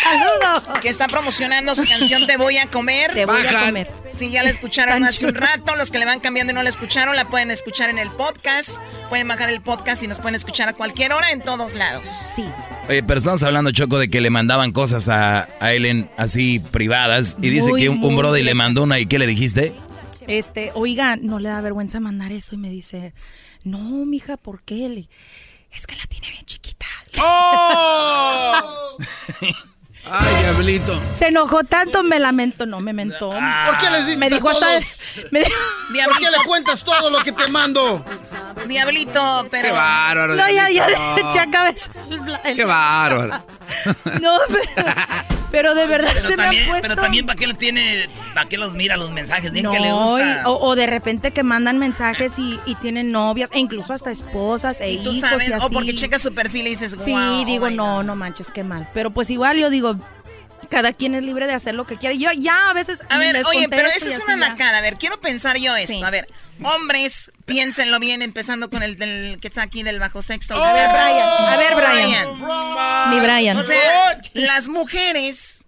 ¡Saludos! 0.02 0.78
Que 0.80 0.88
está 0.88 1.08
promocionando 1.08 1.74
su 1.74 1.84
canción 1.84 2.26
Te 2.26 2.36
voy 2.36 2.58
a 2.58 2.66
comer. 2.70 3.12
Te 3.12 3.26
voy 3.26 3.44
a 3.44 3.60
comer. 3.66 3.90
Sí, 4.12 4.30
ya 4.30 4.42
la 4.42 4.50
escucharon 4.50 5.04
hace 5.04 5.26
un 5.26 5.34
rato. 5.34 5.74
Los 5.76 5.90
que 5.90 5.98
le 5.98 6.06
van 6.06 6.20
cambiando 6.20 6.52
y 6.52 6.54
no 6.54 6.62
la 6.62 6.70
escucharon, 6.70 7.16
la 7.16 7.24
pueden 7.26 7.50
escuchar 7.50 7.90
en 7.90 7.98
el 7.98 8.10
podcast. 8.10 8.78
Pueden 9.08 9.28
bajar 9.28 9.50
el 9.50 9.60
podcast 9.60 10.02
y 10.02 10.06
nos 10.06 10.20
pueden 10.20 10.34
escuchar 10.36 10.68
a 10.68 10.72
cualquier 10.72 11.12
hora 11.12 11.30
en 11.30 11.42
todos 11.42 11.74
lados. 11.74 12.08
Sí. 12.34 12.44
Oye, 12.88 13.02
pero 13.02 13.18
estamos 13.18 13.42
hablando, 13.42 13.72
Choco, 13.72 13.98
de 13.98 14.08
que 14.08 14.20
le 14.20 14.30
mandaban 14.30 14.70
cosas 14.72 15.08
a, 15.08 15.48
a 15.60 15.72
Ellen 15.72 16.08
así 16.16 16.60
privadas. 16.60 17.36
Y 17.42 17.48
dice 17.50 17.70
Muy, 17.70 17.80
que 17.82 17.88
un, 17.88 18.02
un 18.02 18.16
brody 18.16 18.42
le 18.42 18.54
mandó 18.54 18.84
una. 18.84 19.00
¿Y 19.00 19.06
qué 19.06 19.18
le 19.18 19.26
dijiste? 19.26 19.74
Este, 20.28 20.70
oiga, 20.74 21.16
no 21.16 21.38
le 21.40 21.48
da 21.48 21.60
vergüenza 21.60 21.98
mandar 21.98 22.30
eso 22.32 22.54
y 22.54 22.58
me 22.58 22.70
dice, 22.70 23.12
no, 23.64 23.78
mija, 24.06 24.36
¿por 24.36 24.62
qué? 24.62 24.88
Le- 24.88 25.08
es 25.72 25.86
que 25.86 25.96
la 25.96 26.04
tiene 26.06 26.30
bien 26.30 26.44
chiquita. 26.44 26.86
¡Oh! 27.20 28.96
Ay, 30.08 30.34
diablito. 30.42 31.00
Se 31.10 31.28
enojó 31.28 31.64
tanto, 31.64 32.02
me 32.02 32.18
lamento, 32.18 32.64
no 32.66 32.80
me 32.80 32.92
mentó. 32.92 33.30
¿Por 33.30 33.78
qué 33.78 33.90
les 33.90 34.06
dices 34.06 34.18
Me 34.18 34.30
dijo 34.30 34.48
hasta, 34.48 34.66
todos? 34.66 34.84
me 35.32 35.40
dijo- 35.40 35.50
¿Por 36.08 36.18
qué 36.18 36.30
le 36.30 36.38
cuentas 36.46 36.84
todo 36.84 37.10
lo 37.10 37.18
que 37.20 37.32
te 37.32 37.48
mando? 37.48 38.04
Diablito, 38.66 39.46
pero. 39.50 39.68
Qué 39.68 39.72
bárbaro. 39.72 40.34
no, 40.34 40.48
ya, 40.48 40.70
ya, 40.70 40.86
diablito. 40.86 41.28
eché 41.28 41.40
a 41.40 41.50
cabeza 41.50 41.90
Qué 42.54 42.64
bárbaro. 42.64 43.44
No, 44.20 44.36
pero, 44.48 44.92
pero 45.50 45.74
de 45.74 45.86
verdad 45.86 46.10
Pero 46.14 46.28
se 46.28 46.36
me 46.36 46.42
ha 46.44 46.50
puesto. 46.68 46.82
pero 46.82 46.96
también, 46.96 47.26
¿para 47.26 47.38
qué 47.38 47.46
le 47.46 47.54
tiene, 47.54 48.08
para 48.34 48.48
qué 48.48 48.56
los 48.58 48.74
mira 48.74 48.96
los 48.96 49.10
mensajes? 49.10 49.52
Bien 49.52 49.70
que 49.70 49.78
le 49.80 49.92
gusta. 49.92 50.42
y- 50.42 50.46
o, 50.46 50.58
o 50.60 50.74
de 50.76 50.86
repente 50.86 51.30
que 51.32 51.42
mandan 51.42 51.78
mensajes 51.78 52.38
y, 52.38 52.58
y 52.66 52.74
tienen 52.76 53.12
novias, 53.12 53.50
e 53.52 53.58
incluso 53.58 53.92
hasta 53.92 54.10
esposas 54.10 54.80
e 54.80 54.92
Y 54.92 55.02
tú 55.02 55.12
hijos 55.12 55.30
sabes, 55.30 55.48
y 55.48 55.52
o 55.52 55.70
porque 55.70 55.94
checas 55.94 56.22
su 56.22 56.34
perfil 56.34 56.66
y 56.66 56.70
dices, 56.70 56.96
Sí, 57.02 57.12
wow, 57.12 57.44
digo, 57.44 57.66
oh 57.66 57.70
no, 57.70 57.96
God. 57.96 58.04
no 58.04 58.16
manches, 58.16 58.50
qué 58.50 58.64
mal. 58.64 58.88
Pero 58.94 59.10
pues 59.10 59.30
igual 59.30 59.56
yo 59.58 59.70
digo, 59.70 59.96
cada 60.70 60.92
quien 60.92 61.14
es 61.14 61.22
libre 61.22 61.46
de 61.46 61.52
hacer 61.54 61.74
lo 61.74 61.86
que 61.86 61.96
quiere. 61.96 62.18
Yo 62.18 62.28
ya 62.36 62.70
a 62.70 62.72
veces. 62.72 62.98
A 63.08 63.18
ver, 63.18 63.36
oye, 63.46 63.68
pero 63.68 63.86
esa 63.88 64.08
es 64.08 64.18
una 64.18 64.34
ya. 64.36 64.48
nacada. 64.50 64.78
A 64.78 64.80
ver, 64.80 64.96
quiero 64.96 65.20
pensar 65.20 65.56
yo 65.58 65.76
esto. 65.76 65.92
Sí. 65.92 66.02
A 66.02 66.10
ver, 66.10 66.26
hombres, 66.64 67.30
piénsenlo 67.44 68.00
bien, 68.00 68.20
empezando 68.22 68.68
con 68.68 68.82
el 68.82 68.96
del, 68.96 69.38
que 69.40 69.46
está 69.46 69.62
aquí 69.62 69.84
del 69.84 70.00
bajo 70.00 70.22
sexto. 70.22 70.54
A 70.62 70.72
ver, 70.72 70.88
Brian. 70.88 71.28
A 71.28 71.56
ver, 71.56 71.74
Brian. 71.76 73.10
Mi 73.10 73.20
Brian. 73.20 73.56
O 73.56 73.62
sea, 73.62 73.76
las 74.36 74.68
mujeres 74.68 75.64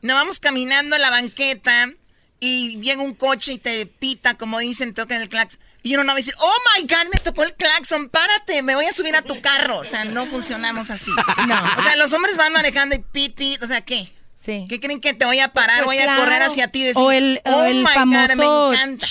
nos 0.00 0.14
vamos 0.16 0.40
caminando 0.40 0.96
en 0.96 1.02
la 1.02 1.10
banqueta 1.10 1.90
y 2.40 2.80
llega 2.80 3.02
un 3.02 3.14
coche 3.14 3.52
y 3.52 3.58
te 3.58 3.86
pita, 3.86 4.34
como 4.34 4.58
dicen, 4.58 4.94
toca 4.94 5.16
el 5.16 5.28
claxon. 5.28 5.60
Y 5.84 5.94
uno 5.94 6.04
no 6.04 6.08
va 6.08 6.14
a 6.14 6.16
decir, 6.16 6.34
oh 6.38 6.54
my 6.76 6.82
God, 6.82 7.12
me 7.12 7.20
tocó 7.20 7.42
el 7.42 7.54
claxon, 7.54 8.08
párate, 8.08 8.62
me 8.62 8.74
voy 8.74 8.86
a 8.86 8.92
subir 8.92 9.14
a 9.14 9.22
tu 9.22 9.40
carro. 9.40 9.78
O 9.78 9.84
sea, 9.84 10.04
no 10.04 10.26
funcionamos 10.26 10.90
así. 10.90 11.10
No. 11.46 11.62
O 11.78 11.82
sea, 11.82 11.96
los 11.96 12.12
hombres 12.12 12.36
van 12.36 12.52
manejando 12.52 12.94
y 12.94 12.98
pit, 12.98 13.34
pit, 13.34 13.62
o 13.62 13.66
sea, 13.66 13.80
¿qué? 13.80 14.12
Sí. 14.40 14.66
¿Qué 14.68 14.80
creen 14.80 15.00
que 15.00 15.14
te 15.14 15.24
voy 15.24 15.38
a 15.38 15.52
parar? 15.52 15.84
Pues 15.84 15.98
voy 15.98 16.08
a 16.08 16.16
correr 16.16 16.42
hacia 16.42 16.68
ti 16.68 16.80
y 16.80 16.84
decir, 16.84 17.02
O 17.02 17.12
el, 17.12 17.40
o 17.44 17.50
oh 17.50 17.64
el 17.64 17.82
my 17.82 17.88
famoso. 17.88 18.36
God, 18.36 18.70
me 18.70 18.74
encanta. 18.74 19.06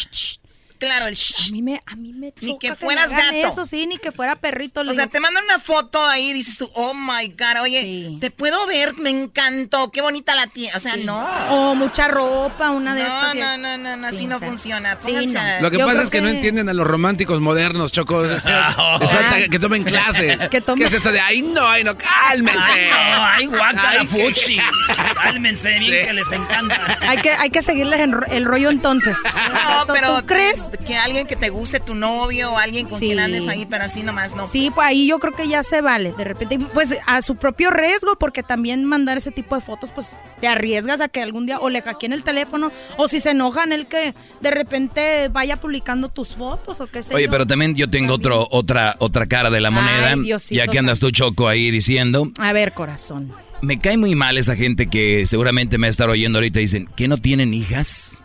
Claro, 0.82 1.06
el 1.08 1.16
shh. 1.16 1.50
A 1.50 1.52
mí 1.54 1.62
me, 1.62 1.82
a 1.86 1.96
mí 1.96 2.12
me 2.14 2.34
Ni 2.42 2.50
choca 2.50 2.60
que 2.60 2.70
me 2.72 2.76
fueras 2.76 3.14
hagan 3.14 3.36
gato. 3.36 3.48
Eso 3.48 3.66
sí, 3.66 3.86
ni 3.88 3.98
que 3.98 4.12
fuera 4.12 4.36
perrito. 4.36 4.84
le 4.84 4.92
O 4.92 4.94
sea, 4.94 5.04
digo, 5.04 5.14
te 5.14 5.20
mandan 5.22 5.44
una 5.46 5.60
foto 5.60 6.04
ahí 6.06 6.32
y 6.32 6.34
dices 6.34 6.58
tú, 6.58 6.70
oh 6.74 6.94
my 6.94 7.28
God, 7.30 7.62
oye, 7.62 8.18
te 8.20 8.32
puedo 8.32 8.66
ver, 8.68 8.96
me 8.98 9.10
encantó, 9.12 9.92
qué 9.92 10.02
bonita 10.02 10.36
la 10.36 10.48
tía. 10.48 10.74
O 10.76 10.80
sea, 10.80 10.96
Sí. 10.96 11.04
no. 11.06 11.20
O 11.50 11.76
mucha 11.76 12.08
ropa, 12.08 12.72
una 12.72 12.96
de 12.96 13.04
No, 13.04 13.08
estas. 13.08 13.36
no, 13.36 13.58
no, 13.58 13.78
no, 13.78 13.96
no, 13.98 14.08
así 14.08 14.18
Sí, 14.18 14.28
no 14.28 14.36
o 14.36 14.40
sea, 14.40 14.48
funciona. 14.50 14.96
no. 14.96 15.62
Lo 15.62 15.72
que 15.72 15.78
Yo 15.78 15.86
pasa 15.86 16.04
es 16.04 16.10
que, 16.10 16.20
no 16.22 16.28
que- 16.30 16.36
entienden 16.36 16.68
a 16.70 16.74
los 16.74 16.86
románticos 16.88 17.40
modernos, 17.42 17.92
Choco. 17.92 18.16
O 18.18 18.40
sea, 18.40 18.76
les 19.00 19.10
falta 19.12 19.38
que 19.50 19.60
tomen 19.60 19.84
clase. 19.84 20.38
Que 20.52 20.62
tomen- 20.64 20.80
¿Qué 20.80 20.84
es 20.86 20.94
eso 20.94 21.12
de 21.12 21.20
ay 21.22 21.42
no, 21.44 21.66
ay 21.68 21.84
no, 21.84 21.96
cálmense? 21.98 22.60
Ay, 22.92 23.48
no, 23.48 23.58
ay, 23.64 24.00
que- 24.00 24.08
fuchi. 24.08 24.58
Cálmense 25.24 25.78
bien 25.80 26.06
que 26.08 26.14
les 26.14 26.32
encanta. 26.32 26.98
Hay 27.02 27.18
que, 27.20 27.30
hay 27.32 27.50
que 27.50 27.62
seguirles 27.62 28.00
en 28.00 28.16
el 28.30 28.46
rollo 28.46 28.70
entonces. 28.70 29.16
No, 29.54 29.86
¿Tú- 29.86 29.94
pero 29.94 30.20
¿Tú 30.20 30.26
crees? 30.26 30.71
Que 30.78 30.96
alguien 30.96 31.28
que 31.28 31.36
te 31.36 31.50
guste 31.50 31.80
tu 31.80 31.96
novio 31.96 32.52
o 32.52 32.58
alguien 32.58 32.88
con 32.88 32.98
Sí. 33.00 33.08
quien 33.08 33.20
andes 33.20 33.48
ahí, 33.48 33.66
pero 33.66 33.84
así 33.84 34.04
nomás 34.04 34.36
no. 34.36 34.48
Sí, 34.48 34.72
pues 34.74 34.88
ahí 34.88 35.08
yo 35.08 35.20
creo 35.20 35.34
que 35.34 35.48
ya 35.48 35.64
se 35.64 35.82
vale. 35.82 36.14
De 36.14 36.24
repente, 36.24 36.60
pues 36.74 36.98
a 37.06 37.22
su 37.22 37.36
propio 37.36 37.70
riesgo, 37.72 38.16
porque 38.18 38.44
también 38.44 38.86
mandar 38.86 39.18
ese 39.18 39.32
tipo 39.32 39.56
de 39.56 39.62
fotos, 39.62 39.92
pues 39.92 40.08
te 40.40 40.48
arriesgas 40.48 41.02
a 41.02 41.08
que 41.10 41.22
algún 41.22 41.46
día 41.46 41.60
o 41.60 41.70
le 41.70 41.82
hackeen 41.82 42.14
el 42.14 42.24
teléfono, 42.24 42.72
o 42.98 43.08
si 43.08 43.20
se 43.20 43.32
enojan, 43.32 43.72
el 43.72 43.86
que 43.88 44.14
de 44.42 44.52
repente 44.52 45.28
vaya 45.30 45.58
publicando 45.58 46.10
tus 46.10 46.36
fotos 46.36 46.80
o 46.82 46.88
qué 46.88 47.04
sé 47.04 47.14
Oye, 47.14 47.26
yo. 47.26 47.32
pero 47.32 47.46
también 47.46 47.76
yo 47.76 47.90
tengo 47.90 48.14
otro, 48.16 48.48
otra, 48.52 48.96
otra 49.00 49.28
cara 49.28 49.50
de 49.50 49.62
la 49.62 49.72
moneda. 49.72 50.16
Diosito 50.16 50.56
ya 50.56 50.68
que 50.68 50.80
andas 50.80 51.00
tú, 51.00 51.12
Choco, 51.12 51.48
ahí 51.48 51.72
diciendo. 51.72 52.32
A 52.38 52.54
ver, 52.54 52.74
corazón. 52.74 53.32
Me 53.62 53.80
cae 53.80 53.96
muy 53.98 54.16
mal 54.16 54.38
esa 54.40 54.56
gente 54.56 54.88
que 54.88 55.26
seguramente 55.28 55.78
me 55.78 55.86
va 55.86 55.90
a 55.90 55.92
estar 55.92 56.10
oyendo 56.10 56.40
ahorita 56.40 56.60
y 56.60 56.64
dicen, 56.64 56.90
¿que 56.96 57.08
no 57.08 57.18
tienen 57.18 57.54
hijas? 57.54 58.24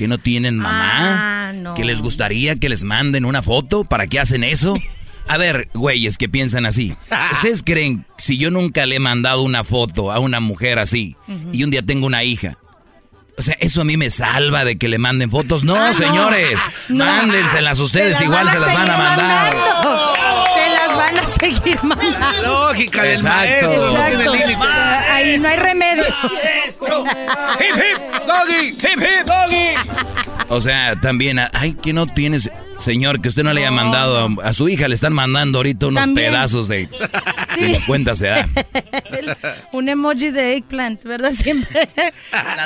¿Que 0.00 0.08
no 0.08 0.16
tienen 0.16 0.56
mamá? 0.56 1.50
Ah, 1.50 1.52
no. 1.52 1.74
¿Que 1.74 1.84
les 1.84 2.00
gustaría 2.00 2.56
que 2.56 2.70
les 2.70 2.84
manden 2.84 3.26
una 3.26 3.42
foto? 3.42 3.84
¿Para 3.84 4.06
qué 4.06 4.18
hacen 4.18 4.44
eso? 4.44 4.72
A 5.28 5.36
ver, 5.36 5.68
güeyes 5.74 6.16
que 6.16 6.26
piensan 6.26 6.64
así. 6.64 6.94
¿Ustedes 7.34 7.62
creen 7.62 8.06
si 8.16 8.38
yo 8.38 8.50
nunca 8.50 8.86
le 8.86 8.96
he 8.96 8.98
mandado 8.98 9.42
una 9.42 9.62
foto 9.62 10.10
a 10.10 10.18
una 10.18 10.40
mujer 10.40 10.78
así 10.78 11.16
y 11.52 11.64
un 11.64 11.70
día 11.70 11.82
tengo 11.82 12.06
una 12.06 12.24
hija? 12.24 12.56
O 13.36 13.42
sea, 13.42 13.58
¿eso 13.60 13.82
a 13.82 13.84
mí 13.84 13.98
me 13.98 14.08
salva 14.08 14.64
de 14.64 14.78
que 14.78 14.88
le 14.88 14.96
manden 14.96 15.30
fotos? 15.30 15.64
No, 15.64 15.76
Ah, 15.76 15.92
señores. 15.92 16.58
No. 16.88 17.04
Mándenselas 17.04 17.78
ustedes, 17.80 18.18
igual 18.22 18.48
se 18.48 18.58
las 18.58 18.72
van 18.72 18.88
a 18.88 18.96
mandar. 18.96 19.54
mandando. 19.54 20.39
Van 20.96 21.18
a 21.18 21.26
seguir 21.26 21.78
mandando. 21.82 22.42
Lógica 22.42 23.02
del 23.02 23.12
Exacto. 23.12 23.36
maestro. 23.38 23.70
no 23.76 24.06
Exacto. 24.06 24.62
Ahí 25.10 25.38
no 25.38 25.48
hay 25.48 25.56
remedio. 25.56 26.04
Hip 26.80 27.76
hip, 27.76 28.26
doggy, 28.26 28.68
hip 28.68 29.00
hip, 29.00 29.26
doggy. 29.26 29.74
O 30.48 30.60
sea, 30.60 30.96
también, 31.00 31.38
ay, 31.52 31.74
que 31.74 31.92
no 31.92 32.06
tienes, 32.08 32.50
señor, 32.78 33.20
que 33.20 33.28
usted 33.28 33.44
no 33.44 33.52
le 33.52 33.60
haya 33.60 33.70
mandado 33.70 34.18
a, 34.42 34.48
a 34.48 34.52
su 34.52 34.68
hija, 34.68 34.88
le 34.88 34.94
están 34.96 35.12
mandando 35.12 35.58
ahorita 35.60 35.86
unos 35.86 36.02
También. 36.02 36.32
pedazos 36.32 36.66
de... 36.66 36.88
Sí. 37.54 37.60
que 37.60 37.68
ni 37.68 37.80
cuenta 37.82 38.14
se 38.16 38.28
da. 38.28 38.48
Un 39.72 39.88
emoji 39.88 40.30
de 40.30 40.54
eggplant, 40.54 41.02
¿verdad? 41.04 41.30
Siempre, 41.32 41.88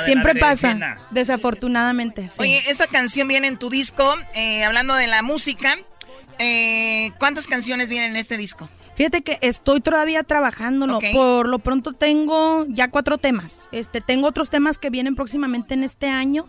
siempre 0.05 0.33
la 0.33 0.39
pasa. 0.39 0.97
Desafortunadamente, 1.11 2.27
sí. 2.27 2.37
Oye, 2.39 2.63
esa 2.69 2.87
canción 2.87 3.27
viene 3.27 3.47
en 3.47 3.57
tu 3.57 3.69
disco, 3.69 4.15
eh, 4.33 4.63
hablando 4.63 4.95
de 4.95 5.05
la 5.07 5.21
música. 5.21 5.77
Eh, 6.39 7.11
¿Cuántas 7.19 7.47
canciones 7.47 7.89
vienen 7.89 8.11
en 8.11 8.17
este 8.17 8.37
disco? 8.37 8.69
Fíjate 8.95 9.21
que 9.23 9.37
estoy 9.41 9.81
todavía 9.81 10.23
trabajándolo. 10.23 10.99
Por 11.13 11.49
lo 11.49 11.59
pronto 11.59 11.91
tengo 11.93 12.65
ya 12.69 12.89
cuatro 12.89 13.17
temas. 13.17 13.67
Este, 13.73 13.99
tengo 13.99 14.27
otros 14.27 14.49
temas 14.49 14.77
que 14.77 14.89
vienen 14.89 15.15
próximamente 15.15 15.73
en 15.73 15.83
este 15.83 16.07
año. 16.07 16.45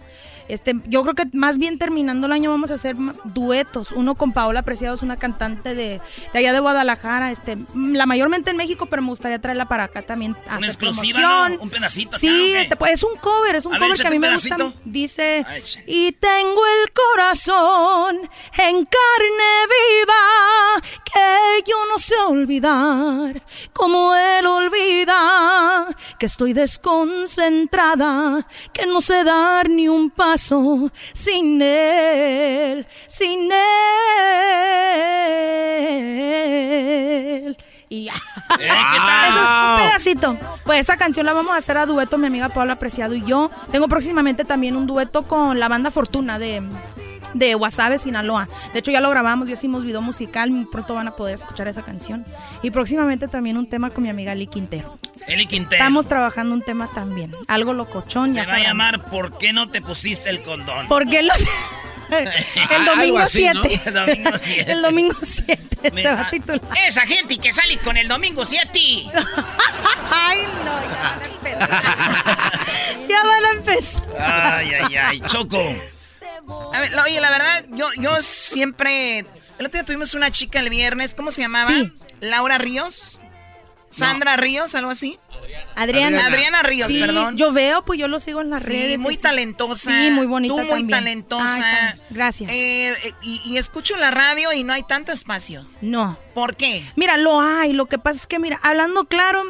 Este, 0.49 0.75
yo 0.87 1.03
creo 1.03 1.15
que 1.15 1.25
más 1.33 1.59
bien 1.59 1.79
terminando 1.79 2.27
el 2.27 2.33
año 2.33 2.51
vamos 2.51 2.71
a 2.71 2.75
hacer 2.75 2.97
duetos. 3.25 3.93
Uno 3.93 4.15
con 4.15 4.33
Paola 4.33 4.63
Preciado, 4.63 4.95
es 4.95 5.03
una 5.03 5.17
cantante 5.17 5.75
de, 5.75 6.01
de 6.33 6.39
allá 6.39 6.53
de 6.53 6.61
Guadalajara. 6.61 7.31
Este, 7.31 7.57
la 7.75 8.07
mayormente 8.07 8.51
en 8.51 8.57
México, 8.57 8.87
pero 8.87 9.03
me 9.03 9.09
gustaría 9.09 9.41
traerla 9.41 9.67
para 9.67 9.85
acá 9.85 10.03
también. 10.03 10.37
a 10.49 10.57
Una 10.59 10.67
hacer 10.69 10.69
exclusiva. 10.69 11.49
¿no? 11.49 11.63
Un 11.63 11.71
pedacito 11.71 12.19
Sí, 12.19 12.53
este, 12.55 12.77
pues 12.77 12.93
es 12.93 13.03
un 13.03 13.17
cover, 13.17 13.57
es 13.57 13.67
un 13.67 13.75
A 13.75 13.79
ver, 13.79 13.89
cover 13.89 14.01
que 14.01 14.07
a 14.07 14.11
mí 14.11 14.19
me 14.19 14.33
gusta. 14.33 14.57
Dice, 14.85 15.45
Ay, 15.49 15.63
y 15.87 16.13
tengo 16.13 16.61
el 16.83 16.93
corazón 16.93 18.17
en 18.59 18.85
carne 18.85 19.53
viva 19.75 20.83
que 21.05 21.71
yo 21.71 21.77
no 21.91 21.99
sé 21.99 22.15
olvidar, 22.27 23.43
como 23.73 24.15
él 24.15 24.47
olvida 24.47 25.87
que 26.19 26.27
estoy 26.27 26.53
desconcentrada, 26.53 28.47
que 28.73 28.87
no 28.87 29.01
sé 29.01 29.25
dar 29.25 29.69
ni 29.69 29.89
un 29.89 30.11
paso 30.11 30.36
sin 30.39 31.61
él, 31.63 32.87
sin 33.07 33.51
él. 33.53 33.57
Y 37.89 38.05
ya. 38.05 38.15
Eso 38.59 38.65
es 38.65 39.39
un 39.71 39.77
pedacito. 39.79 40.37
Pues 40.65 40.81
esa 40.81 40.97
canción 40.97 41.27
la 41.27 41.33
vamos 41.33 41.53
a 41.53 41.59
hacer 41.59 41.79
a 41.79 41.87
dueto, 41.87 42.19
mi 42.19 42.27
amiga 42.27 42.49
Paula 42.49 42.77
Preciado 42.77 43.15
y 43.15 43.25
yo. 43.25 43.51
Tengo 43.71 43.87
próximamente 43.89 44.45
también 44.45 44.77
un 44.77 44.87
dueto 44.87 45.23
con 45.23 45.61
la 45.61 45.69
banda 45.69 45.91
Fortuna 45.91 46.39
de, 46.39 46.63
de 47.39 47.55
Guasave, 47.55 47.99
Sinaloa. 47.99 48.49
De 48.73 48.81
hecho, 48.81 48.91
ya 48.91 49.01
lo 49.01 49.11
grabamos, 49.11 49.49
ya 49.49 49.55
hicimos 49.55 49.85
video 49.85 50.01
musical. 50.01 50.51
muy 50.51 50.67
Pronto 50.67 50.95
van 50.95 51.09
a 51.09 51.17
poder 51.17 51.35
escuchar 51.35 51.69
esa 51.69 51.83
canción. 51.83 52.25
Y 52.63 52.71
próximamente 52.71 53.29
también 53.29 53.57
un 53.57 53.69
tema 53.69 53.91
con 53.91 54.03
mi 54.03 54.11
amiga 54.11 54.33
Eli 54.33 54.47
Quintero. 54.47 54.99
Eli 55.27 55.47
Quintero. 55.47 55.77
Estamos 55.83 56.07
trabajando 56.07 56.55
un 56.55 56.63
tema 56.63 56.89
también. 56.93 57.35
Algo 57.49 57.73
locochón, 57.73 58.31
Se 58.31 58.37
ya 58.37 58.45
va 58.47 58.55
a 58.55 58.61
llamar 58.61 59.07
¿Por 59.07 59.39
qué 59.39 59.53
no 59.53 59.71
te 59.71 59.83
pusiste 59.83 60.31
el 60.31 60.43
condón? 60.43 60.89
¿Por 60.89 61.09
qué 61.09 61.23
los.? 61.23 61.37
El 62.09 62.85
domingo 62.85 63.27
7. 63.27 63.81
El 63.85 63.95
domingo 63.95 64.31
7. 64.37 64.65
El 64.73 64.83
domingo 64.83 65.17
7 65.23 65.93
se 65.93 66.05
va 66.05 66.21
a 66.21 66.31
titular. 66.31 66.61
Esa 66.87 67.07
gente 67.07 67.39
que 67.39 67.53
sale 67.53 67.79
con 67.79 67.97
el 67.97 68.09
domingo 68.09 68.45
7. 68.45 68.71
Ay, 70.13 70.39
no, 70.65 70.81
ya 70.83 71.03
van 71.03 71.23
a 71.23 71.27
empezar. 71.27 71.69
ya 73.09 73.23
van 73.25 73.45
a 73.45 73.51
empezar. 73.51 74.03
Ay, 74.19 74.71
ay, 74.75 74.97
ay. 74.97 75.21
Choco. 75.27 75.75
A 76.73 76.81
ver, 76.81 76.99
oye, 77.01 77.21
la 77.21 77.31
verdad, 77.31 77.65
yo, 77.71 77.89
yo 77.99 78.21
siempre. 78.23 79.21
El 79.59 79.67
otro 79.67 79.79
día 79.79 79.85
tuvimos 79.85 80.15
una 80.15 80.31
chica 80.31 80.59
el 80.61 80.69
viernes, 80.71 81.15
¿cómo 81.15 81.31
se 81.31 81.41
llamaba? 81.43 81.71
Sí. 81.71 81.93
Laura 82.21 82.59
Ríos. 82.59 83.21
Sandra 83.89 84.37
Ríos, 84.37 84.75
algo 84.75 84.91
así. 84.91 85.19
Adriana. 85.75 86.27
Adriana 86.27 86.63
Ríos, 86.63 86.89
Sí, 86.91 87.01
perdón. 87.01 87.37
Yo 87.39 87.53
veo, 87.53 87.83
pues 87.85 87.99
yo 87.99 88.09
lo 88.09 88.21
sigo 88.21 88.43
en 88.43 88.51
las 88.51 88.63
Sí, 88.65 88.73
redes. 88.73 88.99
muy 89.01 89.17
sí, 89.17 89.23
talentosa. 89.23 89.91
Sí, 89.91 90.11
muy 90.11 90.27
bonita 90.27 90.55
Tú 90.55 90.61
muy 90.61 90.69
también. 90.81 90.89
talentosa. 90.91 91.93
Ay, 91.93 92.01
gracias. 92.11 92.51
Eh, 92.53 92.95
y, 93.23 93.41
y 93.45 93.57
escucho 93.57 93.97
la 93.97 94.11
radio 94.11 94.53
y 94.53 94.65
no 94.65 94.73
hay 94.75 94.83
tanto 94.83 95.13
espacio. 95.13 95.67
No. 95.81 96.19
¿Por 96.35 96.57
qué? 96.57 96.85
Mira, 96.97 97.17
lo 97.17 97.41
hay. 97.41 97.73
Lo 97.73 97.87
que 97.87 97.99
pasa 97.99 98.21
es 98.21 98.27
que, 98.27 98.39
mira, 98.39 98.61
hablando 98.63 99.05
claro, 99.07 99.43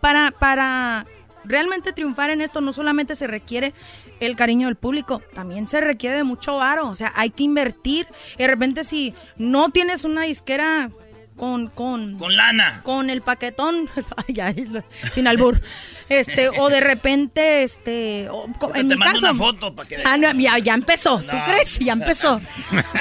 para, 0.00 0.30
para 0.30 1.06
realmente 1.44 1.92
triunfar 1.92 2.30
en 2.30 2.42
esto 2.42 2.60
no 2.60 2.72
solamente 2.72 3.16
se 3.16 3.26
requiere 3.26 3.72
el 4.20 4.36
cariño 4.36 4.66
del 4.66 4.76
público, 4.76 5.22
también 5.34 5.68
se 5.68 5.80
requiere 5.80 6.16
de 6.16 6.24
mucho 6.24 6.56
varo. 6.56 6.88
O 6.88 6.94
sea, 6.94 7.12
hay 7.16 7.30
que 7.30 7.44
invertir. 7.44 8.06
Y 8.34 8.42
de 8.42 8.48
repente, 8.48 8.84
si 8.84 9.14
no 9.36 9.70
tienes 9.70 10.04
una 10.04 10.22
disquera 10.22 10.90
con, 11.36 11.68
con, 11.68 12.18
Con 12.18 12.36
lana. 12.36 12.80
con 12.82 13.10
el 13.10 13.22
paquetón, 13.22 13.88
sin 15.10 15.26
albur. 15.28 15.60
Este, 16.08 16.48
o 16.48 16.68
de 16.68 16.80
repente, 16.80 17.62
este, 17.62 18.28
o 18.30 18.46
Te 18.72 18.80
en 18.80 18.88
mi 18.88 18.98
caso. 18.98 19.18
una 19.18 19.34
foto 19.34 19.74
para 19.74 19.88
que 19.88 19.96
Ah, 20.04 20.16
no, 20.16 20.32
ya, 20.32 20.58
ya 20.58 20.74
empezó. 20.74 21.20
¿Tú 21.20 21.36
crees? 21.46 21.78
Ya 21.78 21.92
empezó. 21.92 22.40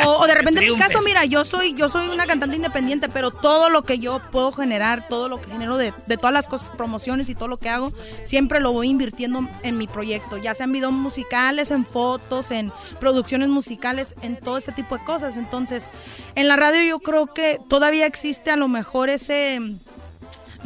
O, 0.06 0.20
o 0.20 0.28
de 0.28 0.36
repente 0.36 0.64
en 0.64 0.72
mi 0.74 0.78
caso, 0.80 1.00
mira, 1.02 1.26
yo 1.26 1.44
soy, 1.46 1.74
yo 1.74 1.90
soy 1.90 2.08
una 2.10 2.26
cantante 2.28 2.56
independiente, 2.56 3.10
pero 3.10 3.32
todo 3.32 3.70
lo 3.70 3.84
que 3.84 4.00
yo 4.00 4.22
puedo 4.32 4.52
generar, 4.52 5.08
todo 5.08 5.28
lo 5.30 5.42
que 5.42 5.50
genero 5.52 5.78
de, 5.78 5.94
de 6.06 6.18
todas 6.18 6.34
las 6.34 6.48
cosas, 6.48 6.72
promociones 6.72 7.30
y 7.30 7.36
todo 7.36 7.48
lo 7.48 7.58
que 7.58 7.70
hago, 7.70 7.94
siempre 8.24 8.60
lo 8.60 8.72
voy 8.74 8.90
invirtiendo 8.90 9.48
en 9.64 9.78
mi 9.78 9.88
proyecto, 9.88 10.38
ya 10.38 10.54
sean 10.54 10.72
videos 10.72 10.92
musicales, 10.94 11.72
en 11.72 11.86
fotos, 11.86 12.52
en 12.52 12.72
producciones 13.00 13.50
musicales, 13.50 14.16
en 14.22 14.38
todo 14.38 14.58
este 14.58 14.72
tipo 14.72 14.98
de 14.98 15.04
cosas. 15.04 15.38
Entonces, 15.38 15.90
en 16.36 16.48
la 16.48 16.56
radio 16.56 16.82
yo 16.84 17.00
creo 17.00 17.28
que 17.34 17.60
todavía 17.68 18.06
existe 18.06 18.52
a 18.52 18.56
lo 18.56 18.68
mejor 18.68 19.10
ese 19.10 19.60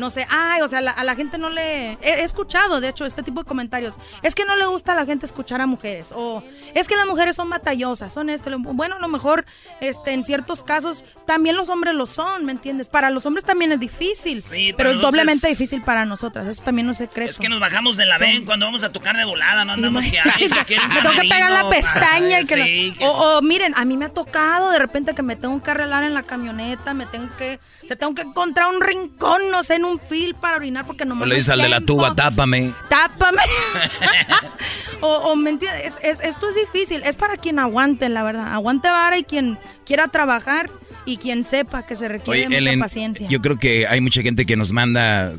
no 0.01 0.09
sé, 0.09 0.25
ay, 0.29 0.61
o 0.61 0.67
sea, 0.67 0.81
la- 0.81 0.91
a 0.91 1.03
la 1.05 1.15
gente 1.15 1.37
no 1.37 1.49
le... 1.49 1.91
He, 1.93 1.97
he 2.01 2.23
escuchado, 2.23 2.81
de 2.81 2.89
hecho, 2.89 3.05
este 3.05 3.23
tipo 3.23 3.41
de 3.43 3.47
comentarios. 3.47 3.95
Es 4.21 4.35
que 4.35 4.43
no 4.45 4.55
le 4.57 4.65
gusta 4.65 4.91
a 4.91 4.95
la 4.95 5.05
gente 5.05 5.25
escuchar 5.25 5.61
a 5.61 5.67
mujeres. 5.67 6.11
O 6.15 6.43
es 6.73 6.87
que 6.87 6.95
las 6.95 7.05
mujeres 7.07 7.35
son 7.35 7.49
batallosas, 7.49 8.11
son 8.13 8.29
esto. 8.29 8.49
Bueno, 8.59 8.95
a 8.95 8.99
lo 8.99 9.07
mejor 9.07 9.45
este, 9.79 10.11
en 10.13 10.25
ciertos 10.25 10.63
casos 10.63 11.03
también 11.25 11.55
los 11.55 11.69
hombres 11.69 11.93
lo 11.93 12.05
son, 12.07 12.43
¿me 12.45 12.51
entiendes? 12.51 12.89
Para 12.89 13.09
los 13.11 13.25
hombres 13.25 13.45
también 13.45 13.71
es 13.71 13.79
difícil. 13.79 14.41
Sí, 14.43 14.73
pero 14.75 14.77
pero 14.77 14.91
es 14.91 15.01
doblemente 15.01 15.47
difícil 15.47 15.81
para 15.83 16.03
nosotras. 16.05 16.47
Eso 16.47 16.63
también 16.63 16.87
no 16.87 16.91
es 16.93 16.97
secreto. 16.97 17.29
Es 17.29 17.37
que 17.37 17.47
nos 17.47 17.59
bajamos 17.59 17.95
de 17.95 18.05
la 18.07 18.17
Son- 18.17 18.27
ven 18.27 18.45
cuando 18.45 18.65
vamos 18.65 18.83
a 18.83 18.91
tocar 18.91 19.15
de 19.15 19.23
volada, 19.25 19.63
no 19.63 19.73
andamos 19.73 20.03
que 20.05 20.19
ay, 20.19 20.49
que 20.65 20.77
me 20.93 21.01
tengo 21.01 21.15
que 21.21 21.29
pegar 21.29 21.51
la 21.51 21.69
pestaña 21.69 22.41
y 22.41 22.45
que 22.47 22.55
no- 22.55 22.63
sí, 22.65 22.95
que- 22.97 23.05
o, 23.05 23.37
o, 23.37 23.41
miren, 23.43 23.73
a 23.77 23.85
mí 23.85 23.95
me 23.97 24.05
ha 24.05 24.09
tocado 24.09 24.71
de 24.71 24.79
repente 24.79 25.13
que 25.13 25.21
me 25.21 25.35
tengo 25.35 25.61
que 25.61 25.69
arreglar 25.71 26.03
en 26.03 26.13
la 26.15 26.23
camioneta, 26.23 26.93
me 26.95 27.05
tengo 27.05 27.29
que 27.37 27.59
se 27.83 27.95
tengo 27.95 28.13
que 28.15 28.21
encontrar 28.23 28.69
un 28.69 28.81
rincón, 28.81 29.41
no 29.51 29.63
sé, 29.63 29.75
en 29.75 29.85
un 29.85 29.90
fil 29.99 30.35
para 30.35 30.57
orinar 30.57 30.85
porque 30.85 31.05
no 31.05 31.15
O 31.21 31.25
le 31.25 31.35
dices 31.35 31.49
al 31.49 31.61
de 31.61 31.69
la 31.69 31.81
tuba, 31.81 32.15
tápame. 32.15 32.71
tápame. 32.89 33.41
o, 35.01 35.35
me 35.35 35.51
Es- 35.51 35.97
es- 36.03 36.19
esto 36.21 36.49
es 36.49 36.55
difícil. 36.55 37.01
Es 37.03 37.15
para 37.15 37.37
quien 37.37 37.59
aguante, 37.59 38.09
la 38.09 38.23
verdad. 38.23 38.53
Aguante 38.53 38.89
vara 38.89 39.17
y 39.17 39.23
quien 39.23 39.57
quiera 39.85 40.07
trabajar 40.07 40.69
y 41.05 41.17
quien 41.17 41.43
sepa 41.43 41.85
que 41.85 41.95
se 41.95 42.07
requiere 42.07 42.39
Oye, 42.41 42.45
mucha 42.47 42.57
Ellen, 42.59 42.79
paciencia. 42.79 43.27
yo 43.29 43.41
creo 43.41 43.57
que 43.57 43.87
hay 43.87 44.01
mucha 44.01 44.21
gente 44.21 44.45
que 44.45 44.55
nos 44.55 44.71
manda 44.71 45.33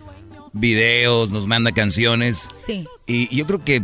videos, 0.53 1.31
nos 1.31 1.47
manda 1.47 1.73
canciones. 1.73 2.49
Sí. 2.67 2.87
Y 3.07 3.35
yo 3.35 3.47
creo 3.47 3.65
que 3.65 3.83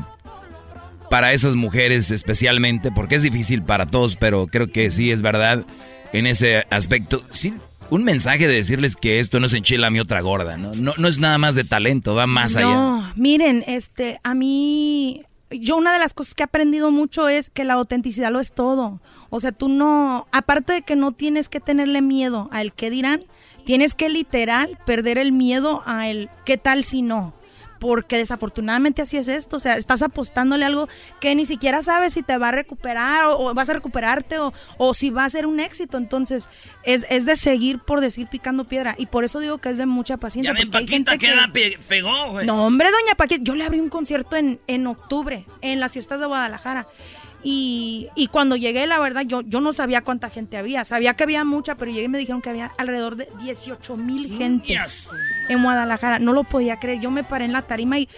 para 1.10 1.32
esas 1.32 1.54
mujeres 1.54 2.10
especialmente, 2.10 2.90
porque 2.92 3.14
es 3.14 3.22
difícil 3.22 3.62
para 3.62 3.86
todos, 3.86 4.16
pero 4.16 4.46
creo 4.46 4.70
que 4.70 4.90
sí 4.90 5.10
es 5.10 5.22
verdad 5.22 5.64
en 6.12 6.26
ese 6.26 6.66
aspecto. 6.70 7.22
Sí, 7.30 7.54
un 7.90 8.04
mensaje 8.04 8.46
de 8.46 8.54
decirles 8.54 8.96
que 8.96 9.18
esto 9.18 9.40
no 9.40 9.46
es 9.46 9.54
enchila 9.54 9.90
mi 9.90 10.00
otra 10.00 10.20
gorda, 10.20 10.56
¿no? 10.56 10.72
No, 10.74 10.92
no 10.96 11.08
es 11.08 11.18
nada 11.18 11.38
más 11.38 11.54
de 11.54 11.64
talento, 11.64 12.14
va 12.14 12.26
más 12.26 12.56
allá. 12.56 12.66
No, 12.66 13.12
miren, 13.16 13.64
este, 13.66 14.20
a 14.22 14.34
mí, 14.34 15.22
yo 15.50 15.76
una 15.76 15.92
de 15.92 15.98
las 15.98 16.14
cosas 16.14 16.34
que 16.34 16.42
he 16.42 16.44
aprendido 16.44 16.90
mucho 16.90 17.28
es 17.28 17.50
que 17.50 17.64
la 17.64 17.74
autenticidad 17.74 18.30
lo 18.30 18.40
es 18.40 18.52
todo. 18.52 19.00
O 19.30 19.40
sea, 19.40 19.52
tú 19.52 19.68
no, 19.68 20.26
aparte 20.32 20.72
de 20.72 20.82
que 20.82 20.96
no 20.96 21.12
tienes 21.12 21.48
que 21.48 21.60
tenerle 21.60 22.02
miedo 22.02 22.48
al 22.52 22.72
qué 22.72 22.90
dirán, 22.90 23.24
tienes 23.64 23.94
que 23.94 24.08
literal 24.08 24.78
perder 24.86 25.18
el 25.18 25.32
miedo 25.32 25.82
a 25.86 26.08
el 26.08 26.30
qué 26.44 26.56
tal 26.56 26.84
si 26.84 27.02
no. 27.02 27.34
Porque 27.78 28.16
desafortunadamente 28.16 29.02
así 29.02 29.16
es 29.16 29.28
esto, 29.28 29.56
o 29.56 29.60
sea, 29.60 29.76
estás 29.76 30.02
apostándole 30.02 30.64
algo 30.64 30.88
que 31.20 31.34
ni 31.34 31.46
siquiera 31.46 31.82
sabes 31.82 32.12
si 32.14 32.22
te 32.22 32.36
va 32.38 32.48
a 32.48 32.52
recuperar 32.52 33.26
o, 33.26 33.38
o 33.38 33.54
vas 33.54 33.68
a 33.68 33.74
recuperarte 33.74 34.38
o, 34.38 34.52
o 34.78 34.94
si 34.94 35.10
va 35.10 35.24
a 35.24 35.30
ser 35.30 35.46
un 35.46 35.60
éxito. 35.60 35.96
Entonces, 35.98 36.48
es, 36.82 37.06
es 37.10 37.24
de 37.24 37.36
seguir 37.36 37.78
por 37.78 38.00
decir 38.00 38.26
picando 38.28 38.64
piedra. 38.64 38.94
Y 38.98 39.06
por 39.06 39.24
eso 39.24 39.38
digo 39.40 39.58
que 39.58 39.70
es 39.70 39.78
de 39.78 39.86
mucha 39.86 40.16
paciencia. 40.16 40.52
Ya 40.52 40.58
ven, 40.58 40.70
Paquita, 40.70 41.12
que 41.12 41.26
que- 41.28 41.34
la 41.36 41.52
pe- 41.52 41.78
pegó, 41.88 42.32
güey. 42.32 42.46
no, 42.46 42.66
hombre, 42.66 42.88
doña 42.90 43.14
Paquita, 43.16 43.42
yo 43.44 43.54
le 43.54 43.64
abrí 43.64 43.78
un 43.80 43.88
concierto 43.90 44.36
en, 44.36 44.58
en 44.66 44.86
octubre, 44.86 45.44
en 45.60 45.80
las 45.80 45.92
fiestas 45.92 46.18
de 46.20 46.26
Guadalajara. 46.26 46.86
Y, 47.42 48.08
y 48.16 48.26
cuando 48.28 48.56
llegué, 48.56 48.86
la 48.86 48.98
verdad, 48.98 49.22
yo, 49.22 49.42
yo 49.42 49.60
no 49.60 49.72
sabía 49.72 50.02
cuánta 50.02 50.28
gente 50.28 50.56
había. 50.56 50.84
Sabía 50.84 51.14
que 51.14 51.22
había 51.22 51.44
mucha, 51.44 51.76
pero 51.76 51.90
llegué 51.90 52.04
y 52.04 52.08
me 52.08 52.18
dijeron 52.18 52.42
que 52.42 52.50
había 52.50 52.72
alrededor 52.78 53.16
de 53.16 53.28
18 53.40 53.96
mil 53.96 54.36
gentes 54.36 55.10
en 55.48 55.62
Guadalajara. 55.62 56.18
No 56.18 56.32
lo 56.32 56.44
podía 56.44 56.78
creer. 56.78 57.00
Yo 57.00 57.10
me 57.10 57.24
paré 57.24 57.44
en 57.44 57.52
la 57.52 57.62
tarima 57.62 57.98
y 57.98 58.08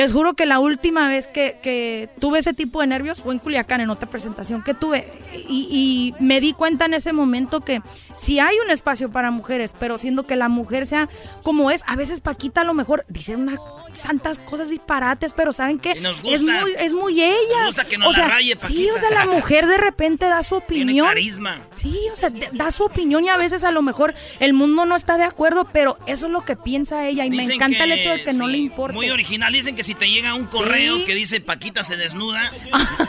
les 0.00 0.12
juro 0.14 0.32
que 0.32 0.46
la 0.46 0.60
última 0.60 1.08
vez 1.08 1.28
que, 1.28 1.58
que 1.62 2.08
tuve 2.20 2.38
ese 2.38 2.54
tipo 2.54 2.80
de 2.80 2.86
nervios 2.86 3.20
fue 3.20 3.34
en 3.34 3.38
Culiacán, 3.38 3.82
en 3.82 3.90
otra 3.90 4.08
presentación 4.08 4.62
que 4.62 4.72
tuve. 4.72 5.06
Y, 5.46 5.68
y 5.70 6.14
me 6.24 6.40
di 6.40 6.54
cuenta 6.54 6.86
en 6.86 6.94
ese 6.94 7.12
momento 7.12 7.60
que 7.60 7.82
si 8.16 8.38
hay 8.38 8.56
un 8.64 8.70
espacio 8.70 9.10
para 9.10 9.30
mujeres, 9.30 9.74
pero 9.78 9.98
siendo 9.98 10.26
que 10.26 10.36
la 10.36 10.48
mujer 10.48 10.86
sea 10.86 11.08
como 11.42 11.70
es, 11.70 11.82
a 11.86 11.96
veces 11.96 12.20
Paquita 12.22 12.62
a 12.62 12.64
lo 12.64 12.72
mejor 12.72 13.04
dice 13.08 13.36
unas 13.36 13.58
santas 13.92 14.38
cosas 14.38 14.70
disparates, 14.70 15.32
pero 15.34 15.52
¿saben 15.52 15.78
qué? 15.78 15.92
Y 15.96 16.00
nos 16.00 16.16
Es 16.24 16.42
gusta. 16.42 16.60
muy, 16.62 16.72
es 16.78 16.92
muy 16.94 17.22
ella. 17.22 17.58
Nos 17.58 17.66
gusta 17.66 17.84
que 17.86 17.98
nos 17.98 18.08
o 18.08 18.12
sea, 18.14 18.28
la 18.28 18.34
raye, 18.34 18.54
Sí, 18.58 18.62
Paquita. 18.62 18.94
o 18.94 18.98
sea, 18.98 19.10
la 19.10 19.26
mujer 19.26 19.66
de 19.66 19.76
repente 19.78 20.26
da 20.26 20.42
su 20.42 20.60
Tiene 20.68 20.84
opinión. 20.84 21.06
carisma. 21.08 21.58
Sí, 21.76 21.98
o 22.12 22.16
sea, 22.16 22.30
da 22.52 22.70
su 22.70 22.84
opinión 22.84 23.24
y 23.24 23.28
a 23.28 23.36
veces 23.36 23.64
a 23.64 23.70
lo 23.70 23.82
mejor 23.82 24.14
el 24.38 24.52
mundo 24.54 24.84
no 24.86 24.96
está 24.96 25.18
de 25.18 25.24
acuerdo, 25.24 25.66
pero 25.72 25.98
eso 26.06 26.26
es 26.26 26.32
lo 26.32 26.42
que 26.44 26.56
piensa 26.56 27.06
ella 27.06 27.24
y 27.24 27.30
me 27.30 27.44
encanta 27.44 27.84
el 27.84 27.90
que, 27.94 28.00
hecho 28.00 28.10
de 28.10 28.24
que 28.24 28.32
no 28.34 28.46
sí, 28.46 28.52
le 28.52 28.58
importe. 28.58 28.94
Muy 28.94 29.10
original. 29.10 29.52
Dicen 29.52 29.74
que 29.76 29.82
si 29.82 29.89
te 29.94 30.08
llega 30.10 30.34
un 30.34 30.46
correo 30.46 30.96
Sí. 30.96 31.04
que 31.04 31.14
dice 31.14 31.40
Paquita 31.40 31.82
se 31.84 31.96
desnuda, 31.96 32.50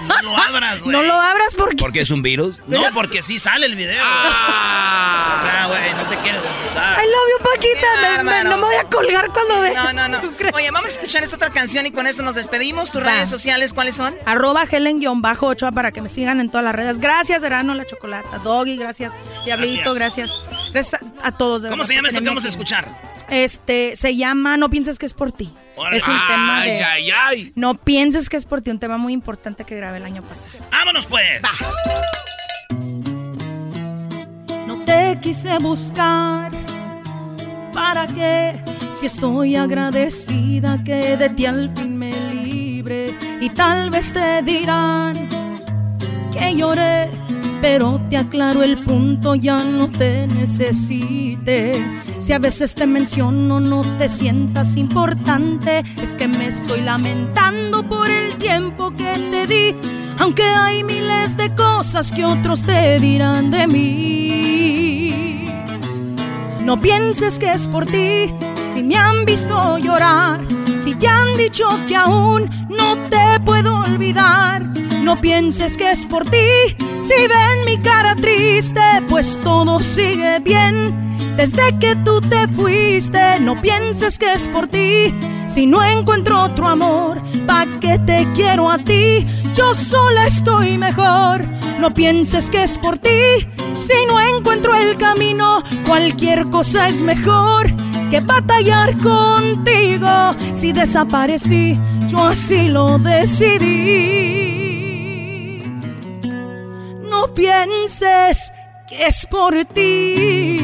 no 0.08 0.22
lo 0.24 0.38
abras, 0.42 0.82
güey. 0.84 0.96
No 0.96 1.04
lo 1.04 1.14
abras 1.14 1.56
porque... 1.58 1.76
¿Porque 1.78 2.02
es 2.02 2.10
un 2.12 2.22
virus? 2.22 2.60
No, 2.68 2.84
porque 2.94 3.22
sí 3.22 3.40
sale 3.40 3.66
el 3.66 3.76
video. 3.76 4.02
O 4.04 5.42
sea, 5.44 5.66
güey, 5.68 5.94
no 5.94 6.10
te 6.10 6.18
quieres 6.18 6.42
asustar. 6.42 7.00
I 7.04 7.08
love 7.08 7.30
you, 7.32 7.46
Paquita. 7.54 7.88
Me- 8.02 8.24
me- 8.24 8.44
no 8.44 8.58
me 8.58 8.64
voy 8.66 8.76
a 8.76 8.84
colgar 8.84 9.28
cuando 9.32 9.62
veas. 9.62 9.94
No, 9.94 10.08
no, 10.08 10.22
no. 10.22 10.34
Oye, 10.54 10.72
vamos 10.72 10.90
a 10.90 10.94
escuchar 10.94 11.24
esta 11.24 11.36
otra 11.36 11.50
canción 11.52 11.86
y 11.86 11.92
con 11.92 12.08
esto 12.08 12.24
nos 12.24 12.36
despedimos. 12.36 12.92
¿Tus 12.92 13.02
Va. 13.02 13.06
redes 13.14 13.30
sociales 13.30 13.74
cuáles 13.74 13.96
son? 13.96 14.14
Arroba 14.26 14.64
Helen-Ochoa 14.70 15.72
para 15.72 15.92
que 15.92 16.02
me 16.02 16.10
sigan 16.10 16.40
en 16.42 16.50
todas 16.50 16.64
las 16.64 16.76
redes. 16.76 17.00
Gracias, 17.00 17.44
Erano 17.44 17.74
La 17.74 17.86
Chocolata. 17.86 18.38
Doggy, 18.40 18.78
gracias. 18.78 19.14
Diablito, 19.46 19.94
gracias. 19.94 20.32
Gracias 20.74 21.02
a, 21.22 21.28
a 21.28 21.32
todos. 21.38 21.62
de 21.64 21.70
¿Cómo 21.70 21.80
verdad, 21.82 21.88
se 21.88 21.96
llama 21.96 22.08
esto 22.10 22.20
que 22.22 22.28
vamos 22.28 22.44
a 22.44 22.48
aquí. 22.48 22.54
escuchar? 22.54 23.11
Este, 23.32 23.96
se 23.96 24.18
llama 24.18 24.58
No 24.58 24.70
pienses 24.70 25.00
que 25.00 25.06
es 25.06 25.14
por 25.14 25.32
ti. 25.32 25.54
Es 25.94 26.06
un 26.06 26.20
tema 26.28 26.64
de... 26.64 26.84
Ay, 26.84 27.10
ay, 27.10 27.12
ay. 27.12 27.54
No 27.56 27.76
pienses 27.76 28.30
que 28.30 28.36
es 28.36 28.46
por 28.46 28.62
ti, 28.62 28.72
un 28.72 28.80
tema 28.80 28.98
muy 28.98 29.14
importante 29.14 29.64
que 29.64 29.76
grabé 29.78 29.98
el 29.98 30.06
año 30.06 30.22
pasado. 30.22 30.54
¡Vámonos, 30.70 31.08
pues! 31.08 31.42
No 34.68 34.84
te 34.84 35.18
quise 35.22 35.58
buscar. 35.60 36.52
¿Para 37.74 38.06
qué? 38.06 38.62
Si 39.00 39.06
estoy 39.06 39.56
agradecida 39.56 40.84
que 40.84 41.16
de 41.16 41.30
ti 41.30 41.46
al 41.46 41.74
fin 41.76 41.98
me 41.98 42.12
libre. 42.12 43.16
Y 43.40 43.50
tal 43.50 43.90
vez 43.92 44.12
te 44.12 44.42
dirán 44.44 45.30
que 46.32 46.56
lloré, 46.56 47.10
pero 47.62 48.02
te 48.10 48.18
aclaro 48.18 48.64
el 48.64 48.78
punto, 48.78 49.36
ya 49.36 49.64
no 49.64 49.88
te 49.88 50.26
necesite. 50.28 51.86
Si 52.20 52.34
a 52.34 52.40
veces 52.40 52.74
te 52.74 52.88
menciono, 52.88 53.60
no 53.60 53.82
te 53.98 54.10
sientas 54.10 54.76
importante. 54.76 55.84
Es 56.02 56.16
que 56.16 56.28
me 56.28 56.48
estoy 56.48 56.82
lamentando 56.82 57.88
por 57.88 58.10
el 58.10 58.36
tiempo 58.36 58.92
que 58.92 59.14
te 59.32 59.48
di. 59.48 59.76
Aunque 60.20 60.44
hay 60.44 60.84
miles 60.84 61.38
de 61.38 61.54
cosas 61.56 62.12
que 62.12 62.26
otros 62.26 62.64
te 62.64 63.00
dirán 63.00 63.52
de 63.52 63.68
mí. 63.68 65.46
No 66.64 66.80
pienses 66.80 67.40
que 67.40 67.52
es 67.52 67.68
por 67.68 67.86
ti, 67.86 68.34
si 68.74 68.84
me 68.84 68.96
han 68.96 69.26
visto 69.26 69.78
llorar, 69.78 70.42
si 70.84 70.96
te 70.96 71.08
han 71.08 71.36
dicho 71.36 71.68
que 71.88 71.96
aún 71.96 72.50
no 72.70 72.98
te 73.10 73.40
puedo 73.44 73.82
olvidar. 73.82 74.72
No 75.02 75.20
pienses 75.20 75.78
que 75.78 75.92
es 75.92 76.06
por 76.06 76.30
ti, 76.30 76.38
si 77.00 77.28
ven 77.28 77.66
mi 77.66 77.78
cara 77.80 78.16
triste, 78.16 78.80
pues 79.10 79.40
todo 79.44 79.80
sigue 79.80 80.40
bien. 80.40 81.36
Desde 81.36 81.78
que 81.80 81.96
tú 81.98 82.22
te 82.22 82.48
fuiste, 82.50 83.40
no 83.40 83.60
pienses 83.60 84.20
que 84.20 84.32
es 84.34 84.48
por 84.48 84.68
ti. 84.68 85.14
Si 85.48 85.66
no 85.66 85.84
encuentro 85.84 86.44
otro 86.44 86.68
amor, 86.68 87.22
¿pa' 87.48 87.66
qué 87.82 88.00
te 88.00 88.28
quiero 88.34 88.70
a 88.70 88.78
ti? 88.78 89.26
Yo 89.56 89.74
sola 89.74 90.28
estoy 90.28 90.78
mejor. 90.78 91.46
No 91.80 91.92
pienses 91.92 92.50
que 92.50 92.64
es 92.64 92.78
por 92.78 92.98
ti. 93.00 93.10
Si 93.76 94.06
no 94.08 94.22
encuentro 94.22 94.76
el 94.76 94.96
camino, 94.98 95.64
cualquier 95.86 96.48
cosa 96.52 96.88
es 96.88 97.02
mejor 97.02 97.74
que 98.12 98.20
batallar 98.20 98.96
contigo. 98.98 100.36
Si 100.52 100.72
desaparecí, 100.72 101.78
yo 102.08 102.28
así 102.28 102.68
lo 102.68 103.00
decidí. 103.00 104.41
No 107.22 107.32
pienses 107.36 108.52
que 108.90 109.06
es 109.06 109.28
por 109.28 109.54
ti. 109.66 110.58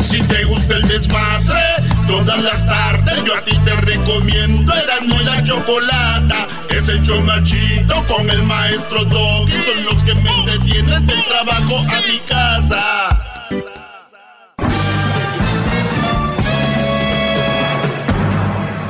Si 0.00 0.22
te 0.22 0.44
gusta 0.44 0.76
el 0.76 0.86
desmadre, 0.86 1.60
todas 2.06 2.40
las 2.44 2.64
tardes 2.64 3.24
yo 3.24 3.34
a 3.34 3.40
ti 3.40 3.58
te 3.64 3.74
recomiendo 3.74 4.72
Erasmo 4.72 5.20
y 5.20 5.24
la 5.24 5.42
Chocolata. 5.42 6.46
Es 6.70 6.88
el 6.88 7.02
chido 7.02 8.06
con 8.06 8.30
el 8.30 8.44
maestro 8.44 9.04
Doggy. 9.04 9.52
Son 9.64 9.84
los 9.84 10.02
que 10.04 10.14
me 10.14 10.30
entretienen 10.30 11.08
del 11.08 11.24
trabajo 11.24 11.76
a 11.76 12.00
mi 12.08 12.18
casa. 12.20 13.27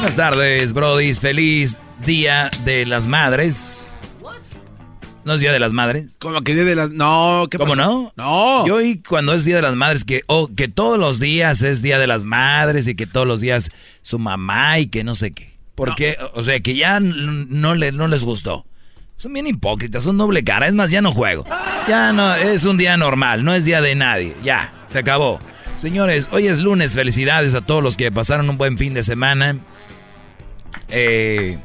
Buenas 0.00 0.16
tardes, 0.16 0.72
brodis. 0.72 1.20
Feliz 1.20 1.78
Día 2.06 2.50
de 2.64 2.86
las 2.86 3.06
Madres. 3.06 3.94
¿No 5.26 5.34
es 5.34 5.42
Día 5.42 5.52
de 5.52 5.58
las 5.58 5.74
Madres? 5.74 6.16
¿Cómo 6.18 6.40
que 6.40 6.54
Día 6.54 6.64
de 6.64 6.74
las... 6.74 6.90
No, 6.90 7.48
¿qué 7.50 7.58
¿Cómo 7.58 7.76
pasó? 7.76 7.86
no? 7.86 8.12
No. 8.16 8.66
Yo 8.66 8.76
oí 8.76 9.02
cuando 9.06 9.34
es 9.34 9.44
Día 9.44 9.56
de 9.56 9.62
las 9.62 9.76
Madres 9.76 10.06
que, 10.06 10.22
oh, 10.26 10.48
que 10.56 10.68
todos 10.68 10.98
los 10.98 11.20
días 11.20 11.60
es 11.60 11.82
Día 11.82 11.98
de 11.98 12.06
las 12.06 12.24
Madres 12.24 12.88
y 12.88 12.94
que 12.94 13.06
todos 13.06 13.26
los 13.26 13.42
días 13.42 13.68
su 14.00 14.18
mamá 14.18 14.78
y 14.78 14.86
que 14.86 15.04
no 15.04 15.14
sé 15.14 15.32
qué. 15.32 15.58
Porque, 15.74 16.16
o 16.32 16.42
sea, 16.42 16.58
que 16.60 16.74
ya 16.74 16.98
no, 16.98 17.74
le, 17.74 17.92
no 17.92 18.08
les 18.08 18.24
gustó. 18.24 18.64
Son 19.18 19.34
bien 19.34 19.48
hipócritas, 19.48 20.02
son 20.02 20.16
doble 20.16 20.42
cara. 20.44 20.66
Es 20.66 20.72
más, 20.72 20.90
ya 20.90 21.02
no 21.02 21.12
juego. 21.12 21.44
Ya 21.86 22.14
no, 22.14 22.34
es 22.36 22.64
un 22.64 22.78
día 22.78 22.96
normal, 22.96 23.44
no 23.44 23.52
es 23.52 23.66
día 23.66 23.82
de 23.82 23.94
nadie. 23.94 24.34
Ya, 24.42 24.72
se 24.86 24.98
acabó. 24.98 25.40
Señores, 25.76 26.28
hoy 26.32 26.46
es 26.46 26.58
lunes, 26.58 26.94
felicidades 26.94 27.54
a 27.54 27.60
todos 27.60 27.82
los 27.82 27.98
que 27.98 28.10
pasaron 28.10 28.48
un 28.48 28.56
buen 28.56 28.78
fin 28.78 28.94
de 28.94 29.02
semana. 29.02 29.56
Eh, 30.90 31.58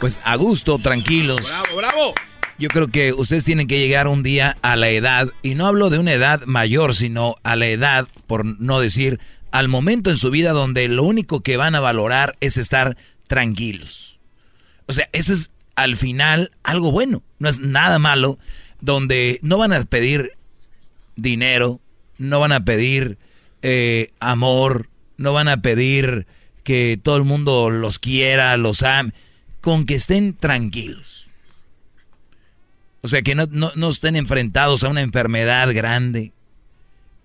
pues 0.00 0.20
a 0.24 0.36
gusto, 0.36 0.78
tranquilos. 0.78 1.40
¡Bravo, 1.46 1.76
bravo! 1.76 2.14
Yo 2.58 2.68
creo 2.68 2.88
que 2.88 3.12
ustedes 3.12 3.44
tienen 3.44 3.66
que 3.66 3.78
llegar 3.78 4.06
un 4.06 4.22
día 4.22 4.56
a 4.62 4.76
la 4.76 4.88
edad, 4.90 5.30
y 5.42 5.54
no 5.54 5.66
hablo 5.66 5.90
de 5.90 5.98
una 5.98 6.12
edad 6.12 6.44
mayor, 6.46 6.94
sino 6.94 7.36
a 7.42 7.56
la 7.56 7.66
edad, 7.66 8.06
por 8.26 8.44
no 8.44 8.78
decir, 8.80 9.18
al 9.50 9.68
momento 9.68 10.10
en 10.10 10.16
su 10.16 10.30
vida 10.30 10.52
donde 10.52 10.86
lo 10.88 11.02
único 11.02 11.40
que 11.40 11.56
van 11.56 11.74
a 11.74 11.80
valorar 11.80 12.34
es 12.40 12.56
estar 12.58 12.96
tranquilos. 13.26 14.18
O 14.86 14.92
sea, 14.92 15.08
eso 15.12 15.32
es 15.32 15.50
al 15.74 15.96
final 15.96 16.50
algo 16.62 16.92
bueno, 16.92 17.22
no 17.38 17.48
es 17.48 17.60
nada 17.60 17.98
malo, 17.98 18.38
donde 18.80 19.38
no 19.42 19.58
van 19.58 19.72
a 19.72 19.82
pedir 19.84 20.32
dinero, 21.16 21.80
no 22.18 22.40
van 22.40 22.52
a 22.52 22.64
pedir 22.64 23.18
eh, 23.62 24.08
amor, 24.20 24.88
no 25.16 25.32
van 25.32 25.48
a 25.48 25.62
pedir 25.62 26.26
que 26.62 26.98
todo 27.02 27.16
el 27.16 27.24
mundo 27.24 27.70
los 27.70 27.98
quiera, 27.98 28.56
los 28.56 28.82
ame, 28.82 29.12
con 29.60 29.86
que 29.86 29.94
estén 29.94 30.34
tranquilos. 30.34 31.30
O 33.02 33.08
sea, 33.08 33.22
que 33.22 33.34
no, 33.34 33.46
no, 33.50 33.72
no 33.74 33.90
estén 33.90 34.16
enfrentados 34.16 34.84
a 34.84 34.88
una 34.88 35.00
enfermedad 35.00 35.72
grande. 35.74 36.32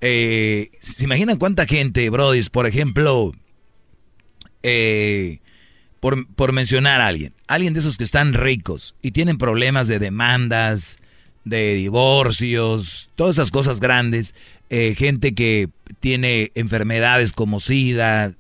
Eh, 0.02 0.72
¿Se 0.80 1.06
imaginan 1.06 1.38
cuánta 1.38 1.66
gente, 1.66 2.10
Brody, 2.10 2.42
por 2.52 2.66
ejemplo, 2.68 3.34
eh, 4.64 5.40
por, 6.00 6.28
por 6.34 6.52
mencionar 6.52 7.02
a 7.02 7.08
alguien, 7.08 7.34
alguien 7.48 7.74
de 7.74 7.80
esos 7.80 7.98
que 7.98 8.04
están 8.04 8.34
ricos 8.34 8.96
y 9.02 9.12
tienen 9.12 9.38
problemas 9.38 9.88
de 9.88 10.00
demandas, 10.00 10.98
de 11.46 11.76
divorcios, 11.76 13.10
todas 13.16 13.36
esas 13.36 13.52
cosas 13.52 13.80
grandes, 13.80 14.36
eh, 14.70 14.96
gente 14.98 15.34
que 15.34 15.70
tiene 16.00 16.52
enfermedades 16.56 17.34
como 17.34 17.60
SIDA, 17.60 18.34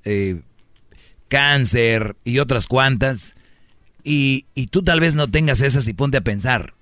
cáncer 1.27 2.15
y 2.23 2.39
otras 2.39 2.67
cuantas, 2.67 3.35
y, 4.03 4.45
y 4.55 4.67
tú 4.67 4.83
tal 4.83 4.99
vez 4.99 5.15
no 5.15 5.29
tengas 5.29 5.61
esas 5.61 5.87
y 5.87 5.93
ponte 5.93 6.17
a 6.17 6.21
pensar 6.21 6.73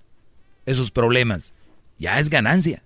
esos 0.66 0.92
problemas, 0.92 1.54
ya 2.00 2.20
es 2.20 2.30
ganancia. 2.30 2.84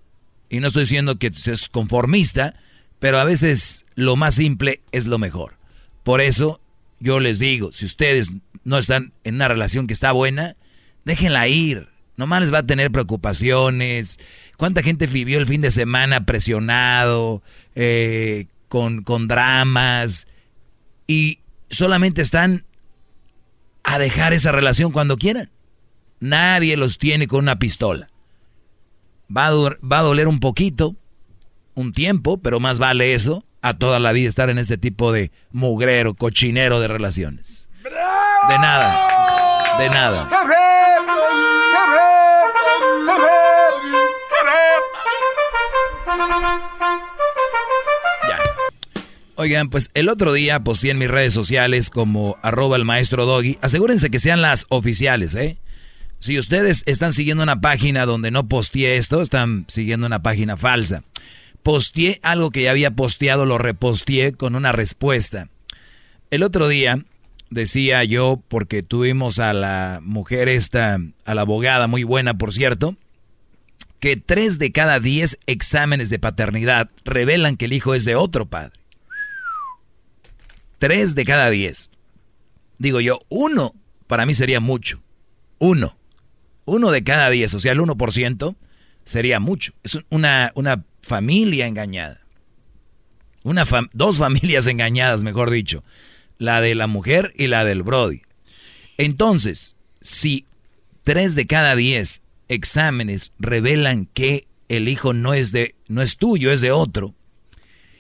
Y 0.49 0.59
no 0.59 0.67
estoy 0.67 0.83
diciendo 0.83 1.17
que 1.17 1.31
seas 1.31 1.69
conformista, 1.69 2.55
pero 2.99 3.19
a 3.19 3.23
veces 3.23 3.85
lo 3.95 4.15
más 4.15 4.35
simple 4.35 4.81
es 4.91 5.05
lo 5.05 5.17
mejor. 5.17 5.55
Por 6.03 6.21
eso 6.21 6.59
yo 6.99 7.19
les 7.19 7.39
digo, 7.39 7.71
si 7.71 7.85
ustedes 7.85 8.31
no 8.63 8.77
están 8.77 9.13
en 9.23 9.35
una 9.35 9.47
relación 9.47 9.87
que 9.87 9.93
está 9.93 10.11
buena, 10.11 10.55
déjenla 11.05 11.47
ir. 11.47 11.87
Nomás 12.17 12.41
les 12.41 12.53
va 12.53 12.59
a 12.59 12.65
tener 12.65 12.91
preocupaciones. 12.91 14.19
¿Cuánta 14.57 14.83
gente 14.83 15.07
vivió 15.07 15.39
el 15.39 15.47
fin 15.47 15.61
de 15.61 15.71
semana 15.71 16.25
presionado, 16.25 17.41
eh, 17.75 18.47
con, 18.67 19.03
con 19.03 19.27
dramas? 19.29 20.27
Y 21.07 21.39
solamente 21.69 22.21
están 22.21 22.65
a 23.83 23.97
dejar 23.99 24.33
esa 24.33 24.51
relación 24.51 24.91
cuando 24.91 25.17
quieran. 25.17 25.49
Nadie 26.19 26.77
los 26.77 26.97
tiene 26.97 27.27
con 27.27 27.39
una 27.39 27.59
pistola. 27.59 28.09
Va 29.35 29.47
a, 29.47 29.51
va 29.51 29.99
a 29.99 30.03
doler 30.03 30.27
un 30.27 30.39
poquito, 30.39 30.95
un 31.75 31.91
tiempo, 31.91 32.39
pero 32.39 32.59
más 32.59 32.79
vale 32.79 33.13
eso 33.13 33.45
a 33.61 33.73
toda 33.77 33.99
la 33.99 34.11
vida 34.11 34.29
estar 34.29 34.49
en 34.49 34.57
ese 34.57 34.77
tipo 34.77 35.11
de 35.11 35.31
mugrero, 35.51 36.13
cochinero 36.13 36.79
de 36.79 36.87
relaciones. 36.87 37.69
De 37.83 38.57
nada, 38.59 39.77
de 39.79 39.89
nada. 39.89 40.29
Oigan, 49.41 49.69
pues 49.69 49.89
el 49.93 50.09
otro 50.09 50.33
día 50.33 50.65
posteé 50.65 50.91
en 50.91 50.97
mis 50.97 51.09
redes 51.09 51.33
sociales 51.33 51.89
como 51.89 52.35
arroba 52.41 52.75
el 52.75 52.83
maestro 52.83 53.25
Doggy. 53.25 53.57
Asegúrense 53.61 54.09
que 54.09 54.19
sean 54.19 54.41
las 54.41 54.65
oficiales, 54.67 55.33
¿eh? 55.33 55.55
Si 56.19 56.37
ustedes 56.37 56.83
están 56.87 57.13
siguiendo 57.13 57.43
una 57.43 57.61
página 57.61 58.05
donde 58.05 58.31
no 58.31 58.49
posteé 58.49 58.97
esto, 58.97 59.21
están 59.21 59.63
siguiendo 59.69 60.07
una 60.07 60.21
página 60.21 60.57
falsa. 60.57 61.05
Posteé 61.63 62.19
algo 62.21 62.51
que 62.51 62.63
ya 62.63 62.71
había 62.71 62.91
posteado, 62.91 63.45
lo 63.45 63.57
reposteé 63.57 64.33
con 64.33 64.55
una 64.55 64.73
respuesta. 64.73 65.47
El 66.31 66.43
otro 66.43 66.67
día 66.67 67.05
decía 67.49 68.03
yo, 68.03 68.43
porque 68.49 68.83
tuvimos 68.83 69.39
a 69.39 69.53
la 69.53 70.01
mujer 70.03 70.49
esta, 70.49 70.99
a 71.23 71.33
la 71.33 71.41
abogada, 71.43 71.87
muy 71.87 72.03
buena 72.03 72.37
por 72.37 72.51
cierto, 72.51 72.97
que 74.01 74.17
tres 74.17 74.59
de 74.59 74.73
cada 74.73 74.99
diez 74.99 75.39
exámenes 75.45 76.09
de 76.09 76.19
paternidad 76.19 76.89
revelan 77.05 77.55
que 77.55 77.65
el 77.65 77.71
hijo 77.71 77.93
es 77.93 78.03
de 78.03 78.17
otro 78.17 78.45
padre. 78.45 78.78
Tres 80.79 81.13
de 81.13 81.25
cada 81.25 81.49
diez. 81.49 81.91
Digo 82.77 83.01
yo, 83.01 83.19
uno 83.29 83.75
para 84.07 84.25
mí 84.25 84.33
sería 84.33 84.59
mucho. 84.59 85.03
Uno. 85.59 85.95
Uno 86.65 86.89
de 86.89 87.03
cada 87.03 87.29
diez, 87.29 87.53
o 87.53 87.59
sea, 87.59 87.73
el 87.73 87.79
1% 87.79 88.55
sería 89.05 89.39
mucho. 89.39 89.73
Es 89.83 89.99
una, 90.09 90.51
una 90.55 90.83
familia 91.03 91.67
engañada. 91.67 92.21
Una 93.43 93.65
dos 93.93 94.17
familias 94.19 94.65
engañadas, 94.65 95.23
mejor 95.23 95.51
dicho. 95.51 95.83
La 96.39 96.59
de 96.59 96.73
la 96.73 96.87
mujer 96.87 97.33
y 97.35 97.47
la 97.47 97.65
del 97.65 97.83
Brody. 97.83 98.21
Entonces, 98.97 99.75
si 100.01 100.45
tres 101.03 101.35
de 101.35 101.45
cada 101.45 101.75
diez 101.75 102.21
exámenes 102.47 103.31
revelan 103.37 104.05
que 104.05 104.45
el 104.69 104.87
hijo 104.87 105.13
no 105.13 105.33
es, 105.33 105.51
de, 105.51 105.75
no 105.87 106.01
es 106.01 106.17
tuyo, 106.17 106.51
es 106.51 106.61
de 106.61 106.71
otro, 106.71 107.13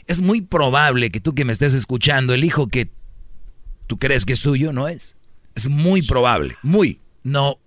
es 0.09 0.23
muy 0.23 0.41
probable 0.41 1.11
que 1.11 1.21
tú 1.21 1.35
que 1.35 1.45
me 1.45 1.53
estés 1.53 1.75
escuchando, 1.75 2.33
el 2.33 2.43
hijo 2.43 2.67
que 2.67 2.89
tú 3.85 3.99
crees 3.99 4.25
que 4.25 4.33
es 4.33 4.41
tuyo, 4.41 4.73
no 4.73 4.87
es. 4.87 5.15
Es 5.53 5.69
muy 5.69 6.01
probable, 6.01 6.55
muy, 6.63 6.99
no 7.23 7.59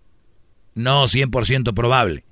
no 0.75 1.05
100% 1.05 1.73
probable, 1.73 2.25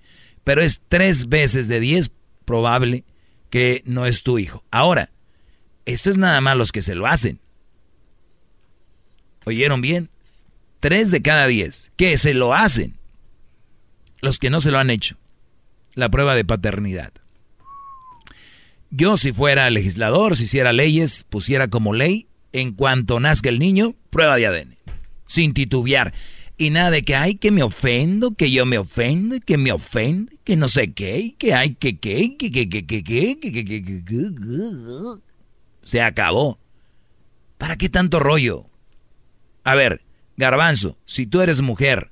pero 0.43 0.63
es 0.63 0.83
tres 0.89 1.29
veces 1.29 1.69
de 1.69 1.79
10 1.79 2.11
probable 2.45 3.05
que 3.51 3.83
no 3.87 4.05
es 4.05 4.25
tu 4.25 4.39
hijo. 4.39 4.65
Ahora, 4.73 5.13
esto 5.87 6.11
es 6.11 6.17
nada 6.17 6.41
más 6.41 6.57
los 6.57 6.73
que 6.73 6.83
se 6.83 6.97
lo 6.97 7.07
hacen. 7.07 7.39
¿Oyeron 9.45 9.81
bien? 9.81 10.11
Tres 10.81 11.13
de 11.13 11.23
cada 11.23 11.47
diez 11.47 11.93
que 11.97 12.17
se 12.17 12.35
lo 12.35 12.53
hacen. 12.53 12.99
Los 14.21 14.41
que 14.41 14.51
no 14.51 14.61
se 14.61 14.73
lo 14.73 14.79
han 14.79 14.91
hecho. 14.91 15.17
La 15.95 16.09
prueba 16.09 16.35
de 16.35 16.45
paternidad. 16.45 17.13
Yo 18.91 19.17
si 19.17 19.33
fuera 19.33 19.71
legislador, 19.71 20.37
si 20.37 20.45
hiciera 20.45 20.73
leyes, 20.73 21.25
pusiera 21.25 21.69
como 21.69 21.95
ley, 21.95 22.27
en 22.53 22.73
cuanto 22.73 23.21
nazca 23.21 23.49
el 23.49 23.61
niño, 23.61 23.95
prueba 24.11 24.37
de 24.37 24.47
ADN. 24.47 24.77
Sin 25.27 25.55
titubear. 25.55 26.13
Y 26.59 26.71
nada 26.71 26.91
de 26.91 27.05
que, 27.05 27.15
ay, 27.15 27.37
que 27.37 27.53
me 27.53 27.63
ofendo, 27.63 28.35
que 28.35 28.51
yo 28.51 28.67
me 28.67 28.79
ofendo, 28.79 29.39
que 29.41 29.57
me 29.57 29.73
ofende, 29.73 30.39
que 30.45 30.57
no 30.57 30.69
sé 30.69 30.93
qué, 30.93 31.37
que 31.39 31.55
hay 31.55 31.75
que 31.75 31.99
qué, 31.99 32.37
que 32.37 32.51
que 32.51 32.69
que 32.69 32.85
que 32.85 33.05
que 33.05 33.39
que 33.41 33.53
que 33.53 33.65
que 33.65 34.05
que 34.05 34.31
Se 35.83 36.03
acabó. 36.03 36.59
¿Para 37.59 37.77
qué 37.77 37.89
tanto 37.89 38.19
rollo? 38.19 38.67
A 39.63 39.75
ver, 39.75 40.03
garbanzo, 40.37 40.99
si 41.07 41.27
tú 41.27 41.41
eres 41.41 41.61
mujer 41.61 42.11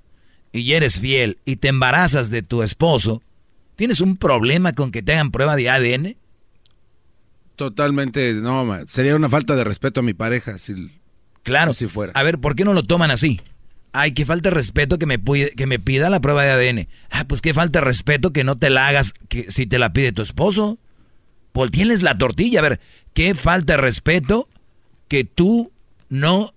y 0.53 0.73
eres 0.73 1.01
fiel 1.01 1.39
y 1.45 1.57
te 1.57 1.69
embarazas 1.69 2.31
de 2.31 2.43
tu 2.43 2.63
esposo, 2.63 3.23
¿tienes 3.75 4.01
un 4.01 4.17
problema 4.17 4.75
con 4.75 4.93
que 4.93 5.03
te 5.03 5.13
hagan 5.13 5.31
prueba 5.31 5.57
de 5.57 5.71
ADN? 5.71 6.17
Totalmente, 7.59 8.35
no, 8.35 8.65
sería 8.87 9.17
una 9.17 9.29
falta 9.29 9.57
de 9.57 9.65
respeto 9.65 9.99
a 9.99 10.03
mi 10.05 10.15
pareja 10.15 10.61
si 10.61 10.93
Claro. 11.43 11.75
si 11.75 11.89
fuera. 11.89 12.13
A 12.15 12.23
ver, 12.23 12.39
¿por 12.39 12.55
qué 12.55 12.65
no 12.65 12.73
lo 12.73 12.85
toman 12.85 13.11
así? 13.11 13.41
Ay, 13.93 14.13
que 14.13 14.25
falta 14.25 14.51
de 14.51 14.55
respeto 14.55 14.97
que 14.97 15.07
me, 15.07 15.21
que 15.21 15.67
me 15.67 15.81
pida 15.81 16.09
la 16.09 16.21
prueba 16.21 16.45
de 16.45 16.53
ADN. 16.53 16.89
Ah, 17.11 17.25
pues 17.27 17.41
qué 17.41 17.53
falta 17.53 17.81
de 17.81 17.85
respeto 17.85 18.33
que 18.33 18.45
no 18.45 18.57
te 18.57 18.71
la 18.71 18.87
hagas 18.87 19.13
que, 19.29 19.51
si 19.51 19.67
te 19.67 19.81
la 19.81 19.93
pide 19.93 20.13
tu 20.13 20.23
esposo. 20.23 20.79
Pues 21.53 21.73
tienes 21.73 22.03
la 22.03 22.17
tortilla. 22.17 22.61
A 22.61 22.63
ver, 22.63 22.81
qué 23.13 23.35
falta 23.35 23.73
de 23.73 23.79
respeto 23.79 24.49
que 25.09 25.25
tú 25.25 25.73
no 26.09 26.55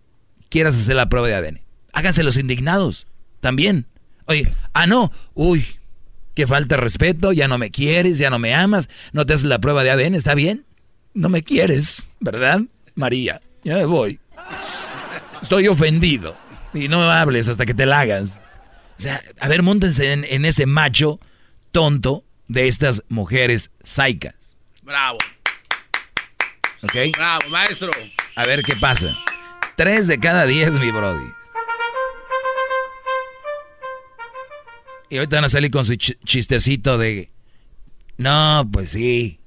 quieras 0.49 0.75
hacer 0.75 0.97
la 0.97 1.09
prueba 1.09 1.27
de 1.29 1.33
ADN. 1.33 1.61
Háganse 1.93 2.21
los 2.21 2.37
indignados 2.37 3.07
también. 3.39 3.87
Oye, 4.27 4.53
ah, 4.73 4.85
no, 4.85 5.11
uy, 5.33 5.65
qué 6.35 6.45
falta 6.45 6.75
de 6.75 6.81
respeto, 6.81 7.31
ya 7.31 7.47
no 7.47 7.57
me 7.57 7.71
quieres, 7.71 8.19
ya 8.19 8.29
no 8.29 8.37
me 8.37 8.53
amas, 8.53 8.87
no 9.13 9.25
te 9.25 9.33
haces 9.33 9.47
la 9.47 9.57
prueba 9.59 9.83
de 9.83 9.89
ADN, 9.89 10.13
¿está 10.13 10.35
bien? 10.35 10.63
No 11.13 11.29
me 11.29 11.43
quieres, 11.43 12.05
¿verdad? 12.19 12.61
María, 12.95 13.41
ya 13.63 13.75
me 13.75 13.85
voy. 13.85 14.19
Estoy 15.41 15.67
ofendido. 15.67 16.37
Y 16.73 16.87
no 16.87 17.11
hables 17.11 17.49
hasta 17.49 17.65
que 17.65 17.73
te 17.73 17.85
la 17.85 18.01
hagas. 18.01 18.41
O 18.97 19.01
sea, 19.01 19.21
a 19.39 19.47
ver, 19.47 19.63
montense 19.63 20.13
en, 20.13 20.45
ese 20.45 20.65
macho 20.65 21.19
tonto 21.71 22.23
de 22.47 22.67
estas 22.67 23.03
mujeres 23.09 23.71
saicas. 23.83 24.55
Bravo. 24.83 25.17
¿Ok? 26.83 26.93
Bravo, 27.13 27.49
maestro. 27.49 27.91
A 28.35 28.45
ver 28.45 28.63
qué 28.63 28.75
pasa. 28.75 29.17
Tres 29.75 30.07
de 30.07 30.19
cada 30.19 30.45
diez, 30.45 30.79
mi 30.79 30.91
brody. 30.91 31.29
Y 35.09 35.17
ahorita 35.17 35.37
van 35.37 35.45
a 35.45 35.49
salir 35.49 35.71
con 35.71 35.83
su 35.83 35.95
chistecito 35.95 36.97
de... 36.97 37.31
No, 38.17 38.69
pues 38.71 38.91
sí. 38.91 39.40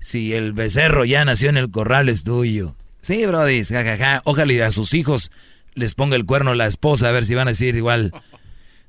Si 0.00 0.34
el 0.34 0.52
becerro 0.52 1.04
ya 1.04 1.24
nació 1.24 1.50
en 1.50 1.56
el 1.56 1.70
corral 1.70 2.08
es 2.08 2.24
tuyo. 2.24 2.76
Sí, 3.02 3.24
Brody, 3.26 3.64
jajaja. 3.64 4.22
Ojalá 4.24 4.52
y 4.52 4.60
a 4.60 4.70
sus 4.70 4.94
hijos 4.94 5.30
les 5.74 5.94
ponga 5.94 6.16
el 6.16 6.24
cuerno 6.24 6.54
la 6.54 6.66
esposa, 6.66 7.08
a 7.08 7.12
ver 7.12 7.26
si 7.26 7.34
van 7.34 7.48
a 7.48 7.52
decir 7.52 7.76
igual 7.76 8.12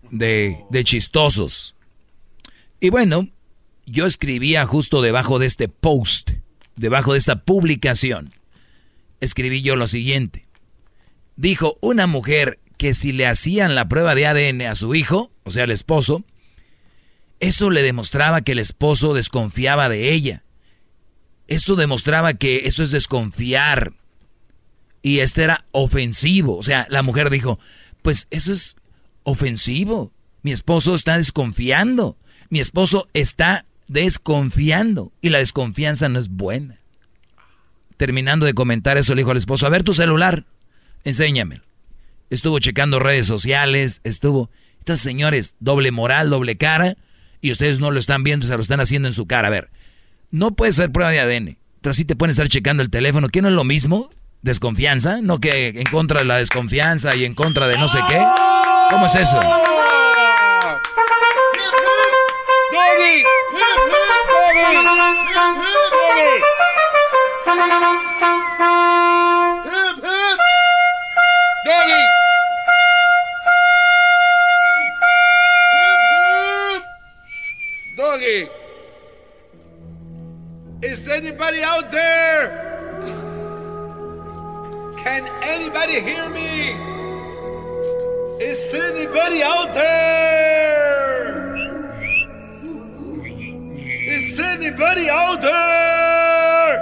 de, 0.10 0.64
de 0.70 0.84
chistosos. 0.84 1.76
Y 2.80 2.90
bueno, 2.90 3.28
yo 3.86 4.06
escribía 4.06 4.66
justo 4.66 5.02
debajo 5.02 5.40
de 5.40 5.48
este 5.48 5.68
post, 5.68 6.32
debajo 6.76 7.14
de 7.14 7.20
esta 7.20 7.44
publicación, 7.44 8.34
escribí 9.20 9.62
yo 9.62 9.76
lo 9.76 9.88
siguiente. 9.88 10.46
Dijo 11.36 11.78
una 11.82 12.08
mujer 12.08 12.60
que 12.78 12.94
si 12.94 13.12
le 13.12 13.28
hacían 13.28 13.76
la 13.76 13.88
prueba 13.90 14.16
de 14.16 14.28
ADN 14.28 14.62
a 14.64 14.76
su 14.76 14.96
hijo, 14.96 15.32
o 15.44 15.52
sea, 15.52 15.64
el 15.64 15.72
esposo, 15.72 16.24
eso 17.40 17.70
le 17.70 17.82
demostraba 17.82 18.42
que 18.42 18.54
el 18.54 18.60
esposo 18.60 19.14
desconfiaba 19.14 19.90
de 19.90 20.14
ella. 20.14 20.44
Eso 21.48 21.76
demostraba 21.76 22.34
que 22.34 22.68
eso 22.68 22.84
es 22.84 22.91
desconfiar. 22.91 23.94
Y 25.02 25.19
este 25.19 25.44
era 25.44 25.65
ofensivo. 25.72 26.57
O 26.57 26.64
sea, 26.64 26.86
la 26.90 27.03
mujer 27.03 27.30
dijo, 27.30 27.60
pues 28.02 28.28
eso 28.30 28.52
es 28.52 28.76
ofensivo. 29.24 30.11
Mi 30.41 30.52
esposo 30.52 30.95
está 30.95 31.18
desconfiando. 31.18 32.18
Mi 32.49 32.60
esposo 32.60 33.07
está 33.14 33.65
desconfiando. 33.88 35.14
Y 35.22 35.30
la 35.30 35.40
desconfianza 35.40 36.10
no 36.10 36.19
es 36.19 36.30
buena. 36.30 36.78
Terminando 37.98 38.45
de 38.45 38.53
comentar 38.53 38.98
eso, 38.98 39.15
le 39.15 39.22
dijo 39.22 39.32
al 39.32 39.38
esposo, 39.38 39.65
a 39.65 39.69
ver 39.69 39.84
tu 39.84 39.94
celular, 39.94 40.45
enséñamelo. 41.03 41.64
Estuvo 42.30 42.60
checando 42.60 42.99
redes 42.99 43.26
sociales, 43.26 44.02
estuvo... 44.03 44.49
Estos 44.80 44.99
señores, 45.02 45.56
doble 45.60 45.91
moral, 45.91 46.30
doble 46.30 46.56
cara, 46.56 46.95
y 47.41 47.52
ustedes 47.52 47.82
no 47.82 47.91
lo 47.91 47.99
están 47.99 48.24
viendo, 48.24 48.48
se 48.48 48.56
lo 48.56 48.61
están 48.61 48.80
haciendo 48.80 49.10
en 49.10 49.14
su 49.14 49.26
cara. 49.26 49.49
A 49.49 49.52
ver, 49.52 49.69
no 50.32 50.52
puede 50.52 50.72
ser 50.72 50.91
prueba 50.91 51.12
de 51.12 51.20
ADN, 51.20 51.58
pero 51.82 51.94
sí 51.94 52.06
te 52.06 52.16
pueden 52.16 52.32
estar 52.32 52.48
checando 52.49 52.84
el 52.84 52.90
teléfono. 52.90 53.30
¿Qué 53.30 53.41
no 53.41 53.48
es 53.48 53.54
lo 53.54 53.64
mismo? 53.64 54.10
¿Desconfianza? 54.41 55.22
¿No 55.22 55.40
que 55.40 55.70
en 55.70 55.86
contra 55.91 56.20
de 56.20 56.26
la 56.26 56.38
desconfianza 56.38 57.16
y 57.16 57.26
en 57.26 57.34
contra 57.34 57.68
de 57.68 57.78
no 57.78 57.88
sé 57.88 57.99
qué? 58.08 58.22
¿Cómo 58.90 59.06
es 59.06 59.16
eso? 59.16 59.40
Doggy. 77.98 78.66
Is 80.84 81.10
anybody 81.10 81.64
out 81.64 81.91
there? 81.91 82.66
Can 85.04 85.28
anybody 85.41 85.99
hear 86.02 86.30
me? 86.30 86.76
Is 88.40 88.72
anybody 88.76 89.41
out 89.41 89.74
there? 89.74 91.56
Is 94.08 94.40
anybody 94.40 95.10
out 95.10 95.41
there? 95.41 96.78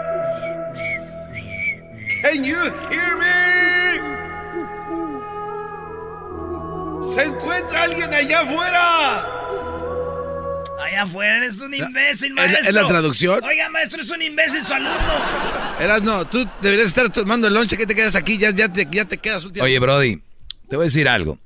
Can 2.22 2.44
you 2.44 2.60
hear 2.90 3.18
me? 3.18 3.26
¿Se 7.14 7.24
encuentra 7.24 7.84
alguien 7.84 8.14
allá 8.14 8.42
afuera? 8.42 9.45
Allá 10.84 11.04
afuera 11.04 11.38
eres 11.38 11.60
un 11.60 11.74
imbécil, 11.74 12.28
¿Es 12.32 12.36
la- 12.36 12.42
maestro. 12.48 12.70
es 12.70 12.76
la 12.76 12.88
traducción? 12.88 13.44
Oiga, 13.44 13.70
maestro, 13.70 14.02
es 14.02 14.10
un 14.10 14.22
imbécil 14.22 14.62
su 14.64 14.74
alumno. 14.74 15.14
Eras 15.80 16.02
no, 16.04 16.26
tú 16.28 16.46
deberías 16.62 16.88
estar 16.88 17.10
tomando 17.10 17.48
el 17.48 17.54
lonche, 17.54 17.78
que 17.78 17.86
te 17.86 17.96
quedas 17.96 18.16
aquí? 18.16 18.38
Ya, 18.38 18.52
ya, 18.52 18.72
te, 18.72 18.88
ya 18.92 19.06
te 19.06 19.18
quedas 19.18 19.44
último. 19.46 19.64
Oye, 19.66 19.80
Brody, 19.80 20.22
te 20.70 20.76
voy 20.76 20.84
a 20.84 20.88
decir 20.88 21.08
algo. 21.08 21.40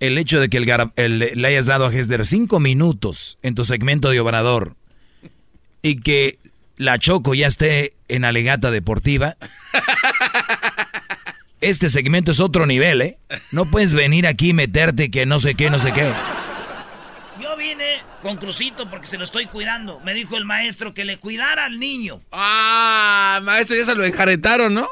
El 0.00 0.16
hecho 0.18 0.40
de 0.40 0.48
que 0.48 0.58
el, 0.58 0.68
el- 0.96 1.18
le 1.34 1.48
hayas 1.48 1.66
dado 1.66 1.86
a 1.86 1.92
Hesder 1.92 2.24
cinco 2.26 2.60
minutos 2.60 3.38
en 3.42 3.54
tu 3.54 3.64
segmento 3.64 4.10
de 4.10 4.20
Obrador 4.20 4.76
y 5.82 6.00
que 6.00 6.38
la 6.76 6.98
Choco 6.98 7.34
ya 7.34 7.48
esté 7.48 7.94
en 8.06 8.24
alegata 8.24 8.70
deportiva, 8.70 9.36
este 11.60 11.90
segmento 11.90 12.30
es 12.30 12.38
otro 12.40 12.66
nivel, 12.66 13.02
¿eh? 13.02 13.18
No 13.50 13.68
puedes 13.68 13.94
venir 13.94 14.26
aquí 14.28 14.50
y 14.50 14.54
meterte 14.54 15.10
que 15.10 15.26
no 15.26 15.40
sé 15.40 15.54
qué, 15.56 15.70
no 15.70 15.78
sé 15.80 15.92
qué. 15.92 16.12
Con 18.22 18.36
Crucito 18.36 18.88
porque 18.90 19.06
se 19.06 19.16
lo 19.18 19.24
estoy 19.24 19.46
cuidando. 19.46 20.00
Me 20.00 20.12
dijo 20.14 20.36
el 20.36 20.44
maestro 20.44 20.92
que 20.94 21.04
le 21.04 21.18
cuidara 21.18 21.64
al 21.66 21.78
niño. 21.78 22.20
Ah, 22.32 23.40
maestro, 23.44 23.76
ya 23.76 23.84
se 23.84 23.94
lo 23.94 24.04
enjaretaron, 24.04 24.74
¿no? 24.74 24.88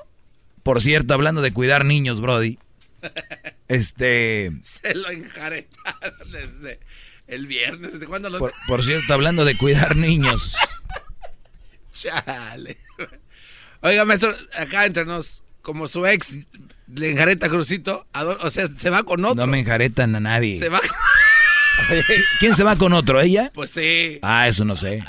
Por 0.62 0.80
cierto, 0.80 1.14
hablando 1.14 1.42
de 1.42 1.52
cuidar 1.52 1.84
niños, 1.84 2.20
Brody, 2.20 2.58
este... 3.68 4.52
Se 4.62 4.94
lo 4.94 5.10
enjaretaron 5.10 6.14
desde 6.30 6.80
el 7.26 7.46
viernes. 7.46 7.94
¿Desde 7.94 8.06
cuándo 8.06 8.30
lo.? 8.30 8.38
Por, 8.38 8.52
por 8.68 8.82
cierto, 8.84 9.12
hablando 9.14 9.44
de 9.44 9.56
cuidar 9.56 9.96
niños, 9.96 10.56
Chale. 11.94 12.76
Oiga, 13.80 14.04
maestro, 14.04 14.34
acá 14.58 14.84
entre 14.86 15.04
nos, 15.04 15.42
como 15.62 15.88
su 15.88 16.04
ex 16.06 16.40
le 16.92 17.10
enjareta 17.10 17.46
a 17.46 17.48
Crucito, 17.48 18.06
¿a 18.12 18.24
dó- 18.24 18.38
o 18.40 18.50
sea, 18.50 18.68
se 18.68 18.90
va 18.90 19.02
con 19.02 19.24
otro. 19.24 19.44
no 19.46 19.50
me 19.50 19.60
enjaretan 19.60 20.14
a 20.14 20.20
nadie. 20.20 20.58
Se 20.58 20.68
va. 20.68 20.80
¿Quién 22.40 22.54
se 22.54 22.64
va 22.64 22.76
con 22.76 22.92
otro? 22.92 23.20
¿Ella? 23.20 23.50
Pues 23.54 23.70
sí. 23.70 24.18
Ah, 24.22 24.48
eso 24.48 24.64
no 24.64 24.76
sé. 24.76 25.04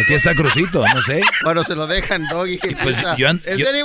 Aquí 0.00 0.14
está 0.14 0.34
Crucito, 0.34 0.84
no 0.94 1.02
sé. 1.02 1.20
Cuando 1.42 1.64
se 1.64 1.74
lo 1.74 1.86
dejan, 1.86 2.26
Doggy. 2.28 2.58
pues, 2.82 2.96
yo 3.16 3.28
¡Es 3.44 3.58
yo- 3.58 3.68
el! 3.68 3.84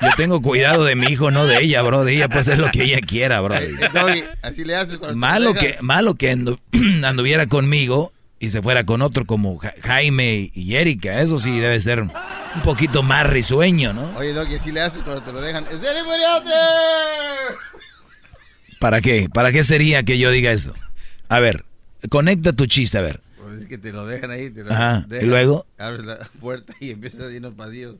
Yo 0.00 0.08
tengo 0.16 0.42
cuidado 0.42 0.84
de 0.84 0.94
mi 0.94 1.06
hijo, 1.06 1.30
no 1.30 1.46
de 1.46 1.62
ella, 1.62 1.80
bro. 1.82 2.04
De 2.04 2.14
ella 2.14 2.28
puede 2.28 2.40
hacer 2.40 2.58
lo 2.58 2.70
que 2.70 2.82
ella 2.84 3.00
quiera, 3.00 3.40
bro. 3.40 3.54
Eh, 3.56 3.70
Doggy, 3.94 4.24
así 4.42 4.64
le 4.64 4.76
haces 4.76 4.98
cuando 4.98 5.14
te 5.14 5.18
Malo 5.18 5.44
lo 5.46 5.52
dejan. 5.54 5.72
que, 5.76 5.82
malo 5.82 6.14
que 6.16 6.32
andu- 6.34 6.60
anduviera 7.04 7.46
conmigo 7.46 8.12
y 8.38 8.50
se 8.50 8.60
fuera 8.60 8.84
con 8.84 9.00
otro 9.00 9.24
como 9.24 9.56
Ja- 9.58 9.72
Jaime 9.82 10.50
y 10.54 10.74
Erika. 10.76 11.20
Eso 11.22 11.38
sí 11.38 11.58
debe 11.58 11.80
ser 11.80 12.00
un 12.02 12.12
poquito 12.62 13.02
más 13.02 13.26
risueño, 13.28 13.94
¿no? 13.94 14.12
Oye, 14.18 14.32
Doggy, 14.34 14.56
así 14.56 14.70
le 14.70 14.82
haces 14.82 15.00
cuando 15.02 15.22
te 15.22 15.32
lo 15.32 15.40
dejan. 15.40 15.64
¡Es 15.66 15.82
el! 15.82 15.96
¿Para 18.78 19.00
qué? 19.00 19.28
¿Para 19.32 19.52
qué 19.52 19.62
sería 19.62 20.02
que 20.02 20.18
yo 20.18 20.30
diga 20.30 20.52
eso? 20.52 20.74
A 21.28 21.40
ver, 21.40 21.64
conecta 22.10 22.52
tu 22.52 22.66
chiste, 22.66 22.98
a 22.98 23.00
ver. 23.00 23.20
Pues 23.42 23.62
es 23.62 23.66
que 23.66 23.78
te 23.78 23.92
lo 23.92 24.06
dejan 24.06 24.30
ahí. 24.30 24.50
Te 24.50 24.64
lo 24.64 24.72
Ajá, 24.72 25.06
¿y 25.20 25.24
luego? 25.24 25.66
Abres 25.78 26.04
la 26.04 26.18
puerta 26.40 26.74
y 26.80 26.90
empiezas 26.90 27.20
a 27.20 27.40
los 27.40 27.54
pasillos. 27.54 27.96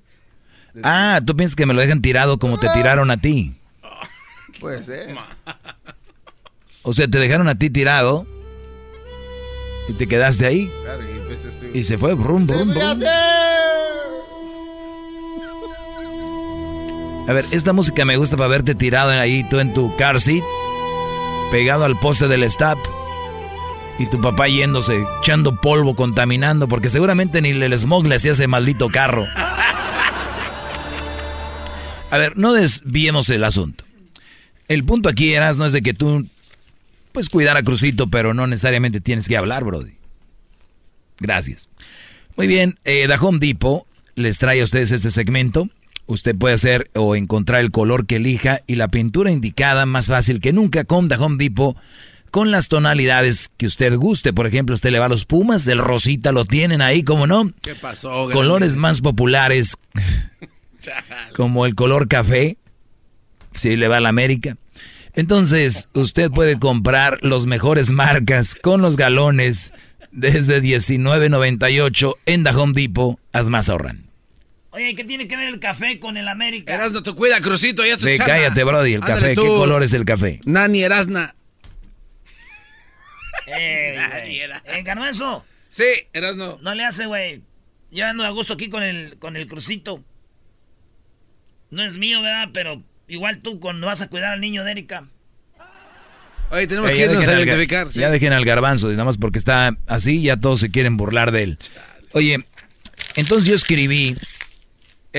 Ah, 0.83 1.21
tú 1.25 1.37
piensas 1.37 1.57
que 1.57 1.67
me 1.67 1.75
lo 1.75 1.81
dejan 1.81 2.03
tirado 2.03 2.39
como 2.39 2.59
te 2.59 2.69
tiraron 2.75 3.11
a 3.11 3.17
ti. 3.17 3.55
Puede 4.61 4.85
ser. 4.85 5.15
O 6.83 6.93
sea, 6.93 7.09
te 7.09 7.19
dejaron 7.19 7.49
a 7.49 7.57
ti 7.57 7.71
tirado 7.71 8.27
y 9.89 9.95
te 9.95 10.07
quedaste 10.07 10.47
ahí. 10.47 10.71
Claro, 10.83 11.03
y 11.03 11.17
empiezas 11.19 11.57
tú. 11.57 11.67
Y 11.73 11.83
se 11.83 11.99
fue, 11.99 12.15
brum, 12.15 12.47
brum, 12.47 12.69
brum. 12.71 13.03
A 17.29 17.33
ver, 17.33 17.45
esta 17.51 17.73
música 17.73 18.05
me 18.05 18.17
gusta 18.17 18.37
para 18.37 18.49
verte 18.49 18.75
tirado 18.75 19.11
ahí, 19.11 19.43
tú 19.49 19.59
en 19.59 19.75
tu 19.75 19.97
car 19.97 20.21
seat, 20.21 20.45
pegado 21.51 21.85
al 21.85 21.99
poste 21.99 22.29
del 22.29 22.43
stop, 22.45 22.79
y 23.99 24.07
tu 24.07 24.21
papá 24.21 24.49
yéndose, 24.49 25.05
echando 25.21 25.61
polvo, 25.61 25.97
contaminando, 25.97 26.69
porque 26.69 26.91
seguramente 26.91 27.41
ni 27.41 27.51
el 27.51 27.79
smog 27.79 28.07
le 28.07 28.17
hacía 28.17 28.33
ese 28.33 28.47
maldito 28.47 28.89
carro. 28.89 29.27
A 32.11 32.19
ver, 32.19 32.37
no 32.37 32.53
desviemos 32.53 33.29
el 33.31 33.45
asunto. 33.45 33.85
El 34.69 34.85
punto 34.85 35.09
aquí, 35.09 35.33
Eras, 35.33 35.59
no 35.59 35.67
es 35.67 35.73
de 35.73 35.83
que 35.83 35.95
tú, 35.95 36.27
pues, 37.13 37.31
cuidar 37.31 37.57
a 37.57 37.63
Crucito, 37.63 38.09
pero 38.09 38.35
no 38.35 38.47
necesariamente 38.47 39.01
tienes 39.01 39.29
que 39.29 39.37
hablar, 39.37 39.65
Brody. 39.65 39.93
Gracias. 41.19 41.69
Muy 42.37 42.47
bien, 42.47 42.79
eh, 42.85 43.09
The 43.09 43.39
Depot 43.39 43.87
les 44.15 44.39
trae 44.39 44.61
a 44.61 44.65
ustedes 44.65 44.93
este 44.93 45.11
segmento. 45.11 45.69
Usted 46.07 46.37
puede 46.37 46.55
hacer 46.55 46.91
o 46.95 47.17
encontrar 47.17 47.61
el 47.61 47.71
color 47.71 48.07
que 48.07 48.17
elija 48.17 48.61
y 48.67 48.77
la 48.77 48.89
pintura 48.89 49.31
indicada 49.31 49.87
más 49.87 50.07
fácil 50.07 50.41
que 50.41 50.53
nunca 50.53 50.85
con 50.85 51.09
The 51.09 51.17
Home 51.17 51.37
Depot 51.39 51.77
con 52.31 52.51
las 52.51 52.69
tonalidades 52.69 53.51
que 53.57 53.67
usted 53.67 53.97
guste. 53.97 54.33
Por 54.33 54.47
ejemplo, 54.47 54.75
usted 54.75 54.91
le 54.91 54.99
va 54.99 55.07
a 55.07 55.09
los 55.09 55.25
Pumas, 55.25 55.67
el 55.69 55.79
rosita 55.79 56.33
lo 56.33 56.45
tienen 56.45 56.83
ahí, 56.83 57.03
como 57.03 57.27
no. 57.27 57.53
¿Qué 57.63 57.75
pasó? 57.75 58.29
Colores 58.31 58.77
más 58.77 59.01
populares 59.01 59.79
como 61.35 61.67
el 61.67 61.75
color 61.75 62.09
café, 62.09 62.57
si 63.55 63.77
le 63.77 63.89
va 63.89 63.99
a 63.99 64.01
la 64.01 64.09
América. 64.09 64.57
Entonces, 65.15 65.89
usted 65.95 66.31
puede 66.31 66.59
comprar 66.59 67.19
los 67.23 67.47
mejores 67.47 67.91
marcas 67.91 68.55
con 68.55 68.83
los 68.83 68.97
galones 68.97 69.73
desde 70.13 70.63
19.98 70.63 72.17
en 72.27 72.45
The 72.45 72.51
Home 72.51 72.75
Depot. 72.75 73.19
Haz 73.33 73.49
más 73.49 73.71
ahorran. 73.71 74.06
Oye, 74.77 74.95
¿qué 74.95 75.05
tiene 75.05 75.27
que 75.27 75.37
ver 75.39 75.49
el 75.49 75.59
café 75.59 75.99
con 75.99 76.17
el 76.19 76.29
América? 76.29 76.73
Erasno, 76.75 77.03
tú 77.03 77.15
cuida, 77.17 77.41
Crucito, 77.41 77.85
ya 77.85 77.97
Sí, 77.99 78.17
cállate, 78.19 78.63
Brody, 78.63 78.93
el 78.95 79.03
Ándale 79.03 79.21
café. 79.21 79.35
tú. 79.35 79.43
¿Qué 79.43 79.49
color 79.49 79.83
es 79.83 79.93
el 79.95 80.05
café? 80.05 80.41
Nani 80.45 80.83
Erasna. 80.83 81.35
Eh, 83.47 83.99
güey. 84.23 84.41
Eh, 84.41 84.83
Garbanzo. 84.83 85.45
Sí, 85.69 85.85
eras 86.13 86.37
no. 86.37 86.59
Le 86.75 86.85
hace, 86.85 87.07
güey. 87.07 87.43
Yo 87.91 88.07
ando 88.07 88.25
a 88.25 88.31
gusto 88.31 88.55
aquí 88.55 88.69
con 88.69 88.83
el, 88.83 89.19
con 89.19 89.37
el 89.37 89.47
crucito. 89.47 90.05
No 91.71 91.83
es 91.85 91.97
mío, 91.97 92.21
¿verdad? 92.23 92.51
Pero 92.53 92.83
igual 93.09 93.41
tú 93.43 93.61
cuando 93.61 93.87
vas 93.87 94.01
a 94.01 94.09
cuidar 94.09 94.33
al 94.33 94.41
niño 94.41 94.65
de 94.65 94.73
Erika. 94.73 95.09
Oye, 96.51 96.67
tenemos 96.67 96.91
Eh, 96.91 96.95
que 96.95 97.01
irnos 97.05 97.27
a 97.27 97.33
identificar. 97.41 97.91
sí. 97.93 98.01
Ya 98.01 98.11
dejen 98.11 98.33
al 98.33 98.45
garbanzo, 98.45 98.89
nada 98.91 99.05
más 99.05 99.17
porque 99.19 99.39
está 99.39 99.77
así, 99.87 100.23
ya 100.23 100.37
todos 100.37 100.61
se 100.61 100.71
quieren 100.71 100.97
burlar 100.97 101.33
de 101.33 101.43
él. 101.43 101.59
Oye, 102.13 102.45
entonces 103.17 103.49
yo 103.49 103.55
escribí, 103.57 104.17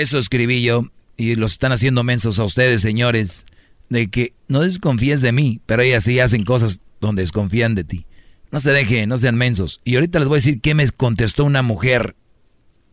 eso 0.02 0.20
escribí 0.20 0.62
yo, 0.62 0.90
y 1.18 1.36
los 1.36 1.54
están 1.54 1.72
haciendo 1.72 2.04
mensos 2.04 2.40
a 2.40 2.44
ustedes, 2.44 2.82
señores, 2.82 3.46
de 3.90 4.10
que 4.10 4.34
no 4.48 4.62
desconfíes 4.62 5.22
de 5.22 5.32
mí, 5.32 5.62
pero 5.66 5.82
ellas 5.82 6.04
sí 6.04 6.20
hacen 6.20 6.44
cosas 6.44 6.80
donde 7.02 7.24
desconfían 7.24 7.76
de 7.76 7.84
ti. 7.84 8.06
No 8.52 8.60
se 8.60 8.72
dejen, 8.72 9.10
no 9.10 9.18
sean 9.18 9.36
mensos. 9.36 9.82
Y 9.84 9.96
ahorita 9.96 10.20
les 10.20 10.28
voy 10.28 10.36
a 10.36 10.40
decir 10.40 10.62
qué 10.62 10.74
me 10.74 10.88
contestó 10.90 11.44
una 11.44 11.62
mujer 11.62 12.16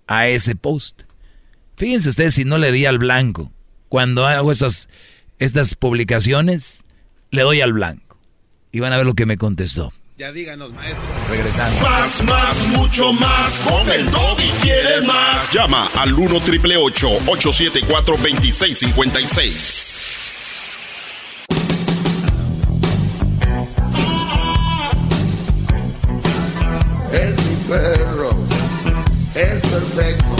a 0.06 0.28
ese 0.28 0.56
post. 0.56 1.02
Fíjense 1.76 2.08
ustedes 2.08 2.34
si 2.34 2.44
no 2.44 2.58
le 2.58 2.72
di 2.72 2.86
al 2.86 2.98
blanco. 2.98 3.52
Cuando 3.88 4.26
hago 4.26 4.50
esas, 4.50 4.88
estas 5.38 5.74
publicaciones, 5.74 6.84
le 7.30 7.42
doy 7.42 7.60
al 7.60 7.72
blanco. 7.72 8.18
Y 8.72 8.80
van 8.80 8.92
a 8.92 8.96
ver 8.96 9.06
lo 9.06 9.14
que 9.14 9.26
me 9.26 9.36
contestó. 9.36 9.92
Ya 10.16 10.30
díganos, 10.30 10.72
maestro. 10.72 11.02
Regresando. 11.28 11.90
Más, 11.90 12.22
más, 12.22 12.66
mucho 12.68 13.12
más. 13.14 13.60
Con 13.62 13.90
el 13.90 14.06
y 14.06 14.50
quieres 14.62 15.04
más. 15.08 15.52
Llama 15.52 15.90
al 15.96 16.14
1 16.14 16.40
triple 16.40 16.76
874 16.76 18.16
2656. 18.16 19.98
Es 27.12 27.36
mi 27.36 27.56
perro, 27.68 28.30
es 29.34 29.60
perfecto. 29.62 30.36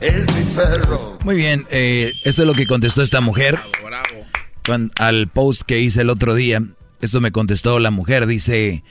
Es 0.00 0.26
mi 0.32 0.44
perro. 0.54 1.15
Muy 1.26 1.34
bien, 1.34 1.66
eh, 1.72 2.12
esto 2.22 2.42
es 2.42 2.46
lo 2.46 2.54
que 2.54 2.68
contestó 2.68 3.02
esta 3.02 3.20
mujer. 3.20 3.58
Cuan- 4.64 4.92
al 5.00 5.26
post 5.26 5.62
que 5.62 5.80
hice 5.80 6.02
el 6.02 6.10
otro 6.10 6.36
día, 6.36 6.62
esto 7.00 7.20
me 7.20 7.32
contestó 7.32 7.80
la 7.80 7.90
mujer. 7.90 8.28
Dice, 8.28 8.84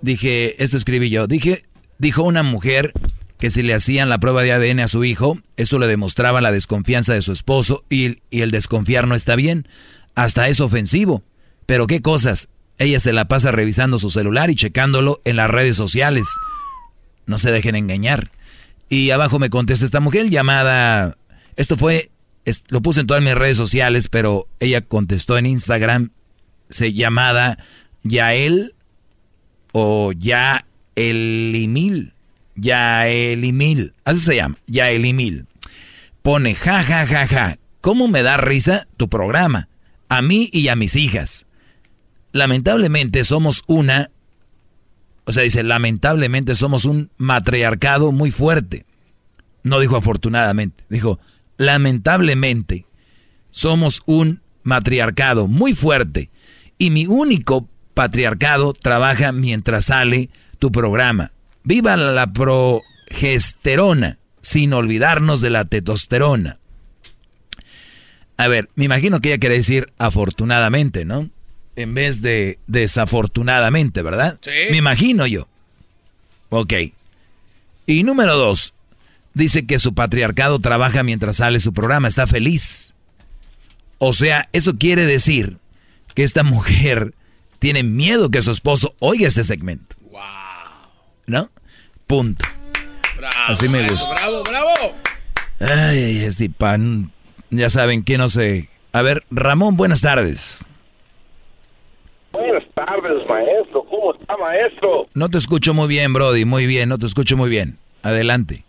dije, 0.00 0.62
esto 0.62 0.76
escribí 0.76 1.10
yo. 1.10 1.26
Dije, 1.26 1.64
dijo 1.98 2.22
una 2.22 2.44
mujer 2.44 2.92
que 3.40 3.50
si 3.50 3.62
le 3.64 3.74
hacían 3.74 4.08
la 4.08 4.18
prueba 4.18 4.42
de 4.44 4.52
ADN 4.52 4.78
a 4.84 4.86
su 4.86 5.02
hijo, 5.04 5.40
eso 5.56 5.80
le 5.80 5.88
demostraba 5.88 6.40
la 6.40 6.52
desconfianza 6.52 7.12
de 7.12 7.22
su 7.22 7.32
esposo 7.32 7.82
y, 7.90 8.14
y 8.30 8.42
el 8.42 8.52
desconfiar 8.52 9.08
no 9.08 9.16
está 9.16 9.34
bien. 9.34 9.66
Hasta 10.14 10.46
es 10.46 10.60
ofensivo. 10.60 11.24
Pero 11.66 11.88
qué 11.88 12.02
cosas. 12.02 12.50
Ella 12.78 13.00
se 13.00 13.12
la 13.12 13.24
pasa 13.26 13.50
revisando 13.50 13.98
su 13.98 14.10
celular 14.10 14.48
y 14.48 14.54
checándolo 14.54 15.20
en 15.24 15.34
las 15.34 15.50
redes 15.50 15.74
sociales. 15.74 16.28
No 17.26 17.36
se 17.36 17.50
dejen 17.50 17.74
engañar. 17.74 18.30
Y 18.88 19.10
abajo 19.10 19.40
me 19.40 19.50
contesta 19.50 19.84
esta 19.84 19.98
mujer 19.98 20.30
llamada. 20.30 21.16
Esto 21.60 21.76
fue. 21.76 22.10
lo 22.68 22.80
puse 22.80 23.00
en 23.00 23.06
todas 23.06 23.22
mis 23.22 23.34
redes 23.34 23.58
sociales, 23.58 24.08
pero 24.08 24.48
ella 24.60 24.80
contestó 24.80 25.36
en 25.36 25.44
Instagram. 25.44 26.10
Se 26.70 26.94
llamada 26.94 27.58
Yael 28.02 28.74
o 29.72 30.12
Yaelimil. 30.12 32.14
Yaelimil. 32.56 33.92
Así 34.04 34.20
se 34.20 34.36
llama. 34.36 34.56
Yaelimil. 34.68 35.44
Pone 36.22 36.54
ja 36.54 36.82
ja 36.82 37.04
ja 37.04 37.26
ja. 37.26 37.58
¿Cómo 37.82 38.08
me 38.08 38.22
da 38.22 38.38
risa 38.38 38.88
tu 38.96 39.10
programa? 39.10 39.68
A 40.08 40.22
mí 40.22 40.48
y 40.54 40.68
a 40.68 40.76
mis 40.76 40.96
hijas. 40.96 41.44
Lamentablemente 42.32 43.22
somos 43.22 43.64
una 43.66 44.10
o 45.26 45.32
sea, 45.32 45.42
dice, 45.42 45.62
lamentablemente 45.62 46.54
somos 46.54 46.86
un 46.86 47.10
matriarcado 47.18 48.12
muy 48.12 48.30
fuerte. 48.30 48.86
No 49.62 49.78
dijo 49.78 49.96
afortunadamente, 49.96 50.84
dijo, 50.88 51.20
lamentablemente 51.60 52.86
somos 53.50 54.02
un 54.06 54.40
matriarcado 54.62 55.46
muy 55.46 55.74
fuerte. 55.74 56.30
Y 56.78 56.88
mi 56.90 57.06
único 57.06 57.68
patriarcado 57.92 58.72
trabaja 58.72 59.30
mientras 59.32 59.86
sale 59.86 60.30
tu 60.58 60.72
programa. 60.72 61.32
Viva 61.62 61.98
la 61.98 62.32
progesterona, 62.32 64.16
sin 64.40 64.72
olvidarnos 64.72 65.42
de 65.42 65.50
la 65.50 65.66
testosterona. 65.66 66.58
A 68.38 68.48
ver, 68.48 68.70
me 68.74 68.86
imagino 68.86 69.20
que 69.20 69.28
ella 69.28 69.38
quiere 69.38 69.56
decir 69.56 69.92
afortunadamente, 69.98 71.04
¿no? 71.04 71.28
En 71.76 71.92
vez 71.92 72.22
de 72.22 72.58
desafortunadamente, 72.68 74.00
¿verdad? 74.00 74.38
Sí. 74.40 74.50
Me 74.70 74.78
imagino 74.78 75.26
yo. 75.26 75.46
Ok. 76.48 76.72
Y 77.84 78.02
número 78.02 78.34
dos, 78.38 78.72
dice 79.40 79.66
que 79.66 79.78
su 79.78 79.94
patriarcado 79.94 80.60
trabaja 80.60 81.02
mientras 81.02 81.36
sale 81.36 81.58
su 81.58 81.72
programa, 81.72 82.06
está 82.06 82.26
feliz. 82.26 82.94
O 83.98 84.12
sea, 84.12 84.48
eso 84.52 84.76
quiere 84.76 85.06
decir 85.06 85.56
que 86.14 86.22
esta 86.22 86.42
mujer 86.42 87.14
tiene 87.58 87.82
miedo 87.82 88.30
que 88.30 88.42
su 88.42 88.50
esposo 88.50 88.94
oiga 89.00 89.28
ese 89.28 89.42
segmento. 89.42 89.96
Wow. 90.10 90.20
¿No? 91.26 91.50
Punto. 92.06 92.44
Así 93.48 93.68
me 93.68 93.88
gusta. 93.88 94.14
Bravo, 94.14 94.42
bravo. 94.44 94.96
Ay, 95.60 96.04
ay, 96.04 96.18
este 96.24 96.48
pan. 96.50 97.10
Ya 97.50 97.68
saben 97.70 98.04
que 98.04 98.18
no 98.18 98.28
sé. 98.28 98.68
A 98.92 99.02
ver, 99.02 99.24
Ramón, 99.30 99.76
buenas 99.76 100.02
tardes. 100.02 100.64
Buenas 102.32 102.64
tardes, 102.74 103.26
maestro. 103.28 103.84
¿Cómo 103.84 104.14
está, 104.14 104.36
maestro? 104.36 105.08
No 105.14 105.28
te 105.28 105.38
escucho 105.38 105.74
muy 105.74 105.88
bien, 105.88 106.12
Brody. 106.12 106.44
Muy 106.44 106.66
bien, 106.66 106.88
no 106.88 106.98
te 106.98 107.06
escucho 107.06 107.36
muy 107.36 107.50
bien. 107.50 107.78
Adelante. 108.02 108.64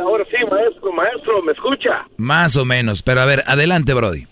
Ahora 0.00 0.24
sí, 0.30 0.36
maestro, 0.50 0.92
maestro, 0.92 1.42
¿me 1.42 1.52
escucha? 1.52 2.06
Más 2.16 2.56
o 2.56 2.64
menos. 2.64 3.02
Pero 3.02 3.20
a 3.20 3.24
ver, 3.24 3.42
adelante, 3.46 3.94
Brody. 3.94 4.26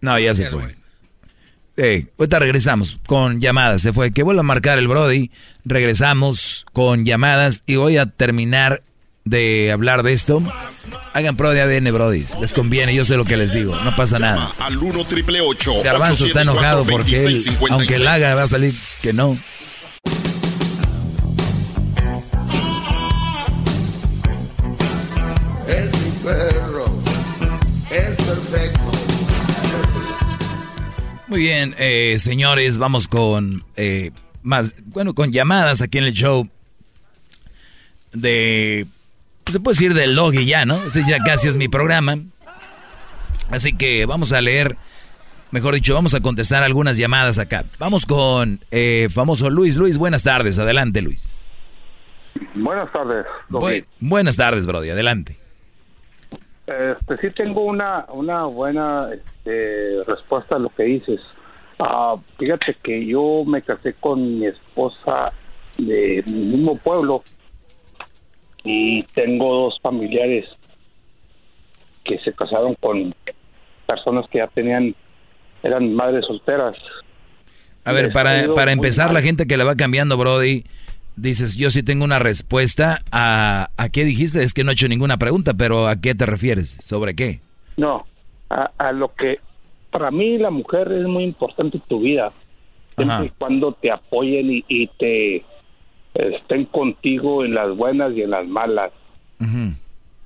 No, 0.00 0.18
ya 0.18 0.34
se 0.34 0.46
fue. 0.46 0.76
Eh, 1.76 2.06
ahorita 2.18 2.38
regresamos 2.38 2.98
con 3.06 3.40
llamadas. 3.40 3.82
Se 3.82 3.92
fue. 3.92 4.12
Que 4.12 4.22
vuelva 4.22 4.40
a 4.40 4.44
marcar 4.44 4.78
el 4.78 4.88
Brody. 4.88 5.30
Regresamos 5.64 6.66
con 6.72 7.04
llamadas 7.04 7.62
y 7.66 7.76
voy 7.76 7.96
a 7.96 8.06
terminar 8.06 8.82
de 9.24 9.70
hablar 9.72 10.02
de 10.02 10.12
esto. 10.12 10.42
Hagan 11.12 11.36
pro 11.36 11.50
de 11.50 11.60
ADN, 11.60 11.92
Brody. 11.92 12.24
Les 12.40 12.54
conviene, 12.54 12.94
yo 12.94 13.04
sé 13.04 13.16
lo 13.16 13.24
que 13.24 13.36
les 13.36 13.52
digo. 13.52 13.76
No 13.84 13.94
pasa 13.96 14.18
nada. 14.18 14.52
Al 14.58 14.76
1 14.78 15.04
triple 15.04 15.40
8 15.40 15.82
Garbanzo 15.84 16.24
está 16.26 16.42
enojado 16.42 16.84
porque 16.84 17.24
él, 17.24 17.42
aunque 17.70 17.96
él 17.96 18.06
haga, 18.06 18.34
va 18.34 18.42
a 18.42 18.46
salir 18.46 18.74
que 19.02 19.12
no. 19.12 19.36
Bien, 31.40 31.74
eh, 31.78 32.16
señores, 32.18 32.76
vamos 32.76 33.08
con 33.08 33.64
eh, 33.76 34.10
más, 34.42 34.74
bueno, 34.84 35.14
con 35.14 35.32
llamadas 35.32 35.80
aquí 35.80 35.96
en 35.96 36.04
el 36.04 36.12
show 36.12 36.46
de, 38.12 38.86
se 39.46 39.58
puede 39.58 39.74
decir 39.74 39.94
del 39.94 40.14
Logi 40.14 40.44
ya, 40.44 40.66
¿no? 40.66 40.84
Este 40.84 41.02
ya 41.08 41.18
casi 41.24 41.48
es 41.48 41.56
mi 41.56 41.68
programa. 41.68 42.18
Así 43.50 43.72
que 43.72 44.04
vamos 44.04 44.32
a 44.32 44.40
leer, 44.42 44.76
mejor 45.50 45.74
dicho, 45.74 45.94
vamos 45.94 46.12
a 46.12 46.20
contestar 46.20 46.62
algunas 46.62 46.98
llamadas 46.98 47.38
acá. 47.38 47.64
Vamos 47.78 48.04
con 48.04 48.60
eh, 48.70 49.08
famoso 49.10 49.48
Luis. 49.48 49.76
Luis, 49.76 49.96
buenas 49.96 50.22
tardes. 50.22 50.58
Adelante, 50.58 51.00
Luis. 51.00 51.34
Buenas 52.54 52.92
tardes. 52.92 53.24
Bu- 53.48 53.84
buenas 53.98 54.36
tardes, 54.36 54.66
Brody. 54.66 54.90
Adelante. 54.90 55.38
Este, 56.70 57.16
sí 57.16 57.34
tengo 57.34 57.62
una, 57.64 58.06
una 58.12 58.44
buena 58.44 59.08
este, 59.12 60.04
respuesta 60.06 60.54
a 60.54 60.58
lo 60.60 60.68
que 60.68 60.84
dices. 60.84 61.20
Ah, 61.80 62.14
fíjate 62.38 62.76
que 62.82 63.04
yo 63.06 63.42
me 63.44 63.60
casé 63.60 63.94
con 63.94 64.22
mi 64.22 64.46
esposa 64.46 65.32
de 65.78 66.22
mi 66.26 66.44
mismo 66.44 66.76
pueblo 66.76 67.24
y 68.62 69.02
tengo 69.14 69.64
dos 69.64 69.80
familiares 69.82 70.44
que 72.04 72.18
se 72.20 72.32
casaron 72.34 72.76
con 72.76 73.14
personas 73.86 74.26
que 74.30 74.38
ya 74.38 74.46
tenían, 74.46 74.94
eran 75.64 75.92
madres 75.92 76.24
solteras. 76.26 76.76
A 77.84 77.92
ver, 77.92 78.12
para, 78.12 78.54
para 78.54 78.70
empezar, 78.70 79.12
la 79.12 79.22
gente 79.22 79.46
que 79.46 79.56
le 79.56 79.64
va 79.64 79.74
cambiando, 79.74 80.16
Brody, 80.16 80.64
dices, 81.20 81.56
yo 81.56 81.70
sí 81.70 81.82
tengo 81.82 82.04
una 82.04 82.18
respuesta 82.18 83.00
a, 83.12 83.70
¿a 83.76 83.88
qué 83.88 84.04
dijiste? 84.04 84.42
Es 84.42 84.54
que 84.54 84.64
no 84.64 84.70
he 84.70 84.74
hecho 84.74 84.88
ninguna 84.88 85.18
pregunta, 85.18 85.54
pero 85.54 85.86
¿a 85.86 86.00
qué 86.00 86.14
te 86.14 86.26
refieres? 86.26 86.70
¿Sobre 86.80 87.14
qué? 87.14 87.40
No, 87.76 88.06
a, 88.48 88.70
a 88.78 88.92
lo 88.92 89.14
que 89.14 89.38
para 89.90 90.10
mí 90.10 90.38
la 90.38 90.50
mujer 90.50 90.90
es 90.92 91.06
muy 91.06 91.24
importante 91.24 91.78
en 91.78 91.82
tu 91.88 92.00
vida. 92.00 92.32
Siempre 92.96 93.14
Ajá. 93.14 93.24
y 93.24 93.30
cuando 93.30 93.72
te 93.72 93.90
apoyen 93.90 94.50
y, 94.50 94.64
y 94.68 94.86
te 94.88 95.44
estén 96.14 96.64
contigo 96.66 97.44
en 97.44 97.54
las 97.54 97.74
buenas 97.76 98.12
y 98.14 98.22
en 98.22 98.30
las 98.30 98.46
malas. 98.46 98.92
Ujú. 99.40 99.74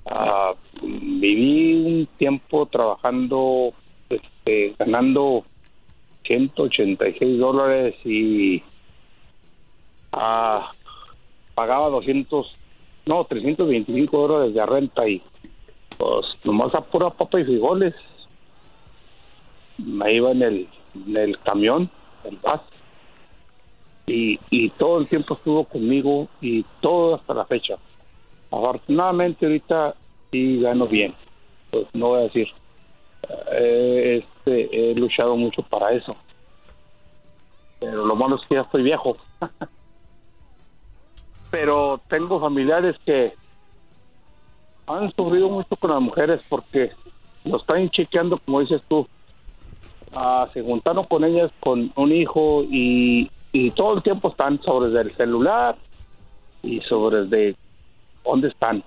Ah, 0.07 0.53
viví 0.83 1.75
un 1.75 2.09
tiempo 2.19 2.67
trabajando, 2.67 3.73
este, 4.11 4.75
ganando 4.79 5.45
186 6.27 7.39
dólares 7.39 7.95
y 8.05 8.63
ah, 10.13 10.73
pagaba 11.55 11.89
200, 11.91 12.57
no, 13.07 13.25
325 13.25 14.29
dólares 14.29 14.55
de 14.55 14.67
renta 14.67 15.09
y 15.09 15.23
pues 15.97 16.27
nomás 16.45 16.75
a 16.75 16.81
pura 16.81 17.11
papa 17.11 17.41
y 17.41 17.45
frijoles. 17.45 17.95
Me 19.79 20.15
iba 20.15 20.31
en 20.31 20.43
el, 20.43 20.69
en 20.95 21.17
el 21.17 21.39
camión, 21.41 21.91
el 22.25 22.37
bus, 22.37 22.61
y, 24.07 24.39
y 24.51 24.71
todo 24.71 24.99
el 24.99 25.09
tiempo 25.09 25.35
estuvo 25.35 25.65
conmigo 25.65 26.29
y 26.41 26.65
todo 26.81 27.17
hasta 27.17 27.35
la 27.35 27.45
fecha. 27.47 27.77
Afortunadamente 28.51 29.47
ahorita 29.47 29.95
sí 30.31 30.61
gano 30.61 30.87
bien, 30.87 31.15
pues 31.71 31.87
no 31.95 32.09
voy 32.09 32.21
a 32.21 32.25
decir. 32.25 32.49
Eh, 33.53 34.23
este, 34.23 34.91
he 34.91 34.95
luchado 34.95 35.37
mucho 35.37 35.63
para 35.63 35.93
eso. 35.93 36.15
Pero 37.81 38.05
lo 38.05 38.15
malo 38.15 38.37
es 38.37 38.43
que 38.47 38.55
ya 38.55 38.63
estoy 38.63 38.83
viejo. 38.83 39.17
Pero 41.55 42.01
tengo 42.09 42.41
familiares 42.41 42.97
que 43.07 43.33
han 44.89 45.15
sufrido 45.15 45.49
mucho 45.49 45.77
con 45.77 45.91
las 45.93 46.01
mujeres 46.01 46.41
porque 46.49 46.91
lo 47.45 47.59
están 47.59 47.89
chequeando, 47.91 48.39
como 48.39 48.61
dices 48.61 48.83
tú. 48.89 49.07
Ah, 50.13 50.49
se 50.53 50.63
juntaron 50.63 51.05
con 51.05 51.23
ellas 51.23 51.53
con 51.61 51.93
un 51.95 52.13
hijo 52.13 52.65
y, 52.65 53.31
y 53.53 53.71
todo 53.71 53.99
el 53.99 54.03
tiempo 54.03 54.31
están 54.31 54.61
sobre 54.63 55.01
el 55.01 55.13
celular 55.13 55.77
y 56.65 56.81
sobre 56.81 57.27
de 57.27 57.55
dónde 58.25 58.49
están. 58.49 58.83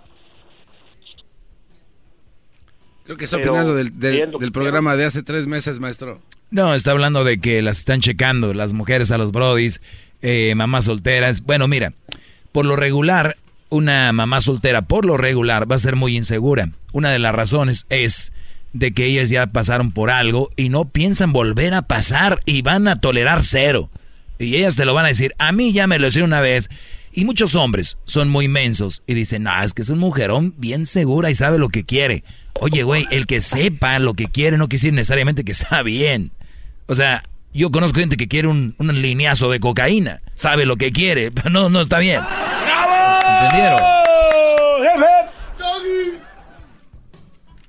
Creo 3.06 3.16
que 3.16 3.24
está 3.24 3.38
Pero, 3.38 3.52
opinando 3.52 3.76
del, 3.76 4.52
programa 4.52 4.98
de 4.98 5.06
hace 5.06 5.24
tres 5.24 5.48
meses, 5.48 5.80
maestro. 5.80 6.20
No, 6.52 6.74
está 6.74 6.92
hablando 6.92 7.24
de 7.24 7.40
que 7.40 7.62
las 7.62 7.78
están 7.78 8.02
checando 8.02 8.54
las 8.54 8.74
mujeres 8.74 9.12
a 9.12 9.18
los 9.18 9.32
brodis, 9.32 9.82
eh, 10.22 10.54
mamás 10.56 10.86
solteras. 10.86 11.42
Bueno, 11.44 11.70
mira, 11.70 11.94
por 12.58 12.66
lo 12.66 12.76
regular, 12.76 13.38
una 13.70 14.12
mamá 14.14 14.42
soltera, 14.42 14.82
por 14.82 15.06
lo 15.06 15.16
regular, 15.16 15.72
va 15.72 15.76
a 15.76 15.80
ser 15.80 15.96
muy 15.96 16.18
insegura. 16.18 16.72
Una 16.92 17.12
de 17.12 17.20
las 17.20 17.36
razones 17.36 17.86
es 17.92 18.34
de 18.74 18.94
que 18.94 19.06
ellas 19.06 19.30
ya 19.30 19.46
pasaron 19.46 19.92
por 19.92 20.10
algo 20.10 20.50
y 20.56 20.70
no 20.70 20.86
piensan 20.86 21.34
volver 21.34 21.76
a 21.76 21.84
pasar 21.84 22.42
y 22.48 22.64
van 22.64 22.88
a 22.88 22.96
tolerar 22.96 23.46
cero. 23.46 23.92
Y 24.40 24.56
ellas 24.56 24.76
te 24.76 24.86
lo 24.86 24.96
van 24.96 25.06
a 25.06 25.10
decir, 25.10 25.36
a 25.38 25.52
mí 25.52 25.72
ya 25.72 25.86
me 25.86 26.00
lo 26.00 26.08
hicieron 26.08 26.32
una 26.32 26.42
vez. 26.42 26.68
Y 27.14 27.26
muchos 27.26 27.54
hombres 27.54 28.00
son 28.06 28.28
muy 28.28 28.48
mensos 28.48 29.04
y 29.06 29.14
dicen, 29.14 29.44
no, 29.44 29.62
es 29.62 29.76
que 29.76 29.84
es 29.84 29.90
un 29.90 30.00
mujerón 30.00 30.56
bien 30.58 30.88
segura 30.88 31.30
y 31.30 31.36
sabe 31.36 31.60
lo 31.60 31.70
que 31.70 31.84
quiere. 31.84 32.24
Oye, 32.60 32.82
güey, 32.82 33.06
el 33.12 33.28
que 33.28 33.42
sepa 33.42 34.00
lo 34.00 34.16
que 34.16 34.30
quiere 34.30 34.58
no 34.58 34.68
quiere 34.68 34.80
decir 34.82 34.94
necesariamente 34.94 35.44
que 35.44 35.52
está 35.52 35.84
bien. 35.84 36.32
O 36.88 36.96
sea, 36.96 37.22
yo 37.54 37.72
conozco 37.72 38.00
gente 38.00 38.18
que 38.18 38.28
quiere 38.28 38.48
un, 38.48 38.76
un 38.78 39.02
lineazo 39.02 39.50
de 39.50 39.60
cocaína. 39.60 40.22
Sabe 40.36 40.66
lo 40.66 40.76
que 40.78 40.92
quiere, 40.92 41.32
pero 41.34 41.50
no, 41.50 41.70
no 41.70 41.82
está 41.82 42.00
bien. 42.00 42.22
¿Entendieron? 43.44 43.82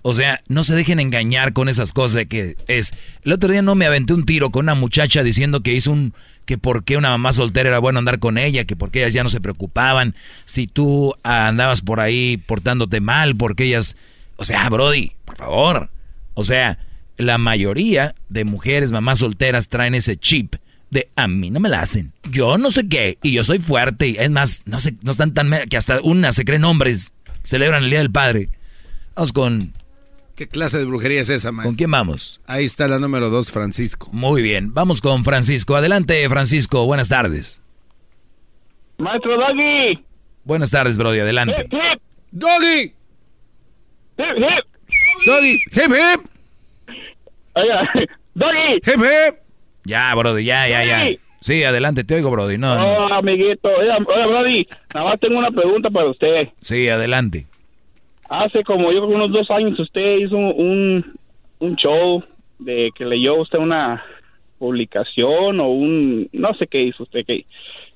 O 0.03 0.15
sea, 0.15 0.41
no 0.49 0.65
se 0.65 0.75
dejen 0.75 1.01
engañar 1.01 1.53
con 1.53 1.69
esas 1.69 1.93
cosas 1.93 2.15
de 2.15 2.27
que 2.27 2.57
es. 2.67 2.93
El 3.25 3.33
otro 3.33 3.51
día 3.51 3.61
no 3.61 3.75
me 3.75 3.85
aventé 3.85 4.15
un 4.15 4.25
tiro 4.25 4.51
con 4.51 4.65
una 4.65 4.75
muchacha 4.75 5.23
diciendo 5.23 5.61
que 5.61 5.75
hizo 5.75 5.91
un. 5.93 6.15
que 6.47 6.57
por 6.57 6.85
qué 6.85 6.97
una 6.97 7.11
mamá 7.11 7.33
soltera 7.35 7.69
era 7.69 7.79
bueno 7.79 7.99
andar 7.99 8.19
con 8.19 8.39
ella, 8.39 8.65
que 8.65 8.77
porque 8.77 9.01
ellas 9.01 9.13
ya 9.13 9.23
no 9.23 9.29
se 9.29 9.41
preocupaban. 9.41 10.15
Si 10.47 10.67
tú 10.67 11.15
andabas 11.25 11.83
por 11.83 12.01
ahí 12.01 12.39
portándote 12.39 13.01
mal, 13.01 13.37
porque 13.37 13.65
ellas. 13.65 13.97
O 14.37 14.47
sea, 14.47 14.69
Brody, 14.71 15.13
por 15.27 15.37
favor. 15.37 15.91
O 16.33 16.45
sea, 16.45 16.79
la 17.19 17.37
mayoría 17.37 18.15
de 18.29 18.45
mujeres, 18.45 18.93
mamás 18.93 19.19
solteras, 19.19 19.69
traen 19.69 19.95
ese 19.95 20.17
chip 20.17 20.55
de 20.91 21.11
a 21.17 21.29
mí 21.29 21.51
no 21.51 21.61
me 21.61 21.69
la 21.69 21.81
hacen. 21.81 22.13
Yo 22.31 22.59
no 22.59 22.71
sé 22.71 22.89
qué, 22.89 23.19
y 23.23 23.33
yo 23.33 23.45
soy 23.45 23.59
fuerte, 23.59 24.09
y 24.09 24.17
es 24.17 24.31
más, 24.31 24.63
no 24.65 24.81
sé, 24.81 24.95
no 25.03 25.11
están 25.11 25.35
tan 25.35 25.51
que 25.69 25.77
hasta 25.77 26.01
una 26.01 26.33
se 26.33 26.45
creen 26.45 26.65
hombres, 26.65 27.13
celebran 27.43 27.85
el 27.85 27.91
Día 27.91 27.99
del 27.99 28.11
Padre. 28.11 28.49
Vamos 29.15 29.33
con. 29.33 29.75
¿Qué 30.35 30.47
clase 30.47 30.79
de 30.79 30.85
brujería 30.85 31.21
es 31.21 31.29
esa, 31.31 31.51
maestro? 31.51 31.71
¿Con 31.71 31.77
quién 31.77 31.91
vamos? 31.91 32.41
Ahí 32.47 32.65
está 32.65 32.87
la 32.87 33.01
número 33.01 33.29
dos, 33.29 33.51
Francisco. 33.51 34.09
Muy 34.13 34.41
bien, 34.41 34.73
vamos 34.73 35.01
con 35.01 35.25
Francisco. 35.25 35.75
Adelante, 35.75 36.29
Francisco, 36.29 36.87
buenas 36.87 37.09
tardes. 37.09 37.61
Maestro 38.99 39.37
Doggy. 39.37 40.05
Buenas 40.45 40.71
tardes, 40.71 40.97
Brody, 40.97 41.21
adelante. 41.21 41.63
Hip, 41.63 41.73
hip. 41.73 42.03
Doggy. 42.31 42.95
Hip, 44.17 44.37
hip. 44.39 44.65
Doggy, 45.27 45.59
hip, 45.73 45.91
hip. 45.91 46.38
Oiga, 47.61 47.91
Doggy. 48.35 48.75
Hip, 48.77 48.97
hip. 48.97 49.35
Ya, 49.85 50.15
Brody, 50.15 50.45
ya, 50.45 50.69
ya, 50.69 50.85
ya. 50.85 51.17
Sí. 51.41 51.65
Adelante, 51.65 52.05
te 52.05 52.15
oigo, 52.17 52.31
Brody. 52.31 52.59
No, 52.59 52.77
no. 52.77 53.05
Hola, 53.05 53.17
amiguito. 53.17 53.69
Oiga, 53.69 53.99
oiga, 54.07 54.27
Brody, 54.27 54.67
nada 54.95 55.11
más 55.11 55.21
tengo 55.21 55.39
una 55.39 55.51
pregunta 55.51 55.91
para 55.91 56.11
usted. 56.11 56.49
Sí, 56.61 56.89
adelante. 56.89 57.47
Hace 58.29 58.63
como 58.65 58.93
yo 58.93 58.99
creo 58.99 59.09
que 59.09 59.15
unos 59.15 59.33
dos 59.33 59.51
años 59.51 59.79
usted 59.81 60.19
hizo 60.19 60.37
un, 60.37 61.19
un 61.61 61.77
show 61.77 62.23
de 62.59 62.91
que 62.95 63.05
leyó 63.07 63.37
usted 63.37 63.59
una 63.59 64.05
publicación 64.59 65.61
o 65.61 65.69
un 65.69 66.29
no 66.33 66.53
sé 66.55 66.67
qué 66.67 66.83
hizo 66.83 67.05
usted 67.05 67.25
que, 67.25 67.47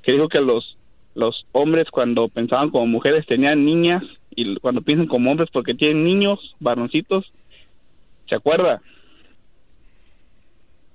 que 0.03 0.13
dijo 0.13 0.29
que 0.29 0.41
los 0.41 0.79
los 1.15 1.45
hombres 1.53 1.91
cuando 1.91 2.29
pensaban 2.29 2.71
como 2.71 2.87
mujeres 2.87 3.27
tenían 3.27 3.65
niñas 3.67 4.03
y 4.35 4.57
cuando 4.61 4.81
piensan 4.81 5.09
como 5.09 5.31
hombres 5.31 5.51
porque 5.53 5.75
tienen 5.75 6.05
niños 6.05 6.39
varoncitos 6.61 7.31
¿se 8.29 8.37
acuerda? 8.37 8.81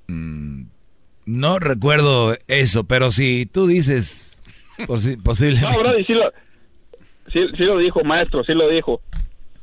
No 0.07 1.59
recuerdo 1.59 2.35
eso, 2.47 2.85
pero 2.85 3.11
si 3.11 3.45
tú 3.45 3.67
dices 3.67 4.43
posi- 4.79 5.21
posiblemente. 5.23 5.75
No, 5.77 5.83
Brody, 5.83 6.05
sí 6.05 6.13
lo, 6.13 6.31
sí, 7.33 7.39
sí 7.57 7.63
lo 7.63 7.77
dijo, 7.79 8.03
maestro, 8.03 8.43
sí 8.43 8.53
lo 8.53 8.69
dijo. 8.69 9.01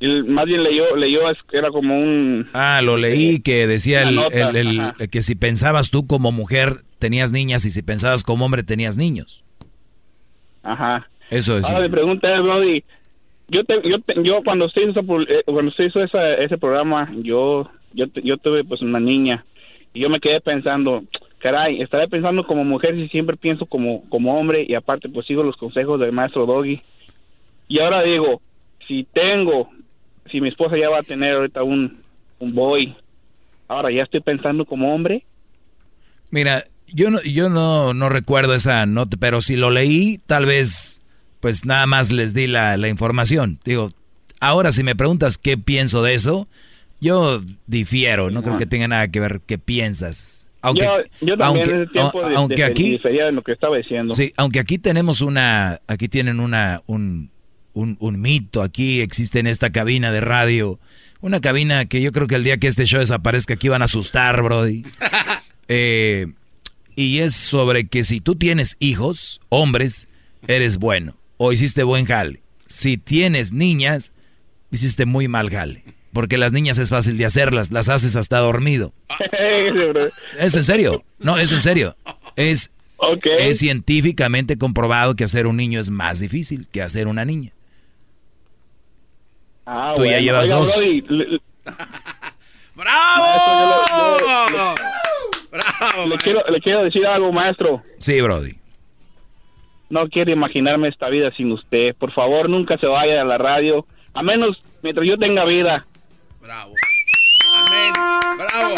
Y 0.01 0.23
más 0.25 0.45
bien 0.45 0.63
leyó, 0.63 0.95
leyó, 0.97 1.21
era 1.53 1.71
como 1.71 1.99
un... 1.99 2.49
Ah, 2.53 2.81
lo 2.83 2.99
leí 2.99 3.41
que 3.41 3.67
decía 3.67 4.03
el, 4.03 4.17
nota, 4.17 4.51
el- 4.51 4.93
que 5.11 5.23
si 5.23 5.35
pensabas 5.35 5.91
tú 5.91 6.07
como 6.07 6.31
mujer 6.33 6.75
tenías 6.99 7.33
niñas 7.33 7.65
y 7.65 7.71
si 7.71 7.81
pensabas 7.81 8.23
como 8.25 8.45
hombre 8.45 8.63
tenías 8.65 8.99
niños. 8.99 9.45
Ajá. 10.63 11.09
Eso 11.31 11.57
es. 11.57 11.65
Ahora 11.65 11.85
mi 11.87 11.89
pregunta 11.91 12.35
es, 12.35 12.43
Brody, 12.43 12.85
yo, 13.49 13.65
te- 13.65 13.89
yo, 13.89 13.99
te- 14.01 14.23
yo 14.23 14.43
cuando 14.45 14.67
usted 14.67 14.83
hizo, 14.91 15.01
eh, 15.01 15.43
cuando 15.47 15.71
usted 15.71 15.85
hizo 15.85 16.03
esa- 16.03 16.35
ese 16.35 16.59
programa, 16.59 17.11
yo, 17.23 17.71
yo, 17.95 18.05
yo 18.23 18.37
tuve 18.37 18.63
pues 18.65 18.83
una 18.83 19.01
niña 19.01 19.45
y 19.95 20.01
yo 20.01 20.11
me 20.11 20.21
quedé 20.21 20.41
pensando, 20.41 21.05
caray, 21.39 21.81
estaré 21.81 22.09
pensando 22.09 22.45
como 22.45 22.65
mujer 22.65 22.97
si 22.97 23.09
siempre 23.09 23.37
pienso 23.37 23.65
como, 23.65 24.03
como 24.11 24.39
hombre 24.39 24.67
y 24.69 24.75
aparte 24.75 25.09
pues 25.09 25.27
sigo 25.27 25.45
los 25.45 25.57
consejos 25.57 26.01
del 26.01 26.13
maestro 26.13 26.47
Doggy. 26.47 26.83
Y 27.69 27.79
ahora 27.79 28.03
digo, 28.03 28.43
si 28.89 29.05
tengo, 29.15 29.71
si 30.31 30.41
mi 30.41 30.49
esposa 30.49 30.77
ya 30.77 30.91
va 30.91 30.99
a 30.99 31.05
tener 31.05 31.35
ahorita 31.35 31.63
un, 31.63 32.03
un 32.41 32.55
boy, 32.55 32.95
ahora 33.69 33.93
ya 33.93 34.03
estoy 34.03 34.21
pensando 34.21 34.65
como 34.65 34.93
hombre. 34.93 35.25
Mira, 36.31 36.65
yo 36.89 37.11
no, 37.11 37.23
yo 37.23 37.49
no, 37.49 37.95
no 37.95 38.09
recuerdo 38.09 38.55
esa 38.55 38.85
nota, 38.87 39.17
pero 39.19 39.41
si 39.41 39.55
lo 39.57 39.71
leí, 39.71 40.19
tal 40.27 40.45
vez, 40.45 41.01
pues 41.39 41.65
nada 41.65 41.87
más 41.87 42.11
les 42.11 42.35
di 42.35 42.49
la, 42.49 42.77
la 42.77 42.89
información. 42.89 43.61
Digo, 43.65 43.91
ahora 44.41 44.73
si 44.73 44.83
me 44.83 44.97
preguntas 44.97 45.39
qué 45.39 45.57
pienso 45.57 46.03
de 46.03 46.15
eso, 46.15 46.49
yo 47.05 47.41
difiero, 47.67 48.31
no 48.31 48.43
creo 48.43 48.57
que 48.57 48.67
tenga 48.67 48.89
nada 48.89 49.09
que 49.09 49.21
ver 49.21 49.41
qué 49.47 49.59
piensas. 49.59 50.47
Aunque, 50.63 50.85
yo, 50.87 50.93
yo 51.27 51.37
también 51.37 51.43
aunque, 51.69 51.71
en 51.71 51.83
ese 51.83 51.93
tiempo 51.93 52.25
a- 52.25 52.29
de- 52.31 52.35
aunque 52.37 52.55
de- 52.57 52.65
aquí, 52.65 52.99
lo 53.33 53.43
que 53.43 53.53
estaba 53.53 53.77
diciendo. 53.77 54.15
sí, 54.15 54.33
aunque 54.37 54.59
aquí 54.61 54.79
tenemos 54.79 55.21
una, 55.21 55.81
aquí 55.87 56.09
tienen 56.09 56.41
una, 56.41 56.81
un, 56.87 57.31
un, 57.75 57.97
un 58.01 58.21
mito, 58.21 58.63
aquí 58.63 59.03
existe 59.03 59.41
en 59.41 59.47
esta 59.47 59.71
cabina 59.71 60.11
de 60.11 60.23
radio, 60.23 60.81
una 61.21 61.41
cabina 61.41 61.85
que 61.85 62.01
yo 62.01 62.13
creo 62.13 62.27
que 62.27 62.35
el 62.37 62.45
día 62.45 62.57
que 62.57 62.67
este 62.67 62.87
show 62.87 63.01
desaparezca 63.01 63.55
aquí 63.55 63.69
van 63.69 63.83
a 63.83 63.87
asustar, 63.87 64.43
Brody. 64.43 64.85
Eh, 65.69 66.27
y 66.95 67.19
es 67.21 67.35
sobre 67.35 67.87
que 67.89 68.05
si 68.05 68.21
tú 68.21 68.35
tienes 68.35 68.77
hijos, 68.81 69.41
hombres, 69.49 70.09
eres 70.47 70.77
bueno 70.79 71.17
o 71.39 71.53
hiciste 71.53 71.83
buen 71.85 72.05
jale. 72.05 72.43
Si 72.67 72.99
tienes 72.99 73.53
niñas, 73.53 74.13
hiciste 74.71 75.07
muy 75.07 75.27
mal 75.27 75.49
jale. 75.51 75.83
Porque 76.15 76.39
las 76.39 76.53
niñas 76.53 76.79
es 76.79 76.89
fácil 76.91 77.19
de 77.19 77.27
hacerlas, 77.27 77.71
las 77.73 77.91
haces 77.91 78.17
hasta 78.17 78.39
dormido. 78.39 78.93
Es 80.39 80.55
en 80.57 80.65
serio, 80.65 81.05
no, 81.19 81.37
es 81.37 81.53
en 81.53 81.61
serio. 81.61 81.97
Es, 82.37 82.73
es 83.39 83.59
científicamente 83.59 84.57
comprobado 84.57 85.15
que 85.17 85.25
hacer 85.25 85.47
un 85.47 85.57
niño 85.57 85.81
es 85.81 85.91
más 85.91 86.21
difícil 86.21 86.67
que 86.73 86.81
hacer 86.83 87.09
una 87.09 87.25
niña. 87.25 87.53
Ah, 89.67 89.95
Tú 89.97 90.05
ya 90.07 90.21
llevas 90.21 90.45
Oiga, 90.45 90.57
dos. 90.57 90.77
Brody, 90.77 91.03
¡Bravo! 95.51 96.07
le, 96.09 96.17
quiero, 96.19 96.43
le 96.51 96.61
quiero 96.61 96.85
decir 96.85 97.07
algo, 97.07 97.33
maestro. 97.33 97.83
Sí, 97.99 98.21
Brody. 98.21 98.55
No 99.91 100.09
quiero 100.09 100.33
imaginarme 100.33 100.89
esta 100.89 101.09
vida 101.09 101.31
sin 101.37 101.53
usted. 101.53 101.95
Por 101.97 102.13
favor, 102.13 102.49
nunca 102.49 102.77
se 102.79 102.87
vaya 102.87 103.21
a 103.21 103.25
la 103.25 103.39
radio. 103.39 103.87
a 104.13 104.23
menos 104.23 104.61
mientras 104.83 105.07
yo 105.07 105.17
tenga 105.19 105.45
vida. 105.45 105.87
Bravo. 106.45 106.75
Amén. 107.55 107.93
Bravo. 108.37 108.75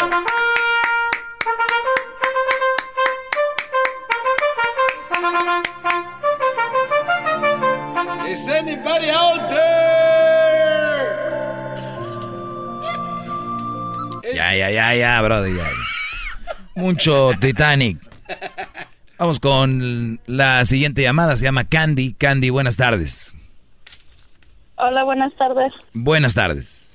Is 8.25 8.47
anybody 8.47 9.09
out 9.11 9.49
there? 9.49 9.65
Ya, 14.33 14.55
ya, 14.55 14.69
ya, 14.71 14.93
ya, 14.95 15.21
brother, 15.21 15.51
ya. 15.53 15.67
Mucho 16.75 17.31
Titanic. 17.41 17.97
Vamos 19.17 19.41
con 19.41 20.21
la 20.25 20.63
siguiente 20.63 21.01
llamada, 21.01 21.35
se 21.35 21.43
llama 21.43 21.65
Candy. 21.65 22.13
Candy, 22.13 22.49
buenas 22.49 22.77
tardes. 22.77 23.35
Hola, 24.77 25.03
buenas 25.03 25.35
tardes. 25.35 25.73
Buenas 25.91 26.33
tardes. 26.33 26.86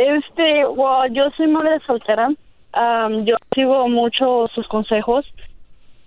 Este, 0.00 0.64
wow, 0.64 1.04
yo 1.12 1.30
soy 1.36 1.46
madre 1.48 1.78
soltera. 1.86 2.30
Am, 2.72 3.22
yo 3.26 3.36
sigo 3.54 3.86
mucho 3.86 4.48
sus 4.54 4.66
consejos. 4.66 5.26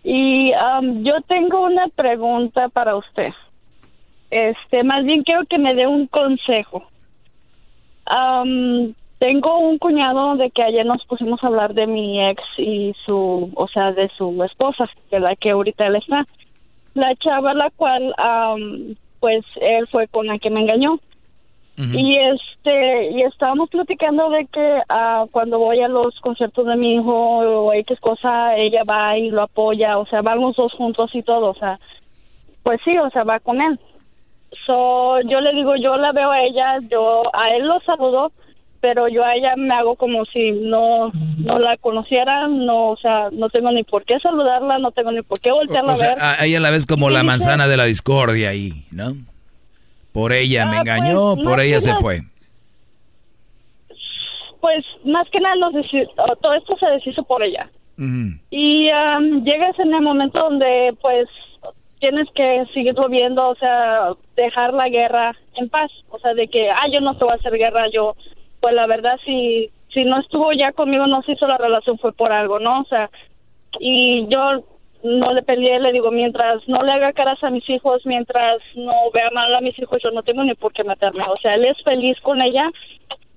Y 0.04 0.52
am, 0.54 1.04
yo 1.04 1.22
tengo 1.28 1.62
una 1.62 1.88
pregunta 1.90 2.70
para 2.70 2.96
usted. 2.96 3.32
Este, 4.32 4.84
más 4.84 5.06
bien 5.06 5.22
quiero 5.22 5.46
que 5.46 5.60
me 5.60 5.76
dé 5.76 5.86
un 5.86 6.08
consejo. 6.08 6.88
Am, 8.08 8.96
tengo 9.20 9.60
un 9.60 9.78
cuñado 9.78 10.38
de 10.38 10.50
que 10.50 10.64
ayer 10.64 10.88
nos 10.88 11.06
pusimos 11.06 11.44
a 11.44 11.48
hablar 11.48 11.76
de 11.76 11.86
mi 11.86 12.20
ex 12.20 12.42
y 12.58 12.96
su, 13.06 13.52
o 13.54 13.68
sea, 13.68 13.92
de 13.92 14.10
su 14.18 14.44
esposa, 14.44 14.90
de 15.12 15.20
la 15.20 15.36
que 15.36 15.52
ahorita 15.52 15.86
él 15.86 15.98
está. 15.98 16.26
La 16.96 17.16
chava 17.18 17.54
la 17.54 17.70
cual, 17.70 18.16
pues, 19.20 19.46
él 19.62 19.88
fue 19.92 20.08
con 20.08 20.26
la 20.26 20.40
que 20.40 20.50
me 20.50 20.62
engañó. 20.62 21.00
Y 21.76 22.18
este, 22.18 23.12
y 23.12 23.24
estábamos 23.24 23.70
platicando 23.70 24.30
de 24.30 24.46
que 24.46 24.82
ah, 24.90 25.26
cuando 25.32 25.58
voy 25.58 25.80
a 25.82 25.88
los 25.88 26.20
conciertos 26.20 26.68
de 26.68 26.76
mi 26.76 26.96
hijo 26.96 27.12
o 27.12 27.74
X 27.74 28.00
cosa, 28.00 28.56
ella 28.56 28.84
va 28.84 29.18
y 29.18 29.32
lo 29.32 29.42
apoya, 29.42 29.98
o 29.98 30.06
sea, 30.06 30.22
van 30.22 30.40
los 30.40 30.56
dos 30.56 30.72
juntos 30.74 31.14
y 31.16 31.24
todo, 31.24 31.50
o 31.50 31.56
sea, 31.56 31.80
pues 32.62 32.80
sí, 32.86 32.96
o 32.98 33.10
sea, 33.10 33.24
va 33.24 33.40
con 33.40 33.60
él. 33.60 33.80
So, 34.68 35.20
yo 35.22 35.42
le 35.42 35.52
digo, 35.54 35.76
yo 35.76 35.98
la 35.98 36.12
veo 36.12 36.30
a 36.30 36.42
ella, 36.44 36.78
yo 36.92 37.24
a 37.36 37.50
él 37.56 37.66
lo 37.66 37.80
saludo, 37.82 38.32
pero 38.80 39.08
yo 39.08 39.24
a 39.24 39.34
ella 39.36 39.56
me 39.58 39.74
hago 39.74 39.96
como 39.96 40.26
si 40.26 40.52
no 40.52 41.12
no 41.40 41.58
la 41.58 41.76
conociera, 41.78 42.48
no, 42.48 42.90
o 42.92 42.98
sea, 42.98 43.30
no 43.32 43.50
tengo 43.50 43.72
ni 43.72 43.84
por 43.84 44.06
qué 44.06 44.20
saludarla, 44.20 44.78
no 44.78 44.92
tengo 44.92 45.12
ni 45.12 45.24
por 45.24 45.40
qué 45.40 45.52
voltearla 45.52 45.94
O 45.94 45.96
sea, 45.96 46.12
a 46.12 46.16
ver. 46.16 46.24
a 46.24 46.42
a 46.42 46.46
ella 46.46 46.60
la 46.60 46.70
ves 46.70 46.86
como 46.86 47.10
Y 47.10 47.14
la 47.14 47.20
dice- 47.22 47.28
manzana 47.28 47.68
de 47.68 47.78
la 47.78 47.86
discordia 47.86 48.50
ahí, 48.50 48.86
¿no? 48.92 49.14
Por 50.14 50.32
ella 50.32 50.66
me 50.68 50.78
Ah, 50.78 50.80
engañó, 50.82 51.34
pues, 51.36 51.48
por 51.48 51.60
ella 51.60 51.80
se 51.80 51.90
nada- 51.90 52.02
fue. 52.02 52.22
Pues 54.62 54.86
más 55.04 55.30
que 55.30 55.40
nada 55.40 55.56
nos 55.56 55.74
todo 56.42 56.54
esto 56.54 56.78
se 56.78 56.86
deshizo 56.88 57.24
por 57.24 57.44
ella. 57.44 57.70
Y 58.50 58.90
am, 58.90 59.44
llegas 59.44 59.78
en 59.80 59.94
el 59.94 60.02
momento 60.02 60.40
donde 60.40 60.96
pues 61.02 61.28
tienes 62.00 62.28
que 62.36 62.66
seguirlo 62.74 63.08
viendo, 63.08 63.48
o 63.50 63.56
sea, 63.56 64.14
dejar 64.36 64.74
la 64.74 64.90
guerra 64.90 65.34
en 65.56 65.70
paz, 65.70 65.92
o 66.10 66.18
sea, 66.20 66.34
de 66.34 66.48
que, 66.48 66.70
ah, 66.70 66.88
yo 66.92 67.00
no 67.02 67.16
te 67.18 67.24
voy 67.24 67.34
a 67.34 67.36
hacer 67.38 67.54
guerra, 67.54 67.88
yo, 67.94 68.16
pues 68.62 68.74
la 68.74 68.88
verdad, 68.88 69.18
si, 69.26 69.70
si 69.94 70.04
no 70.04 70.20
estuvo 70.20 70.52
ya 70.54 70.72
conmigo, 70.74 71.08
no 71.08 71.22
se 71.22 71.34
hizo 71.34 71.48
la 71.48 71.58
relación, 71.58 71.98
fue 72.00 72.12
por 72.12 72.32
algo, 72.34 72.60
¿no? 72.60 72.82
O 72.82 72.86
sea, 72.86 73.10
y 73.80 74.28
yo 74.28 74.64
no 75.04 75.34
le 75.34 75.44
peleé, 75.44 75.80
le 75.80 75.92
digo, 75.92 76.12
mientras 76.12 76.68
no 76.68 76.82
le 76.82 76.92
haga 76.94 77.14
caras 77.14 77.44
a 77.44 77.50
mis 77.50 77.70
hijos, 77.70 78.06
mientras 78.06 78.60
no 78.76 78.94
vea 79.14 79.30
mal 79.32 79.54
a 79.54 79.62
mis 79.62 79.78
hijos, 79.78 80.02
yo 80.02 80.12
no 80.12 80.24
tengo 80.24 80.44
ni 80.44 80.56
por 80.56 80.72
qué 80.72 80.84
meterme, 80.84 81.24
o 81.24 81.38
sea, 81.38 81.56
él 81.56 81.66
es 81.66 81.82
feliz 81.84 82.20
con 82.22 82.42
ella 82.42 82.72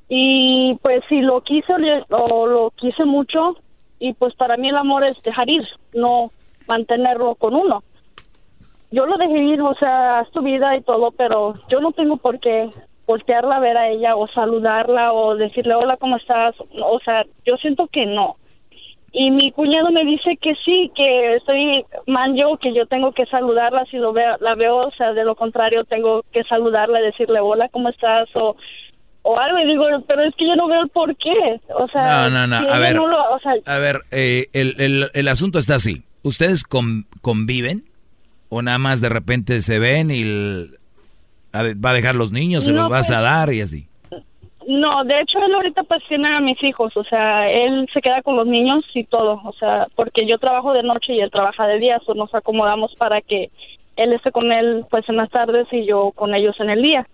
y 0.09 0.74
pues 0.82 1.02
si 1.09 1.20
lo 1.20 1.40
quise 1.40 1.72
o 2.10 2.47
lo 2.47 2.70
quise 2.70 3.05
mucho 3.05 3.56
y 3.98 4.12
pues 4.12 4.34
para 4.34 4.56
mí 4.56 4.68
el 4.68 4.76
amor 4.76 5.05
es 5.05 5.20
dejar 5.22 5.51
ir, 5.51 5.66
no 5.93 6.30
mantenerlo 6.68 7.34
con 7.34 7.55
uno. 7.55 7.82
Yo 8.93 9.05
lo 9.05 9.16
dejé 9.16 9.38
ir, 9.38 9.60
o 9.60 9.74
sea, 9.74 10.20
haz 10.20 10.30
tu 10.30 10.43
vida 10.43 10.76
y 10.76 10.82
todo, 10.82 11.10
pero 11.10 11.55
yo 11.68 11.80
no 11.80 11.90
tengo 11.93 12.16
por 12.18 12.38
qué 12.38 12.70
voltearla 13.06 13.56
a 13.56 13.60
ver 13.60 13.76
a 13.76 13.88
ella 13.88 14.16
o 14.16 14.28
saludarla 14.28 15.12
o 15.12 15.34
decirle 15.36 15.74
hola, 15.74 15.97
¿cómo 15.97 16.16
estás? 16.16 16.55
O 16.60 17.01
sea, 17.01 17.24
yo 17.44 17.56
siento 17.56 17.88
que 17.88 18.06
no. 18.06 18.36
Y 19.18 19.30
mi 19.30 19.51
cuñado 19.51 19.90
me 19.93 20.05
dice 20.05 20.36
que 20.43 20.52
sí, 20.62 20.93
que 20.94 21.36
estoy 21.36 21.86
mal 22.06 22.34
yo, 22.36 22.59
que 22.59 22.74
yo 22.74 22.84
tengo 22.86 23.12
que 23.12 23.24
saludarla 23.24 23.86
si 23.90 23.97
lo 23.97 24.12
veo, 24.12 24.36
la 24.40 24.55
veo, 24.55 24.76
o 24.88 24.90
sea, 24.93 25.14
de 25.14 25.24
lo 25.24 25.34
contrario 25.34 25.84
tengo 25.84 26.22
que 26.32 26.44
saludarla, 26.44 27.01
decirle 27.01 27.40
hola, 27.40 27.70
¿cómo 27.70 27.88
estás? 27.88 28.28
O, 28.34 28.56
o 29.22 29.38
algo, 29.40 29.59
y 29.59 29.66
digo, 29.66 29.84
pero 30.06 30.22
es 30.22 30.34
que 30.36 30.47
yo 30.47 30.55
no 30.55 30.68
veo 30.68 30.82
el 30.82 30.90
por 30.90 31.16
qué. 31.16 31.60
O 31.74 31.88
sea, 31.88 32.28
No, 32.28 32.30
no, 32.30 32.47
no, 32.47 32.60
si 32.60 32.68
a 32.68 32.78
ver. 32.78 32.94
no 32.97 33.06
lo- 33.09 33.30
o 33.32 33.38
sea, 33.38 33.55
A 33.64 33.78
ver, 33.78 34.02
eh, 34.10 34.48
el, 34.52 34.74
el- 34.78 35.10
el 35.14 35.28
asunto 35.28 35.59
está 35.59 35.76
así. 35.76 36.02
¿Ustedes 36.22 36.62
con- 36.62 37.06
conviven? 37.22 37.84
¿O 38.51 38.60
nada 38.60 38.76
más 38.78 39.01
de 39.01 39.09
repente 39.09 39.62
se 39.62 39.78
ven 39.78 40.10
y 40.10 40.20
el- 40.20 40.76
a 41.55 41.62
va 41.82 41.90
a 41.90 41.94
dejar 41.94 42.16
los 42.16 42.32
niños, 42.32 42.64
se 42.64 42.72
No, 42.74 42.82
los 42.82 42.90
vas 42.90 43.10
a 43.10 43.14
pues- 43.14 43.22
dar 43.22 43.52
y 43.55 43.62
así? 43.62 43.88
No, 44.68 45.05
de 45.05 45.20
hecho 45.20 45.38
él 45.38 45.55
ahorita 45.55 45.84
pues 45.84 46.02
tiene 46.09 46.28
a 46.34 46.40
mis 46.40 46.60
hijos, 46.64 46.97
o 46.97 47.05
sea, 47.05 47.48
él 47.48 47.88
se 47.94 48.01
queda 48.01 48.22
con 48.22 48.36
los 48.36 48.47
niños 48.48 48.84
y 48.94 49.05
todo, 49.05 49.40
o 49.44 49.52
sea, 49.52 49.86
porque 49.94 50.26
yo 50.26 50.38
trabajo 50.38 50.72
de 50.72 50.82
noche 50.82 51.14
y 51.14 51.20
él 51.20 51.30
trabaja 51.30 51.66
de 51.68 51.78
día, 51.78 52.01
o 52.05 52.14
nos 52.14 52.34
acomodamos 52.34 52.93
para 52.97 53.20
que 53.20 53.51
él 53.97 54.12
esté 54.12 54.32
con 54.32 54.51
él 54.51 54.84
pues 54.90 55.09
en 55.09 55.16
las 55.16 55.30
tardes 55.30 55.66
y 55.72 55.86
yo 55.86 56.10
con 56.14 56.34
ellos 56.34 56.56
en 56.59 56.70
el 56.70 56.82
día. 56.82 57.06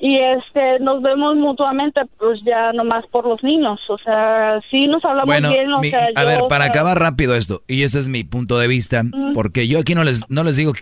Y 0.00 0.18
este, 0.18 0.80
nos 0.80 1.00
vemos 1.00 1.36
mutuamente 1.36 2.00
pues 2.18 2.40
ya 2.44 2.72
nomás 2.72 3.06
por 3.06 3.24
los 3.24 3.40
niños, 3.44 3.78
o 3.88 3.96
sea, 3.98 4.60
sí 4.68 4.88
nos 4.88 5.04
hablamos 5.04 5.26
Bueno, 5.26 5.50
bien, 5.50 5.72
o 5.72 5.78
mi- 5.78 5.90
sea, 5.90 6.08
a 6.14 6.22
yo, 6.22 6.26
ver, 6.26 6.40
o 6.42 6.48
para 6.48 6.64
sea, 6.64 6.72
acabar 6.72 6.98
rápido 6.98 7.36
esto, 7.36 7.62
y 7.68 7.84
ese 7.84 8.00
es 8.00 8.08
mi 8.08 8.24
punto 8.24 8.58
de 8.58 8.66
vista, 8.66 9.02
porque 9.34 9.68
yo 9.68 9.78
aquí 9.78 9.94
no 9.94 10.02
les, 10.02 10.28
no 10.28 10.42
les 10.42 10.56
digo 10.56 10.72
que 10.72 10.80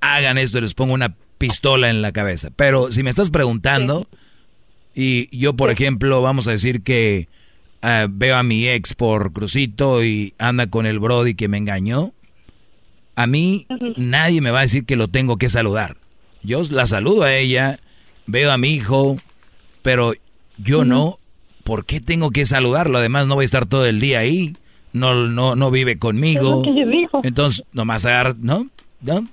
hagan 0.00 0.38
esto 0.38 0.58
y 0.58 0.62
les 0.62 0.74
pongo 0.74 0.94
una 0.94 1.14
pistola 1.36 1.90
en 1.90 2.00
la 2.02 2.12
cabeza, 2.12 2.48
pero 2.56 2.90
si 2.90 3.02
me 3.02 3.10
estás 3.10 3.30
preguntando, 3.30 4.06
y 5.00 5.28
yo, 5.30 5.54
por 5.54 5.70
ejemplo, 5.70 6.20
vamos 6.22 6.48
a 6.48 6.50
decir 6.50 6.82
que 6.82 7.28
ah, 7.82 8.08
veo 8.10 8.34
a 8.34 8.42
mi 8.42 8.66
ex 8.66 8.94
por 8.94 9.32
Crucito 9.32 10.02
y 10.02 10.34
anda 10.38 10.66
con 10.66 10.86
el 10.86 10.98
Brody 10.98 11.36
que 11.36 11.46
me 11.46 11.56
engañó, 11.56 12.12
a 13.14 13.28
mí 13.28 13.68
nadie 13.96 14.40
me 14.40 14.50
va 14.50 14.58
a 14.58 14.62
decir 14.62 14.84
que 14.86 14.96
lo 14.96 15.06
tengo 15.06 15.36
que 15.36 15.48
saludar. 15.48 15.98
Yo 16.42 16.62
la 16.70 16.88
saludo 16.88 17.22
a 17.22 17.32
ella, 17.36 17.78
veo 18.26 18.50
a 18.50 18.58
mi 18.58 18.70
hijo, 18.70 19.18
pero 19.82 20.14
yo 20.56 20.84
no. 20.84 21.20
¿Por 21.62 21.84
qué 21.84 22.00
tengo 22.00 22.32
que 22.32 22.44
saludarlo? 22.44 22.98
Además, 22.98 23.28
no 23.28 23.36
voy 23.36 23.44
a 23.44 23.44
estar 23.44 23.66
todo 23.66 23.86
el 23.86 24.00
día 24.00 24.18
ahí. 24.18 24.56
No, 24.92 25.14
no, 25.14 25.54
no 25.54 25.70
vive 25.70 25.96
conmigo. 25.96 26.64
Entonces, 27.22 27.64
nomás 27.72 28.04
agarra, 28.04 28.34
¿no? 28.36 28.68
¿no? 29.00 29.28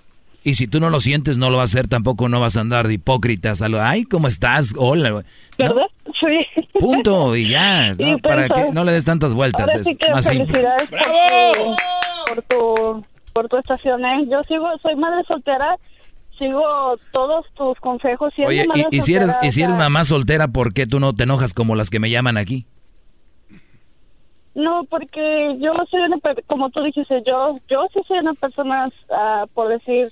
Y 0.46 0.54
si 0.54 0.68
tú 0.68 0.80
no 0.80 0.92
lo 0.92 1.00
sientes, 1.00 1.40
no 1.40 1.50
lo 1.50 1.58
vas 1.58 1.72
a 1.72 1.80
hacer 1.80 1.88
tampoco, 1.88 2.30
no 2.30 2.40
vas 2.40 2.56
a 2.56 2.62
andar 2.62 2.88
de 2.88 2.94
hipócrita. 2.94 3.56
Saludar, 3.56 3.88
ay, 3.88 4.04
¿cómo 4.04 4.28
estás? 4.28 4.76
Hola. 4.78 5.10
¿no? 5.10 5.24
¿verdad? 5.58 5.88
Sí. 6.06 6.62
Punto, 6.80 7.36
y 7.36 7.50
ya. 7.50 7.96
Para 8.22 8.48
que 8.48 8.72
no 8.72 8.84
le 8.84 8.92
des 8.92 9.06
tantas 9.06 9.34
vueltas. 9.34 9.68
Ahora 9.68 9.84
sí 9.84 9.96
que 9.96 10.12
más 10.12 10.28
felicidades 10.28 10.88
por 10.88 11.02
tu, 11.02 11.76
por 12.28 12.42
tu 12.44 13.06
por 13.34 13.50
tu 13.50 13.58
estación. 13.58 14.06
¿eh? 14.06 14.28
Yo 14.30 14.44
sigo, 14.44 14.68
soy 14.84 14.96
madre 14.96 15.24
soltera, 15.28 15.78
sigo 16.38 16.64
todos 17.12 17.48
tus 17.56 17.80
consejos. 17.80 18.32
Oye, 18.46 18.68
y, 18.76 18.98
y 18.98 19.02
si 19.02 19.16
eres, 19.16 19.26
soltera, 19.26 19.48
y 19.48 19.52
si 19.52 19.64
eres 19.64 19.76
mamá 19.76 20.04
soltera, 20.04 20.50
¿por 20.50 20.76
qué 20.76 20.86
tú 20.86 21.00
no 21.00 21.14
te 21.14 21.24
enojas 21.24 21.56
como 21.56 21.76
las 21.76 21.90
que 21.90 22.00
me 22.00 22.12
llaman 22.12 22.38
aquí? 22.38 22.68
No, 24.54 24.84
porque 24.86 25.58
yo 25.60 25.74
soy 25.90 26.02
una, 26.02 26.18
como 26.46 26.70
tú 26.70 26.84
dijiste, 26.84 27.24
yo 27.28 27.58
yo 27.68 27.88
sí 27.94 28.00
soy 28.08 28.20
una 28.20 28.36
persona, 28.36 28.90
ah, 29.10 29.46
por 29.56 29.70
decir, 29.70 30.08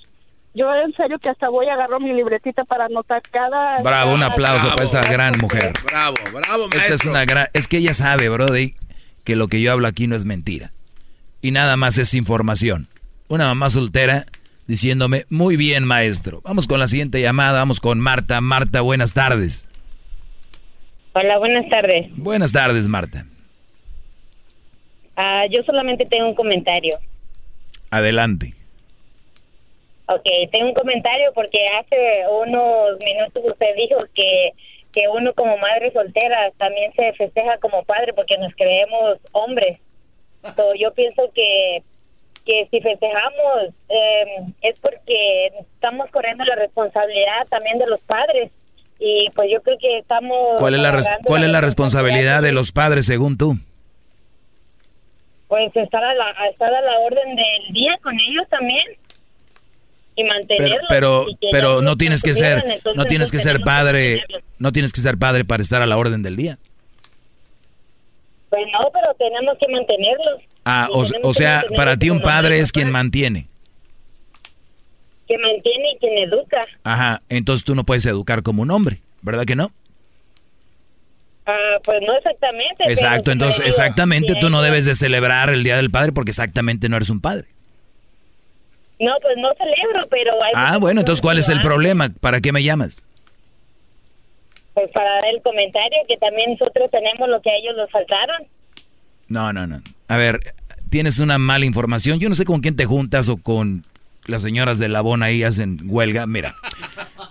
yo 0.53 0.73
en 0.75 0.93
serio 0.93 1.17
que 1.19 1.29
hasta 1.29 1.49
voy 1.49 1.67
a 1.67 1.73
agarrar 1.73 2.01
mi 2.01 2.13
libretita 2.13 2.63
para 2.63 2.85
anotar 2.85 3.21
cada... 3.31 3.81
Bravo, 3.81 4.13
un 4.13 4.23
aplauso 4.23 4.69
para 4.69 4.83
esta 4.83 5.01
gran 5.01 5.33
mujer. 5.41 5.73
Bravo, 5.85 6.15
bravo, 6.31 6.67
maestro. 6.67 6.79
Esta 6.79 6.93
es 6.93 7.05
una 7.05 7.25
gran, 7.25 7.47
es 7.53 7.67
que 7.67 7.77
ella 7.77 7.93
sabe, 7.93 8.29
Brody, 8.29 8.75
que 9.23 9.35
lo 9.35 9.47
que 9.47 9.61
yo 9.61 9.71
hablo 9.71 9.87
aquí 9.87 10.07
no 10.07 10.15
es 10.15 10.25
mentira. 10.25 10.71
Y 11.41 11.51
nada 11.51 11.75
más 11.75 11.97
es 11.97 12.13
información. 12.13 12.87
Una 13.27 13.47
mamá 13.47 13.69
soltera 13.69 14.25
diciéndome, 14.67 15.25
muy 15.29 15.57
bien, 15.57 15.83
maestro. 15.85 16.41
Vamos 16.43 16.67
con 16.67 16.79
la 16.79 16.87
siguiente 16.87 17.19
llamada, 17.19 17.59
vamos 17.59 17.79
con 17.79 17.99
Marta. 17.99 18.39
Marta, 18.41 18.81
buenas 18.81 19.13
tardes. 19.13 19.67
Hola, 21.13 21.37
buenas 21.37 21.67
tardes. 21.69 22.07
Buenas 22.15 22.51
tardes, 22.51 22.87
Marta. 22.87 23.25
Ah, 25.15 25.43
yo 25.49 25.61
solamente 25.63 26.05
tengo 26.05 26.29
un 26.29 26.35
comentario. 26.35 26.97
Adelante. 27.91 28.55
Ok, 30.07 30.23
tengo 30.51 30.67
un 30.67 30.73
comentario 30.73 31.31
porque 31.33 31.65
hace 31.79 32.23
unos 32.29 32.97
minutos 33.03 33.43
usted 33.45 33.75
dijo 33.75 34.01
que, 34.13 34.51
que 34.91 35.07
uno 35.07 35.33
como 35.33 35.57
madre 35.57 35.91
soltera 35.91 36.51
también 36.57 36.91
se 36.93 37.13
festeja 37.13 37.57
como 37.59 37.83
padre 37.83 38.13
porque 38.13 38.37
nos 38.37 38.53
creemos 38.55 39.17
hombres. 39.31 39.79
So, 40.55 40.69
yo 40.77 40.93
pienso 40.93 41.31
que 41.33 41.83
que 42.45 42.67
si 42.69 42.81
festejamos 42.81 43.69
eh, 43.87 44.25
es 44.61 44.77
porque 44.79 45.47
estamos 45.61 46.11
corriendo 46.11 46.43
la 46.43 46.55
responsabilidad 46.55 47.47
también 47.49 47.79
de 47.79 47.87
los 47.87 48.01
padres. 48.01 48.51
Y 48.99 49.29
pues 49.33 49.49
yo 49.49 49.61
creo 49.61 49.77
que 49.77 49.99
estamos... 49.99 50.59
¿Cuál 50.59 50.73
es 50.75 50.79
la, 50.81 50.91
res- 50.91 51.07
cuál 51.23 51.43
es 51.43 51.49
la 51.49 51.61
responsabilidad 51.61 52.41
de 52.41 52.51
los 52.51 52.73
padres 52.73 53.05
según 53.05 53.37
tú? 53.37 53.53
Pues 55.47 55.73
estar 55.75 56.03
a, 56.03 56.13
la, 56.13 56.31
estar 56.49 56.73
a 56.73 56.81
la 56.81 56.99
orden 56.99 57.35
del 57.35 57.73
día 57.73 57.97
con 58.01 58.13
ellos 58.19 58.47
también. 58.49 58.83
Y 60.15 60.23
Pero, 60.23 60.33
mantenerlos. 60.33 60.79
pero, 60.89 61.25
y 61.29 61.37
pero 61.51 61.81
no 61.81 61.97
tienes 61.97 62.21
que 62.21 62.33
ser, 62.33 62.59
entonces, 62.59 62.93
no 62.95 63.05
tienes 63.05 63.31
que 63.31 63.39
ser 63.39 63.61
padre, 63.61 64.23
no 64.59 64.71
tienes 64.71 64.93
que 64.93 65.01
ser 65.01 65.17
padre 65.17 65.43
para 65.43 65.63
estar 65.63 65.81
a 65.81 65.87
la 65.87 65.97
orden 65.97 66.21
del 66.21 66.35
día. 66.35 66.59
Pues 68.49 68.61
no, 68.71 68.91
pero 68.93 69.13
tenemos 69.15 69.57
que 69.59 69.67
mantenerlos. 69.71 70.41
Ah, 70.65 70.87
o, 70.91 71.03
o 71.23 71.33
sea, 71.33 71.63
para 71.75 71.97
ti 71.97 72.09
un 72.11 72.21
padre 72.21 72.59
es 72.59 72.71
quien 72.71 72.91
mantiene. 72.91 73.47
Que 75.27 75.37
mantiene 75.37 75.93
y 75.95 75.97
quien 75.97 76.17
educa. 76.19 76.61
Ajá, 76.83 77.21
entonces 77.29 77.63
tú 77.65 77.73
no 77.73 77.83
puedes 77.83 78.05
educar 78.05 78.43
como 78.43 78.61
un 78.61 78.69
hombre, 78.69 78.99
¿verdad 79.21 79.45
que 79.45 79.55
no? 79.55 79.71
Ah, 81.45 81.77
pues 81.83 81.99
no 82.05 82.15
exactamente. 82.15 82.83
Exacto, 82.87 83.31
entonces 83.31 83.65
exactamente 83.65 84.35
tú 84.39 84.49
no 84.49 84.61
debes 84.61 84.85
de 84.85 84.95
celebrar 84.95 85.49
el 85.49 85.63
Día 85.63 85.75
del 85.75 85.91
Padre 85.91 86.11
porque 86.11 86.31
exactamente 86.31 86.87
no 86.87 86.95
eres 86.97 87.09
un 87.09 87.19
padre. 87.19 87.47
No, 89.03 89.11
pues 89.21 89.35
no 89.37 89.49
celebro, 89.57 90.07
pero 90.09 90.31
hay 90.43 90.51
Ah, 90.55 90.77
bueno, 90.79 91.01
entonces 91.01 91.21
¿cuál 91.21 91.37
es 91.37 91.49
el 91.49 91.61
problema? 91.61 92.09
¿Para 92.21 92.39
qué 92.41 92.51
me 92.51 92.63
llamas? 92.63 93.03
Pues 94.73 94.89
para 94.91 95.09
dar 95.09 95.25
el 95.25 95.41
comentario 95.41 95.97
que 96.07 96.17
también 96.17 96.51
nosotros 96.51 96.89
tenemos 96.89 97.27
lo 97.29 97.41
que 97.41 97.49
a 97.49 97.55
ellos 97.55 97.75
nos 97.75 97.91
faltaron. 97.91 98.47
No, 99.27 99.53
no, 99.53 99.67
no. 99.67 99.81
A 100.07 100.17
ver, 100.17 100.39
tienes 100.89 101.19
una 101.19 101.37
mala 101.37 101.65
información. 101.65 102.19
Yo 102.19 102.29
no 102.29 102.35
sé 102.35 102.45
con 102.45 102.61
quién 102.61 102.75
te 102.75 102.85
juntas 102.85 103.29
o 103.29 103.37
con 103.37 103.85
las 104.25 104.41
señoras 104.41 104.79
de 104.79 104.89
Labón 104.89 105.23
ahí 105.23 105.43
hacen 105.43 105.81
huelga. 105.85 106.25
Mira, 106.27 106.55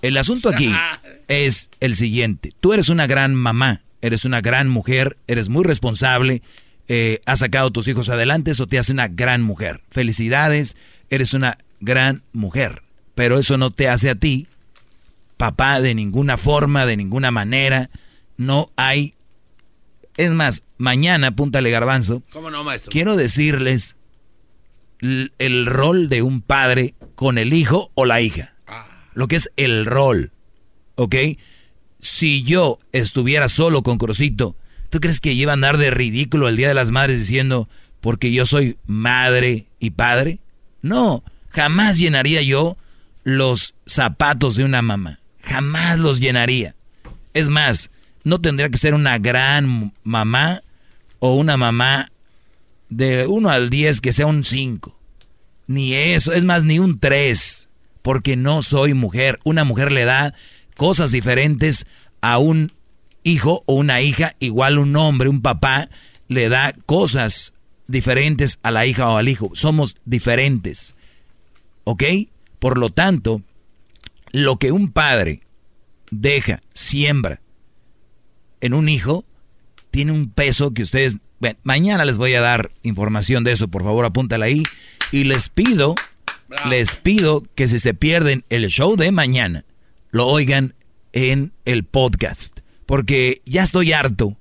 el 0.02 0.16
asunto 0.16 0.48
aquí 0.48 0.72
es 1.28 1.70
el 1.80 1.94
siguiente. 1.94 2.52
Tú 2.60 2.72
eres 2.72 2.88
una 2.88 3.06
gran 3.06 3.34
mamá, 3.34 3.82
eres 4.02 4.24
una 4.24 4.40
gran 4.40 4.68
mujer, 4.68 5.16
eres 5.26 5.48
muy 5.48 5.64
responsable, 5.64 6.42
eh, 6.88 7.20
has 7.24 7.38
sacado 7.38 7.68
a 7.68 7.72
tus 7.72 7.88
hijos 7.88 8.08
adelante, 8.08 8.50
eso 8.50 8.66
te 8.66 8.78
hace 8.78 8.92
una 8.92 9.08
gran 9.08 9.42
mujer. 9.42 9.80
Felicidades, 9.90 10.76
eres 11.12 11.34
una 11.34 11.59
gran 11.80 12.22
mujer. 12.32 12.82
Pero 13.14 13.39
eso 13.39 13.59
no 13.59 13.70
te 13.70 13.89
hace 13.89 14.09
a 14.09 14.14
ti 14.14 14.47
papá 15.36 15.80
de 15.80 15.94
ninguna 15.94 16.39
forma, 16.39 16.86
de 16.86 16.97
ninguna 16.97 17.30
manera. 17.30 17.90
No 18.36 18.70
hay... 18.76 19.14
Es 20.16 20.30
más, 20.30 20.62
mañana, 20.78 21.28
apúntale 21.28 21.70
garbanzo, 21.70 22.22
¿Cómo 22.32 22.51
no, 22.51 22.64
maestro? 22.64 22.90
quiero 22.93 23.16
decirles 23.16 23.97
el 25.01 25.66
rol 25.66 26.09
de 26.09 26.22
un 26.22 26.43
padre 26.43 26.94
con 27.14 27.39
el 27.39 27.52
hijo 27.55 27.90
o 27.94 28.05
la 28.05 28.20
hija. 28.20 28.55
Lo 29.14 29.28
que 29.28 29.36
es 29.36 29.51
el 29.56 29.84
rol. 29.84 30.30
¿Ok? 30.94 31.16
Si 31.98 32.43
yo 32.43 32.78
estuviera 32.93 33.48
solo 33.48 33.82
con 33.82 33.98
Crucito, 33.98 34.56
¿tú 34.90 35.01
crees 35.01 35.20
que 35.20 35.32
iba 35.32 35.52
a 35.52 35.55
andar 35.55 35.76
de 35.76 35.90
ridículo 35.90 36.48
el 36.48 36.56
Día 36.56 36.68
de 36.68 36.74
las 36.74 36.90
Madres 36.90 37.18
diciendo, 37.18 37.68
porque 38.01 38.32
yo 38.32 38.47
soy 38.47 38.76
madre 38.86 39.66
y 39.80 39.90
padre? 39.90 40.39
No, 40.82 41.24
jamás 41.50 41.98
llenaría 41.98 42.42
yo 42.42 42.76
los 43.24 43.74
zapatos 43.86 44.56
de 44.56 44.64
una 44.64 44.82
mamá. 44.82 45.20
Jamás 45.42 45.98
los 45.98 46.20
llenaría. 46.20 46.74
Es 47.34 47.48
más, 47.48 47.90
no 48.24 48.40
tendría 48.40 48.68
que 48.68 48.78
ser 48.78 48.94
una 48.94 49.18
gran 49.18 49.94
mamá 50.02 50.62
o 51.18 51.34
una 51.34 51.56
mamá 51.56 52.09
de 52.88 53.26
1 53.26 53.48
al 53.48 53.70
10 53.70 54.00
que 54.00 54.12
sea 54.12 54.26
un 54.26 54.44
5. 54.44 54.98
Ni 55.66 55.94
eso, 55.94 56.32
es 56.32 56.44
más, 56.44 56.64
ni 56.64 56.78
un 56.78 56.98
3. 56.98 57.68
Porque 58.02 58.36
no 58.36 58.62
soy 58.62 58.94
mujer. 58.94 59.38
Una 59.44 59.64
mujer 59.64 59.92
le 59.92 60.04
da 60.04 60.34
cosas 60.76 61.12
diferentes 61.12 61.86
a 62.20 62.38
un 62.38 62.72
hijo 63.22 63.62
o 63.66 63.74
una 63.74 64.00
hija, 64.00 64.34
igual 64.40 64.78
un 64.78 64.96
hombre, 64.96 65.28
un 65.28 65.42
papá, 65.42 65.88
le 66.28 66.48
da 66.48 66.74
cosas 66.86 67.52
diferentes 67.86 68.59
a 68.62 68.70
la 68.70 68.86
hija 68.86 69.09
o 69.09 69.16
al 69.16 69.28
hijo. 69.28 69.50
Somos 69.54 69.96
diferentes. 70.04 70.94
¿Ok? 71.84 72.04
Por 72.59 72.78
lo 72.78 72.90
tanto, 72.90 73.42
lo 74.30 74.56
que 74.56 74.72
un 74.72 74.92
padre 74.92 75.42
deja, 76.10 76.62
siembra 76.74 77.40
en 78.60 78.74
un 78.74 78.88
hijo, 78.88 79.24
tiene 79.90 80.12
un 80.12 80.30
peso 80.30 80.72
que 80.72 80.82
ustedes... 80.82 81.18
Bueno, 81.40 81.59
mañana 81.64 82.04
les 82.04 82.18
voy 82.18 82.34
a 82.34 82.40
dar 82.40 82.70
información 82.82 83.42
de 83.42 83.52
eso, 83.52 83.68
por 83.68 83.82
favor 83.82 84.04
apúntala 84.04 84.46
ahí. 84.46 84.62
Y 85.10 85.24
les 85.24 85.48
pido, 85.48 85.96
les 86.68 86.96
pido 86.96 87.42
que 87.56 87.66
si 87.66 87.80
se 87.80 87.94
pierden 87.94 88.44
el 88.48 88.68
show 88.68 88.96
de 88.96 89.10
mañana, 89.10 89.64
lo 90.10 90.28
oigan 90.28 90.74
en 91.12 91.52
el 91.64 91.84
podcast. 91.84 92.60
Porque 92.86 93.42
ya 93.44 93.64
estoy 93.64 93.92
harto. 93.92 94.36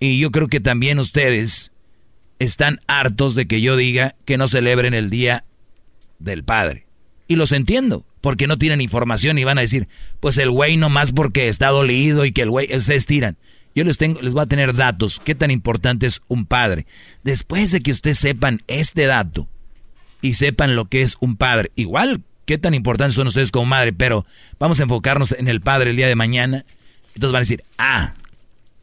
Y 0.00 0.18
yo 0.18 0.32
creo 0.32 0.48
que 0.48 0.60
también 0.60 0.98
ustedes 0.98 1.70
están 2.38 2.80
hartos 2.86 3.34
de 3.34 3.46
que 3.46 3.60
yo 3.60 3.76
diga 3.76 4.14
que 4.24 4.38
no 4.38 4.48
celebren 4.48 4.94
el 4.94 5.10
Día 5.10 5.44
del 6.18 6.44
Padre. 6.44 6.86
Y 7.26 7.36
los 7.36 7.52
entiendo, 7.52 8.04
porque 8.20 8.46
no 8.46 8.58
tienen 8.58 8.80
información 8.80 9.38
y 9.38 9.44
van 9.44 9.58
a 9.58 9.62
decir, 9.62 9.88
pues 10.20 10.38
el 10.38 10.50
güey 10.50 10.76
nomás 10.76 11.12
porque 11.12 11.48
está 11.48 11.68
dolido 11.68 12.24
y 12.24 12.32
que 12.32 12.42
el 12.42 12.50
güey, 12.50 12.74
ustedes 12.74 13.06
tiran. 13.06 13.36
Yo 13.74 13.84
les, 13.84 13.98
tengo, 13.98 14.20
les 14.22 14.32
voy 14.32 14.42
a 14.42 14.46
tener 14.46 14.74
datos, 14.74 15.20
qué 15.22 15.34
tan 15.34 15.50
importante 15.50 16.06
es 16.06 16.22
un 16.28 16.46
padre. 16.46 16.86
Después 17.22 17.72
de 17.72 17.80
que 17.80 17.92
ustedes 17.92 18.18
sepan 18.18 18.62
este 18.66 19.06
dato 19.06 19.48
y 20.20 20.34
sepan 20.34 20.76
lo 20.76 20.84
que 20.86 21.02
es 21.02 21.16
un 21.20 21.36
padre, 21.36 21.72
igual, 21.74 22.22
qué 22.46 22.56
tan 22.56 22.74
importantes 22.74 23.14
son 23.14 23.26
ustedes 23.26 23.50
como 23.50 23.66
madre, 23.66 23.92
pero 23.92 24.26
vamos 24.58 24.78
a 24.78 24.84
enfocarnos 24.84 25.32
en 25.32 25.48
el 25.48 25.60
padre 25.60 25.90
el 25.90 25.96
día 25.96 26.06
de 26.06 26.14
mañana. 26.14 26.64
Entonces 27.14 27.32
van 27.32 27.40
a 27.40 27.40
decir, 27.40 27.64
ah, 27.78 28.14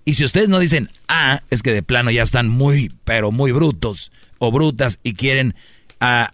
y 0.06 0.16
si 0.16 0.24
ustedes 0.24 0.50
no 0.50 0.60
dicen, 0.60 0.90
ah, 1.08 1.44
es 1.50 1.62
que 1.62 1.74
de 1.74 1.84
plano 1.84 2.12
ya 2.12 2.24
están 2.24 2.50
muy, 2.50 2.92
pero 3.04 3.32
muy 3.32 3.52
brutos 3.52 4.12
o 4.40 4.52
brutas 4.52 5.00
y 5.04 5.14
quieren 5.14 5.56
ah, 6.00 6.34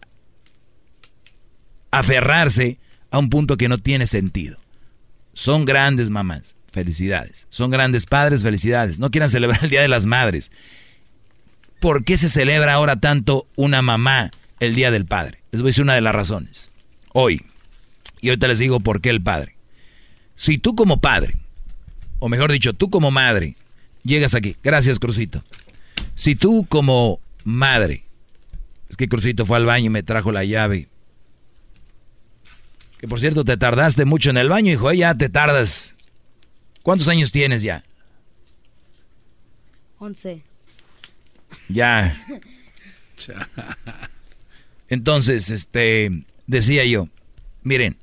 aferrarse 1.92 2.80
a 3.12 3.20
un 3.20 3.30
punto 3.30 3.58
que 3.58 3.70
no 3.70 3.78
tiene 3.78 4.08
sentido. 4.08 4.58
Son 5.34 5.66
grandes 5.66 6.10
mamás, 6.10 6.56
felicidades. 6.72 7.46
Son 7.50 7.70
grandes 7.70 8.06
padres, 8.06 8.44
felicidades. 8.44 9.00
No 9.00 9.12
quieran 9.12 9.30
celebrar 9.30 9.64
el 9.64 9.70
Día 9.70 9.82
de 9.82 9.88
las 9.88 10.06
Madres. 10.06 10.52
¿Por 11.80 12.04
qué 12.04 12.18
se 12.18 12.30
celebra 12.30 12.74
ahora 12.74 12.96
tanto 12.96 13.48
una 13.56 13.82
mamá 13.82 14.32
el 14.60 14.74
Día 14.74 14.90
del 14.90 15.06
Padre? 15.06 15.44
Les 15.52 15.62
voy 15.62 15.70
a 15.70 15.72
decir 15.72 15.84
una 15.84 15.96
de 15.96 16.02
las 16.02 16.16
razones. 16.16 16.72
Hoy. 17.14 17.46
Y 18.22 18.30
ahorita 18.30 18.48
les 18.48 18.60
digo 18.60 18.80
por 18.80 19.00
qué 19.00 19.10
el 19.10 19.22
padre. 19.22 19.56
Si 20.36 20.58
tú 20.58 20.76
como 20.76 21.02
padre, 21.02 21.36
o 22.20 22.30
mejor 22.30 22.52
dicho, 22.52 22.74
tú 22.74 22.90
como 22.90 23.12
madre, 23.12 23.56
llegas 24.04 24.36
aquí. 24.36 24.56
Gracias, 24.64 25.00
Crucito. 25.00 25.44
Si 26.16 26.36
tú 26.36 26.66
como 26.68 27.20
madre, 27.44 28.06
es 28.90 28.98
que 28.98 29.08
Crucito 29.08 29.46
fue 29.46 29.58
al 29.58 29.66
baño 29.66 29.88
y 29.88 29.90
me 29.90 30.04
trajo 30.04 30.32
la 30.32 30.44
llave. 30.44 30.88
Que 33.00 33.08
por 33.08 33.20
cierto, 33.20 33.46
te 33.46 33.58
tardaste 33.58 34.06
mucho 34.06 34.32
en 34.32 34.38
el 34.38 34.50
baño, 34.50 34.72
hijo, 34.72 34.90
¿eh? 34.90 34.98
ya 34.98 35.14
te 35.16 35.30
tardas. 35.30 35.96
¿Cuántos 36.82 37.08
años 37.08 37.32
tienes 37.32 37.62
ya? 37.62 37.84
Once. 40.00 40.42
Ya. 41.70 42.20
Entonces, 44.90 45.50
este, 45.50 46.24
decía 46.48 46.86
yo, 46.86 47.08
miren, 47.62 47.98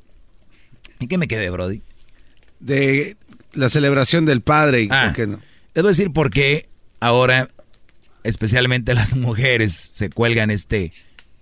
¿en 1.00 1.08
qué 1.08 1.18
me 1.18 1.28
quedé, 1.28 1.50
Brody? 1.50 1.82
De 2.60 3.16
la 3.54 3.68
celebración 3.68 4.26
del 4.26 4.40
padre 4.40 4.82
y 4.82 4.88
Ah, 4.90 5.06
por 5.06 5.14
qué 5.14 5.26
no. 5.26 5.40
Les 5.74 5.82
voy 5.82 5.88
a 5.88 5.90
decir 5.90 6.12
por 6.12 6.30
qué 6.30 6.68
ahora, 7.00 7.48
especialmente 8.22 8.94
las 8.94 9.16
mujeres, 9.16 9.72
se 9.74 10.10
cuelgan 10.10 10.50
este... 10.50 10.92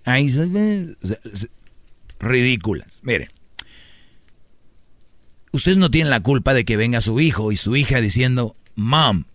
Ay, 0.05 0.27
ridículas. 2.19 2.99
Miren, 3.03 3.29
ustedes 5.51 5.77
no 5.77 5.89
tienen 5.91 6.09
la 6.09 6.21
culpa 6.21 6.53
de 6.53 6.65
que 6.65 6.77
venga 6.77 6.99
su 6.99 7.19
hijo 7.19 7.51
y 7.51 7.57
su 7.57 7.75
hija 7.75 8.01
diciendo, 8.01 8.55
mom, 8.75 9.25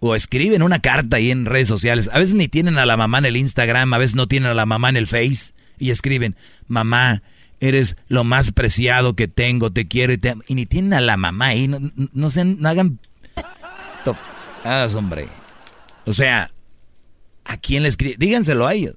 o 0.00 0.14
escriben 0.14 0.62
una 0.62 0.80
carta 0.80 1.16
ahí 1.16 1.30
en 1.30 1.46
redes 1.46 1.68
sociales. 1.68 2.10
A 2.12 2.18
veces 2.18 2.34
ni 2.34 2.48
tienen 2.48 2.78
a 2.78 2.86
la 2.86 2.96
mamá 2.96 3.18
en 3.18 3.24
el 3.26 3.36
Instagram, 3.36 3.92
a 3.92 3.98
veces 3.98 4.14
no 4.14 4.28
tienen 4.28 4.50
a 4.50 4.54
la 4.54 4.66
mamá 4.66 4.88
en 4.88 4.96
el 4.96 5.06
Face 5.06 5.52
y 5.78 5.90
escriben, 5.90 6.36
mamá, 6.68 7.22
eres 7.68 7.96
lo 8.08 8.24
más 8.24 8.52
preciado 8.52 9.14
que 9.14 9.28
tengo, 9.28 9.70
te 9.70 9.86
quiero 9.86 10.12
y 10.12 10.18
te 10.18 10.30
amo". 10.30 10.42
Y 10.46 10.54
ni 10.54 10.66
tienen 10.66 10.94
a 10.94 11.00
la 11.00 11.16
mamá 11.16 11.46
ahí, 11.48 11.68
no, 11.68 11.78
no- 12.12 12.30
sean, 12.30 12.56
no 12.60 12.68
hagan... 12.68 12.98
to- 14.04 14.16
Ah, 14.64 14.86
hombre. 14.96 15.28
O 16.06 16.12
sea, 16.12 16.50
¿a 17.44 17.56
quién 17.56 17.82
le 17.82 17.88
escribe? 17.88 18.16
Díganselo 18.18 18.66
a 18.66 18.74
ellos. 18.74 18.96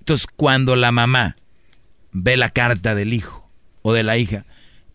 Entonces, 0.00 0.26
cuando 0.36 0.76
la 0.76 0.92
mamá 0.92 1.36
ve 2.12 2.36
la 2.36 2.50
carta 2.50 2.94
del 2.94 3.12
hijo 3.14 3.48
o 3.82 3.92
de 3.92 4.02
la 4.02 4.16
hija, 4.18 4.44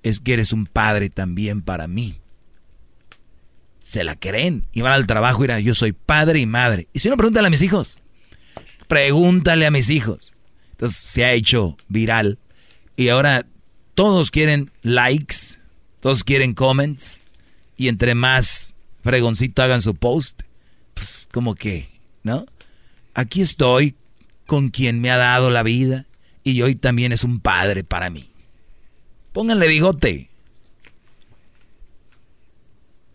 es 0.04 0.20
que 0.20 0.34
eres 0.34 0.54
un 0.54 0.66
padre 0.66 1.10
también 1.10 1.62
para 1.62 1.88
mí 1.88 2.20
se 3.82 4.04
la 4.04 4.16
creen 4.16 4.66
y 4.72 4.82
van 4.82 4.94
al 4.94 5.08
trabajo 5.08 5.40
y 5.44 5.48
dirán, 5.48 5.62
yo 5.64 5.74
soy 5.74 5.94
padre 5.94 6.40
y 6.40 6.46
madre. 6.46 6.88
Y 6.94 7.00
si 7.00 7.10
no, 7.10 7.18
pregúntale 7.18 7.48
a 7.48 7.50
mis 7.50 7.62
hijos. 7.64 8.00
Pregúntale 8.88 9.66
a 9.66 9.72
mis 9.72 9.90
hijos. 9.90 10.36
Entonces 10.72 10.98
se 11.00 11.26
ha 11.26 11.34
hecho 11.34 11.76
viral. 11.88 12.38
Y 13.00 13.08
ahora 13.08 13.46
todos 13.94 14.30
quieren 14.30 14.74
likes, 14.82 15.58
todos 16.02 16.26
quieren 16.26 16.54
comments. 16.54 17.22
Y 17.78 17.88
entre 17.88 18.14
más 18.14 18.76
fregoncito 19.06 19.64
hagan 19.64 19.80
su 19.80 19.96
post, 19.96 20.42
pues 20.96 21.26
como 21.32 21.56
que, 21.56 21.90
¿no? 22.24 22.46
Aquí 23.14 23.40
estoy 23.40 23.96
con 24.48 24.68
quien 24.68 25.00
me 25.00 25.12
ha 25.12 25.16
dado 25.16 25.50
la 25.50 25.64
vida 25.64 26.08
y 26.44 26.62
hoy 26.62 26.76
también 26.76 27.14
es 27.14 27.24
un 27.24 27.40
padre 27.40 27.86
para 27.86 28.10
mí. 28.10 28.30
Pónganle 29.32 29.70
bigote. 29.70 30.30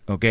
¿Ok? 0.07 0.25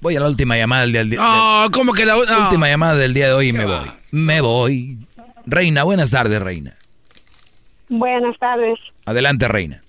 Voy 0.00 0.16
a 0.16 0.20
la 0.20 0.26
última 0.26 0.56
llamada 0.56 0.82
del 0.82 0.90
día 0.90 1.04
de 1.04 1.16
hoy. 1.16 1.24
No, 1.24 1.68
¿cómo 1.70 1.92
que 1.92 2.04
la 2.04 2.14
no. 2.14 2.42
última 2.46 2.68
llamada 2.68 2.96
del 2.96 3.14
día 3.14 3.28
de 3.28 3.34
hoy 3.34 3.48
y 3.50 3.52
me 3.52 3.66
voy? 3.66 3.88
Me 4.10 4.40
voy. 4.40 4.98
Reina, 5.46 5.84
buenas 5.84 6.10
tardes, 6.10 6.42
Reina. 6.42 6.76
Buenas 7.90 8.38
tardes. 8.38 8.78
Adelante, 9.04 9.46
Reina. 9.48 9.82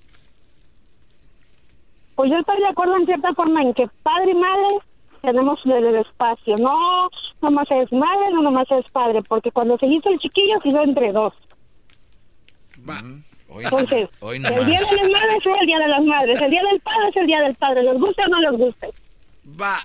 Pues 2.15 2.31
yo 2.31 2.37
estoy 2.39 2.57
de 2.59 2.67
acuerdo 2.67 2.97
en 2.97 3.05
cierta 3.05 3.33
forma 3.35 3.61
en 3.61 3.73
que 3.73 3.87
padre 4.03 4.31
y 4.31 4.35
madre 4.35 4.67
tenemos 5.21 5.59
el 5.65 5.95
espacio. 5.95 6.55
No 6.57 7.09
nomás 7.41 7.67
es 7.71 7.91
madre, 7.93 8.31
no 8.33 8.41
nomás 8.41 8.69
es 8.71 8.89
padre, 8.91 9.21
porque 9.21 9.51
cuando 9.51 9.77
se 9.77 9.85
hizo 9.85 10.09
el 10.09 10.19
chiquillo 10.19 10.59
se 10.61 10.69
hizo 10.69 10.81
entre 10.81 11.11
dos. 11.11 11.33
Entonces, 13.49 14.09
Hoy 14.19 14.37
el 14.37 14.41
nomás. 14.43 14.65
día 14.65 14.79
de 14.79 14.97
las 14.97 15.09
madres 15.09 15.45
es 15.45 15.61
el 15.61 15.67
día 15.67 15.79
de 15.79 15.87
las 15.87 16.03
madres, 16.05 16.41
el 16.41 16.49
día 16.51 16.61
del 16.71 16.79
padre 16.81 17.09
es 17.09 17.15
el 17.17 17.27
día 17.27 17.41
del 17.41 17.55
padre, 17.55 17.83
les 17.83 17.99
guste 17.99 18.23
o 18.23 18.27
no 18.29 18.39
les 18.39 18.59
guste. 18.59 18.89
Va. 19.61 19.77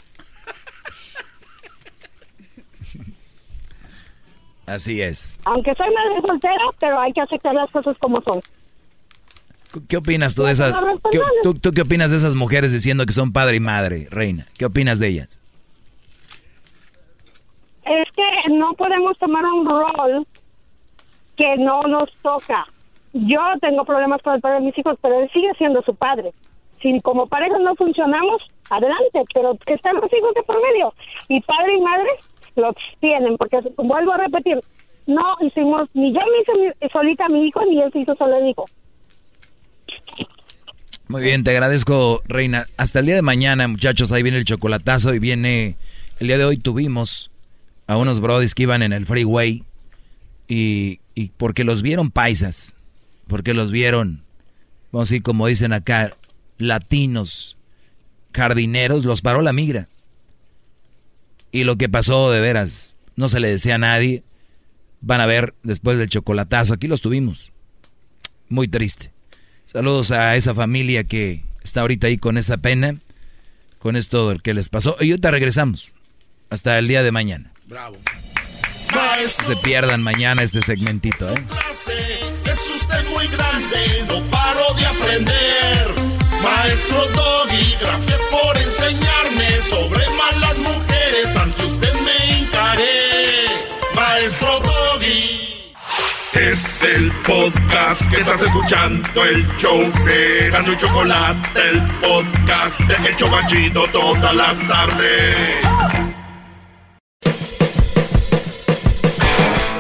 Así 4.67 5.01
es. 5.01 5.41
Aunque 5.45 5.75
soy 5.75 5.87
madre 5.95 6.21
soltera, 6.27 6.65
pero 6.81 7.01
hay 7.01 7.13
que 7.13 7.21
aceptar 7.21 7.55
las 7.55 7.71
cosas 7.71 7.97
como 7.99 8.21
son. 8.23 8.41
¿Qué 9.89 9.97
opinas 9.97 10.35
tú 10.35 10.45
de 10.45 10.53
esas? 10.53 10.75
¿qué, 11.11 11.21
tú, 11.43 11.55
tú 11.55 11.73
qué 11.73 11.83
opinas 11.83 12.11
de 12.11 12.17
esas 12.17 12.35
mujeres 12.35 12.73
diciendo 12.73 13.05
que 13.07 13.13
son 13.13 13.33
padre 13.33 13.57
y 13.57 13.61
madre, 13.61 14.09
Reina? 14.11 14.47
¿Qué 14.59 14.65
opinas 14.65 14.99
de 14.99 15.09
ellas? 15.09 15.41
Es 17.85 18.09
que 18.13 18.53
no 18.53 18.73
podemos 18.75 19.17
tomar 19.19 19.45
un 19.45 19.67
rol 19.67 20.27
que 21.37 21.57
no 21.59 21.83
nos 21.83 22.11
toca. 22.23 22.67
Yo 23.13 23.41
tengo 23.61 23.85
problemas 23.85 24.21
con 24.23 24.35
el 24.35 24.41
padre 24.41 24.57
de 24.57 24.67
mis 24.67 24.79
hijos, 24.79 24.99
pero 25.01 25.21
él 25.21 25.31
sigue 25.33 25.53
siendo 25.57 25.83
su 25.83 25.95
padre. 25.95 26.33
Si 26.81 27.01
como 27.01 27.27
pareja 27.27 27.59
no 27.59 27.75
funcionamos, 27.77 28.43
adelante, 28.71 29.25
pero 29.33 29.57
que 29.65 29.75
están 29.75 29.97
los 29.97 30.13
hijos 30.13 30.35
de 30.35 30.43
por 30.43 30.61
medio. 30.61 30.93
Y 31.29 31.41
padre 31.43 31.77
y 31.77 31.81
madre 31.81 32.11
los 32.61 32.75
tienen, 33.01 33.37
porque 33.37 33.59
vuelvo 33.77 34.13
a 34.13 34.19
repetir, 34.19 34.61
no 35.07 35.37
hicimos, 35.41 35.89
ni 35.95 36.13
yo 36.13 36.21
me 36.21 36.65
hice 36.65 36.89
solita 36.93 37.27
a 37.27 37.29
mi 37.29 37.47
hijo, 37.47 37.61
ni 37.65 37.81
él 37.81 37.91
se 37.93 38.01
hizo 38.01 38.15
solo 38.17 38.37
el 38.37 38.49
hijo. 38.49 38.65
Muy 41.09 41.23
bien, 41.23 41.45
te 41.45 41.53
agradezco, 41.53 42.23
Reina. 42.27 42.67
Hasta 42.77 42.99
el 42.99 43.07
día 43.07 43.15
de 43.15 43.23
mañana, 43.23 43.69
muchachos, 43.69 44.11
ahí 44.11 44.23
viene 44.23 44.39
el 44.39 44.45
chocolatazo 44.45 45.15
y 45.15 45.19
viene... 45.19 45.77
El 46.19 46.29
día 46.29 46.39
de 46.39 46.45
hoy 46.45 46.57
tuvimos 46.57 47.31
a 47.87 47.97
unos 47.97 48.21
brodis 48.21 48.55
que 48.55 48.63
iban 48.63 48.83
en 48.83 48.93
el 48.93 49.05
freeway 49.07 49.65
y, 50.49 51.01
y 51.15 51.29
porque 51.37 51.63
los 51.63 51.83
vieron 51.83 52.11
paisas, 52.11 52.75
porque 53.29 53.53
los 53.53 53.71
vieron, 53.71 54.23
vamos 54.91 55.09
a 55.09 55.13
decir, 55.13 55.23
como 55.23 55.47
dicen 55.47 55.75
acá, 55.75 56.17
latinos, 56.59 57.57
jardineros, 58.33 59.05
los 59.05 59.21
paró 59.21 59.43
la 59.43 59.53
migra. 59.53 59.89
Y 61.57 61.65
lo 61.65 61.79
que 61.79 61.89
pasó 61.89 62.31
de 62.31 62.39
veras, 62.39 62.93
no 63.15 63.31
se 63.31 63.41
le 63.41 63.49
decía 63.49 63.77
a 63.77 63.79
nadie. 63.79 64.23
Van 65.01 65.23
a 65.23 65.27
ver 65.27 65.55
después 65.63 65.97
del 65.97 66.11
chocolatazo, 66.11 66.75
aquí 66.75 66.87
los 66.87 67.01
tuvimos. 67.01 67.51
Muy 68.51 68.69
triste. 68.69 69.11
Saludos 69.65 70.11
a 70.11 70.37
esa 70.37 70.55
familia 70.55 71.05
que 71.05 71.45
está 71.65 71.81
ahorita 71.81 72.09
ahí 72.09 72.19
con 72.19 72.37
esa 72.37 72.59
pena, 72.59 73.01
con 73.79 73.97
esto 73.97 74.35
que 74.43 74.53
les 74.53 74.69
pasó. 74.69 74.99
Y 75.01 75.13
ahorita 75.13 75.31
regresamos. 75.31 75.93
Hasta 76.51 76.77
el 76.77 76.89
día 76.89 77.03
de 77.03 77.11
mañana. 77.11 77.55
Bravo. 77.67 77.97
Maestro, 78.95 79.49
No 79.49 79.55
se 79.55 79.63
pierdan 79.63 80.03
mañana 80.03 80.43
este 80.43 80.61
segmentito, 80.61 81.27
¿eh? 81.31 81.43
clase, 81.49 82.21
es 82.53 82.83
usted 82.83 83.09
muy 83.09 83.27
grande, 83.29 84.05
no 84.09 84.21
paro 84.31 84.75
de 84.75 84.85
aprender. 84.85 85.95
Maestro 86.43 87.01
Doggy, 87.15 87.77
gracias 87.81 88.21
por 88.31 88.59
enseñarme 88.59 89.49
sobre 89.71 90.16
Es 96.57 96.83
el 96.85 97.13
podcast 97.27 98.11
que 98.11 98.23
estás 98.23 98.43
escuchando, 98.43 99.25
el 99.27 99.47
show 99.59 99.79
de 100.07 100.49
Gano 100.49 100.73
y 100.73 100.77
Chocolate, 100.79 101.61
el 101.69 101.83
podcast 102.01 102.81
de 102.81 103.11
El 103.11 103.17
Chobachito 103.17 103.87
todas 103.89 104.35
las 104.35 104.67
tardes. 104.67 105.37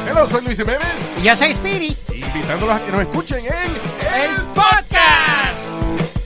Hello, 0.07 0.27
soy 0.27 0.44
Luis 0.44 0.59
Jiménez. 0.59 1.23
Yo 1.24 1.35
soy 1.35 1.55
Speedy. 1.55 1.97
Invitándolos 2.12 2.74
a 2.74 2.85
que 2.85 2.93
nos 2.93 3.01
escuchen 3.01 3.39
en 3.39 3.73
El 4.12 4.36
Podcast. 4.55 5.73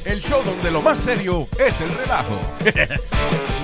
El 0.05 0.21
show 0.21 0.43
donde 0.43 0.73
lo 0.73 0.83
más 0.83 0.99
serio 0.99 1.47
es 1.65 1.81
el 1.81 1.97
relajo. 1.97 2.41